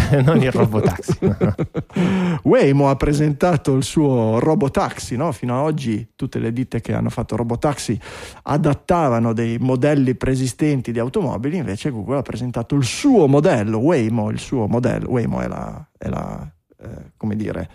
non 0.24 0.42
il 0.42 0.50
robotaxi. 0.50 1.18
Waymo 2.42 2.88
ha 2.88 2.96
presentato 2.96 3.74
il 3.74 3.82
suo 3.82 4.38
robotaxi, 4.38 5.16
no? 5.16 5.32
fino 5.32 5.58
ad 5.58 5.64
oggi 5.64 6.12
tutte 6.16 6.38
le 6.38 6.52
ditte 6.52 6.80
che 6.80 6.92
hanno 6.92 7.10
fatto 7.10 7.36
robotaxi 7.36 7.98
adattavano 8.42 9.32
dei 9.32 9.58
modelli 9.58 10.14
preesistenti 10.14 10.92
di 10.92 10.98
automobili, 10.98 11.56
invece 11.56 11.90
Google 11.90 12.18
ha 12.18 12.22
presentato 12.22 12.74
il 12.74 12.84
suo 12.84 13.26
modello, 13.26 13.78
Waymo, 13.78 14.30
il 14.30 14.38
suo 14.38 14.66
modello, 14.66 15.10
Waymo 15.10 15.40
è 15.40 15.48
la, 15.48 15.86
è 15.96 16.08
la 16.08 16.50
eh, 16.82 17.12
come 17.16 17.36
dire, 17.36 17.68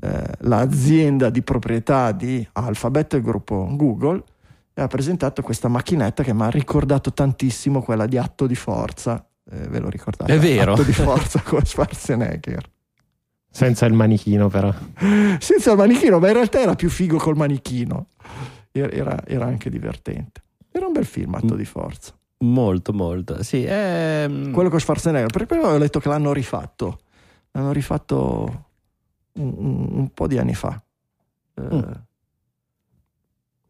eh, 0.00 0.24
l'azienda 0.40 1.30
di 1.30 1.42
proprietà 1.42 2.12
di 2.12 2.46
Alphabet, 2.52 3.14
il 3.14 3.22
gruppo 3.22 3.68
Google, 3.72 4.22
e 4.74 4.82
ha 4.82 4.86
presentato 4.86 5.42
questa 5.42 5.68
macchinetta 5.68 6.22
che 6.22 6.32
mi 6.32 6.42
ha 6.42 6.50
ricordato 6.50 7.12
tantissimo 7.12 7.82
quella 7.82 8.06
di 8.06 8.16
Atto 8.16 8.46
di 8.46 8.54
Forza. 8.54 9.27
Eh, 9.50 9.68
ve 9.68 9.78
lo 9.78 9.88
ricordate? 9.88 10.34
È 10.34 10.38
vero. 10.38 10.72
Atto 10.72 10.82
di 10.82 10.92
Forza 10.92 11.40
con 11.42 11.64
Schwarzenegger. 11.64 12.70
Senza 13.50 13.86
il 13.86 13.94
manichino, 13.94 14.48
però. 14.48 14.72
senza 15.38 15.70
il 15.72 15.76
manichino, 15.76 16.18
ma 16.18 16.26
in 16.28 16.34
realtà 16.34 16.60
era 16.60 16.74
più 16.74 16.90
figo 16.90 17.16
col 17.16 17.36
manichino. 17.36 18.08
Era, 18.70 18.90
era- 18.90 19.24
era 19.26 19.46
anche 19.46 19.70
divertente. 19.70 20.42
Era 20.70 20.86
un 20.86 20.92
bel 20.92 21.06
film, 21.06 21.34
Atto 21.34 21.54
di 21.54 21.64
Forza. 21.64 22.12
Molto, 22.40 22.92
molto. 22.92 23.42
Sì, 23.42 23.64
ehm, 23.66 24.52
Quello 24.52 24.68
con 24.68 24.78
Schwarzenegger, 24.78 25.30
perché 25.32 25.46
poi 25.46 25.58
ho 25.64 25.78
letto 25.78 25.98
che 25.98 26.08
l'hanno 26.08 26.32
rifatto. 26.32 27.00
L'hanno 27.52 27.72
rifatto 27.72 28.64
un, 29.32 29.54
un- 29.56 29.88
un 29.92 30.08
po' 30.12 30.26
di 30.26 30.38
anni 30.38 30.54
fa. 30.54 30.80
Eh, 31.54 31.62
Mm. 31.62 31.92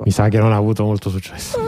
Mi 0.05 0.11
sa 0.13 0.29
che 0.29 0.39
non 0.39 0.53
ha 0.53 0.57
avuto 0.57 0.85
molto 0.85 1.09
successo. 1.11 1.59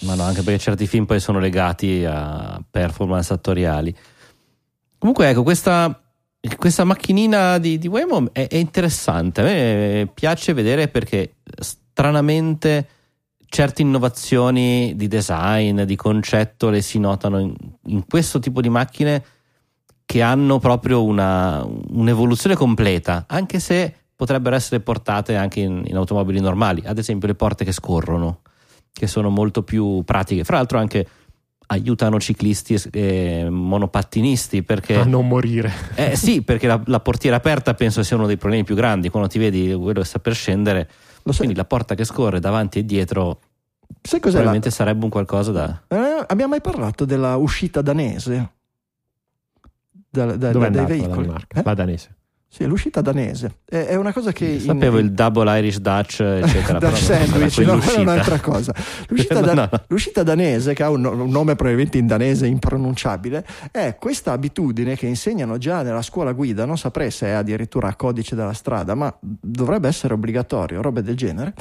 Ma 0.00 0.14
no, 0.14 0.22
anche 0.22 0.42
perché 0.42 0.58
certi 0.58 0.86
film 0.86 1.04
poi 1.04 1.20
sono 1.20 1.38
legati 1.38 2.04
a 2.06 2.62
performance 2.68 3.32
attoriali. 3.32 3.94
Comunque, 4.98 5.28
ecco, 5.28 5.42
questa, 5.42 6.02
questa 6.56 6.84
macchinina 6.84 7.58
di, 7.58 7.78
di 7.78 7.88
Waymo 7.88 8.32
è, 8.32 8.46
è 8.48 8.56
interessante. 8.56 9.40
A 9.40 9.44
me 9.44 10.10
piace 10.12 10.52
vedere 10.52 10.88
perché 10.88 11.36
stranamente 11.58 12.88
certe 13.46 13.82
innovazioni 13.82 14.94
di 14.94 15.08
design, 15.08 15.82
di 15.82 15.96
concetto 15.96 16.70
le 16.70 16.80
si 16.82 16.98
notano 16.98 17.40
in, 17.40 17.54
in 17.86 18.06
questo 18.06 18.38
tipo 18.38 18.60
di 18.60 18.68
macchine 18.68 19.24
che 20.06 20.22
hanno 20.22 20.58
proprio 20.58 21.04
una, 21.04 21.64
un'evoluzione 21.64 22.54
completa, 22.54 23.24
anche 23.28 23.58
se 23.58 23.94
potrebbero 24.14 24.56
essere 24.56 24.80
portate 24.80 25.36
anche 25.36 25.60
in, 25.60 25.82
in 25.86 25.96
automobili 25.96 26.40
normali, 26.40 26.82
ad 26.84 26.98
esempio 26.98 27.28
le 27.28 27.34
porte 27.34 27.64
che 27.64 27.72
scorrono, 27.72 28.40
che 28.92 29.06
sono 29.06 29.30
molto 29.30 29.62
più 29.62 30.02
pratiche. 30.04 30.44
Fra 30.44 30.56
l'altro 30.56 30.78
anche 30.78 31.06
aiutano 31.66 32.18
ciclisti 32.18 32.76
e 32.90 33.46
monopattinisti 33.48 34.62
perché 34.64 34.96
A 34.96 35.04
non 35.04 35.28
morire. 35.28 35.72
eh, 35.94 36.16
sì, 36.16 36.42
perché 36.42 36.66
la, 36.66 36.80
la 36.86 36.98
portiera 37.00 37.36
aperta 37.36 37.74
penso 37.74 38.02
sia 38.02 38.16
uno 38.16 38.26
dei 38.26 38.36
problemi 38.36 38.64
più 38.64 38.74
grandi 38.74 39.08
quando 39.08 39.28
ti 39.28 39.38
vedi 39.38 39.72
quello 39.74 40.00
che 40.00 40.06
sta 40.06 40.18
per 40.18 40.34
scendere. 40.34 40.88
lo 41.22 41.30
sai, 41.32 41.42
Quindi 41.44 41.54
la 41.54 41.64
porta 41.64 41.94
che 41.94 42.04
scorre 42.04 42.40
davanti 42.40 42.80
e 42.80 42.84
dietro 42.84 43.40
sai 44.02 44.18
cos'è 44.18 44.34
la- 44.38 44.40
probabilmente 44.42 44.70
sarebbe 44.70 45.04
un 45.04 45.10
qualcosa 45.10 45.52
da. 45.52 45.82
Eh, 45.88 46.24
abbiamo 46.26 46.50
mai 46.50 46.60
parlato 46.60 47.04
della 47.04 47.36
uscita 47.36 47.82
danese? 47.82 48.50
Da- 50.10 50.36
da- 50.36 50.48
è 50.50 50.52
dai 50.52 50.70
la 50.72 50.84
veicoli? 50.84 51.28
Eh? 51.54 51.62
La 51.64 51.74
danese. 51.74 52.16
Sì, 52.52 52.64
l'uscita 52.64 53.00
danese. 53.00 53.58
È, 53.64 53.94
una 53.94 54.12
cosa 54.12 54.32
che... 54.32 54.44
in- 54.44 54.60
Sapevo 54.60 54.98
il 54.98 55.12
double 55.12 55.56
Irish 55.60 55.78
Dutch, 55.78 56.18
eccetera. 56.42 56.80
Dutch 56.80 56.98
sandwich, 56.98 57.58
no, 57.58 57.78
quella 57.78 57.92
è 57.92 58.00
un'altra 58.00 58.40
cosa. 58.40 58.74
L'uscita, 59.06 59.38
da- 59.40 59.54
no, 59.54 59.70
l'uscita 59.86 60.24
danese, 60.24 60.74
che 60.74 60.82
ha 60.82 60.90
un, 60.90 61.04
un 61.04 61.30
nome 61.30 61.54
probabilmente 61.54 61.96
in 61.98 62.08
danese 62.08 62.48
impronunciabile, 62.48 63.46
è 63.70 63.94
questa 64.00 64.32
abitudine 64.32 64.96
che 64.96 65.06
insegnano 65.06 65.58
già 65.58 65.82
nella 65.82 66.02
scuola 66.02 66.32
guida, 66.32 66.64
non 66.64 66.76
saprei 66.76 67.12
se 67.12 67.28
è 67.28 67.30
addirittura 67.30 67.86
a 67.86 67.94
codice 67.94 68.34
della 68.34 68.52
strada, 68.52 68.96
ma 68.96 69.16
dovrebbe 69.20 69.86
essere 69.86 70.14
obbligatorio, 70.14 70.82
robe 70.82 71.02
del 71.02 71.16
genere, 71.16 71.54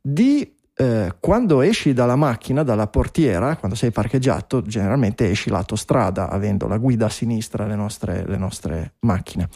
di 0.00 0.56
eh, 0.74 1.14
quando 1.20 1.60
esci 1.60 1.92
dalla 1.92 2.16
macchina, 2.16 2.64
dalla 2.64 2.88
portiera, 2.88 3.56
quando 3.56 3.76
sei 3.76 3.92
parcheggiato, 3.92 4.62
generalmente 4.62 5.30
esci 5.30 5.50
lato 5.50 5.76
strada, 5.76 6.28
avendo 6.30 6.66
la 6.66 6.78
guida 6.78 7.06
a 7.06 7.10
sinistra 7.10 7.66
le 7.66 7.76
nostre, 7.76 8.24
le 8.26 8.36
nostre 8.36 8.94
macchine. 9.00 9.48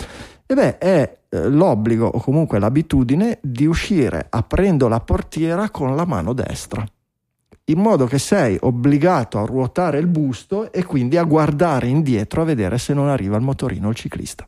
E 0.46 0.54
beh, 0.54 0.78
è 0.78 1.18
eh, 1.28 1.48
l'obbligo 1.48 2.06
o 2.06 2.20
comunque 2.20 2.60
l'abitudine 2.60 3.38
di 3.42 3.66
uscire 3.66 4.26
aprendo 4.30 4.86
la 4.86 5.00
portiera 5.00 5.70
con 5.70 5.96
la 5.96 6.04
mano 6.04 6.32
destra, 6.32 6.86
in 7.64 7.80
modo 7.80 8.06
che 8.06 8.18
sei 8.18 8.56
obbligato 8.60 9.38
a 9.38 9.44
ruotare 9.44 9.98
il 9.98 10.06
busto 10.06 10.72
e 10.72 10.84
quindi 10.84 11.16
a 11.16 11.24
guardare 11.24 11.88
indietro 11.88 12.42
a 12.42 12.44
vedere 12.44 12.78
se 12.78 12.94
non 12.94 13.08
arriva 13.08 13.36
il 13.36 13.42
motorino 13.42 13.88
o 13.88 13.90
il 13.90 13.96
ciclista. 13.96 14.46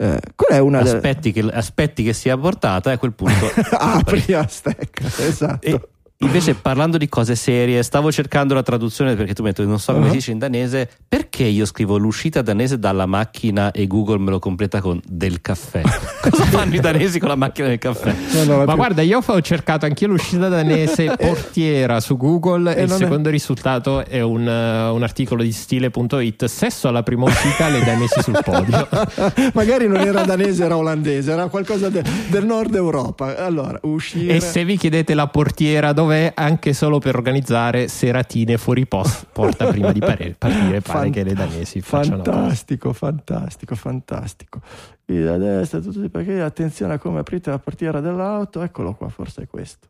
Eh, 0.00 0.20
qual 0.36 0.50
è 0.50 0.58
una 0.58 0.82
delle... 0.82 0.98
Aspetti 0.98 1.32
che, 1.32 1.40
aspetti 1.40 2.02
che 2.04 2.12
sia 2.12 2.36
portata 2.36 2.90
e 2.90 2.94
a 2.94 2.98
quel 2.98 3.14
punto 3.14 3.50
Apri 3.72 4.34
a 4.34 4.46
stecca, 4.46 5.06
esatto. 5.06 5.66
E 5.66 5.80
invece 6.20 6.54
parlando 6.54 6.98
di 6.98 7.08
cose 7.08 7.36
serie, 7.36 7.82
stavo 7.84 8.10
cercando 8.10 8.52
la 8.52 8.62
traduzione 8.64 9.14
perché 9.14 9.34
tu 9.34 9.42
mi 9.42 9.48
hai 9.48 9.54
detto 9.54 9.68
non 9.68 9.78
so 9.78 9.92
come 9.92 10.04
Uh-huh. 10.06 10.10
si 10.10 10.16
dice 10.18 10.30
in 10.32 10.38
danese, 10.38 10.88
perché 11.06 11.44
io 11.44 11.64
scrivo 11.66 11.96
l'uscita 11.96 12.40
danese 12.42 12.78
dalla 12.78 13.06
macchina 13.06 13.70
e 13.72 13.86
Google 13.86 14.18
me 14.18 14.30
lo 14.30 14.38
completa 14.40 14.80
con 14.80 15.00
del 15.06 15.40
caffè? 15.40 15.82
Cosa 16.20 16.44
fanno 16.44 16.74
i 16.74 16.80
danesi 16.80 17.18
con 17.20 17.28
la 17.28 17.36
macchina 17.36 17.68
del 17.68 17.78
caffè? 17.78 18.12
No, 18.32 18.44
no, 18.44 18.56
Ma 18.58 18.64
più- 18.64 18.74
guarda, 18.74 19.02
io 19.02 19.20
ho 19.24 19.40
cercato 19.40 19.86
anch'io 19.86 20.08
l'uscita 20.08 20.48
danese 20.48 21.14
portiera 21.18 22.00
su 22.00 22.16
Google 22.16 22.74
E 22.74 22.80
e 22.80 22.82
il 22.82 22.88
non 22.88 22.96
è- 22.96 23.04
secondo 23.04 23.30
risultato 23.30 24.04
è 24.04 24.20
un, 24.20 24.48
eh, 24.48 24.88
un 24.88 25.02
articolo 25.02 25.42
di 25.42 25.52
stile.it. 25.52 26.44
Sesso 26.46 26.88
alla 26.88 27.02
prima 27.04 27.24
uscita, 27.24 27.68
le 27.68 27.84
danesi 27.84 28.20
sul 28.22 28.38
podio. 28.42 28.88
Magari 29.54 29.86
non 29.86 29.98
era 30.00 30.24
danese, 30.24 30.64
era 30.64 30.76
olandese, 30.76 31.30
era 31.32 31.46
qualcosa 31.48 31.88
de- 31.90 32.02
del 32.28 32.44
nord 32.44 32.74
Europa. 32.74 33.36
Allora, 33.36 33.78
uscire... 33.82 34.34
E 34.36 34.40
se 34.40 34.64
vi 34.64 34.76
chiedete 34.76 35.14
la 35.14 35.26
portiera 35.28 35.92
dov'è, 36.08 36.32
anche 36.34 36.72
solo 36.72 36.98
per 36.98 37.14
organizzare 37.14 37.88
seratine 37.88 38.56
fuori 38.56 38.86
post, 38.86 39.26
porta 39.30 39.66
prima 39.66 39.92
di 39.92 40.00
pare- 40.00 40.34
partire, 40.36 40.80
pare 40.80 40.98
Fan- 40.98 41.10
che 41.10 41.22
le 41.22 41.34
danesi 41.34 41.80
facciano. 41.80 42.24
Fantastico, 42.24 42.92
fantastico, 42.92 43.74
fantastico. 43.74 44.60
Qui 45.04 45.22
da 45.22 45.36
destra, 45.36 45.80
tutti 45.80 46.08
perché 46.08 46.40
attenzione 46.40 46.94
a 46.94 46.98
come 46.98 47.20
aprite 47.20 47.50
la 47.50 47.58
portiera 47.58 48.00
dell'auto. 48.00 48.62
Eccolo 48.62 48.94
qua, 48.94 49.08
forse 49.08 49.42
è 49.42 49.46
questo. 49.46 49.88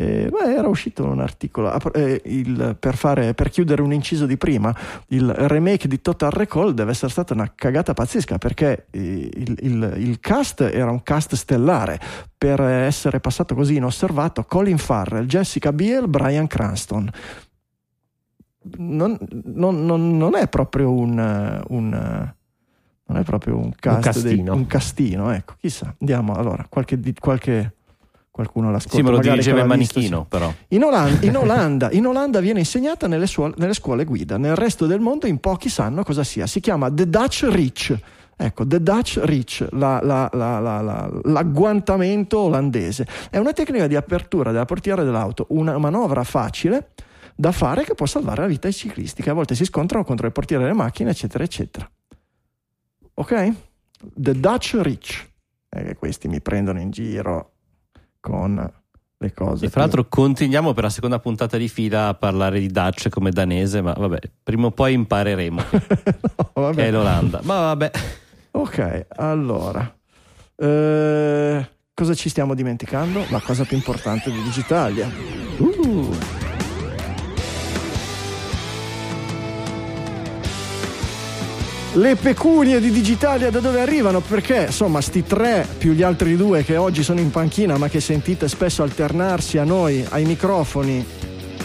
Eh, 0.00 0.30
beh, 0.30 0.54
era 0.54 0.66
uscito 0.66 1.04
un 1.04 1.20
articolo 1.20 1.70
eh, 1.92 2.22
il- 2.24 2.74
per, 2.80 2.96
fare, 2.96 3.34
per 3.34 3.50
chiudere 3.50 3.82
un 3.82 3.92
inciso 3.92 4.24
di 4.24 4.38
prima. 4.38 4.74
Il 5.08 5.30
remake 5.30 5.88
di 5.88 6.00
Total 6.00 6.30
Recall 6.30 6.72
deve 6.72 6.92
essere 6.92 7.10
stata 7.10 7.34
una 7.34 7.52
cagata 7.54 7.92
pazzesca 7.92 8.38
perché 8.38 8.86
eh, 8.90 9.28
il, 9.34 9.56
il- 9.60 9.94
il 9.98 10.18
cast 10.20 10.62
era 10.62 10.90
un 10.90 11.02
cast 11.02 11.34
stellare. 11.34 12.00
Per 12.38 12.60
essere 12.62 13.20
passato 13.20 13.54
così 13.54 13.76
inosservato, 13.76 14.44
Colin 14.44 14.78
Farrell, 14.78 15.26
Jessica 15.26 15.70
Biel, 15.72 16.08
Brian 16.08 16.46
Cranston. 16.46 17.10
non, 18.78 19.18
non- 19.44 19.84
non- 19.84 20.16
non 20.16 20.34
è 20.34 20.48
proprio 20.48 20.92
un, 20.92 21.62
un, 21.68 21.88
non 23.04 23.16
è 23.18 23.22
proprio 23.24 23.56
un, 23.58 23.72
cast 23.78 24.22
dei- 24.22 24.36
castino. 24.36 24.54
un 24.54 24.66
castino, 24.66 25.30
ecco, 25.30 25.54
chissà. 25.60 25.94
Andiamo 26.00 26.32
allora, 26.34 26.64
qualche, 26.68 26.98
qualche 27.18 27.74
qualcuno 28.30 28.70
l'ascolta. 28.70 28.96
Sì, 28.96 29.02
me 29.02 29.10
lo 29.10 29.18
dirigeva 29.18 29.60
il 29.60 29.66
manichino, 29.66 30.24
però. 30.24 30.52
In 30.68 30.84
Olanda, 30.84 31.18
in 31.26 31.36
Olanda- 31.36 31.90
in 31.90 32.06
Olanda 32.06 32.40
viene 32.40 32.60
insegnata 32.60 33.06
nelle, 33.06 33.26
suo- 33.26 33.52
nelle 33.56 33.74
scuole 33.74 34.04
guida, 34.04 34.36
nel 34.38 34.56
resto 34.56 34.86
del 34.86 35.00
mondo 35.00 35.26
in 35.26 35.38
pochi 35.38 35.68
sanno 35.68 36.02
cosa 36.04 36.24
sia. 36.24 36.46
Si 36.46 36.60
chiama 36.60 36.90
The 36.92 37.08
Dutch 37.08 37.42
Reach. 37.50 37.98
Ecco, 38.42 38.66
The 38.66 38.82
Dutch 38.82 39.20
Reach, 39.22 39.66
la- 39.72 40.00
la- 40.02 40.30
la- 40.32 40.58
la- 40.60 40.80
la- 40.80 41.10
l'agguantamento 41.24 42.38
olandese. 42.38 43.06
È 43.28 43.36
una 43.36 43.52
tecnica 43.52 43.86
di 43.86 43.96
apertura 43.96 44.50
della 44.50 44.64
portiera 44.64 45.02
dell'auto, 45.02 45.44
una 45.50 45.76
manovra 45.76 46.24
facile 46.24 46.92
da 47.34 47.52
fare 47.52 47.84
che 47.84 47.94
può 47.94 48.06
salvare 48.06 48.40
la 48.42 48.46
vita 48.46 48.66
ai 48.66 48.72
ciclisti 48.72 49.22
che 49.22 49.28
a 49.28 49.34
volte 49.34 49.54
si 49.54 49.64
scontrano 49.66 50.04
contro 50.04 50.26
le 50.26 50.32
portiere 50.32 50.62
delle 50.62 50.74
macchine, 50.74 51.10
eccetera, 51.10 51.44
eccetera. 51.44 51.90
Ok? 53.14 53.52
The 54.14 54.40
Dutch 54.40 54.78
Reach. 54.80 55.28
Eh, 55.68 55.94
questi 55.96 56.26
mi 56.28 56.40
prendono 56.40 56.80
in 56.80 56.90
giro 56.90 57.52
con 58.20 58.72
le 59.16 59.32
cose. 59.32 59.66
E 59.66 59.68
fra 59.68 59.80
l'altro 59.80 60.06
continuiamo 60.08 60.72
per 60.72 60.84
la 60.84 60.90
seconda 60.90 61.18
puntata 61.18 61.56
di 61.56 61.68
fila 61.68 62.08
a 62.08 62.14
parlare 62.14 62.60
di 62.60 62.68
Dutch 62.68 63.08
come 63.08 63.30
danese, 63.30 63.80
ma 63.82 63.92
vabbè, 63.92 64.18
prima 64.42 64.66
o 64.66 64.70
poi 64.70 64.92
impareremo 64.94 65.62
No, 66.54 66.70
che 66.70 66.86
è 66.86 66.90
l'Olanda. 66.90 67.40
Ma 67.42 67.60
vabbè, 67.60 67.90
Ok, 68.52 69.06
allora. 69.16 69.96
Eh, 70.56 71.68
cosa 71.94 72.14
ci 72.14 72.28
stiamo 72.28 72.54
dimenticando? 72.54 73.24
La 73.30 73.40
cosa 73.40 73.64
più 73.64 73.76
importante 73.76 74.30
di 74.30 74.42
Digitalia. 74.42 75.08
Uh. 75.58 75.69
Le 81.94 82.14
pecunie 82.14 82.78
di 82.78 82.92
Digitalia 82.92 83.50
da 83.50 83.58
dove 83.58 83.80
arrivano? 83.80 84.20
Perché 84.20 84.66
insomma 84.66 85.00
sti 85.00 85.24
tre 85.24 85.66
più 85.76 85.92
gli 85.92 86.04
altri 86.04 86.36
due 86.36 86.62
che 86.62 86.76
oggi 86.76 87.02
sono 87.02 87.18
in 87.18 87.32
panchina 87.32 87.78
ma 87.78 87.88
che 87.88 87.98
sentite 87.98 88.46
spesso 88.46 88.84
alternarsi 88.84 89.58
a 89.58 89.64
noi, 89.64 90.06
ai 90.10 90.24
microfoni, 90.24 91.04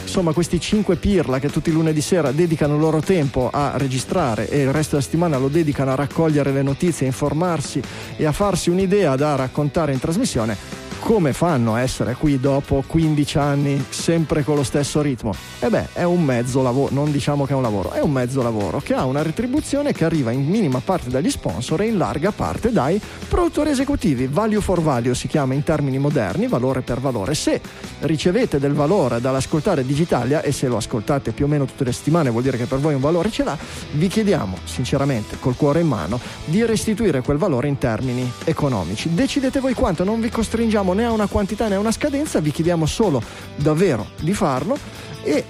insomma 0.01 0.33
questi 0.33 0.59
cinque 0.59 0.95
pirla 0.95 1.37
che 1.37 1.49
tutti 1.49 1.69
i 1.69 1.73
lunedì 1.73 2.01
sera 2.01 2.31
dedicano 2.31 2.73
il 2.73 2.79
loro 2.79 3.01
tempo 3.01 3.51
a 3.53 3.73
registrare 3.75 4.49
e 4.49 4.61
il 4.61 4.71
resto 4.71 4.95
della 4.95 5.03
settimana 5.03 5.37
lo 5.37 5.47
dedicano 5.47 5.91
a 5.91 5.95
raccogliere 5.95 6.51
le 6.51 6.63
notizie, 6.63 7.05
a 7.05 7.09
informarsi 7.09 7.79
e 8.17 8.25
a 8.25 8.31
farsi 8.31 8.71
un'idea 8.71 9.15
da 9.15 9.35
raccontare 9.35 9.93
in 9.93 9.99
trasmissione, 9.99 10.57
come 11.05 11.33
fanno 11.33 11.75
a 11.75 11.81
essere 11.81 12.15
qui 12.15 12.39
dopo 12.39 12.83
15 12.87 13.37
anni 13.37 13.85
sempre 13.89 14.43
con 14.43 14.55
lo 14.55 14.63
stesso 14.63 15.03
ritmo? 15.03 15.35
E 15.59 15.69
beh, 15.69 15.89
è 15.93 16.01
un 16.01 16.23
mezzo 16.25 16.63
lavoro, 16.63 16.91
non 16.95 17.11
diciamo 17.11 17.45
che 17.45 17.53
è 17.53 17.55
un 17.55 17.61
lavoro, 17.61 17.91
è 17.91 17.99
un 17.99 18.11
mezzo 18.11 18.41
lavoro 18.41 18.79
che 18.79 18.95
ha 18.95 19.05
una 19.05 19.21
retribuzione 19.21 19.93
che 19.93 20.03
arriva 20.03 20.31
in 20.31 20.47
minima 20.47 20.81
parte 20.83 21.11
dagli 21.11 21.29
sponsor 21.29 21.81
e 21.81 21.89
in 21.89 21.99
larga 21.99 22.31
parte 22.31 22.71
dai 22.71 22.99
produttori 23.29 23.69
esecutivi. 23.69 24.25
Value 24.25 24.61
for 24.61 24.81
value 24.81 25.13
si 25.13 25.27
chiama 25.27 25.53
in 25.53 25.61
termini 25.61 25.99
moderni, 25.99 26.47
valore 26.47 26.81
per 26.81 26.99
valore. 26.99 27.35
Se 27.35 27.61
ricevete 27.99 28.57
del 28.57 28.73
valore 28.73 29.21
dall'ascoltare 29.21 29.85
Digitalia 29.85 30.41
e 30.41 30.51
se 30.51 30.67
lo 30.67 30.77
ascoltate 30.77 31.33
più 31.33 31.45
o 31.45 31.47
meno 31.47 31.65
tutte 31.65 31.83
le 31.83 31.91
settimane 31.91 32.31
vuol 32.31 32.41
dire 32.41 32.57
che 32.57 32.65
per 32.65 32.79
voi 32.79 32.95
un 32.95 33.01
valore 33.01 33.29
ce 33.29 33.43
l'ha, 33.43 33.55
vi 33.91 34.07
chiediamo 34.07 34.57
sinceramente 34.63 35.37
col 35.39 35.55
cuore 35.55 35.81
in 35.81 35.87
mano 35.87 36.19
di 36.45 36.65
restituire 36.65 37.21
quel 37.21 37.37
valore 37.37 37.67
in 37.67 37.77
termini 37.77 38.27
economici. 38.43 39.13
Decidete 39.13 39.59
voi 39.59 39.75
quanto, 39.75 40.03
non 40.03 40.19
vi 40.19 40.31
costringiamo 40.31 40.93
né 40.95 41.05
a 41.05 41.11
una 41.11 41.27
quantità 41.27 41.67
né 41.67 41.75
a 41.75 41.79
una 41.79 41.91
scadenza, 41.91 42.39
vi 42.39 42.51
chiediamo 42.51 42.87
solo 42.87 43.21
davvero 43.55 44.07
di 44.19 44.33
farlo 44.33 44.77
e 45.21 45.43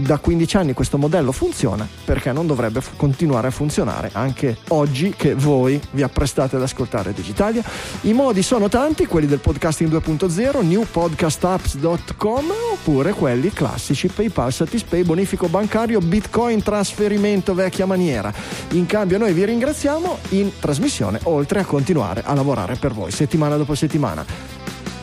da 0.00 0.18
15 0.18 0.56
anni 0.56 0.72
questo 0.72 0.98
modello 0.98 1.32
funziona, 1.32 1.86
perché 2.04 2.32
non 2.32 2.46
dovrebbe 2.46 2.80
fu- 2.80 2.96
continuare 2.96 3.48
a 3.48 3.50
funzionare 3.50 4.10
anche 4.12 4.56
oggi 4.68 5.14
che 5.16 5.34
voi 5.34 5.80
vi 5.92 6.02
apprestate 6.02 6.56
ad 6.56 6.62
ascoltare 6.62 7.12
Digitalia? 7.12 7.62
I 8.02 8.12
modi 8.12 8.42
sono 8.42 8.68
tanti, 8.68 9.06
quelli 9.06 9.26
del 9.26 9.40
podcasting 9.40 9.90
2.0, 9.90 10.64
newpodcastapps.com 10.64 12.52
oppure 12.72 13.12
quelli 13.12 13.50
classici 13.50 14.08
PayPal, 14.08 14.52
Satispay, 14.52 15.02
bonifico 15.02 15.48
bancario, 15.48 16.00
Bitcoin, 16.00 16.62
trasferimento 16.62 17.54
vecchia 17.54 17.86
maniera. 17.86 18.32
In 18.70 18.86
cambio 18.86 19.18
noi 19.18 19.32
vi 19.32 19.44
ringraziamo 19.44 20.18
in 20.30 20.50
trasmissione, 20.58 21.20
oltre 21.24 21.60
a 21.60 21.64
continuare 21.64 22.22
a 22.24 22.34
lavorare 22.34 22.76
per 22.76 22.92
voi 22.92 23.10
settimana 23.10 23.56
dopo 23.56 23.74
settimana. 23.74 24.24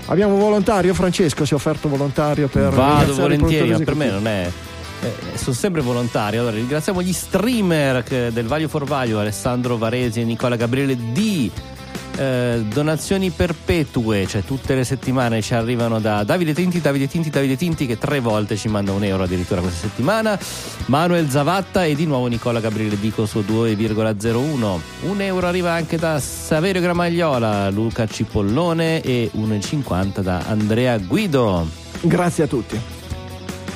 Abbiamo 0.10 0.34
un 0.36 0.40
volontario, 0.40 0.94
Francesco 0.94 1.46
si 1.46 1.54
è 1.54 1.56
offerto 1.56 1.90
volontario 1.90 2.48
per 2.48 2.72
vado 2.72 3.14
volentieri, 3.16 3.72
ma 3.72 3.80
per 3.80 3.96
me 3.96 4.10
non 4.10 4.28
è. 4.28 4.50
eh, 5.02 5.38
sono 5.38 5.56
sempre 5.56 5.82
volontari. 5.82 6.38
Allora, 6.38 6.56
ringraziamo 6.56 7.02
gli 7.02 7.14
streamer 7.14 8.04
del 8.32 8.46
Value 8.46 8.68
for 8.68 8.86
Value, 8.86 9.20
Alessandro 9.20 9.78
Varesi 9.78 10.22
e 10.22 10.24
Nicola 10.24 10.56
Gabriele 10.56 10.96
D. 10.96 11.52
Eh, 12.18 12.66
donazioni 12.74 13.30
perpetue, 13.30 14.26
cioè 14.26 14.44
tutte 14.44 14.74
le 14.74 14.84
settimane 14.84 15.44
ci 15.44 15.54
arrivano 15.54 16.00
da 16.00 16.24
Davide 16.24 16.54
Tinti, 16.54 16.82
Davide 16.82 17.08
Tinti, 17.08 17.30
Davide 17.30 17.56
Tinti 17.56 17.86
che 17.86 18.00
tre 18.00 18.20
volte 18.20 18.56
ci 18.56 18.70
manda 18.70 18.92
un 18.92 19.04
euro 19.04 19.24
addirittura 19.24 19.62
questa 19.62 19.88
settimana, 19.88 20.38
Manuel 20.88 21.30
Zavatta 21.30 21.86
e 21.86 21.94
di 21.94 22.08
nuovo 22.08 22.26
Nicola 22.26 22.60
Gabriele 22.60 23.00
D 23.00 23.12
con 23.12 23.26
il 23.26 23.30
suo 23.30 23.42
2,01. 23.42 24.80
Un 25.02 25.22
euro 25.22 25.46
arriva 25.46 25.74
anche 25.74 25.98
da 25.98 26.20
Saverio 26.20 26.82
Gramagliola, 26.82 27.70
Luca 27.70 28.08
Cipollone 28.08 29.02
e 29.02 29.30
1,50 29.36 30.22
da 30.22 30.44
Andrea 30.48 30.98
Guido. 30.98 31.68
Grazie 32.02 32.46
a 32.46 32.48
tutti. 32.48 32.97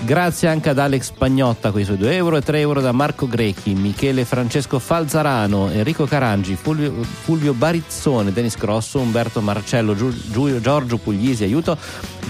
Grazie 0.04 0.48
anche 0.48 0.70
ad 0.70 0.80
Alex 0.80 1.12
Pagnotta 1.12 1.70
con 1.70 1.80
i 1.80 1.84
suoi 1.86 1.98
2 1.98 2.16
euro 2.16 2.36
e 2.36 2.42
3 2.42 2.60
euro 2.60 2.82
da 2.82 2.92
Marco 2.92 3.28
Grechi, 3.28 3.76
Michele 3.76 4.26
Francesco 4.26 4.80
Falzarano, 4.80 5.70
Enrico 5.70 6.06
Carangi, 6.06 6.56
Fulvio, 6.60 6.92
Fulvio 7.04 7.54
Barizzone, 7.54 8.34
Denis 8.34 8.58
Grosso, 8.58 9.00
Umberto 9.00 9.42
Marcello, 9.42 9.96
Giu- 9.96 10.12
Giu- 10.32 10.60
Giorgio 10.60 10.98
Puglisi, 10.98 11.44
aiuto, 11.44 11.78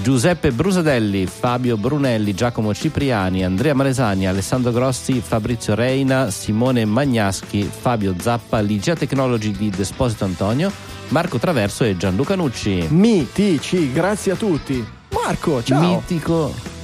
Giuseppe 0.03 0.51
Brusadelli, 0.51 1.25
Fabio 1.27 1.77
Brunelli, 1.77 2.33
Giacomo 2.33 2.73
Cipriani, 2.73 3.45
Andrea 3.45 3.73
Malesani, 3.73 4.27
Alessandro 4.27 4.71
Grossi, 4.73 5.21
Fabrizio 5.25 5.73
Reina, 5.73 6.29
Simone 6.29 6.83
Magnaschi, 6.83 7.63
Fabio 7.63 8.13
Zappa, 8.19 8.59
Ligia 8.59 8.95
Technology 8.95 9.51
di 9.51 9.69
Desposito 9.69 10.25
Antonio, 10.25 10.69
Marco 11.07 11.37
Traverso 11.37 11.85
e 11.85 11.95
Gianluca 11.95 12.35
Nucci. 12.35 12.85
Mitici, 12.89 13.93
grazie 13.93 14.33
a 14.33 14.35
tutti. 14.35 14.85
Marco, 15.13 15.63
ciao. 15.63 15.79
Mitico. 15.79 16.79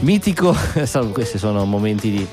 Mitico, 0.00 0.54
questi 1.12 1.38
sono 1.38 1.64
momenti 1.64 2.10
di 2.10 2.26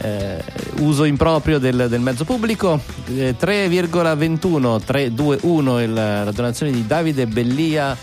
eh, 0.00 0.42
uso 0.78 1.04
improprio 1.04 1.58
del, 1.58 1.86
del 1.88 2.00
mezzo 2.00 2.24
pubblico. 2.24 2.80
Eh, 3.08 3.34
3,21 3.38 4.82
321 4.84 5.80
il- 5.82 5.92
la 5.92 6.30
donazione 6.32 6.72
di 6.72 6.86
Davide 6.86 7.26
Bellia. 7.26 7.96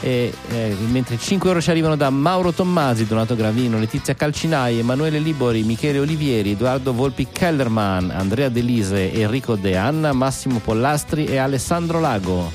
E, 0.00 0.32
eh, 0.52 0.76
mentre 0.90 1.18
5 1.18 1.48
euro 1.48 1.60
ci 1.60 1.70
arrivano 1.70 1.96
da 1.96 2.08
Mauro 2.08 2.52
Tommasi, 2.52 3.04
Donato 3.04 3.34
Gravino, 3.34 3.78
Letizia 3.80 4.14
Calcinai, 4.14 4.78
Emanuele 4.78 5.18
Libori, 5.18 5.64
Michele 5.64 5.98
Olivieri, 5.98 6.52
Edoardo 6.52 6.92
Volpi 6.92 7.26
Kellerman, 7.32 8.10
Andrea 8.10 8.48
Delise, 8.48 9.12
Enrico 9.12 9.56
De 9.56 9.76
Anna, 9.76 10.12
Massimo 10.12 10.60
Pollastri 10.60 11.24
e 11.26 11.38
Alessandro 11.38 11.98
Lago. 11.98 12.48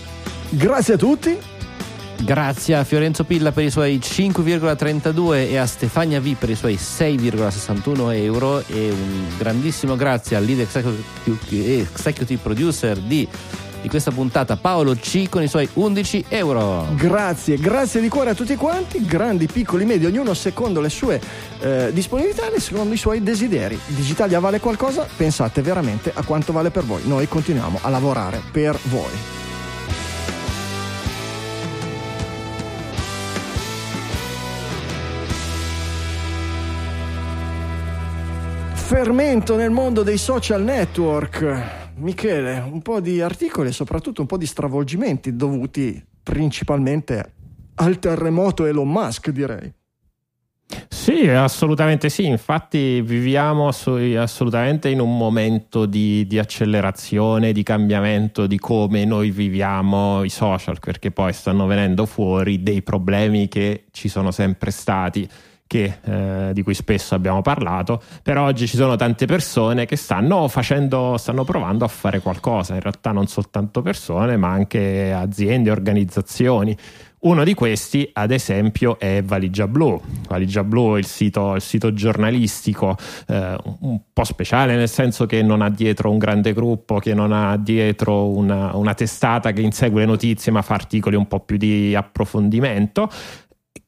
Grazie 0.49 0.93
a 0.93 0.97
tutti. 0.97 1.37
Grazie 2.21 2.75
a 2.75 2.83
Fiorenzo 2.83 3.25
Pilla 3.25 3.51
per 3.51 3.65
i 3.65 3.69
suoi 3.69 3.97
5,32 3.97 5.49
e 5.49 5.57
a 5.57 5.65
Stefania 5.65 6.21
V 6.21 6.35
per 6.35 6.49
i 6.49 6.55
suoi 6.55 6.75
6,61 6.75 8.13
euro 8.15 8.63
e 8.65 8.89
un 8.89 9.25
grandissimo 9.37 9.95
grazie 9.95 10.37
al 10.37 10.45
lead 10.45 10.59
executive, 10.59 11.79
executive 11.79 12.39
producer 12.41 12.97
di, 12.97 13.27
di 13.81 13.89
questa 13.89 14.11
puntata 14.11 14.55
Paolo 14.55 14.95
C 14.95 15.27
con 15.27 15.43
i 15.43 15.47
suoi 15.47 15.67
11 15.73 16.25
euro. 16.29 16.87
Grazie, 16.95 17.57
grazie 17.57 17.99
di 17.99 18.07
cuore 18.07 18.29
a 18.29 18.35
tutti 18.35 18.55
quanti, 18.55 19.05
grandi, 19.05 19.47
piccoli, 19.47 19.83
medi, 19.83 20.05
ognuno 20.05 20.33
secondo 20.33 20.79
le 20.79 20.89
sue 20.89 21.19
eh, 21.59 21.89
disponibilità 21.91 22.49
e 22.49 22.59
secondo 22.61 22.93
i 22.93 22.97
suoi 22.97 23.21
desideri. 23.21 23.77
Digitalia 23.87 24.39
vale 24.39 24.61
qualcosa? 24.61 25.05
Pensate 25.15 25.61
veramente 25.61 26.11
a 26.13 26.23
quanto 26.23 26.53
vale 26.53 26.69
per 26.69 26.85
voi. 26.85 27.01
Noi 27.05 27.27
continuiamo 27.27 27.79
a 27.81 27.89
lavorare 27.89 28.41
per 28.51 28.79
voi. 28.83 29.42
Fermento 38.95 39.55
nel 39.55 39.71
mondo 39.71 40.03
dei 40.03 40.19
social 40.19 40.61
network. 40.61 41.93
Michele, 41.95 42.63
un 42.71 42.83
po' 42.83 42.99
di 42.99 43.21
articoli 43.21 43.69
e 43.69 43.71
soprattutto 43.71 44.21
un 44.21 44.27
po' 44.27 44.37
di 44.37 44.45
stravolgimenti 44.45 45.35
dovuti 45.35 45.99
principalmente 46.21 47.33
al 47.73 47.97
terremoto 47.97 48.65
Elon 48.65 48.87
Musk, 48.87 49.31
direi. 49.31 49.73
Sì, 50.87 51.27
assolutamente 51.27 52.09
sì, 52.09 52.27
infatti 52.27 53.01
viviamo 53.01 53.67
assolutamente 53.67 54.89
in 54.89 54.99
un 54.99 55.17
momento 55.17 55.87
di, 55.87 56.27
di 56.27 56.37
accelerazione, 56.37 57.51
di 57.51 57.63
cambiamento 57.63 58.45
di 58.45 58.59
come 58.59 59.05
noi 59.05 59.31
viviamo 59.31 60.23
i 60.23 60.29
social, 60.29 60.77
perché 60.79 61.09
poi 61.09 61.33
stanno 61.33 61.65
venendo 61.65 62.05
fuori 62.05 62.61
dei 62.61 62.83
problemi 62.83 63.47
che 63.47 63.85
ci 63.89 64.07
sono 64.07 64.29
sempre 64.29 64.69
stati, 64.69 65.27
che, 65.67 65.99
eh, 66.03 66.51
di 66.53 66.61
cui 66.61 66.73
spesso 66.73 67.15
abbiamo 67.15 67.41
parlato, 67.41 68.01
per 68.21 68.37
oggi 68.37 68.67
ci 68.67 68.77
sono 68.77 68.95
tante 68.95 69.25
persone 69.25 69.85
che 69.85 69.95
stanno 69.95 70.47
facendo, 70.47 71.17
stanno 71.17 71.43
provando 71.43 71.85
a 71.85 71.87
fare 71.87 72.19
qualcosa, 72.19 72.73
in 72.75 72.81
realtà 72.81 73.11
non 73.11 73.27
soltanto 73.27 73.81
persone, 73.81 74.37
ma 74.37 74.49
anche 74.49 75.11
aziende, 75.11 75.71
organizzazioni. 75.71 76.77
Uno 77.23 77.45
di 77.45 77.53
questi, 77.53 78.09
ad 78.11 78.31
esempio, 78.31 78.99
è 78.99 79.23
Valigia 79.23 79.65
Blu. 79.65 79.99
Valigia 80.27 80.65
Blu 80.65 80.95
è 80.95 80.97
il 80.97 81.05
sito, 81.05 81.55
il 81.55 81.61
sito 81.61 81.93
giornalistico 81.93 82.97
eh, 83.27 83.55
un 83.79 84.01
po' 84.11 84.25
speciale, 84.25 84.75
nel 84.75 84.89
senso 84.89 85.25
che 85.25 85.41
non 85.41 85.61
ha 85.61 85.69
dietro 85.69 86.11
un 86.11 86.17
grande 86.17 86.51
gruppo, 86.51 86.99
che 86.99 87.13
non 87.13 87.31
ha 87.31 87.55
dietro 87.55 88.27
una, 88.27 88.75
una 88.75 88.93
testata 88.93 89.53
che 89.53 89.61
insegue 89.61 90.01
le 90.01 90.07
notizie, 90.07 90.51
ma 90.51 90.61
fa 90.61 90.73
articoli 90.73 91.15
un 91.15 91.27
po' 91.27 91.39
più 91.39 91.55
di 91.55 91.95
approfondimento, 91.95 93.09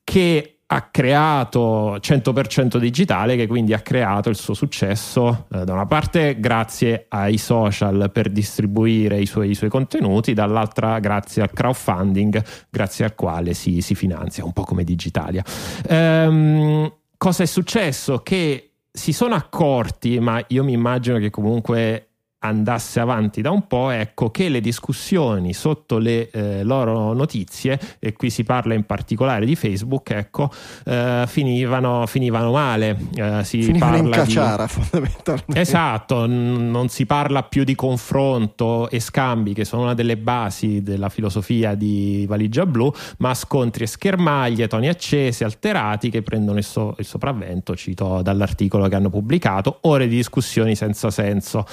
che 0.01 0.54
ha 0.67 0.81
creato 0.89 1.97
100% 1.97 2.77
digitale 2.77 3.35
che 3.35 3.45
quindi 3.45 3.73
ha 3.73 3.79
creato 3.81 4.29
il 4.29 4.35
suo 4.35 4.55
successo 4.55 5.45
eh, 5.51 5.63
da 5.63 5.73
una 5.73 5.85
parte 5.85 6.39
grazie 6.39 7.05
ai 7.09 7.37
social 7.37 8.09
per 8.11 8.29
distribuire 8.31 9.19
i 9.19 9.27
suoi, 9.27 9.51
i 9.51 9.55
suoi, 9.55 9.69
contenuti 9.69 10.33
dall'altra 10.33 10.97
grazie 10.97 11.43
al 11.43 11.51
crowdfunding 11.51 12.43
grazie 12.71 13.05
al 13.05 13.13
quale 13.13 13.53
si, 13.53 13.81
si 13.81 13.93
finanzia 13.93 14.43
un 14.43 14.53
po' 14.53 14.63
come 14.63 14.83
Digitalia 14.83 15.43
ehm, 15.87 16.91
cosa 17.15 17.43
è 17.43 17.47
successo? 17.47 18.19
che 18.19 18.71
si 18.91 19.13
sono 19.13 19.35
accorti 19.35 20.19
ma 20.19 20.43
io 20.47 20.63
mi 20.63 20.73
immagino 20.73 21.19
che 21.19 21.29
comunque 21.29 22.04
andasse 22.47 22.99
avanti 22.99 23.41
da 23.41 23.51
un 23.51 23.67
po', 23.67 23.89
ecco 23.89 24.31
che 24.31 24.49
le 24.49 24.61
discussioni 24.61 25.53
sotto 25.53 25.97
le 25.97 26.29
eh, 26.31 26.63
loro 26.63 27.13
notizie, 27.13 27.79
e 27.99 28.13
qui 28.13 28.29
si 28.29 28.43
parla 28.43 28.73
in 28.73 28.83
particolare 28.83 29.45
di 29.45 29.55
Facebook, 29.55 30.11
ecco, 30.11 30.51
eh, 30.85 31.25
finivano, 31.27 32.05
finivano, 32.05 32.51
male. 32.51 32.97
Eh, 33.15 33.43
si 33.43 33.61
finivano 33.63 33.97
in 33.97 34.09
cacciara 34.09 34.65
di... 34.65 34.69
fondamentalmente. 34.71 35.59
Esatto, 35.59 36.25
n- 36.25 36.69
non 36.71 36.89
si 36.89 37.05
parla 37.05 37.43
più 37.43 37.63
di 37.63 37.75
confronto 37.75 38.89
e 38.89 38.99
scambi, 38.99 39.53
che 39.53 39.65
sono 39.65 39.83
una 39.83 39.93
delle 39.93 40.17
basi 40.17 40.81
della 40.81 41.09
filosofia 41.09 41.75
di 41.75 42.25
Valigia 42.27 42.65
Blu, 42.65 42.91
ma 43.17 43.33
scontri 43.33 43.83
e 43.83 43.87
schermaglie, 43.87 44.67
toni 44.67 44.87
accesi, 44.87 45.43
alterati, 45.43 46.09
che 46.09 46.21
prendono 46.21 46.57
il, 46.57 46.63
so- 46.63 46.95
il 46.97 47.05
sopravvento, 47.05 47.75
cito 47.75 48.21
dall'articolo 48.21 48.87
che 48.87 48.95
hanno 48.95 49.09
pubblicato, 49.09 49.79
ore 49.81 50.07
di 50.07 50.15
discussioni 50.15 50.75
senza 50.75 51.09
senso. 51.09 51.65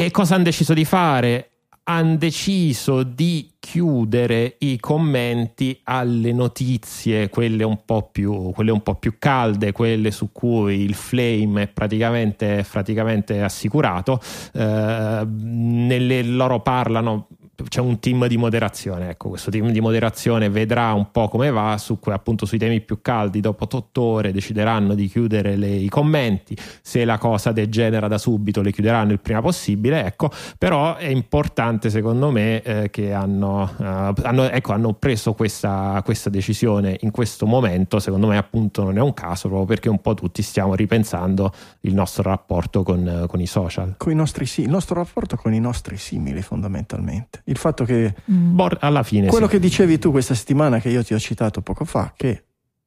E 0.00 0.12
cosa 0.12 0.36
hanno 0.36 0.44
deciso 0.44 0.74
di 0.74 0.84
fare? 0.84 1.50
Hanno 1.82 2.14
deciso 2.14 3.02
di 3.02 3.50
chiudere 3.58 4.54
i 4.60 4.78
commenti 4.78 5.80
alle 5.82 6.32
notizie, 6.32 7.28
quelle 7.28 7.64
un 7.64 7.84
po' 7.84 8.08
più, 8.08 8.52
quelle 8.52 8.70
un 8.70 8.80
po 8.80 8.94
più 8.94 9.16
calde, 9.18 9.72
quelle 9.72 10.12
su 10.12 10.30
cui 10.30 10.82
il 10.82 10.94
flame 10.94 11.62
è 11.62 11.66
praticamente, 11.66 12.64
praticamente 12.70 13.42
assicurato. 13.42 14.20
Eh, 14.52 15.26
nelle, 15.26 16.22
loro 16.22 16.60
parlano 16.60 17.26
c'è 17.66 17.80
un 17.80 17.98
team 17.98 18.26
di 18.26 18.36
moderazione. 18.36 19.10
Ecco, 19.10 19.30
questo 19.30 19.50
team 19.50 19.70
di 19.70 19.80
moderazione 19.80 20.48
vedrà 20.48 20.92
un 20.92 21.10
po' 21.10 21.28
come 21.28 21.50
va 21.50 21.76
su, 21.78 21.98
appunto 22.04 22.46
sui 22.46 22.58
temi 22.58 22.80
più 22.80 23.00
caldi. 23.02 23.40
Dopo 23.40 23.66
8 23.68 24.00
ore 24.00 24.32
decideranno 24.32 24.94
di 24.94 25.08
chiudere 25.08 25.56
le, 25.56 25.68
i 25.68 25.88
commenti. 25.88 26.56
Se 26.82 27.04
la 27.04 27.18
cosa 27.18 27.50
degenera 27.50 28.06
da 28.06 28.18
subito, 28.18 28.62
le 28.62 28.70
chiuderanno 28.70 29.12
il 29.12 29.20
prima 29.20 29.40
possibile. 29.40 30.04
Ecco, 30.04 30.30
però 30.56 30.96
è 30.96 31.08
importante, 31.08 31.90
secondo 31.90 32.30
me, 32.30 32.62
eh, 32.62 32.90
che 32.90 33.12
hanno, 33.12 33.68
eh, 33.80 33.84
hanno, 33.84 34.48
ecco, 34.48 34.72
hanno 34.72 34.92
preso 34.92 35.32
questa, 35.34 36.00
questa, 36.04 36.30
decisione 36.30 36.96
in 37.00 37.10
questo 37.10 37.46
momento. 37.46 37.98
Secondo 37.98 38.28
me, 38.28 38.36
appunto, 38.36 38.84
non 38.84 38.98
è 38.98 39.00
un 39.00 39.14
caso 39.14 39.48
proprio 39.48 39.66
perché 39.66 39.88
un 39.88 40.00
po' 40.00 40.14
tutti 40.14 40.42
stiamo 40.42 40.74
ripensando 40.74 41.52
il 41.80 41.94
nostro 41.94 42.22
rapporto 42.22 42.84
con, 42.84 43.24
con 43.26 43.40
i 43.40 43.46
social. 43.46 43.94
Con 43.96 44.12
i 44.12 44.14
nostri, 44.14 44.46
sì, 44.46 44.62
il 44.62 44.70
nostro 44.70 44.94
rapporto 44.94 45.36
con 45.36 45.52
i 45.52 45.60
nostri 45.60 45.96
simili, 45.96 46.42
fondamentalmente 46.42 47.42
il 47.48 47.56
fatto 47.56 47.84
che 47.84 48.14
alla 48.80 49.02
fine 49.02 49.28
quello 49.28 49.46
sì. 49.46 49.52
che 49.52 49.58
dicevi 49.58 49.98
tu 49.98 50.10
questa 50.10 50.34
settimana 50.34 50.78
che 50.78 50.88
io 50.90 51.02
ti 51.02 51.14
ho 51.14 51.18
citato 51.18 51.60
poco 51.60 51.84
fa 51.84 52.12
che 52.16 52.44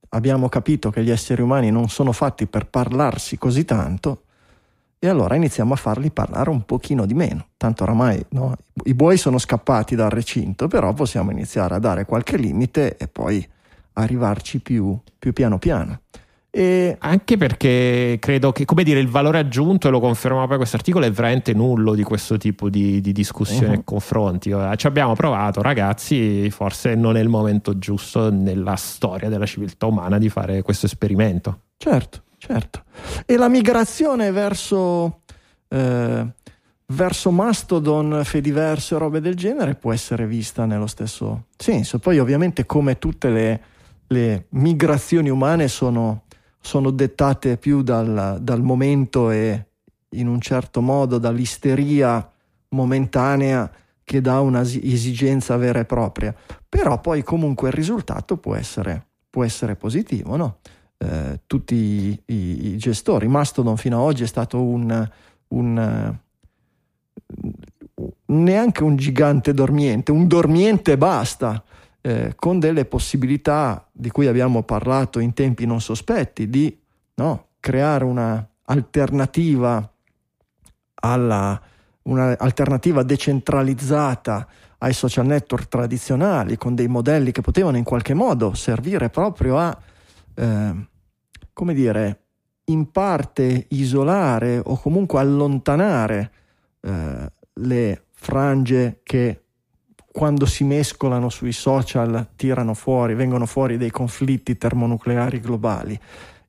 abbiamo 0.09 0.49
capito 0.49 0.89
che 0.89 1.03
gli 1.03 1.09
esseri 1.09 1.41
umani 1.41 1.71
non 1.71 1.89
sono 1.89 2.11
fatti 2.11 2.47
per 2.47 2.67
parlarsi 2.67 3.37
così 3.37 3.65
tanto 3.65 4.23
e 4.99 5.07
allora 5.07 5.35
iniziamo 5.35 5.73
a 5.73 5.77
farli 5.77 6.11
parlare 6.11 6.49
un 6.49 6.63
pochino 6.63 7.05
di 7.05 7.13
meno 7.13 7.47
tanto 7.57 7.83
oramai 7.83 8.23
no? 8.29 8.55
i 8.83 8.93
buoi 8.93 9.17
sono 9.17 9.37
scappati 9.37 9.95
dal 9.95 10.11
recinto 10.11 10.67
però 10.67 10.93
possiamo 10.93 11.31
iniziare 11.31 11.75
a 11.75 11.79
dare 11.79 12.05
qualche 12.05 12.37
limite 12.37 12.97
e 12.97 13.07
poi 13.07 13.47
arrivarci 13.93 14.59
più, 14.59 14.97
più 15.17 15.33
piano 15.33 15.57
piano 15.57 16.01
e... 16.51 16.97
Anche 16.99 17.37
perché 17.37 18.17
credo 18.19 18.51
che, 18.51 18.65
come 18.65 18.83
dire, 18.83 18.99
il 18.99 19.07
valore 19.07 19.39
aggiunto, 19.39 19.87
e 19.87 19.91
lo 19.91 19.99
conferma 20.01 20.45
poi 20.45 20.57
questo 20.57 20.75
articolo, 20.75 21.05
è 21.05 21.11
veramente 21.11 21.53
nullo 21.53 21.95
di 21.95 22.03
questo 22.03 22.37
tipo 22.37 22.69
di, 22.69 22.99
di 22.99 23.13
discussione 23.13 23.73
uh-huh. 23.73 23.79
e 23.79 23.83
confronti. 23.83 24.53
Ci 24.75 24.87
abbiamo 24.87 25.15
provato, 25.15 25.61
ragazzi, 25.61 26.49
forse 26.49 26.93
non 26.95 27.15
è 27.15 27.21
il 27.21 27.29
momento 27.29 27.77
giusto 27.77 28.29
nella 28.29 28.75
storia 28.75 29.29
della 29.29 29.45
civiltà 29.45 29.85
umana 29.85 30.17
di 30.17 30.29
fare 30.29 30.61
questo 30.61 30.85
esperimento. 30.85 31.61
Certo, 31.77 32.23
certo. 32.37 32.83
E 33.25 33.37
la 33.37 33.47
migrazione 33.47 34.31
verso, 34.31 35.21
eh, 35.69 36.25
verso 36.87 37.31
Mastodon, 37.31 38.21
Fediverso 38.23 38.95
e 38.95 38.99
robe 38.99 39.21
del 39.21 39.35
genere 39.35 39.75
può 39.75 39.93
essere 39.93 40.27
vista 40.27 40.65
nello 40.65 40.87
stesso 40.87 41.45
senso. 41.55 41.97
Poi 41.99 42.19
ovviamente 42.19 42.65
come 42.65 42.99
tutte 42.99 43.29
le, 43.29 43.61
le 44.07 44.45
migrazioni 44.49 45.29
umane 45.29 45.69
sono 45.69 46.23
sono 46.61 46.91
dettate 46.91 47.57
più 47.57 47.81
dal, 47.81 48.37
dal 48.39 48.61
momento 48.61 49.31
e 49.31 49.65
in 50.09 50.27
un 50.27 50.39
certo 50.39 50.81
modo 50.81 51.17
dall'isteria 51.17 52.29
momentanea 52.69 53.69
che 54.03 54.21
da 54.21 54.39
un'esigenza 54.39 55.57
vera 55.57 55.79
e 55.79 55.85
propria. 55.85 56.33
Però 56.69 56.99
poi 57.01 57.23
comunque 57.23 57.69
il 57.69 57.73
risultato 57.73 58.37
può 58.37 58.55
essere, 58.55 59.07
può 59.29 59.43
essere 59.43 59.75
positivo, 59.75 60.35
no? 60.35 60.57
eh, 60.97 61.41
tutti 61.47 61.75
i, 61.75 62.21
i, 62.25 62.67
i, 62.67 62.77
gestori. 62.77 63.27
Mastodon 63.27 63.75
fino 63.77 63.97
ad 63.97 64.03
oggi 64.03 64.23
è 64.23 64.27
stato 64.27 64.61
un, 64.61 65.09
un 65.47 66.15
neanche 68.25 68.83
un 68.83 68.95
gigante 68.95 69.53
dormiente, 69.53 70.11
un 70.11 70.27
dormiente 70.27 70.97
basta 70.97 71.63
eh, 72.01 72.33
con 72.35 72.59
delle 72.59 72.85
possibilità 72.85 73.87
di 73.91 74.09
cui 74.09 74.27
abbiamo 74.27 74.63
parlato 74.63 75.19
in 75.19 75.33
tempi 75.33 75.65
non 75.65 75.81
sospetti 75.81 76.49
di 76.49 76.77
no, 77.15 77.47
creare 77.59 78.03
un'alternativa 78.03 79.91
alla 80.95 81.61
un'alternativa 82.03 83.03
decentralizzata 83.03 84.47
ai 84.79 84.93
social 84.93 85.25
network 85.25 85.67
tradizionali 85.67 86.57
con 86.57 86.73
dei 86.73 86.87
modelli 86.87 87.31
che 87.31 87.41
potevano 87.41 87.77
in 87.77 87.83
qualche 87.83 88.13
modo 88.13 88.53
servire 88.55 89.09
proprio 89.09 89.59
a 89.59 89.77
eh, 90.33 90.87
come 91.53 91.73
dire 91.73 92.19
in 92.65 92.89
parte 92.89 93.65
isolare 93.69 94.59
o 94.63 94.79
comunque 94.79 95.19
allontanare 95.19 96.31
eh, 96.81 97.31
le 97.53 98.05
frange 98.11 99.01
che 99.03 99.40
quando 100.11 100.45
si 100.45 100.63
mescolano 100.63 101.29
sui 101.29 101.53
social 101.53 102.29
tirano 102.35 102.73
fuori, 102.73 103.15
vengono 103.15 103.45
fuori 103.45 103.77
dei 103.77 103.91
conflitti 103.91 104.57
termonucleari 104.57 105.39
globali. 105.39 105.99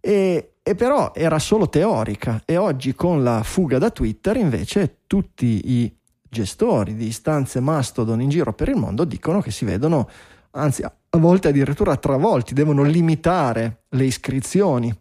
E, 0.00 0.54
e, 0.62 0.74
però 0.74 1.12
era 1.14 1.38
solo 1.38 1.68
teorica 1.68 2.42
e 2.44 2.56
oggi 2.56 2.94
con 2.94 3.22
la 3.22 3.42
fuga 3.42 3.78
da 3.78 3.90
Twitter 3.90 4.36
invece 4.36 4.98
tutti 5.06 5.60
i 5.64 5.96
gestori 6.28 6.96
di 6.96 7.06
istanze 7.06 7.60
Mastodon 7.60 8.20
in 8.20 8.30
giro 8.30 8.52
per 8.52 8.68
il 8.68 8.76
mondo 8.76 9.04
dicono 9.04 9.40
che 9.40 9.50
si 9.50 9.64
vedono, 9.64 10.08
anzi 10.52 10.82
a 10.82 10.92
volte 11.18 11.48
addirittura 11.48 11.96
travolti, 11.96 12.54
devono 12.54 12.82
limitare 12.82 13.84
le 13.90 14.04
iscrizioni 14.04 14.92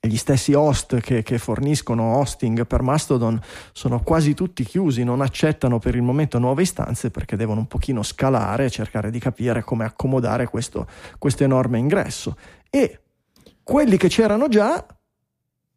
gli 0.00 0.16
stessi 0.16 0.52
host 0.52 0.98
che, 1.00 1.22
che, 1.22 1.38
forniscono 1.38 2.16
hosting 2.16 2.66
per 2.66 2.82
Mastodon 2.82 3.40
sono 3.72 4.00
quasi 4.00 4.34
tutti 4.34 4.64
chiusi, 4.64 5.04
non 5.04 5.20
accettano 5.20 5.78
per 5.78 5.94
il 5.94 6.02
momento 6.02 6.38
nuove 6.38 6.62
istanze 6.62 7.10
perché 7.10 7.36
devono 7.36 7.60
un 7.60 7.66
pochino 7.66 8.02
scalare 8.02 8.70
cercare 8.70 9.10
di 9.10 9.18
capire 9.18 9.62
come 9.62 9.84
accomodare 9.84 10.46
questo, 10.48 10.86
questo 11.18 11.44
enorme 11.44 11.78
ingresso. 11.78 12.36
E 12.70 13.00
quelli 13.62 13.96
che 13.96 14.08
c'erano 14.08 14.48
già, 14.48 14.84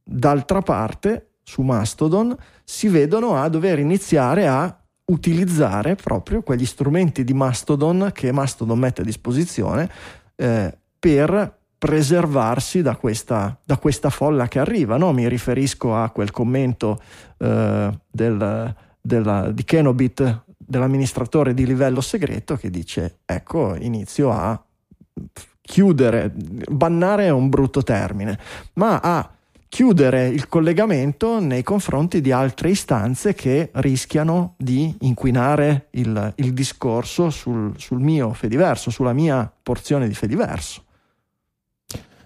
d'altra 0.03 0.61
parte, 0.61 1.31
su 1.43 1.61
Mastodon, 1.61 2.35
si 2.63 2.87
vedono 2.87 3.35
a 3.35 3.49
dover 3.49 3.79
iniziare 3.79 4.47
a 4.47 4.79
utilizzare 5.05 5.95
proprio 5.95 6.43
quegli 6.43 6.65
strumenti 6.65 7.23
di 7.23 7.33
Mastodon 7.33 8.11
che 8.13 8.31
Mastodon 8.31 8.77
mette 8.77 9.01
a 9.01 9.03
disposizione 9.03 9.89
eh, 10.35 10.77
per 10.99 11.58
preservarsi 11.79 12.81
da 12.81 12.97
questa, 12.97 13.57
da 13.63 13.77
questa 13.77 14.09
folla 14.09 14.47
che 14.47 14.59
arriva. 14.59 14.97
No? 14.97 15.13
Mi 15.13 15.27
riferisco 15.27 15.95
a 15.95 16.09
quel 16.09 16.29
commento 16.29 17.01
eh, 17.37 17.89
del, 18.11 18.75
della, 19.01 19.51
di 19.51 19.63
Kenobit, 19.63 20.43
dell'amministratore 20.57 21.53
di 21.55 21.65
livello 21.65 22.01
segreto, 22.01 22.57
che 22.57 22.69
dice: 22.69 23.19
Ecco, 23.25 23.75
inizio 23.75 24.29
a 24.29 24.61
chiudere, 25.61 26.31
bannare 26.69 27.25
è 27.25 27.29
un 27.29 27.47
brutto 27.47 27.81
termine, 27.81 28.37
ma 28.73 28.99
a 28.99 29.31
chiudere 29.69 30.27
il 30.27 30.49
collegamento 30.49 31.39
nei 31.39 31.63
confronti 31.63 32.21
di 32.21 32.31
altre 32.31 32.71
istanze 32.71 33.33
che 33.35 33.69
rischiano 33.73 34.55
di 34.57 34.93
inquinare 35.01 35.87
il, 35.91 36.33
il 36.37 36.53
discorso 36.53 37.29
sul, 37.29 37.73
sul 37.77 37.99
mio 37.99 38.33
Fediverso, 38.33 38.89
sulla 38.89 39.13
mia 39.13 39.49
porzione 39.63 40.07
di 40.07 40.15
Fediverso. 40.15 40.83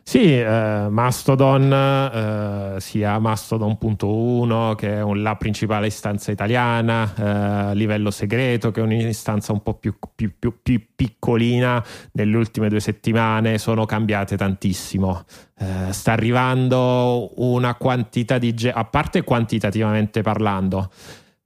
Sì, 0.05 0.37
eh, 0.37 0.87
Mastodon, 0.89 1.71
eh, 1.73 2.79
sia 2.81 3.17
Mastodon.1 3.19 4.75
che 4.75 4.95
è 4.95 5.01
un, 5.01 5.21
la 5.21 5.35
principale 5.37 5.87
istanza 5.87 6.29
italiana, 6.31 7.71
eh, 7.71 7.75
livello 7.75 8.11
segreto 8.11 8.69
che 8.71 8.81
è 8.81 8.83
un'istanza 8.83 9.53
un 9.53 9.63
po' 9.63 9.75
più, 9.75 9.95
più, 10.13 10.33
più, 10.37 10.59
più, 10.61 10.85
piccolina, 10.93 11.83
nelle 12.11 12.35
ultime 12.35 12.67
due 12.69 12.81
settimane 12.81 13.57
sono 13.57 13.85
cambiate 13.85 14.35
tantissimo. 14.35 15.23
Eh, 15.57 15.93
sta 15.93 16.11
arrivando 16.11 17.31
una 17.41 17.73
quantità 17.75 18.37
di... 18.37 18.53
Ge- 18.53 18.71
a 18.71 18.83
parte 18.83 19.23
quantitativamente 19.23 20.21
parlando, 20.21 20.91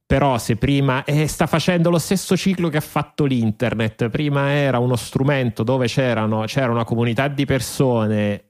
però 0.05 0.37
se 0.39 0.55
prima 0.55 1.03
eh, 1.03 1.27
sta 1.27 1.45
facendo 1.47 1.89
lo 1.89 1.99
stesso 1.99 2.35
ciclo 2.35 2.69
che 2.69 2.77
ha 2.77 2.81
fatto 2.81 3.25
l'internet, 3.25 4.09
prima 4.09 4.51
era 4.51 4.79
uno 4.79 4.95
strumento 4.95 5.63
dove 5.63 5.85
c'era 5.87 6.23
una 6.23 6.83
comunità 6.85 7.27
di 7.27 7.45
persone 7.45 8.46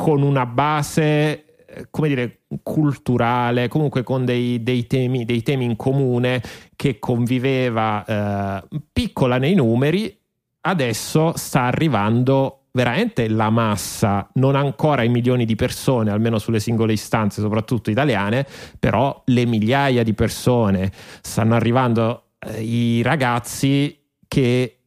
con 0.00 0.22
una 0.22 0.46
base 0.46 1.44
eh, 1.66 1.88
come 1.90 2.08
dire, 2.08 2.38
culturale, 2.62 3.68
comunque 3.68 4.02
con 4.02 4.24
dei, 4.24 4.62
dei, 4.62 4.86
temi, 4.86 5.26
dei 5.26 5.42
temi, 5.42 5.66
in 5.66 5.76
comune 5.76 6.42
che 6.74 6.98
conviveva 6.98 8.62
eh, 8.62 8.78
piccola 8.90 9.36
nei 9.36 9.54
numeri, 9.54 10.18
adesso 10.62 11.34
sta 11.36 11.64
arrivando 11.64 12.62
veramente 12.72 13.28
la 13.28 13.50
massa, 13.50 14.26
non 14.34 14.56
ancora 14.56 15.02
i 15.02 15.10
milioni 15.10 15.44
di 15.44 15.54
persone, 15.54 16.10
almeno 16.10 16.38
sulle 16.38 16.60
singole 16.60 16.94
istanze, 16.94 17.42
soprattutto 17.42 17.90
italiane, 17.90 18.46
però 18.78 19.20
le 19.26 19.44
migliaia 19.44 20.02
di 20.02 20.14
persone. 20.14 20.90
Stanno 21.20 21.56
arrivando 21.56 22.22
eh, 22.38 22.62
i 22.62 23.02
ragazzi 23.02 23.98
che 24.26 24.79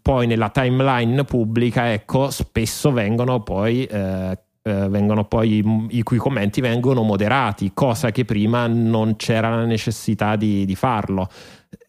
poi 0.00 0.26
nella 0.26 0.48
timeline 0.50 1.24
pubblica, 1.24 1.92
ecco, 1.92 2.30
spesso 2.30 2.92
vengono 2.92 3.42
poi, 3.42 3.84
eh, 3.84 4.38
eh, 4.62 4.88
vengono 4.88 5.24
poi 5.24 5.88
i 5.90 6.02
cui 6.02 6.18
commenti 6.18 6.60
vengono 6.60 7.02
moderati, 7.02 7.72
cosa 7.74 8.10
che 8.10 8.24
prima 8.24 8.66
non 8.66 9.16
c'era 9.16 9.50
la 9.50 9.64
necessità 9.64 10.36
di, 10.36 10.64
di 10.64 10.74
farlo. 10.74 11.28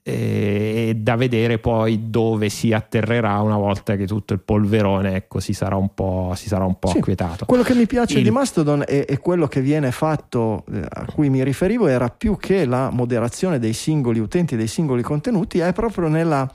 E 0.03 0.93
da 0.97 1.15
vedere 1.15 1.59
poi 1.59 2.09
dove 2.09 2.49
si 2.49 2.73
atterrerà 2.73 3.39
una 3.41 3.57
volta 3.57 3.95
che 3.95 4.07
tutto 4.07 4.33
il 4.33 4.39
polverone 4.39 5.15
ecco, 5.15 5.39
si 5.39 5.53
sarà 5.53 5.75
un 5.75 5.93
po', 5.93 6.33
si 6.35 6.47
sarà 6.47 6.65
un 6.65 6.79
po 6.79 6.89
sì, 6.89 6.97
acquietato. 6.97 7.45
Quello 7.45 7.63
che 7.63 7.75
mi 7.75 7.85
piace 7.85 8.17
il... 8.17 8.23
di 8.23 8.31
Mastodon 8.31 8.83
e, 8.87 9.19
quello 9.21 9.47
che 9.47 9.61
viene 9.61 9.91
fatto 9.91 10.65
eh, 10.71 10.83
a 10.87 11.05
cui 11.05 11.29
mi 11.29 11.43
riferivo 11.43 11.87
era 11.87 12.09
più 12.09 12.35
che 12.37 12.65
la 12.65 12.89
moderazione 12.89 13.59
dei 13.59 13.73
singoli 13.73 14.19
utenti, 14.19 14.55
dei 14.55 14.67
singoli 14.67 15.03
contenuti, 15.03 15.59
è 15.59 15.71
proprio 15.71 16.07
nella 16.07 16.51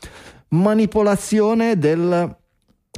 manipolazione 0.48 1.78
del, 1.78 2.36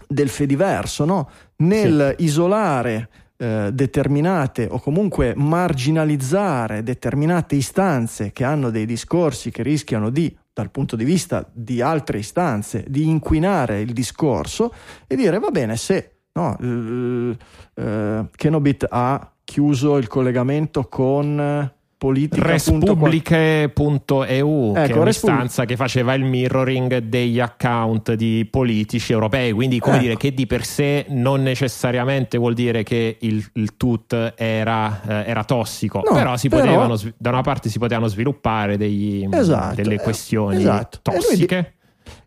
del 0.06 0.28
fediverso, 0.28 1.04
no? 1.04 1.28
nel 1.56 2.14
sì. 2.16 2.24
isolare 2.24 3.08
eh, 3.40 3.70
determinate 3.72 4.66
o 4.68 4.80
comunque 4.80 5.32
marginalizzare 5.36 6.82
determinate 6.82 7.54
istanze 7.54 8.32
che 8.32 8.42
hanno 8.42 8.70
dei 8.70 8.84
discorsi 8.84 9.52
che 9.52 9.62
rischiano 9.62 10.10
di 10.10 10.36
dal 10.52 10.72
punto 10.72 10.96
di 10.96 11.04
vista 11.04 11.48
di 11.52 11.80
altre 11.80 12.18
istanze, 12.18 12.84
di 12.88 13.08
inquinare 13.08 13.80
il 13.80 13.92
discorso 13.92 14.74
e 15.06 15.14
dire 15.14 15.38
va 15.38 15.50
bene 15.50 15.76
se 15.76 16.16
no, 16.32 16.56
l, 16.58 16.66
l, 16.66 17.36
uh, 17.74 18.28
Kenobit 18.34 18.86
ha 18.90 19.32
chiuso 19.44 19.98
il 19.98 20.08
collegamento 20.08 20.88
con 20.88 21.72
politica. 21.98 22.46
Respubliche.eu, 22.46 24.72
ecco, 24.76 24.86
che 24.86 24.92
è 24.92 24.96
un'istanza 24.96 25.64
che 25.64 25.76
faceva 25.76 26.14
il 26.14 26.24
mirroring 26.24 26.98
degli 26.98 27.40
account 27.40 28.14
di 28.14 28.46
politici 28.48 29.12
europei, 29.12 29.52
quindi 29.52 29.80
come 29.80 29.96
ecco. 29.96 30.04
dire 30.04 30.16
che 30.16 30.32
di 30.32 30.46
per 30.46 30.64
sé 30.64 31.06
non 31.08 31.42
necessariamente 31.42 32.38
vuol 32.38 32.54
dire 32.54 32.84
che 32.84 33.16
il, 33.20 33.44
il 33.54 33.76
tut 33.76 34.34
era, 34.36 35.00
eh, 35.06 35.28
era 35.28 35.44
tossico, 35.44 36.02
no, 36.08 36.14
però, 36.14 36.36
si 36.36 36.48
però... 36.48 36.62
Potevano, 36.62 36.96
da 37.16 37.30
una 37.30 37.42
parte 37.42 37.68
si 37.68 37.78
potevano 37.78 38.06
sviluppare 38.06 38.76
degli, 38.76 39.26
esatto, 39.30 39.74
delle 39.74 39.98
questioni 39.98 40.58
esatto. 40.58 41.00
tossiche. 41.02 41.72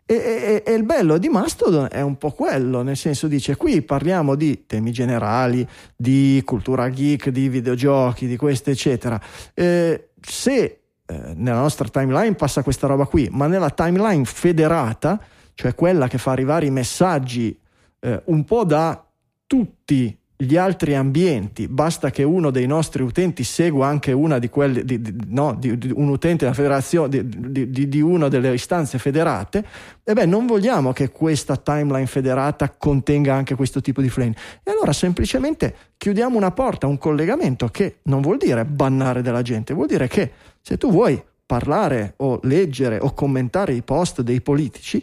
E, 0.04 0.14
e, 0.14 0.62
e, 0.66 0.74
il 0.74 0.84
bello 0.84 1.16
di 1.16 1.28
Mastodon 1.28 1.88
è 1.90 2.00
un 2.00 2.18
po' 2.18 2.32
quello, 2.32 2.82
nel 2.82 2.96
senso 2.96 3.28
dice 3.28 3.56
qui 3.56 3.82
parliamo 3.82 4.34
di 4.34 4.66
temi 4.66 4.90
generali, 4.90 5.66
di 5.96 6.42
cultura 6.44 6.90
geek, 6.90 7.28
di 7.28 7.48
videogiochi, 7.48 8.26
di 8.26 8.36
questo 8.36 8.70
eccetera. 8.70 9.20
Eh, 9.54 10.10
se 10.20 10.80
eh, 11.06 11.32
nella 11.34 11.60
nostra 11.60 11.88
timeline 11.88 12.34
passa 12.34 12.62
questa 12.62 12.86
roba 12.86 13.06
qui, 13.06 13.28
ma 13.30 13.46
nella 13.46 13.70
timeline 13.70 14.24
federata, 14.24 15.20
cioè 15.54 15.74
quella 15.74 16.08
che 16.08 16.18
fa 16.18 16.32
arrivare 16.32 16.66
i 16.66 16.70
messaggi 16.70 17.58
eh, 18.00 18.22
un 18.26 18.44
po' 18.44 18.64
da 18.64 19.04
tutti 19.46 20.18
gli 20.42 20.56
altri 20.56 20.94
ambienti, 20.96 21.68
basta 21.68 22.10
che 22.10 22.24
uno 22.24 22.50
dei 22.50 22.66
nostri 22.66 23.02
utenti 23.02 23.44
segua 23.44 23.86
anche 23.86 24.10
una 24.10 24.38
di 24.38 24.48
quelle, 24.48 24.84
di, 24.84 25.00
di, 25.00 25.14
no, 25.28 25.54
di, 25.54 25.78
di 25.78 25.92
un 25.94 26.08
utente 26.08 26.44
della 26.44 26.54
federazione, 26.54 27.28
di, 27.28 28.00
una 28.00 28.28
delle 28.28 28.52
istanze 28.52 28.98
federate, 28.98 29.64
e 30.02 30.12
beh, 30.12 30.26
non 30.26 30.46
vogliamo 30.46 30.92
che 30.92 31.10
questa 31.10 31.56
timeline 31.56 32.06
federata 32.06 32.70
contenga 32.70 33.34
anche 33.34 33.54
questo 33.54 33.80
tipo 33.80 34.00
di 34.00 34.08
flame. 34.08 34.34
E 34.64 34.70
allora 34.72 34.92
semplicemente 34.92 35.74
chiudiamo 35.96 36.36
una 36.36 36.50
porta, 36.50 36.88
un 36.88 36.98
collegamento 36.98 37.68
che 37.68 37.98
non 38.04 38.20
vuol 38.20 38.38
dire 38.38 38.64
bannare 38.64 39.22
della 39.22 39.42
gente, 39.42 39.74
vuol 39.74 39.86
dire 39.86 40.08
che 40.08 40.32
se 40.60 40.76
tu 40.76 40.90
vuoi 40.90 41.22
parlare 41.46 42.14
o 42.16 42.40
leggere 42.42 42.98
o 43.00 43.14
commentare 43.14 43.74
i 43.74 43.82
post 43.82 44.22
dei 44.22 44.40
politici, 44.40 44.96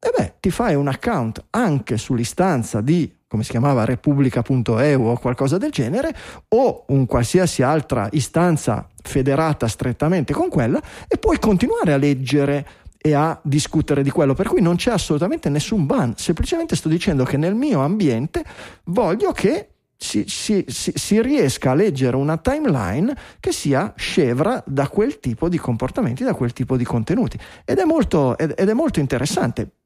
e 0.00 0.12
beh, 0.16 0.34
ti 0.40 0.50
fai 0.50 0.74
un 0.76 0.88
account 0.88 1.44
anche 1.50 1.98
sull'istanza 1.98 2.80
di 2.80 3.12
come 3.28 3.44
si 3.44 3.50
chiamava 3.50 3.84
repubblica.eu 3.84 5.02
o 5.02 5.18
qualcosa 5.18 5.58
del 5.58 5.70
genere, 5.70 6.14
o 6.48 6.84
un 6.88 7.04
qualsiasi 7.04 7.62
altra 7.62 8.08
istanza 8.12 8.88
federata 9.02 9.68
strettamente 9.68 10.32
con 10.32 10.48
quella, 10.48 10.80
e 11.06 11.18
puoi 11.18 11.38
continuare 11.38 11.92
a 11.92 11.98
leggere 11.98 12.66
e 12.96 13.12
a 13.12 13.38
discutere 13.42 14.02
di 14.02 14.10
quello, 14.10 14.34
per 14.34 14.48
cui 14.48 14.62
non 14.62 14.76
c'è 14.76 14.90
assolutamente 14.90 15.50
nessun 15.50 15.86
ban, 15.86 16.14
semplicemente 16.16 16.74
sto 16.74 16.88
dicendo 16.88 17.24
che 17.24 17.36
nel 17.36 17.54
mio 17.54 17.80
ambiente 17.80 18.42
voglio 18.84 19.30
che 19.32 19.68
si, 19.94 20.24
si, 20.26 20.64
si, 20.68 20.92
si, 20.94 21.20
riesca 21.20 21.72
a 21.72 21.74
leggere 21.74 22.16
una 22.16 22.36
timeline 22.36 23.14
che 23.40 23.52
sia 23.52 23.92
scevra 23.96 24.62
da 24.64 24.88
quel 24.88 25.18
tipo 25.18 25.48
di 25.48 25.58
comportamenti, 25.58 26.22
da 26.22 26.34
quel 26.34 26.52
tipo 26.52 26.76
di 26.76 26.84
contenuti. 26.84 27.36
Ed 27.64 27.78
è 27.78 27.84
molto, 27.84 28.38
ed, 28.38 28.54
ed 28.56 28.68
è 28.68 28.74
molto 28.74 29.00
interessante 29.00 29.77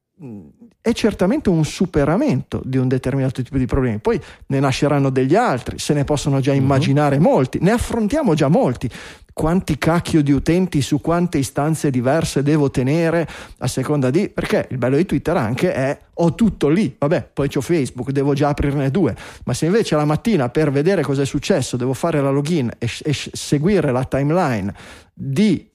è 0.81 0.93
certamente 0.93 1.49
un 1.49 1.65
superamento 1.65 2.62
di 2.65 2.77
un 2.77 2.86
determinato 2.86 3.43
tipo 3.43 3.59
di 3.59 3.66
problemi. 3.66 3.99
Poi 3.99 4.20
ne 4.47 4.61
nasceranno 4.61 5.11
degli 5.11 5.35
altri, 5.35 5.78
se 5.78 5.94
ne 5.94 6.05
possono 6.05 6.40
già 6.40 6.53
mhm. 6.53 6.61
immaginare 6.61 7.16
uh-huh. 7.16 7.23
molti, 7.23 7.59
ne 7.61 7.73
affrontiamo 7.73 8.35
già 8.35 8.49
molti. 8.49 8.90
Quanti 9.35 9.78
cacchio 9.78 10.23
di 10.23 10.31
utenti 10.31 10.82
su 10.82 11.01
quante 11.01 11.39
istanze 11.39 11.90
diverse 11.90 12.43
devo 12.43 12.70
tenere 12.70 13.27
a 13.59 13.66
seconda 13.66 14.11
di. 14.11 14.28
Perché 14.28 14.69
il 14.70 14.77
bello 14.77 14.97
di 14.97 15.07
Twitter 15.07 15.36
anche 15.36 15.73
è 15.73 15.99
ho 16.15 16.35
tutto 16.35 16.69
lì, 16.69 16.94
vabbè, 16.99 17.31
poi 17.32 17.49
c'ho 17.49 17.62
Facebook, 17.62 18.11
devo 18.11 18.35
già 18.35 18.49
aprirne 18.49 18.90
due. 18.90 19.16
Ma 19.44 19.55
se 19.55 19.66
invece 19.66 19.97
la 19.97 20.05
mattina 20.05 20.51
per 20.51 20.70
vedere 20.70 21.03
cosa 21.03 21.23
è 21.23 21.27
successo 21.27 21.78
devo 21.78 21.94
fare 21.94 22.20
la 22.20 22.31
login 22.31 22.70
e, 22.78 22.89
e 23.03 23.12
seguire 23.15 23.90
la 23.90 24.05
timeline 24.05 24.73
di 25.15 25.66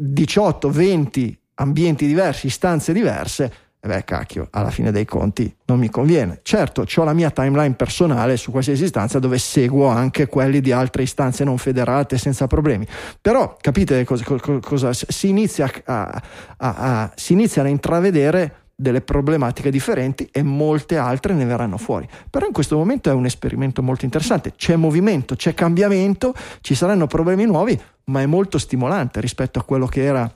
18-20 0.00 1.34
ambienti 1.54 2.06
diversi, 2.06 2.46
istanze 2.46 2.92
diverse, 2.92 3.52
e 3.82 3.88
beh, 3.88 4.04
cacchio, 4.04 4.48
alla 4.50 4.70
fine 4.70 4.92
dei 4.92 5.06
conti 5.06 5.54
non 5.64 5.78
mi 5.78 5.88
conviene. 5.88 6.40
Certo, 6.42 6.84
ho 6.94 7.04
la 7.04 7.14
mia 7.14 7.30
timeline 7.30 7.74
personale 7.74 8.36
su 8.36 8.50
qualsiasi 8.50 8.84
istanza 8.84 9.18
dove 9.18 9.38
seguo 9.38 9.86
anche 9.86 10.26
quelli 10.26 10.60
di 10.60 10.70
altre 10.70 11.02
istanze 11.02 11.44
non 11.44 11.56
federate 11.56 12.18
senza 12.18 12.46
problemi. 12.46 12.86
Però 13.22 13.56
capite 13.58 14.04
cosa, 14.04 14.24
cosa 14.60 14.92
si, 14.92 15.28
inizia 15.30 15.70
a, 15.84 16.22
a, 16.58 16.74
a, 16.74 17.12
si 17.14 17.32
iniziano 17.32 17.68
a 17.68 17.70
intravedere 17.70 18.54
delle 18.74 19.00
problematiche 19.00 19.70
differenti 19.70 20.28
e 20.30 20.42
molte 20.42 20.98
altre 20.98 21.32
ne 21.32 21.46
verranno 21.46 21.78
fuori. 21.78 22.06
Però 22.28 22.46
in 22.46 22.52
questo 22.52 22.76
momento 22.76 23.08
è 23.08 23.14
un 23.14 23.24
esperimento 23.24 23.82
molto 23.82 24.04
interessante, 24.04 24.52
c'è 24.56 24.76
movimento, 24.76 25.36
c'è 25.36 25.54
cambiamento, 25.54 26.34
ci 26.60 26.74
saranno 26.74 27.06
problemi 27.06 27.46
nuovi, 27.46 27.80
ma 28.04 28.20
è 28.20 28.26
molto 28.26 28.58
stimolante 28.58 29.20
rispetto 29.20 29.58
a 29.58 29.62
quello 29.62 29.86
che 29.86 30.02
era 30.02 30.30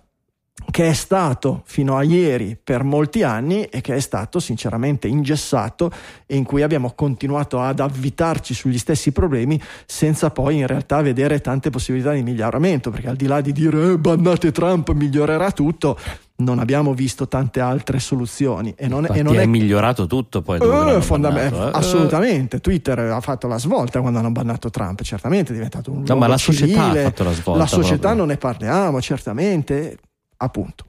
che 0.71 0.89
è 0.89 0.93
stato 0.93 1.63
fino 1.67 1.97
a 1.97 2.03
ieri 2.03 2.57
per 2.63 2.85
molti 2.85 3.23
anni 3.23 3.65
e 3.65 3.81
che 3.81 3.95
è 3.95 4.01
stato 4.01 4.41
sinceramente 4.41 5.07
ingessato 5.07 5.91
e 6.27 6.37
in 6.37 6.45
cui 6.45 6.63
abbiamo 6.63 6.93
continuato 6.95 7.61
ad 7.61 7.81
avvitarci 7.81 8.55
sugli 8.55 8.79
stessi 8.79 9.13
problemi 9.13 9.61
senza 9.85 10.31
poi 10.31 10.57
in 10.59 10.67
realtà 10.67 11.01
vedere 11.03 11.41
tante 11.41 11.71
possibilità 11.71 12.13
di 12.13 12.23
miglioramento 12.23 12.91
perché 12.91 13.09
al 13.09 13.17
di 13.17 13.27
là 13.27 13.41
di 13.41 13.53
dire 13.53 13.93
eh, 13.93 13.99
bannate 13.99 14.53
Trump 14.53 14.91
migliorerà 14.93 15.51
tutto 15.53 15.99
non 16.37 16.59
abbiamo 16.59 16.95
visto 16.95 17.29
tante 17.29 17.61
altre 17.61 18.01
soluzioni 18.01 18.75
e 18.77 18.89
non, 18.89 19.07
e 19.09 19.23
non 19.23 19.37
è 19.37 19.43
è 19.43 19.47
migliorato 19.47 20.07
tutto 20.07 20.43
poi 20.43 20.59
eh, 20.61 20.67
l'hanno 20.67 21.01
fondam- 21.01 21.35
bannato, 21.35 21.69
eh. 21.69 21.71
assolutamente 21.73 22.61
Twitter 22.61 22.99
ha 22.99 23.21
fatto 23.21 23.47
la 23.47 23.59
svolta 23.59 24.01
quando 24.01 24.19
hanno 24.19 24.33
bannato 24.33 24.71
Trump 24.71 25.03
certamente 25.03 25.53
è 25.53 25.55
diventato 25.55 25.93
un 25.93 26.03
No, 26.05 26.17
ma 26.17 26.27
la 26.27 26.39
società 26.39 26.81
ha 26.81 26.85
civile. 26.87 27.03
fatto 27.05 27.25
la 27.25 27.33
svolta 27.33 27.61
la 27.61 27.67
società 27.67 27.97
proprio. 27.97 28.15
non 28.19 28.27
ne 28.29 28.37
parliamo 28.37 29.01
certamente 29.01 29.99
appunto 30.45 30.85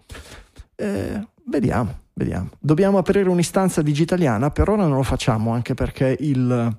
Eh, 0.75 1.27
vediamo 1.45 1.99
vediamo 2.13 2.49
dobbiamo 2.59 2.97
aprire 2.97 3.29
un'istanza 3.29 3.81
digitaliana 3.81 4.51
per 4.51 4.69
ora 4.69 4.85
non 4.85 4.97
lo 4.97 5.03
facciamo 5.03 5.51
anche 5.51 5.73
perché 5.73 6.15
il- 6.19 6.77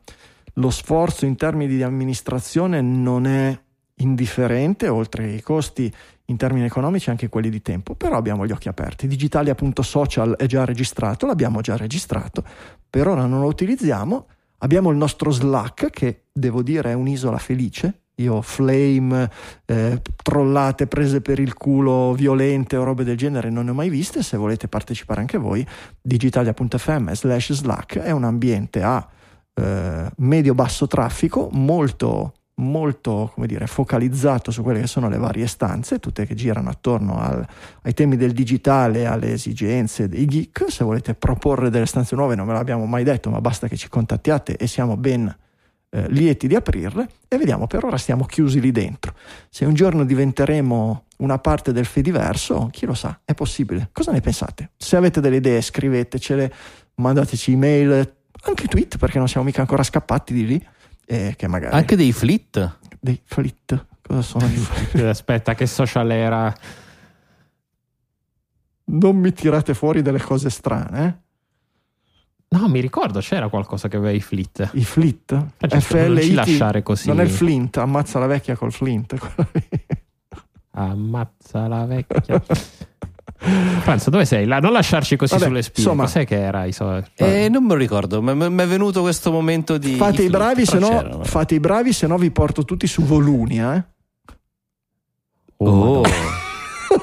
lo 0.59 0.71
sforzo 0.71 1.27
in 1.27 1.37
termini 1.37 1.75
di 1.77 1.83
amministrazione 1.83 2.81
non 2.81 3.27
è 3.27 3.59
indifferente 3.97 4.89
oltre 4.89 5.25
ai 5.25 5.43
costi 5.43 5.93
in 6.27 6.37
termini 6.37 6.65
economici 6.67 7.11
anche 7.11 7.29
quelli 7.29 7.51
di 7.51 7.63
tempo, 7.63 7.95
però 7.95 8.17
abbiamo 8.17 8.47
gli 8.47 8.51
occhi 8.51 8.69
aperti. 8.69 9.07
Digitalia.social 9.07 10.37
è 10.37 10.47
già 10.47 10.65
registrato, 10.65 11.27
l'abbiamo 11.27 11.61
già 11.61 11.77
registrato, 11.77 12.43
per 12.89 13.07
ora 13.07 13.27
non 13.27 13.41
lo 13.41 13.47
utilizziamo. 13.47 14.27
Abbiamo 14.59 14.91
il 14.91 14.97
nostro 14.97 15.31
Slack 15.31 15.91
che 15.91 16.23
devo 16.33 16.63
dire 16.63 16.91
è 16.91 16.95
un'isola 16.95 17.39
felice. 17.39 18.01
Io 18.19 18.41
flame, 18.41 19.31
eh, 19.67 20.01
trollate 20.23 20.87
prese 20.87 21.21
per 21.21 21.39
il 21.39 21.53
culo 21.53 22.15
violente 22.15 22.77
o 22.77 22.85
robe 22.85 23.05
del 23.05 23.17
genere 23.17 23.51
non 23.51 23.67
ne 23.67 23.73
ho 23.73 23.75
mai 23.75 23.91
viste. 23.91 24.23
Se 24.23 24.39
volete 24.39 24.69
partecipare 24.69 25.21
anche 25.21 25.37
voi, 25.37 25.67
digitalia.fm 26.01 27.13
slash 27.13 27.53
Slack 27.53 27.99
è 27.99 28.11
un 28.13 28.25
ambiente 28.25 28.83
a 28.83 29.07
eh, 29.53 30.11
medio-basso 30.17 30.87
traffico, 30.87 31.51
molto 31.53 32.33
molto 32.59 33.31
come 33.35 33.47
dire, 33.47 33.67
focalizzato 33.67 34.51
su 34.51 34.63
quelle 34.63 34.81
che 34.81 34.87
sono 34.87 35.09
le 35.09 35.19
varie 35.19 35.47
stanze, 35.47 35.99
tutte 35.99 36.25
che 36.25 36.35
girano 36.35 36.71
attorno 36.71 37.21
al- 37.21 37.47
ai 37.83 37.93
temi 37.93 38.17
del 38.17 38.33
digitale, 38.33 39.07
alle 39.07 39.33
esigenze 39.33 40.09
dei 40.09 40.25
geek. 40.25 40.67
Se 40.69 40.85
volete 40.85 41.15
proporre 41.15 41.69
delle 41.69 41.87
stanze 41.87 42.17
nuove, 42.17 42.35
non 42.35 42.47
ve 42.47 42.55
l'abbiamo 42.55 42.87
mai 42.87 43.05
detto, 43.05 43.29
ma 43.31 43.41
basta 43.41 43.69
che 43.69 43.77
ci 43.77 43.89
contattiate 43.89 44.57
e 44.57 44.67
siamo 44.67 44.97
ben 44.97 45.35
eh, 45.91 46.09
lieti 46.09 46.47
di 46.49 46.55
aprirle. 46.55 47.09
E 47.29 47.37
vediamo, 47.37 47.67
per 47.67 47.85
ora 47.85 47.97
stiamo 47.97 48.25
chiusi 48.25 48.61
lì 48.61 48.73
dentro. 48.73 49.15
Se 49.49 49.65
un 49.65 49.75
giorno 49.75 50.05
diventeremo 50.05 51.05
una 51.19 51.39
parte 51.39 51.73
del 51.73 51.85
Fediverso, 51.87 52.69
chi 52.71 52.87
lo 52.87 52.95
sa, 52.95 53.21
è 53.25 53.35
possibile. 53.35 53.89
Cosa 53.93 54.13
ne 54.13 54.21
pensate? 54.21 54.71
Se 54.77 54.97
avete 54.97 55.21
delle 55.21 55.37
idee, 55.37 55.61
scrivetecele, 55.63 56.53
mandateci 56.97 57.53
email, 57.53 58.15
anche 58.43 58.67
tweet, 58.69 58.99
perché 58.99 59.19
non 59.19 59.29
siamo 59.29 59.47
mica 59.47 59.61
ancora 59.61 59.83
scappati 59.83 60.35
di 60.35 60.47
lì. 60.47 60.67
E 61.07 61.35
che 61.37 61.47
magari 61.47 61.75
Anche 61.75 61.97
dei 61.97 62.13
flit. 62.13 62.79
dei 63.01 63.21
flit. 63.25 63.87
Cosa 64.03 64.23
sono 64.23 64.47
i 64.47 64.51
flit? 64.51 65.03
Aspetta, 65.07 65.55
che 65.55 65.67
social 65.67 66.11
era? 66.11 66.55
Non 68.89 69.17
mi 69.17 69.33
tirate 69.33 69.75
fuori 69.75 70.03
delle 70.03 70.21
cose 70.21 70.49
strane, 70.51 71.07
eh? 71.07 71.25
No, 72.49 72.69
mi 72.69 72.81
ricordo, 72.81 73.19
c'era 73.21 73.49
qualcosa 73.49 73.89
che 73.89 73.97
aveva 73.97 74.13
i 74.13 74.21
flit. 74.21 74.71
I 74.75 74.85
flit? 74.85 75.47
Certo, 75.59 75.97
non 76.09 76.21
ci 76.21 76.33
lasciare 76.35 76.83
così. 76.83 77.09
Non 77.09 77.21
è 77.21 77.25
il 77.25 77.31
flint, 77.31 77.77
ammazza 77.79 78.19
la 78.19 78.27
vecchia 78.27 78.57
col 78.57 78.73
flint. 78.73 79.17
Ammazza 80.79 81.67
la 81.69 81.85
vecchia. 81.87 82.43
Franzo, 83.39 84.11
dove 84.11 84.25
sei? 84.25 84.47
La- 84.47 84.61
non 84.61 84.73
lasciarci 84.73 85.17
così 85.17 85.35
Vabbè, 85.35 85.47
sulle 85.47 85.63
spine. 85.63 85.79
insomma- 85.87 86.03
Cos'è 86.05 86.25
che 86.27 86.39
era? 86.41 86.65
i 86.67 86.73
so- 86.73 87.03
Eh, 87.15 87.49
non 87.49 87.63
me 87.65 87.69
lo 87.71 87.75
ricordo, 87.77 88.23
mi 88.23 88.35
mi 88.35 88.63
è 88.63 88.67
venuto 88.67 89.01
questo 89.03 89.31
momento 89.31 89.79
di. 89.79 89.95
Fate 89.95 90.23
i 90.23 90.29
bravi, 90.29 90.65
se 90.67 90.79
no, 90.79 91.21
fate 91.25 91.55
i 91.55 91.61
bravi, 91.61 91.93
se 91.93 92.07
no 92.07 92.17
vi 92.19 92.31
porto 92.31 92.65
tutti 92.65 92.87
su 92.87 93.03
Volunia, 93.03 93.75
eh? 93.75 93.85
Oh, 95.59 96.01
Oh, 96.01 96.03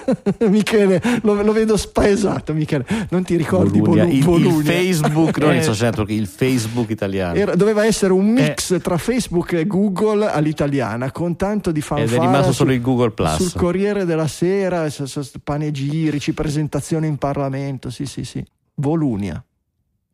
Michele, 0.49 1.01
lo, 1.21 1.41
lo 1.41 1.51
vedo 1.51 1.77
spaesato, 1.77 2.53
Michele. 2.53 2.85
Non 3.09 3.23
ti 3.23 3.35
ricordi 3.35 3.79
Volunia. 3.79 4.03
Volu- 4.03 4.11
il, 4.13 4.17
il 4.17 4.23
Volunia? 4.23 4.71
Facebook, 4.71 5.37
non 5.39 5.51
Eh. 5.51 5.57
il 5.57 5.63
social 5.63 5.85
network, 5.89 6.09
il 6.11 6.27
Facebook 6.27 6.89
italiano. 6.89 7.35
Era- 7.35 7.55
doveva 7.55 7.85
essere 7.85 8.13
un 8.13 8.25
mix 8.27 8.71
Eh. 8.71 8.79
tra 8.79 8.97
Facebook 8.97 9.53
e 9.53 9.65
Google 9.67 10.29
all'italiana, 10.29 11.11
con 11.11 11.35
tanto 11.35 11.71
di 11.71 11.79
Ed 11.79 11.85
fanfara 11.85 12.21
è 12.21 12.25
rimasto 12.25 12.51
su- 12.51 12.57
solo 12.57 12.73
il 12.73 12.81
Google 12.81 13.11
Plus. 13.11 13.35
sul 13.35 13.53
Corriere 13.59 14.05
della 14.05 14.27
Sera, 14.27 14.87
panegirici, 15.43 16.33
presentazioni 16.33 17.07
in 17.07 17.17
Parlamento. 17.17 17.89
Sì, 17.89 18.05
sì, 18.05 18.23
sì. 18.23 18.43
Volunia. 18.75 19.43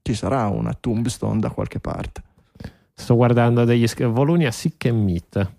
Ci 0.02 0.14
sarà 0.14 0.48
una 0.48 0.74
tombstone 0.80 1.40
da 1.40 1.49
qualche 1.49 1.80
parte. 1.80 2.24
sto 2.94 3.16
guardando 3.16 3.64
degli 3.64 3.88
sch- 3.88 4.03
Volunia 4.07 4.52
Sick 4.52 4.86
and 4.88 5.03
Meat. 5.03 5.49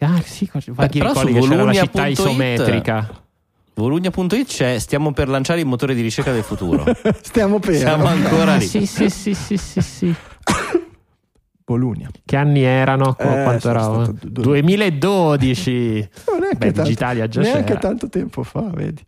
Ah, 0.00 0.20
sì, 0.22 0.50
ti 0.50 0.60
però 0.60 0.88
ricordi 0.88 1.32
su 1.32 1.40
che 1.40 1.48
c'era 1.48 1.64
la 1.64 1.72
città 1.72 2.06
isometrica? 2.06 3.24
Volugna.it 3.78 4.46
c'è 4.46 4.78
stiamo 4.78 5.12
per 5.12 5.28
lanciare 5.28 5.60
il 5.60 5.66
motore 5.66 5.94
di 5.94 6.00
ricerca 6.00 6.32
del 6.32 6.42
futuro. 6.42 6.82
Stiamo 7.20 7.58
per 7.58 7.74
Siamo 7.74 8.06
ancora 8.06 8.56
lì. 8.56 8.66
Sì, 8.66 8.86
sì, 8.86 9.10
sì, 9.10 9.34
sì, 9.34 9.58
sì, 9.58 9.82
sì. 9.82 10.14
Volunia. 11.66 12.08
Che 12.24 12.36
anni 12.36 12.62
erano? 12.62 13.14
Eh, 13.18 13.42
Quanto 13.42 14.14
due- 14.22 14.42
2012. 14.44 16.08
Non 16.28 16.38
neanche 16.38 16.56
Beh, 16.56 16.66
tanto, 16.72 16.82
Digitalia 16.82 17.28
già 17.28 17.42
neanche 17.42 17.64
c'era. 17.64 17.78
tanto 17.78 18.08
tempo 18.08 18.42
fa, 18.44 18.62
vedi. 18.62 19.06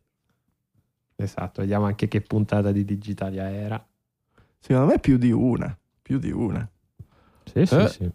Esatto, 1.16 1.62
vediamo 1.62 1.86
anche 1.86 2.06
che 2.06 2.20
puntata 2.20 2.70
di 2.70 2.84
Digitalia 2.84 3.50
era. 3.50 3.82
Secondo 4.58 4.90
me 4.92 4.98
più 4.98 5.16
di 5.16 5.30
una. 5.32 5.74
Più 6.02 6.18
di 6.18 6.30
una. 6.30 6.68
Sì, 7.50 7.64
sì, 7.64 7.74
Eh. 7.74 7.88
sì. 7.88 8.10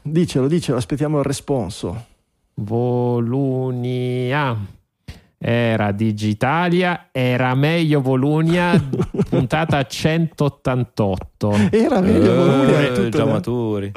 Dicelo, 0.00 0.48
dicelo, 0.48 0.78
aspettiamo 0.78 1.18
il 1.18 1.24
responso. 1.24 2.06
Volunia 2.54 4.56
era 5.48 5.92
Digitalia, 5.92 7.08
era 7.12 7.54
meglio 7.54 8.00
Volunia, 8.00 8.72
puntata 9.30 9.84
188. 9.86 11.52
Era 11.70 12.00
meglio 12.00 12.34
Volunia. 12.34 12.80
Eh, 12.82 12.92
tutto 12.92 13.08
già 13.10 13.24
da- 13.24 13.30
maturi. 13.30 13.92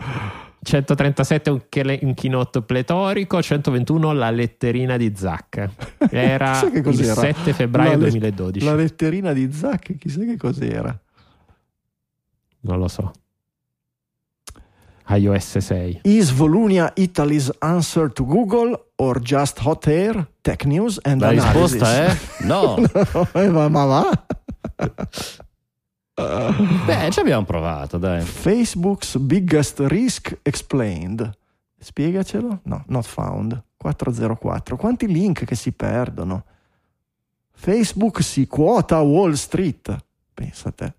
137 0.62 1.50
un, 1.50 1.62
chele- 1.70 2.00
un 2.04 2.14
chinotto 2.14 2.62
pletorico, 2.62 3.42
121 3.42 4.12
la 4.12 4.30
letterina 4.30 4.96
di 4.98 5.12
Zac. 5.16 5.70
Era 6.12 6.62
il 6.72 6.84
cos'era. 6.84 7.14
7 7.16 7.54
febbraio 7.54 7.92
La 7.92 7.98
let- 7.98 8.10
2012. 8.12 8.66
La 8.66 8.76
letterina 8.76 9.34
di 9.34 9.52
Zac, 9.52 9.98
chissà 9.98 10.20
che 10.26 10.38
cos'era. 10.38 10.96
Non 12.62 12.78
lo 12.78 12.88
so. 12.88 13.12
iOS 15.10 15.58
6. 15.58 16.00
Is 16.04 16.32
Volunia 16.32 16.92
Italy's 16.96 17.50
answer 17.60 18.12
to 18.14 18.24
Google 18.26 18.78
or 18.98 19.20
just 19.22 19.60
hot 19.60 19.88
air, 19.88 20.28
tech 20.42 20.66
news 20.66 21.00
and 21.04 21.22
La 21.22 21.30
analysis? 21.30 21.72
risposta 21.74 21.96
è 21.96 22.18
no. 22.46 22.78
Eh, 23.34 23.50
ma, 23.50 23.68
ma 23.70 23.86
va? 23.86 24.26
Beh, 26.86 27.10
ci 27.12 27.20
abbiamo 27.22 27.46
provato, 27.46 27.98
dai. 27.98 28.22
Facebook's 28.22 29.16
biggest 29.18 29.80
risk 29.88 30.38
explained. 30.42 31.30
Spiegacelo? 31.80 32.60
No, 32.64 32.84
not 32.88 33.06
found. 33.06 33.62
404. 33.78 34.76
Quanti 34.76 35.08
link 35.08 35.46
che 35.46 35.56
si 35.56 35.72
perdono? 35.72 36.44
Facebook 37.54 38.22
si 38.22 38.48
quota 38.48 39.00
Wall 39.00 39.34
Street. 39.34 39.96
Pensa 40.34 40.70
a 40.70 40.72
te. 40.74 40.94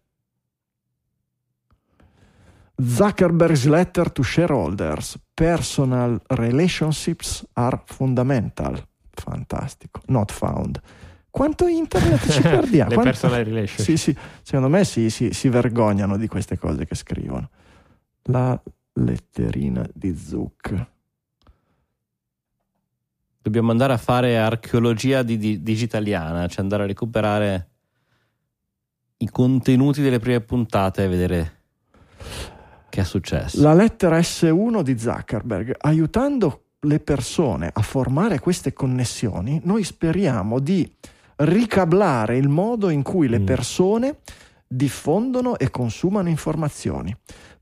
Zuckerberg's 2.82 3.66
letter 3.66 4.10
to 4.10 4.22
shareholders. 4.22 5.16
Personal 5.34 6.20
relationships 6.28 7.44
are 7.54 7.80
fundamental. 7.84 8.82
Fantastico. 9.10 10.00
Not 10.06 10.30
found. 10.32 10.80
Quanto 11.30 11.66
internet 11.66 12.28
ci 12.30 12.40
perdiamo? 12.42 12.88
Le 12.90 12.94
Quanto- 12.94 13.02
personal 13.10 13.44
relationship. 13.44 13.84
Sì, 13.84 13.96
sì, 13.96 14.16
secondo 14.42 14.68
me 14.68 14.84
sì, 14.84 15.10
sì, 15.10 15.32
si 15.32 15.48
vergognano 15.48 16.16
di 16.16 16.26
queste 16.26 16.58
cose 16.58 16.86
che 16.86 16.94
scrivono. 16.94 17.50
La 18.24 18.60
letterina 18.94 19.88
di 19.94 20.16
Zuc. 20.16 20.86
Dobbiamo 23.42 23.70
andare 23.70 23.92
a 23.94 23.96
fare 23.96 24.36
archeologia 24.38 25.22
di, 25.22 25.38
di- 25.38 25.62
digitaliana, 25.62 26.46
cioè 26.46 26.60
andare 26.62 26.82
a 26.82 26.86
recuperare 26.86 27.68
i 29.18 29.28
contenuti 29.30 30.02
delle 30.02 30.18
prime 30.18 30.40
puntate 30.40 31.04
e 31.04 31.08
vedere 31.08 31.62
che 32.90 33.00
è 33.00 33.04
successo. 33.04 33.62
La 33.62 33.72
lettera 33.72 34.18
S1 34.18 34.82
di 34.82 34.98
Zuckerberg, 34.98 35.74
aiutando 35.78 36.64
le 36.80 37.00
persone 37.00 37.70
a 37.72 37.80
formare 37.82 38.38
queste 38.38 38.72
connessioni, 38.74 39.60
noi 39.64 39.84
speriamo 39.84 40.58
di 40.58 40.90
ricablare 41.36 42.36
il 42.36 42.48
modo 42.48 42.90
in 42.90 43.02
cui 43.02 43.28
le 43.28 43.38
Mm. 43.38 43.44
persone 43.44 44.16
diffondono 44.66 45.58
e 45.58 45.70
consumano 45.70 46.28
informazioni. 46.28 47.10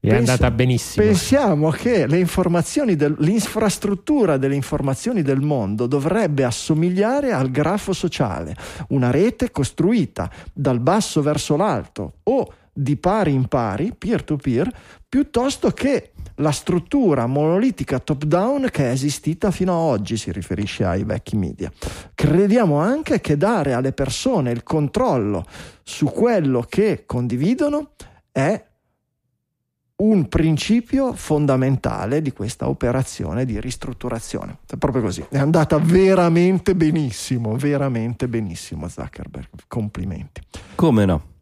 È 0.00 0.08
Pensa- 0.08 0.32
andata 0.32 0.50
benissimo. 0.52 1.04
Pensiamo 1.06 1.70
che 1.70 2.06
le 2.06 2.18
informazioni 2.18 2.94
del- 2.94 3.16
l'infrastruttura 3.18 4.36
delle 4.36 4.54
informazioni 4.54 5.22
del 5.22 5.40
mondo 5.40 5.86
dovrebbe 5.86 6.44
assomigliare 6.44 7.32
al 7.32 7.50
grafo 7.50 7.92
sociale, 7.92 8.54
una 8.88 9.10
rete 9.10 9.50
costruita 9.50 10.30
dal 10.52 10.78
basso 10.80 11.20
verso 11.22 11.56
l'alto 11.56 12.12
o 12.24 12.52
di 12.78 12.96
pari 12.96 13.32
in 13.32 13.48
pari, 13.48 13.92
peer 13.96 14.22
to 14.22 14.36
peer, 14.36 14.70
piuttosto 15.08 15.72
che 15.72 16.12
la 16.36 16.52
struttura 16.52 17.26
monolitica 17.26 17.98
top 17.98 18.24
down 18.24 18.68
che 18.70 18.84
è 18.84 18.92
esistita 18.92 19.50
fino 19.50 19.72
ad 19.72 19.98
oggi, 19.98 20.16
si 20.16 20.30
riferisce 20.30 20.84
ai 20.84 21.02
vecchi 21.02 21.36
media. 21.36 21.72
Crediamo 22.14 22.78
anche 22.78 23.20
che 23.20 23.36
dare 23.36 23.72
alle 23.72 23.92
persone 23.92 24.52
il 24.52 24.62
controllo 24.62 25.44
su 25.82 26.06
quello 26.06 26.64
che 26.68 27.02
condividono 27.04 27.90
è 28.30 28.64
un 29.96 30.28
principio 30.28 31.12
fondamentale 31.14 32.22
di 32.22 32.30
questa 32.30 32.68
operazione 32.68 33.44
di 33.44 33.58
ristrutturazione. 33.58 34.58
È 34.68 34.76
proprio 34.76 35.02
così. 35.02 35.26
È 35.28 35.38
andata 35.38 35.78
veramente 35.78 36.76
benissimo, 36.76 37.56
veramente 37.56 38.28
benissimo 38.28 38.86
Zuckerberg. 38.86 39.48
Complimenti. 39.66 40.40
Come 40.76 41.04
no? 41.04 41.36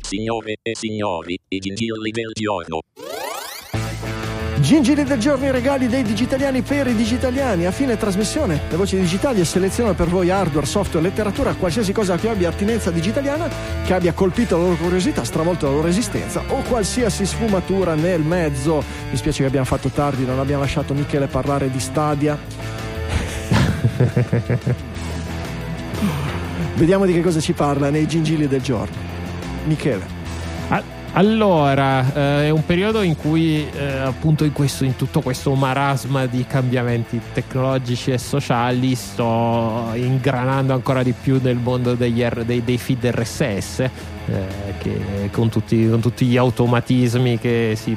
Signore 0.00 0.56
e 0.62 0.74
signori, 0.74 1.38
i 1.48 1.58
gingilli 1.58 2.10
del 2.10 2.30
giorno. 2.32 2.80
Gingili 4.60 5.04
del 5.04 5.18
giorno, 5.18 5.44
i 5.44 5.50
regali 5.50 5.88
dei 5.88 6.02
digitaliani 6.02 6.62
per 6.62 6.86
i 6.86 6.94
digitaliani. 6.94 7.66
A 7.66 7.72
fine 7.72 7.98
trasmissione, 7.98 8.62
le 8.70 8.76
voci 8.76 8.98
digitali 8.98 9.40
e 9.40 9.44
seleziona 9.44 9.92
per 9.92 10.08
voi 10.08 10.30
hardware, 10.30 10.64
software, 10.64 11.06
letteratura, 11.06 11.52
qualsiasi 11.54 11.92
cosa 11.92 12.16
che 12.16 12.30
abbia 12.30 12.48
attinenza 12.48 12.90
digitaliana, 12.90 13.50
che 13.84 13.92
abbia 13.92 14.14
colpito 14.14 14.56
la 14.56 14.62
loro 14.62 14.76
curiosità, 14.76 15.24
stravolto 15.24 15.66
la 15.66 15.72
loro 15.72 15.88
esistenza 15.88 16.42
o 16.48 16.62
qualsiasi 16.62 17.26
sfumatura 17.26 17.94
nel 17.94 18.22
mezzo. 18.22 18.82
Mi 19.10 19.16
spiace 19.18 19.42
che 19.42 19.48
abbiamo 19.48 19.66
fatto 19.66 19.90
tardi, 19.90 20.24
non 20.24 20.38
abbiamo 20.38 20.62
lasciato 20.62 20.94
Michele 20.94 21.26
parlare 21.26 21.70
di 21.70 21.80
Stadia. 21.80 22.38
Vediamo 26.74 27.06
di 27.06 27.12
che 27.12 27.22
cosa 27.22 27.40
ci 27.40 27.52
parla 27.52 27.90
nei 27.90 28.06
gingili 28.06 28.48
del 28.48 28.62
giorno. 28.62 28.96
Michele. 29.64 30.20
Allora, 31.14 32.10
eh, 32.14 32.46
è 32.46 32.50
un 32.50 32.64
periodo 32.64 33.02
in 33.02 33.16
cui 33.16 33.68
eh, 33.68 33.98
appunto 33.98 34.44
in, 34.44 34.52
questo, 34.52 34.84
in, 34.84 34.96
tutto 34.96 35.20
questo 35.20 35.52
marasma 35.54 36.24
di 36.24 36.46
cambiamenti 36.46 37.20
tecnologici 37.34 38.12
e 38.12 38.16
sociali 38.16 38.94
sto 38.94 39.90
ingranando 39.92 40.72
ancora 40.72 41.02
di 41.02 41.12
più 41.12 41.38
nel 41.42 41.56
mondo 41.56 41.92
degli 41.92 42.24
dei, 42.24 42.64
dei 42.64 42.78
feed 42.78 43.04
RSS 43.04 43.90
eh, 44.26 45.30
con 45.30 45.48
tutti, 45.48 45.88
con 45.88 46.00
tutti, 46.00 46.26
gli 46.26 46.36
automatismi 46.36 47.38
che 47.38 47.74
si 47.76 47.96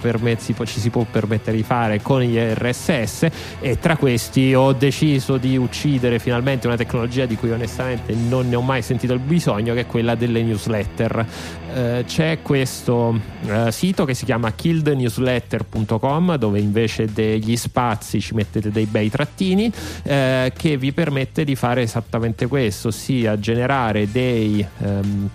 permet- 0.00 0.40
si 0.40 0.54
ci 0.64 0.80
si 0.80 0.90
può 0.90 1.04
permettere 1.10 1.56
di 1.56 1.62
fare 1.62 2.00
con 2.02 2.20
gli 2.20 2.36
RSS 2.36 3.26
e 3.60 3.78
tra 3.78 3.96
questi 3.96 4.54
ho 4.54 4.72
deciso 4.72 5.36
di 5.36 5.56
uccidere 5.56 6.18
finalmente 6.18 6.66
una 6.66 6.76
tecnologia 6.76 7.26
di 7.26 7.36
cui 7.36 7.50
onestamente 7.50 8.14
non 8.14 8.48
ne 8.48 8.56
ho 8.56 8.62
mai 8.62 8.82
sentito 8.82 9.12
il 9.12 9.20
bisogno 9.20 9.74
che 9.74 9.80
è 9.80 9.86
quella 9.86 10.14
delle 10.14 10.42
newsletter. 10.42 11.26
Eh, 11.74 12.04
c'è 12.06 12.38
questo 12.42 13.18
eh, 13.46 13.70
sito 13.70 14.04
che 14.04 14.14
si 14.14 14.24
chiama 14.24 14.52
killednewsletter.com 14.52 16.36
dove 16.36 16.58
invece 16.60 17.06
degli 17.12 17.56
spazi 17.56 18.20
ci 18.20 18.34
mettete 18.34 18.70
dei 18.70 18.86
bei 18.86 19.10
trattini 19.10 19.70
eh, 20.02 20.52
che 20.56 20.76
vi 20.76 20.92
permette 20.92 21.44
di 21.44 21.54
fare 21.54 21.82
esattamente 21.82 22.46
questo 22.46 22.88
ossia 22.88 23.38
generare 23.38 24.10
dei 24.10 24.66
ehm, 24.82 25.30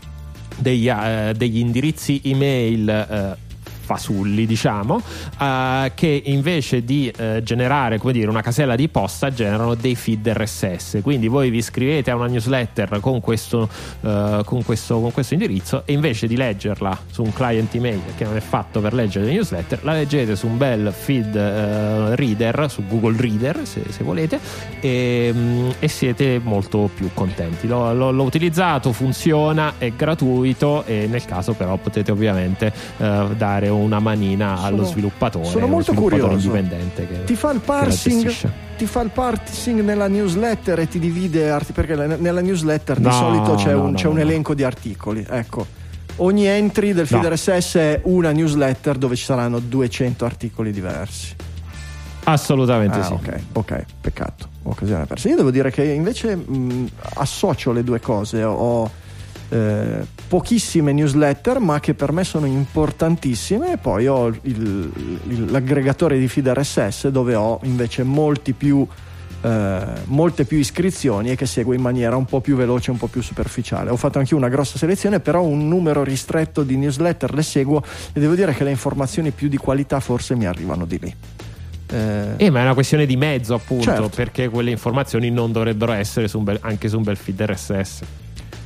degli, 0.57 0.89
uh, 0.89 1.31
degli, 1.33 1.59
indirizzi 1.59 2.21
email 2.23 3.37
uh, 3.39 3.42
fasulli, 3.83 4.45
diciamo, 4.45 4.95
uh, 4.95 5.91
che 5.93 6.21
invece 6.25 6.83
di 6.83 7.11
uh, 7.15 7.41
generare 7.43 7.97
come 7.97 8.13
dire, 8.13 8.29
una 8.29 8.41
casella 8.41 8.75
di 8.75 8.87
posta 8.87 9.31
generano 9.31 9.75
dei 9.75 9.95
feed 9.95 10.27
RSS. 10.27 10.99
Quindi 11.01 11.27
voi 11.27 11.49
vi 11.49 11.57
iscrivete 11.57 12.09
a 12.09 12.15
una 12.15 12.27
newsletter 12.27 12.99
con 13.01 13.19
questo, 13.19 13.69
uh, 14.01 14.43
con 14.45 14.63
questo, 14.63 15.01
con 15.01 15.11
questo 15.11 15.33
indirizzo 15.33 15.83
e 15.85 15.93
invece 15.93 16.27
di 16.27 16.37
leggerla 16.37 16.97
su 17.11 17.23
un 17.23 17.33
client 17.33 17.75
email 17.75 17.99
che 18.15 18.23
non 18.23 18.37
è 18.37 18.39
fatto 18.39 18.79
per 18.79 18.93
leggere 18.93 19.25
le 19.25 19.33
newsletter, 19.33 19.83
la 19.83 19.93
leggete 19.93 20.35
su 20.35 20.47
un 20.47 20.57
bel 20.57 20.93
feed 20.93 21.35
reader, 22.15 22.69
su 22.69 22.85
Google 22.87 23.15
Reader 23.17 23.67
se, 23.67 23.83
se 23.89 24.03
volete, 24.03 24.39
e, 24.79 25.31
um, 25.33 25.73
e, 25.79 25.87
siete 25.87 26.39
molto 26.41 26.89
più 26.93 27.09
contenti. 27.13 27.67
L'ho, 27.67 27.93
l'ho, 27.93 28.11
l'ho, 28.11 28.23
utilizzato, 28.23 28.93
funziona, 28.93 29.73
è 29.77 29.91
gratuito 29.91 30.83
e 30.85 31.07
nel 31.07 31.25
caso 31.25 31.53
però 31.53 31.75
potete 31.77 32.11
ovviamente 32.11 32.71
dare 32.97 33.69
una 33.77 33.99
manina 33.99 34.55
sono, 34.55 34.67
allo 34.67 34.83
sviluppatore. 34.85 35.45
Sono 35.45 35.67
molto 35.67 35.93
curioso. 35.93 36.31
indipendente 36.31 37.07
che, 37.07 37.23
ti 37.25 37.35
fa 37.35 37.51
il 37.51 37.59
parsing 37.59 38.31
ti 38.77 38.85
fa 38.85 39.01
il 39.01 39.11
parsing 39.11 39.81
nella 39.81 40.07
newsletter 40.07 40.79
e 40.79 40.87
ti 40.87 40.99
divide 40.99 41.49
arti- 41.49 41.73
perché 41.73 41.95
nella 41.95 42.41
newsletter 42.41 42.99
no, 42.99 43.09
di 43.09 43.15
solito 43.15 43.55
c'è, 43.55 43.73
no, 43.73 43.83
un, 43.83 43.91
no, 43.91 43.97
c'è 43.97 44.07
un, 44.07 44.19
elenco 44.19 44.53
di 44.53 44.63
articoli. 44.63 45.25
Ecco. 45.29 45.65
Ogni 46.17 46.45
entry 46.45 46.93
del 46.93 47.07
feed 47.07 47.25
RSS 47.25 47.75
è 47.75 48.01
una 48.03 48.31
newsletter 48.31 48.97
dove 48.97 49.15
ci 49.15 49.23
saranno 49.23 49.59
200 49.59 50.25
articoli 50.25 50.71
diversi. 50.71 51.35
Assolutamente 52.25 52.99
ah, 52.99 53.03
sì. 53.03 53.13
Ok, 53.13 53.39
ok, 53.53 53.85
peccato. 54.01 54.49
Occasione 54.63 55.05
persa. 55.05 55.29
Io 55.29 55.35
devo 55.35 55.51
dire 55.51 55.71
che 55.71 55.83
invece 55.83 56.35
mh, 56.35 56.89
associo 57.15 57.71
le 57.71 57.83
due 57.83 57.99
cose. 57.99 58.43
Ho 58.43 58.89
eh, 59.53 60.05
pochissime 60.27 60.93
newsletter 60.93 61.59
ma 61.59 61.79
che 61.79 61.93
per 61.93 62.11
me 62.11 62.23
sono 62.23 62.47
importantissime 62.47 63.73
e 63.73 63.77
poi 63.77 64.07
ho 64.07 64.27
il, 64.27 64.39
il, 64.41 65.51
l'aggregatore 65.51 66.17
di 66.17 66.27
feed 66.27 66.47
RSS 66.47 67.09
dove 67.09 67.35
ho 67.35 67.59
invece 67.61 68.01
molti 68.01 68.53
più 68.53 68.85
eh, 69.41 69.79
molte 70.05 70.45
più 70.45 70.57
iscrizioni 70.57 71.29
e 71.29 71.35
che 71.35 71.45
segue 71.45 71.75
in 71.75 71.81
maniera 71.81 72.15
un 72.15 72.25
po' 72.25 72.39
più 72.39 72.55
veloce, 72.55 72.91
un 72.91 72.97
po' 72.97 73.07
più 73.07 73.21
superficiale. 73.21 73.91
Ho 73.91 73.97
fatto 73.97 74.17
anche 74.17 74.33
una 74.33 74.47
grossa 74.47 74.77
selezione, 74.77 75.19
però 75.19 75.43
un 75.43 75.67
numero 75.67 76.03
ristretto 76.03 76.63
di 76.63 76.77
newsletter 76.77 77.33
le 77.33 77.43
seguo 77.43 77.83
e 78.13 78.19
devo 78.19 78.33
dire 78.33 78.53
che 78.53 78.63
le 78.63 78.71
informazioni 78.71 79.31
più 79.31 79.49
di 79.49 79.57
qualità 79.57 79.99
forse 79.99 80.35
mi 80.35 80.45
arrivano 80.45 80.85
di 80.85 80.97
lì. 80.99 81.15
Eh, 81.91 82.33
eh, 82.37 82.49
ma 82.49 82.61
è 82.61 82.63
una 82.63 82.73
questione 82.73 83.05
di 83.05 83.17
mezzo, 83.17 83.53
appunto, 83.53 83.83
certo. 83.83 84.09
perché 84.15 84.49
quelle 84.49 84.71
informazioni 84.71 85.29
non 85.29 85.51
dovrebbero 85.51 85.91
essere 85.91 86.27
su 86.27 86.39
bel, 86.39 86.57
anche 86.61 86.87
su 86.87 86.97
un 86.97 87.03
bel 87.03 87.17
feed 87.17 87.41
RSS. 87.41 88.01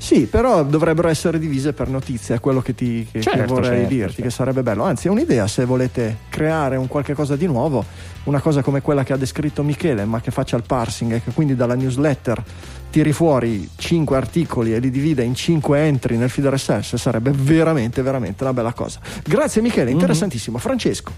Sì, 0.08 0.26
però 0.26 0.64
dovrebbero 0.64 1.10
essere 1.10 1.38
divise 1.38 1.74
per 1.74 1.90
notizie, 1.90 2.36
è 2.36 2.40
quello 2.40 2.62
che, 2.62 2.74
ti, 2.74 3.06
che, 3.12 3.20
certo, 3.20 3.40
che 3.42 3.46
vorrei 3.46 3.80
certo, 3.80 3.94
dirti, 3.94 4.06
certo. 4.06 4.22
che 4.22 4.30
sarebbe 4.30 4.64
bello. 4.64 4.84
Anzi, 4.84 5.08
è 5.08 5.10
un'idea 5.10 5.46
se 5.48 5.66
volete 5.66 6.20
creare 6.30 6.78
un 6.78 6.88
qualche 6.88 7.14
cosa 7.14 7.36
di 7.36 7.46
nuovo, 7.46 7.84
una 8.24 8.40
cosa 8.40 8.62
come 8.62 8.80
quella 8.82 9.04
che 9.04 9.12
ha 9.12 9.18
descritto 9.18 9.64
Michele, 9.64 10.06
ma 10.06 10.22
che 10.22 10.32
faccia 10.32 10.56
il 10.56 10.64
parsing 10.66 11.12
e 11.12 11.22
che 11.22 11.32
quindi 11.32 11.58
dalla 11.58 11.76
newsletter 11.76 12.42
tiri 12.90 13.12
fuori 13.12 13.70
5 13.76 14.16
articoli 14.16 14.74
e 14.74 14.80
li 14.80 14.90
divide 14.90 15.24
in 15.24 15.36
5 15.36 15.78
entry 15.78 16.16
nel 16.16 16.30
feed 16.30 16.48
RSS, 16.54 16.96
sarebbe 16.96 17.32
veramente, 17.32 18.02
veramente 18.02 18.44
una 18.44 18.54
bella 18.54 18.72
cosa. 18.72 19.02
Grazie 19.26 19.62
Michele, 19.62 19.90
mhm. 19.90 19.96
interessantissimo. 19.96 20.56
Mm-hmm. 20.56 20.66
Francesco. 20.66 21.12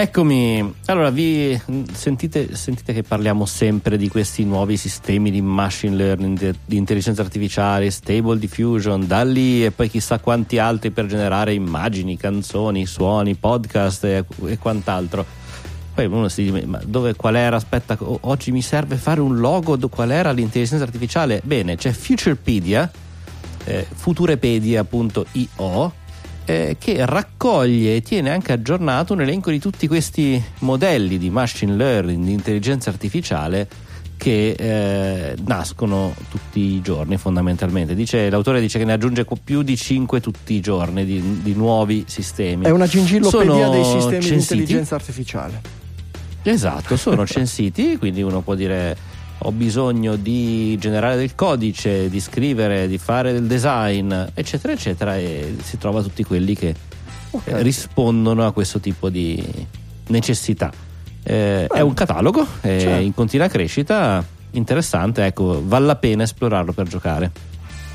Eccomi, 0.00 0.76
allora 0.86 1.10
vi 1.10 1.60
sentite, 1.92 2.56
sentite, 2.56 2.94
che 2.94 3.02
parliamo 3.02 3.44
sempre 3.44 3.98
di 3.98 4.08
questi 4.08 4.46
nuovi 4.46 4.78
sistemi 4.78 5.30
di 5.30 5.42
machine 5.42 5.94
learning, 5.94 6.54
di 6.64 6.78
intelligenza 6.78 7.20
artificiale, 7.20 7.90
stable 7.90 8.38
diffusion, 8.38 9.06
da 9.06 9.22
lì 9.24 9.62
e 9.62 9.72
poi 9.72 9.90
chissà 9.90 10.18
quanti 10.18 10.56
altri 10.56 10.90
per 10.90 11.04
generare 11.04 11.52
immagini, 11.52 12.16
canzoni, 12.16 12.86
suoni, 12.86 13.34
podcast 13.34 14.04
e, 14.04 14.24
e 14.46 14.56
quant'altro. 14.56 15.26
Poi 15.92 16.06
uno 16.06 16.28
si 16.28 16.50
dice, 16.50 16.64
ma 16.64 16.80
dove, 16.82 17.14
qual 17.14 17.36
era? 17.36 17.56
Aspetta, 17.56 17.98
oggi 18.00 18.52
mi 18.52 18.62
serve 18.62 18.96
fare 18.96 19.20
un 19.20 19.36
logo, 19.36 19.76
qual 19.90 20.12
era 20.12 20.32
l'intelligenza 20.32 20.82
artificiale? 20.82 21.42
Bene, 21.44 21.76
c'è 21.76 21.92
Futurepedia, 21.92 22.90
eh, 23.64 23.86
futurepedia.io 23.86 25.92
eh, 26.50 26.76
che 26.78 27.04
raccoglie 27.06 27.96
e 27.96 28.02
tiene 28.02 28.30
anche 28.30 28.52
aggiornato 28.52 29.12
un 29.12 29.20
elenco 29.20 29.50
di 29.50 29.60
tutti 29.60 29.86
questi 29.86 30.42
modelli 30.60 31.16
di 31.16 31.30
machine 31.30 31.74
learning, 31.74 32.24
di 32.24 32.32
intelligenza 32.32 32.90
artificiale 32.90 33.68
che 34.16 34.50
eh, 34.50 35.34
nascono 35.46 36.14
tutti 36.28 36.60
i 36.60 36.80
giorni 36.82 37.16
fondamentalmente. 37.16 37.94
Dice, 37.94 38.28
l'autore 38.28 38.60
dice 38.60 38.78
che 38.78 38.84
ne 38.84 38.92
aggiunge 38.92 39.24
più 39.42 39.62
di 39.62 39.76
5 39.76 40.20
tutti 40.20 40.54
i 40.54 40.60
giorni 40.60 41.06
di, 41.06 41.40
di 41.42 41.54
nuovi 41.54 42.04
sistemi. 42.06 42.66
È 42.66 42.70
una 42.70 42.86
gingillopedia 42.86 43.52
sono 43.52 43.70
dei 43.70 43.84
sistemi 43.84 44.22
censiti. 44.22 44.34
di 44.34 44.40
intelligenza 44.40 44.94
artificiale. 44.96 45.60
Esatto, 46.42 46.96
sono 46.96 47.26
censiti, 47.26 47.96
quindi 47.96 48.22
uno 48.22 48.40
può 48.40 48.54
dire 48.54 48.96
ho 49.42 49.52
bisogno 49.52 50.16
di 50.16 50.76
generare 50.78 51.16
del 51.16 51.34
codice, 51.34 52.10
di 52.10 52.20
scrivere, 52.20 52.86
di 52.88 52.98
fare 52.98 53.32
del 53.32 53.46
design, 53.46 54.12
eccetera, 54.34 54.72
eccetera, 54.72 55.16
e 55.16 55.56
si 55.62 55.78
trova 55.78 56.02
tutti 56.02 56.24
quelli 56.24 56.54
che 56.54 56.74
okay. 57.30 57.62
rispondono 57.62 58.46
a 58.46 58.52
questo 58.52 58.80
tipo 58.80 59.08
di 59.08 59.42
necessità. 60.08 60.70
Eh, 61.22 61.66
è 61.66 61.80
un 61.80 61.94
catalogo, 61.94 62.46
è 62.60 62.80
certo. 62.80 63.02
in 63.02 63.14
continua 63.14 63.48
crescita, 63.48 64.24
interessante, 64.52 65.24
ecco, 65.24 65.62
vale 65.64 65.86
la 65.86 65.96
pena 65.96 66.22
esplorarlo 66.24 66.72
per 66.72 66.86
giocare. 66.86 67.30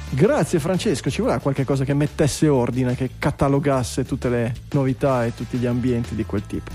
Grazie 0.09 0.59
Francesco, 0.59 1.09
ci 1.09 1.19
voleva 1.21 1.39
qualche 1.39 1.65
cosa 1.65 1.83
che 1.83 1.93
mettesse 1.93 2.47
ordine, 2.47 2.95
che 2.95 3.11
catalogasse 3.19 4.05
tutte 4.05 4.29
le 4.29 4.53
novità 4.71 5.25
e 5.25 5.33
tutti 5.35 5.57
gli 5.57 5.65
ambienti 5.65 6.15
di 6.15 6.23
quel 6.25 6.43
tipo. 6.47 6.71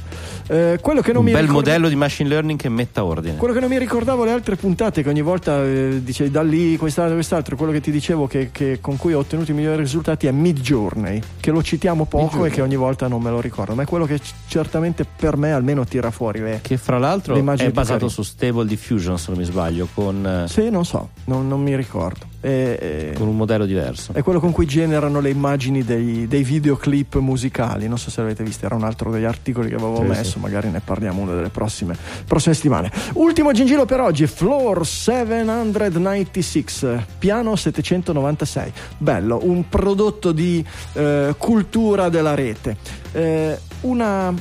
Eh, 0.48 0.78
quello 0.82 1.00
che 1.00 1.12
non 1.12 1.20
Un 1.20 1.24
mi 1.26 1.32
bel 1.32 1.42
ricorda- 1.42 1.70
modello 1.70 1.88
di 1.88 1.94
machine 1.94 2.28
learning 2.28 2.58
che 2.58 2.68
metta 2.68 3.02
ordine. 3.04 3.36
Quello 3.36 3.54
che 3.54 3.60
non 3.60 3.70
mi 3.70 3.78
ricordavo 3.78 4.24
le 4.24 4.32
altre 4.32 4.56
puntate, 4.56 5.02
che 5.02 5.08
ogni 5.08 5.22
volta 5.22 5.62
eh, 5.64 6.00
dicevi 6.02 6.30
da 6.30 6.42
lì, 6.42 6.76
quest'altro, 6.76 7.14
quest'altro, 7.14 7.56
quello 7.56 7.72
che 7.72 7.80
ti 7.80 7.90
dicevo 7.90 8.26
che, 8.26 8.50
che- 8.52 8.78
con 8.80 8.96
cui 8.98 9.14
ho 9.14 9.20
ottenuto 9.20 9.52
i 9.52 9.54
migliori 9.54 9.78
risultati 9.80 10.26
è 10.26 10.32
Mid 10.32 10.60
Journey, 10.60 11.20
che 11.40 11.50
lo 11.50 11.62
citiamo 11.62 12.04
poco 12.04 12.24
Midjourney. 12.24 12.50
e 12.50 12.52
che 12.54 12.60
ogni 12.62 12.76
volta 12.76 13.08
non 13.08 13.22
me 13.22 13.30
lo 13.30 13.40
ricordo, 13.40 13.74
ma 13.74 13.84
è 13.84 13.86
quello 13.86 14.04
che 14.04 14.20
certamente 14.48 15.06
per 15.16 15.36
me 15.38 15.52
almeno 15.52 15.84
tira 15.84 16.10
fuori 16.10 16.40
le... 16.40 16.58
Che 16.62 16.76
fra 16.76 16.98
l'altro 16.98 17.34
è 17.36 17.70
basato 17.70 17.98
più 17.98 18.08
su 18.08 18.22
Stable 18.22 18.66
Diffusion, 18.66 19.18
se 19.18 19.30
non 19.30 19.38
mi 19.38 19.44
sbaglio, 19.46 19.88
con, 19.94 20.26
eh, 20.44 20.48
Sì, 20.48 20.68
non 20.68 20.84
so, 20.84 21.10
non, 21.24 21.48
non 21.48 21.62
mi 21.62 21.74
ricordo. 21.74 22.26
E- 22.42 22.78
e- 22.80 23.12
con 23.16 23.28
un 23.30 23.36
modello 23.36 23.64
diverso. 23.64 24.12
È 24.12 24.22
quello 24.22 24.40
con 24.40 24.52
cui 24.52 24.66
generano 24.66 25.20
le 25.20 25.30
immagini 25.30 25.82
dei, 25.84 26.26
dei 26.26 26.42
videoclip 26.42 27.16
musicali. 27.16 27.88
Non 27.88 27.98
so 27.98 28.10
se 28.10 28.20
l'avete 28.20 28.42
visto, 28.44 28.66
era 28.66 28.74
un 28.74 28.84
altro 28.84 29.10
degli 29.10 29.24
articoli 29.24 29.68
che 29.68 29.74
avevo 29.76 29.96
Sì, 29.96 30.02
messo. 30.02 30.30
sì. 30.32 30.38
Magari 30.38 30.68
ne 30.70 30.80
parliamo 30.80 31.22
una 31.22 31.34
delle 31.34 31.48
prossime, 31.48 31.96
prossime 32.26 32.54
settimane. 32.54 32.90
Ultimo 33.14 33.52
gingillo 33.52 33.84
per 33.86 34.00
oggi: 34.00 34.26
Floor 34.26 34.86
796, 34.86 37.04
piano 37.18 37.56
796. 37.56 38.72
Bello, 38.98 39.38
un 39.42 39.68
prodotto 39.68 40.32
di 40.32 40.64
eh, 40.94 41.34
cultura 41.38 42.08
della 42.08 42.34
rete. 42.34 42.76
Eh, 43.12 43.58
una, 43.82 44.32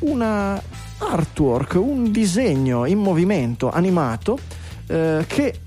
una 0.00 0.60
artwork, 0.98 1.74
un 1.74 2.10
disegno 2.10 2.84
in 2.86 2.98
movimento 2.98 3.70
animato 3.70 4.38
eh, 4.86 5.24
che 5.26 5.60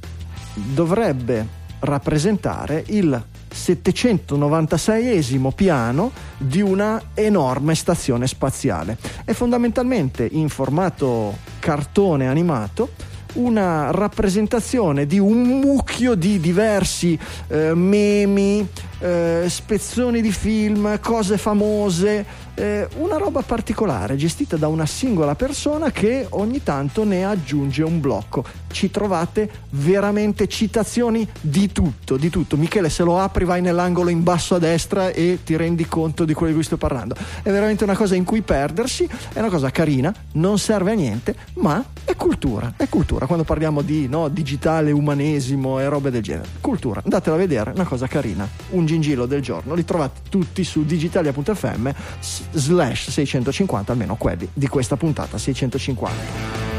dovrebbe 0.53 1.61
rappresentare 1.83 2.83
il 2.87 3.23
796esimo 3.53 5.53
piano 5.53 6.11
di 6.37 6.61
una 6.61 7.01
enorme 7.13 7.75
stazione 7.75 8.25
spaziale. 8.27 8.97
È 9.23 9.33
fondamentalmente 9.33 10.27
in 10.29 10.49
formato 10.49 11.37
cartone 11.59 12.27
animato 12.27 13.11
una 13.33 13.91
rappresentazione 13.91 15.05
di 15.05 15.19
un 15.19 15.41
mucchio 15.41 16.15
di 16.15 16.39
diversi 16.39 17.19
eh, 17.47 17.73
memi, 17.73 18.65
eh, 19.03 19.45
spezzoni 19.49 20.21
di 20.21 20.31
film, 20.31 20.97
cose 21.01 21.37
famose, 21.37 22.25
eh, 22.55 22.87
una 22.97 23.17
roba 23.17 23.41
particolare 23.41 24.15
gestita 24.15 24.55
da 24.55 24.67
una 24.67 24.85
singola 24.85 25.35
persona 25.35 25.91
che 25.91 26.25
ogni 26.29 26.63
tanto 26.63 27.03
ne 27.03 27.25
aggiunge 27.25 27.83
un 27.83 27.99
blocco. 27.99 28.45
Ci 28.71 28.89
trovate 28.91 29.49
veramente 29.71 30.47
citazioni 30.47 31.27
di 31.41 31.71
tutto, 31.71 32.15
di 32.15 32.29
tutto. 32.29 32.55
Michele, 32.55 32.89
se 32.89 33.03
lo 33.03 33.19
apri 33.19 33.43
vai 33.43 33.61
nell'angolo 33.61 34.09
in 34.09 34.23
basso 34.23 34.55
a 34.55 34.59
destra 34.59 35.09
e 35.09 35.39
ti 35.43 35.57
rendi 35.57 35.85
conto 35.85 36.23
di 36.23 36.33
quello 36.33 36.51
di 36.51 36.57
cui 36.57 36.65
sto 36.65 36.77
parlando. 36.77 37.15
È 37.41 37.51
veramente 37.51 37.83
una 37.83 37.97
cosa 37.97 38.15
in 38.15 38.23
cui 38.23 38.41
perdersi, 38.41 39.07
è 39.33 39.39
una 39.39 39.49
cosa 39.49 39.69
carina, 39.69 40.13
non 40.33 40.57
serve 40.59 40.91
a 40.91 40.95
niente, 40.95 41.35
ma 41.55 41.83
è 42.05 42.15
cultura, 42.15 42.73
è 42.77 42.87
cultura. 42.87 43.25
Quando 43.25 43.43
parliamo 43.43 43.81
di 43.81 44.07
no, 44.07 44.29
digitale, 44.29 44.91
umanesimo 44.91 45.79
e 45.79 45.89
robe 45.89 46.09
del 46.09 46.21
genere. 46.21 46.47
Cultura, 46.61 47.01
andatela 47.03 47.35
a 47.35 47.39
vedere, 47.39 47.71
è 47.71 47.73
una 47.73 47.85
cosa 47.85 48.07
carina. 48.07 48.47
Un 48.71 48.85
gingillo 48.93 49.25
del 49.25 49.41
giorno, 49.41 49.73
li 49.73 49.83
trovate 49.83 50.21
tutti 50.29 50.63
su 50.63 50.85
digitalia.fm 50.85 51.89
slash 52.19 53.09
650, 53.09 53.91
almeno 53.91 54.15
quelli 54.15 54.47
di 54.53 54.67
questa 54.67 54.95
puntata 54.95 55.37
650. 55.37 56.71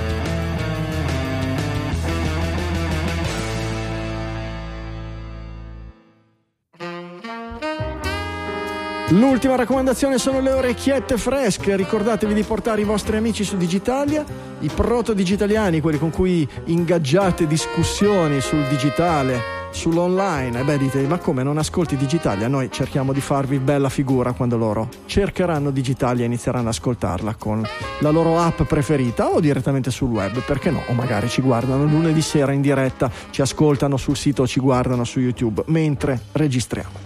L'ultima 9.08 9.54
raccomandazione 9.54 10.18
sono 10.18 10.40
le 10.40 10.50
orecchiette 10.50 11.18
fresche. 11.18 11.76
Ricordatevi 11.76 12.32
di 12.32 12.42
portare 12.42 12.80
i 12.80 12.84
vostri 12.84 13.16
amici 13.16 13.44
su 13.44 13.56
Digitalia, 13.56 14.24
i 14.60 14.68
proto-digitaliani, 14.68 15.80
quelli 15.80 15.98
con 15.98 16.10
cui 16.10 16.48
ingaggiate 16.64 17.46
discussioni 17.46 18.40
sul 18.40 18.66
digitale, 18.66 19.63
sull'online. 19.74 20.60
E 20.60 20.64
beh, 20.64 20.78
dite, 20.78 21.06
ma 21.06 21.18
come 21.18 21.42
non 21.42 21.58
ascolti 21.58 21.96
Digitalia? 21.96 22.48
Noi 22.48 22.70
cerchiamo 22.70 23.12
di 23.12 23.20
farvi 23.20 23.58
bella 23.58 23.88
figura 23.88 24.32
quando 24.32 24.56
loro 24.56 24.88
cercheranno 25.06 25.70
Digitalia 25.70 26.22
e 26.22 26.26
inizieranno 26.26 26.68
ad 26.68 26.74
ascoltarla 26.74 27.34
con 27.34 27.66
la 27.98 28.10
loro 28.10 28.38
app 28.38 28.62
preferita 28.62 29.28
o 29.28 29.40
direttamente 29.40 29.90
sul 29.90 30.10
web, 30.10 30.42
perché 30.42 30.70
no? 30.70 30.82
O 30.88 30.92
magari 30.92 31.28
ci 31.28 31.42
guardano 31.42 31.84
lunedì 31.84 32.22
sera 32.22 32.52
in 32.52 32.60
diretta, 32.60 33.10
ci 33.30 33.42
ascoltano 33.42 33.96
sul 33.96 34.16
sito 34.16 34.42
o 34.42 34.46
ci 34.46 34.60
guardano 34.60 35.04
su 35.04 35.20
YouTube 35.20 35.64
mentre 35.66 36.20
registriamo. 36.32 37.02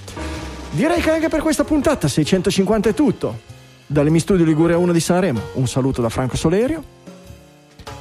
Direi 0.70 1.00
che 1.00 1.10
anche 1.10 1.28
per 1.28 1.40
questa 1.40 1.64
puntata 1.64 2.06
650 2.06 2.90
è 2.90 2.94
tutto. 2.94 3.56
Dalle 3.86 4.10
Mi 4.10 4.20
Studio 4.20 4.44
Liguria 4.44 4.76
1 4.76 4.92
di 4.92 5.00
Sanremo, 5.00 5.40
un 5.54 5.66
saluto 5.66 6.02
da 6.02 6.10
Franco 6.10 6.36
Solerio. 6.36 6.96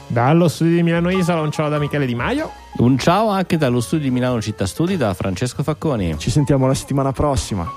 Dallo 0.09 0.47
studio 0.47 0.75
di 0.77 0.83
Milano 0.83 1.09
Isola, 1.09 1.41
un 1.41 1.51
ciao 1.51 1.67
da 1.67 1.79
Michele 1.79 2.05
Di 2.05 2.15
Maio. 2.15 2.49
Un 2.77 2.97
ciao 2.97 3.27
anche 3.27 3.57
dallo 3.57 3.81
studio 3.81 4.07
di 4.07 4.13
Milano 4.13 4.41
Città 4.41 4.65
Studi 4.65 4.95
da 4.95 5.13
Francesco 5.13 5.63
Facconi. 5.63 6.17
Ci 6.17 6.31
sentiamo 6.31 6.65
la 6.65 6.73
settimana 6.73 7.11
prossima 7.11 7.69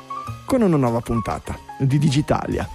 con 0.44 0.62
una 0.62 0.77
nuova 0.77 1.01
puntata 1.01 1.59
di 1.81 1.98
Digitalia. 1.98 2.69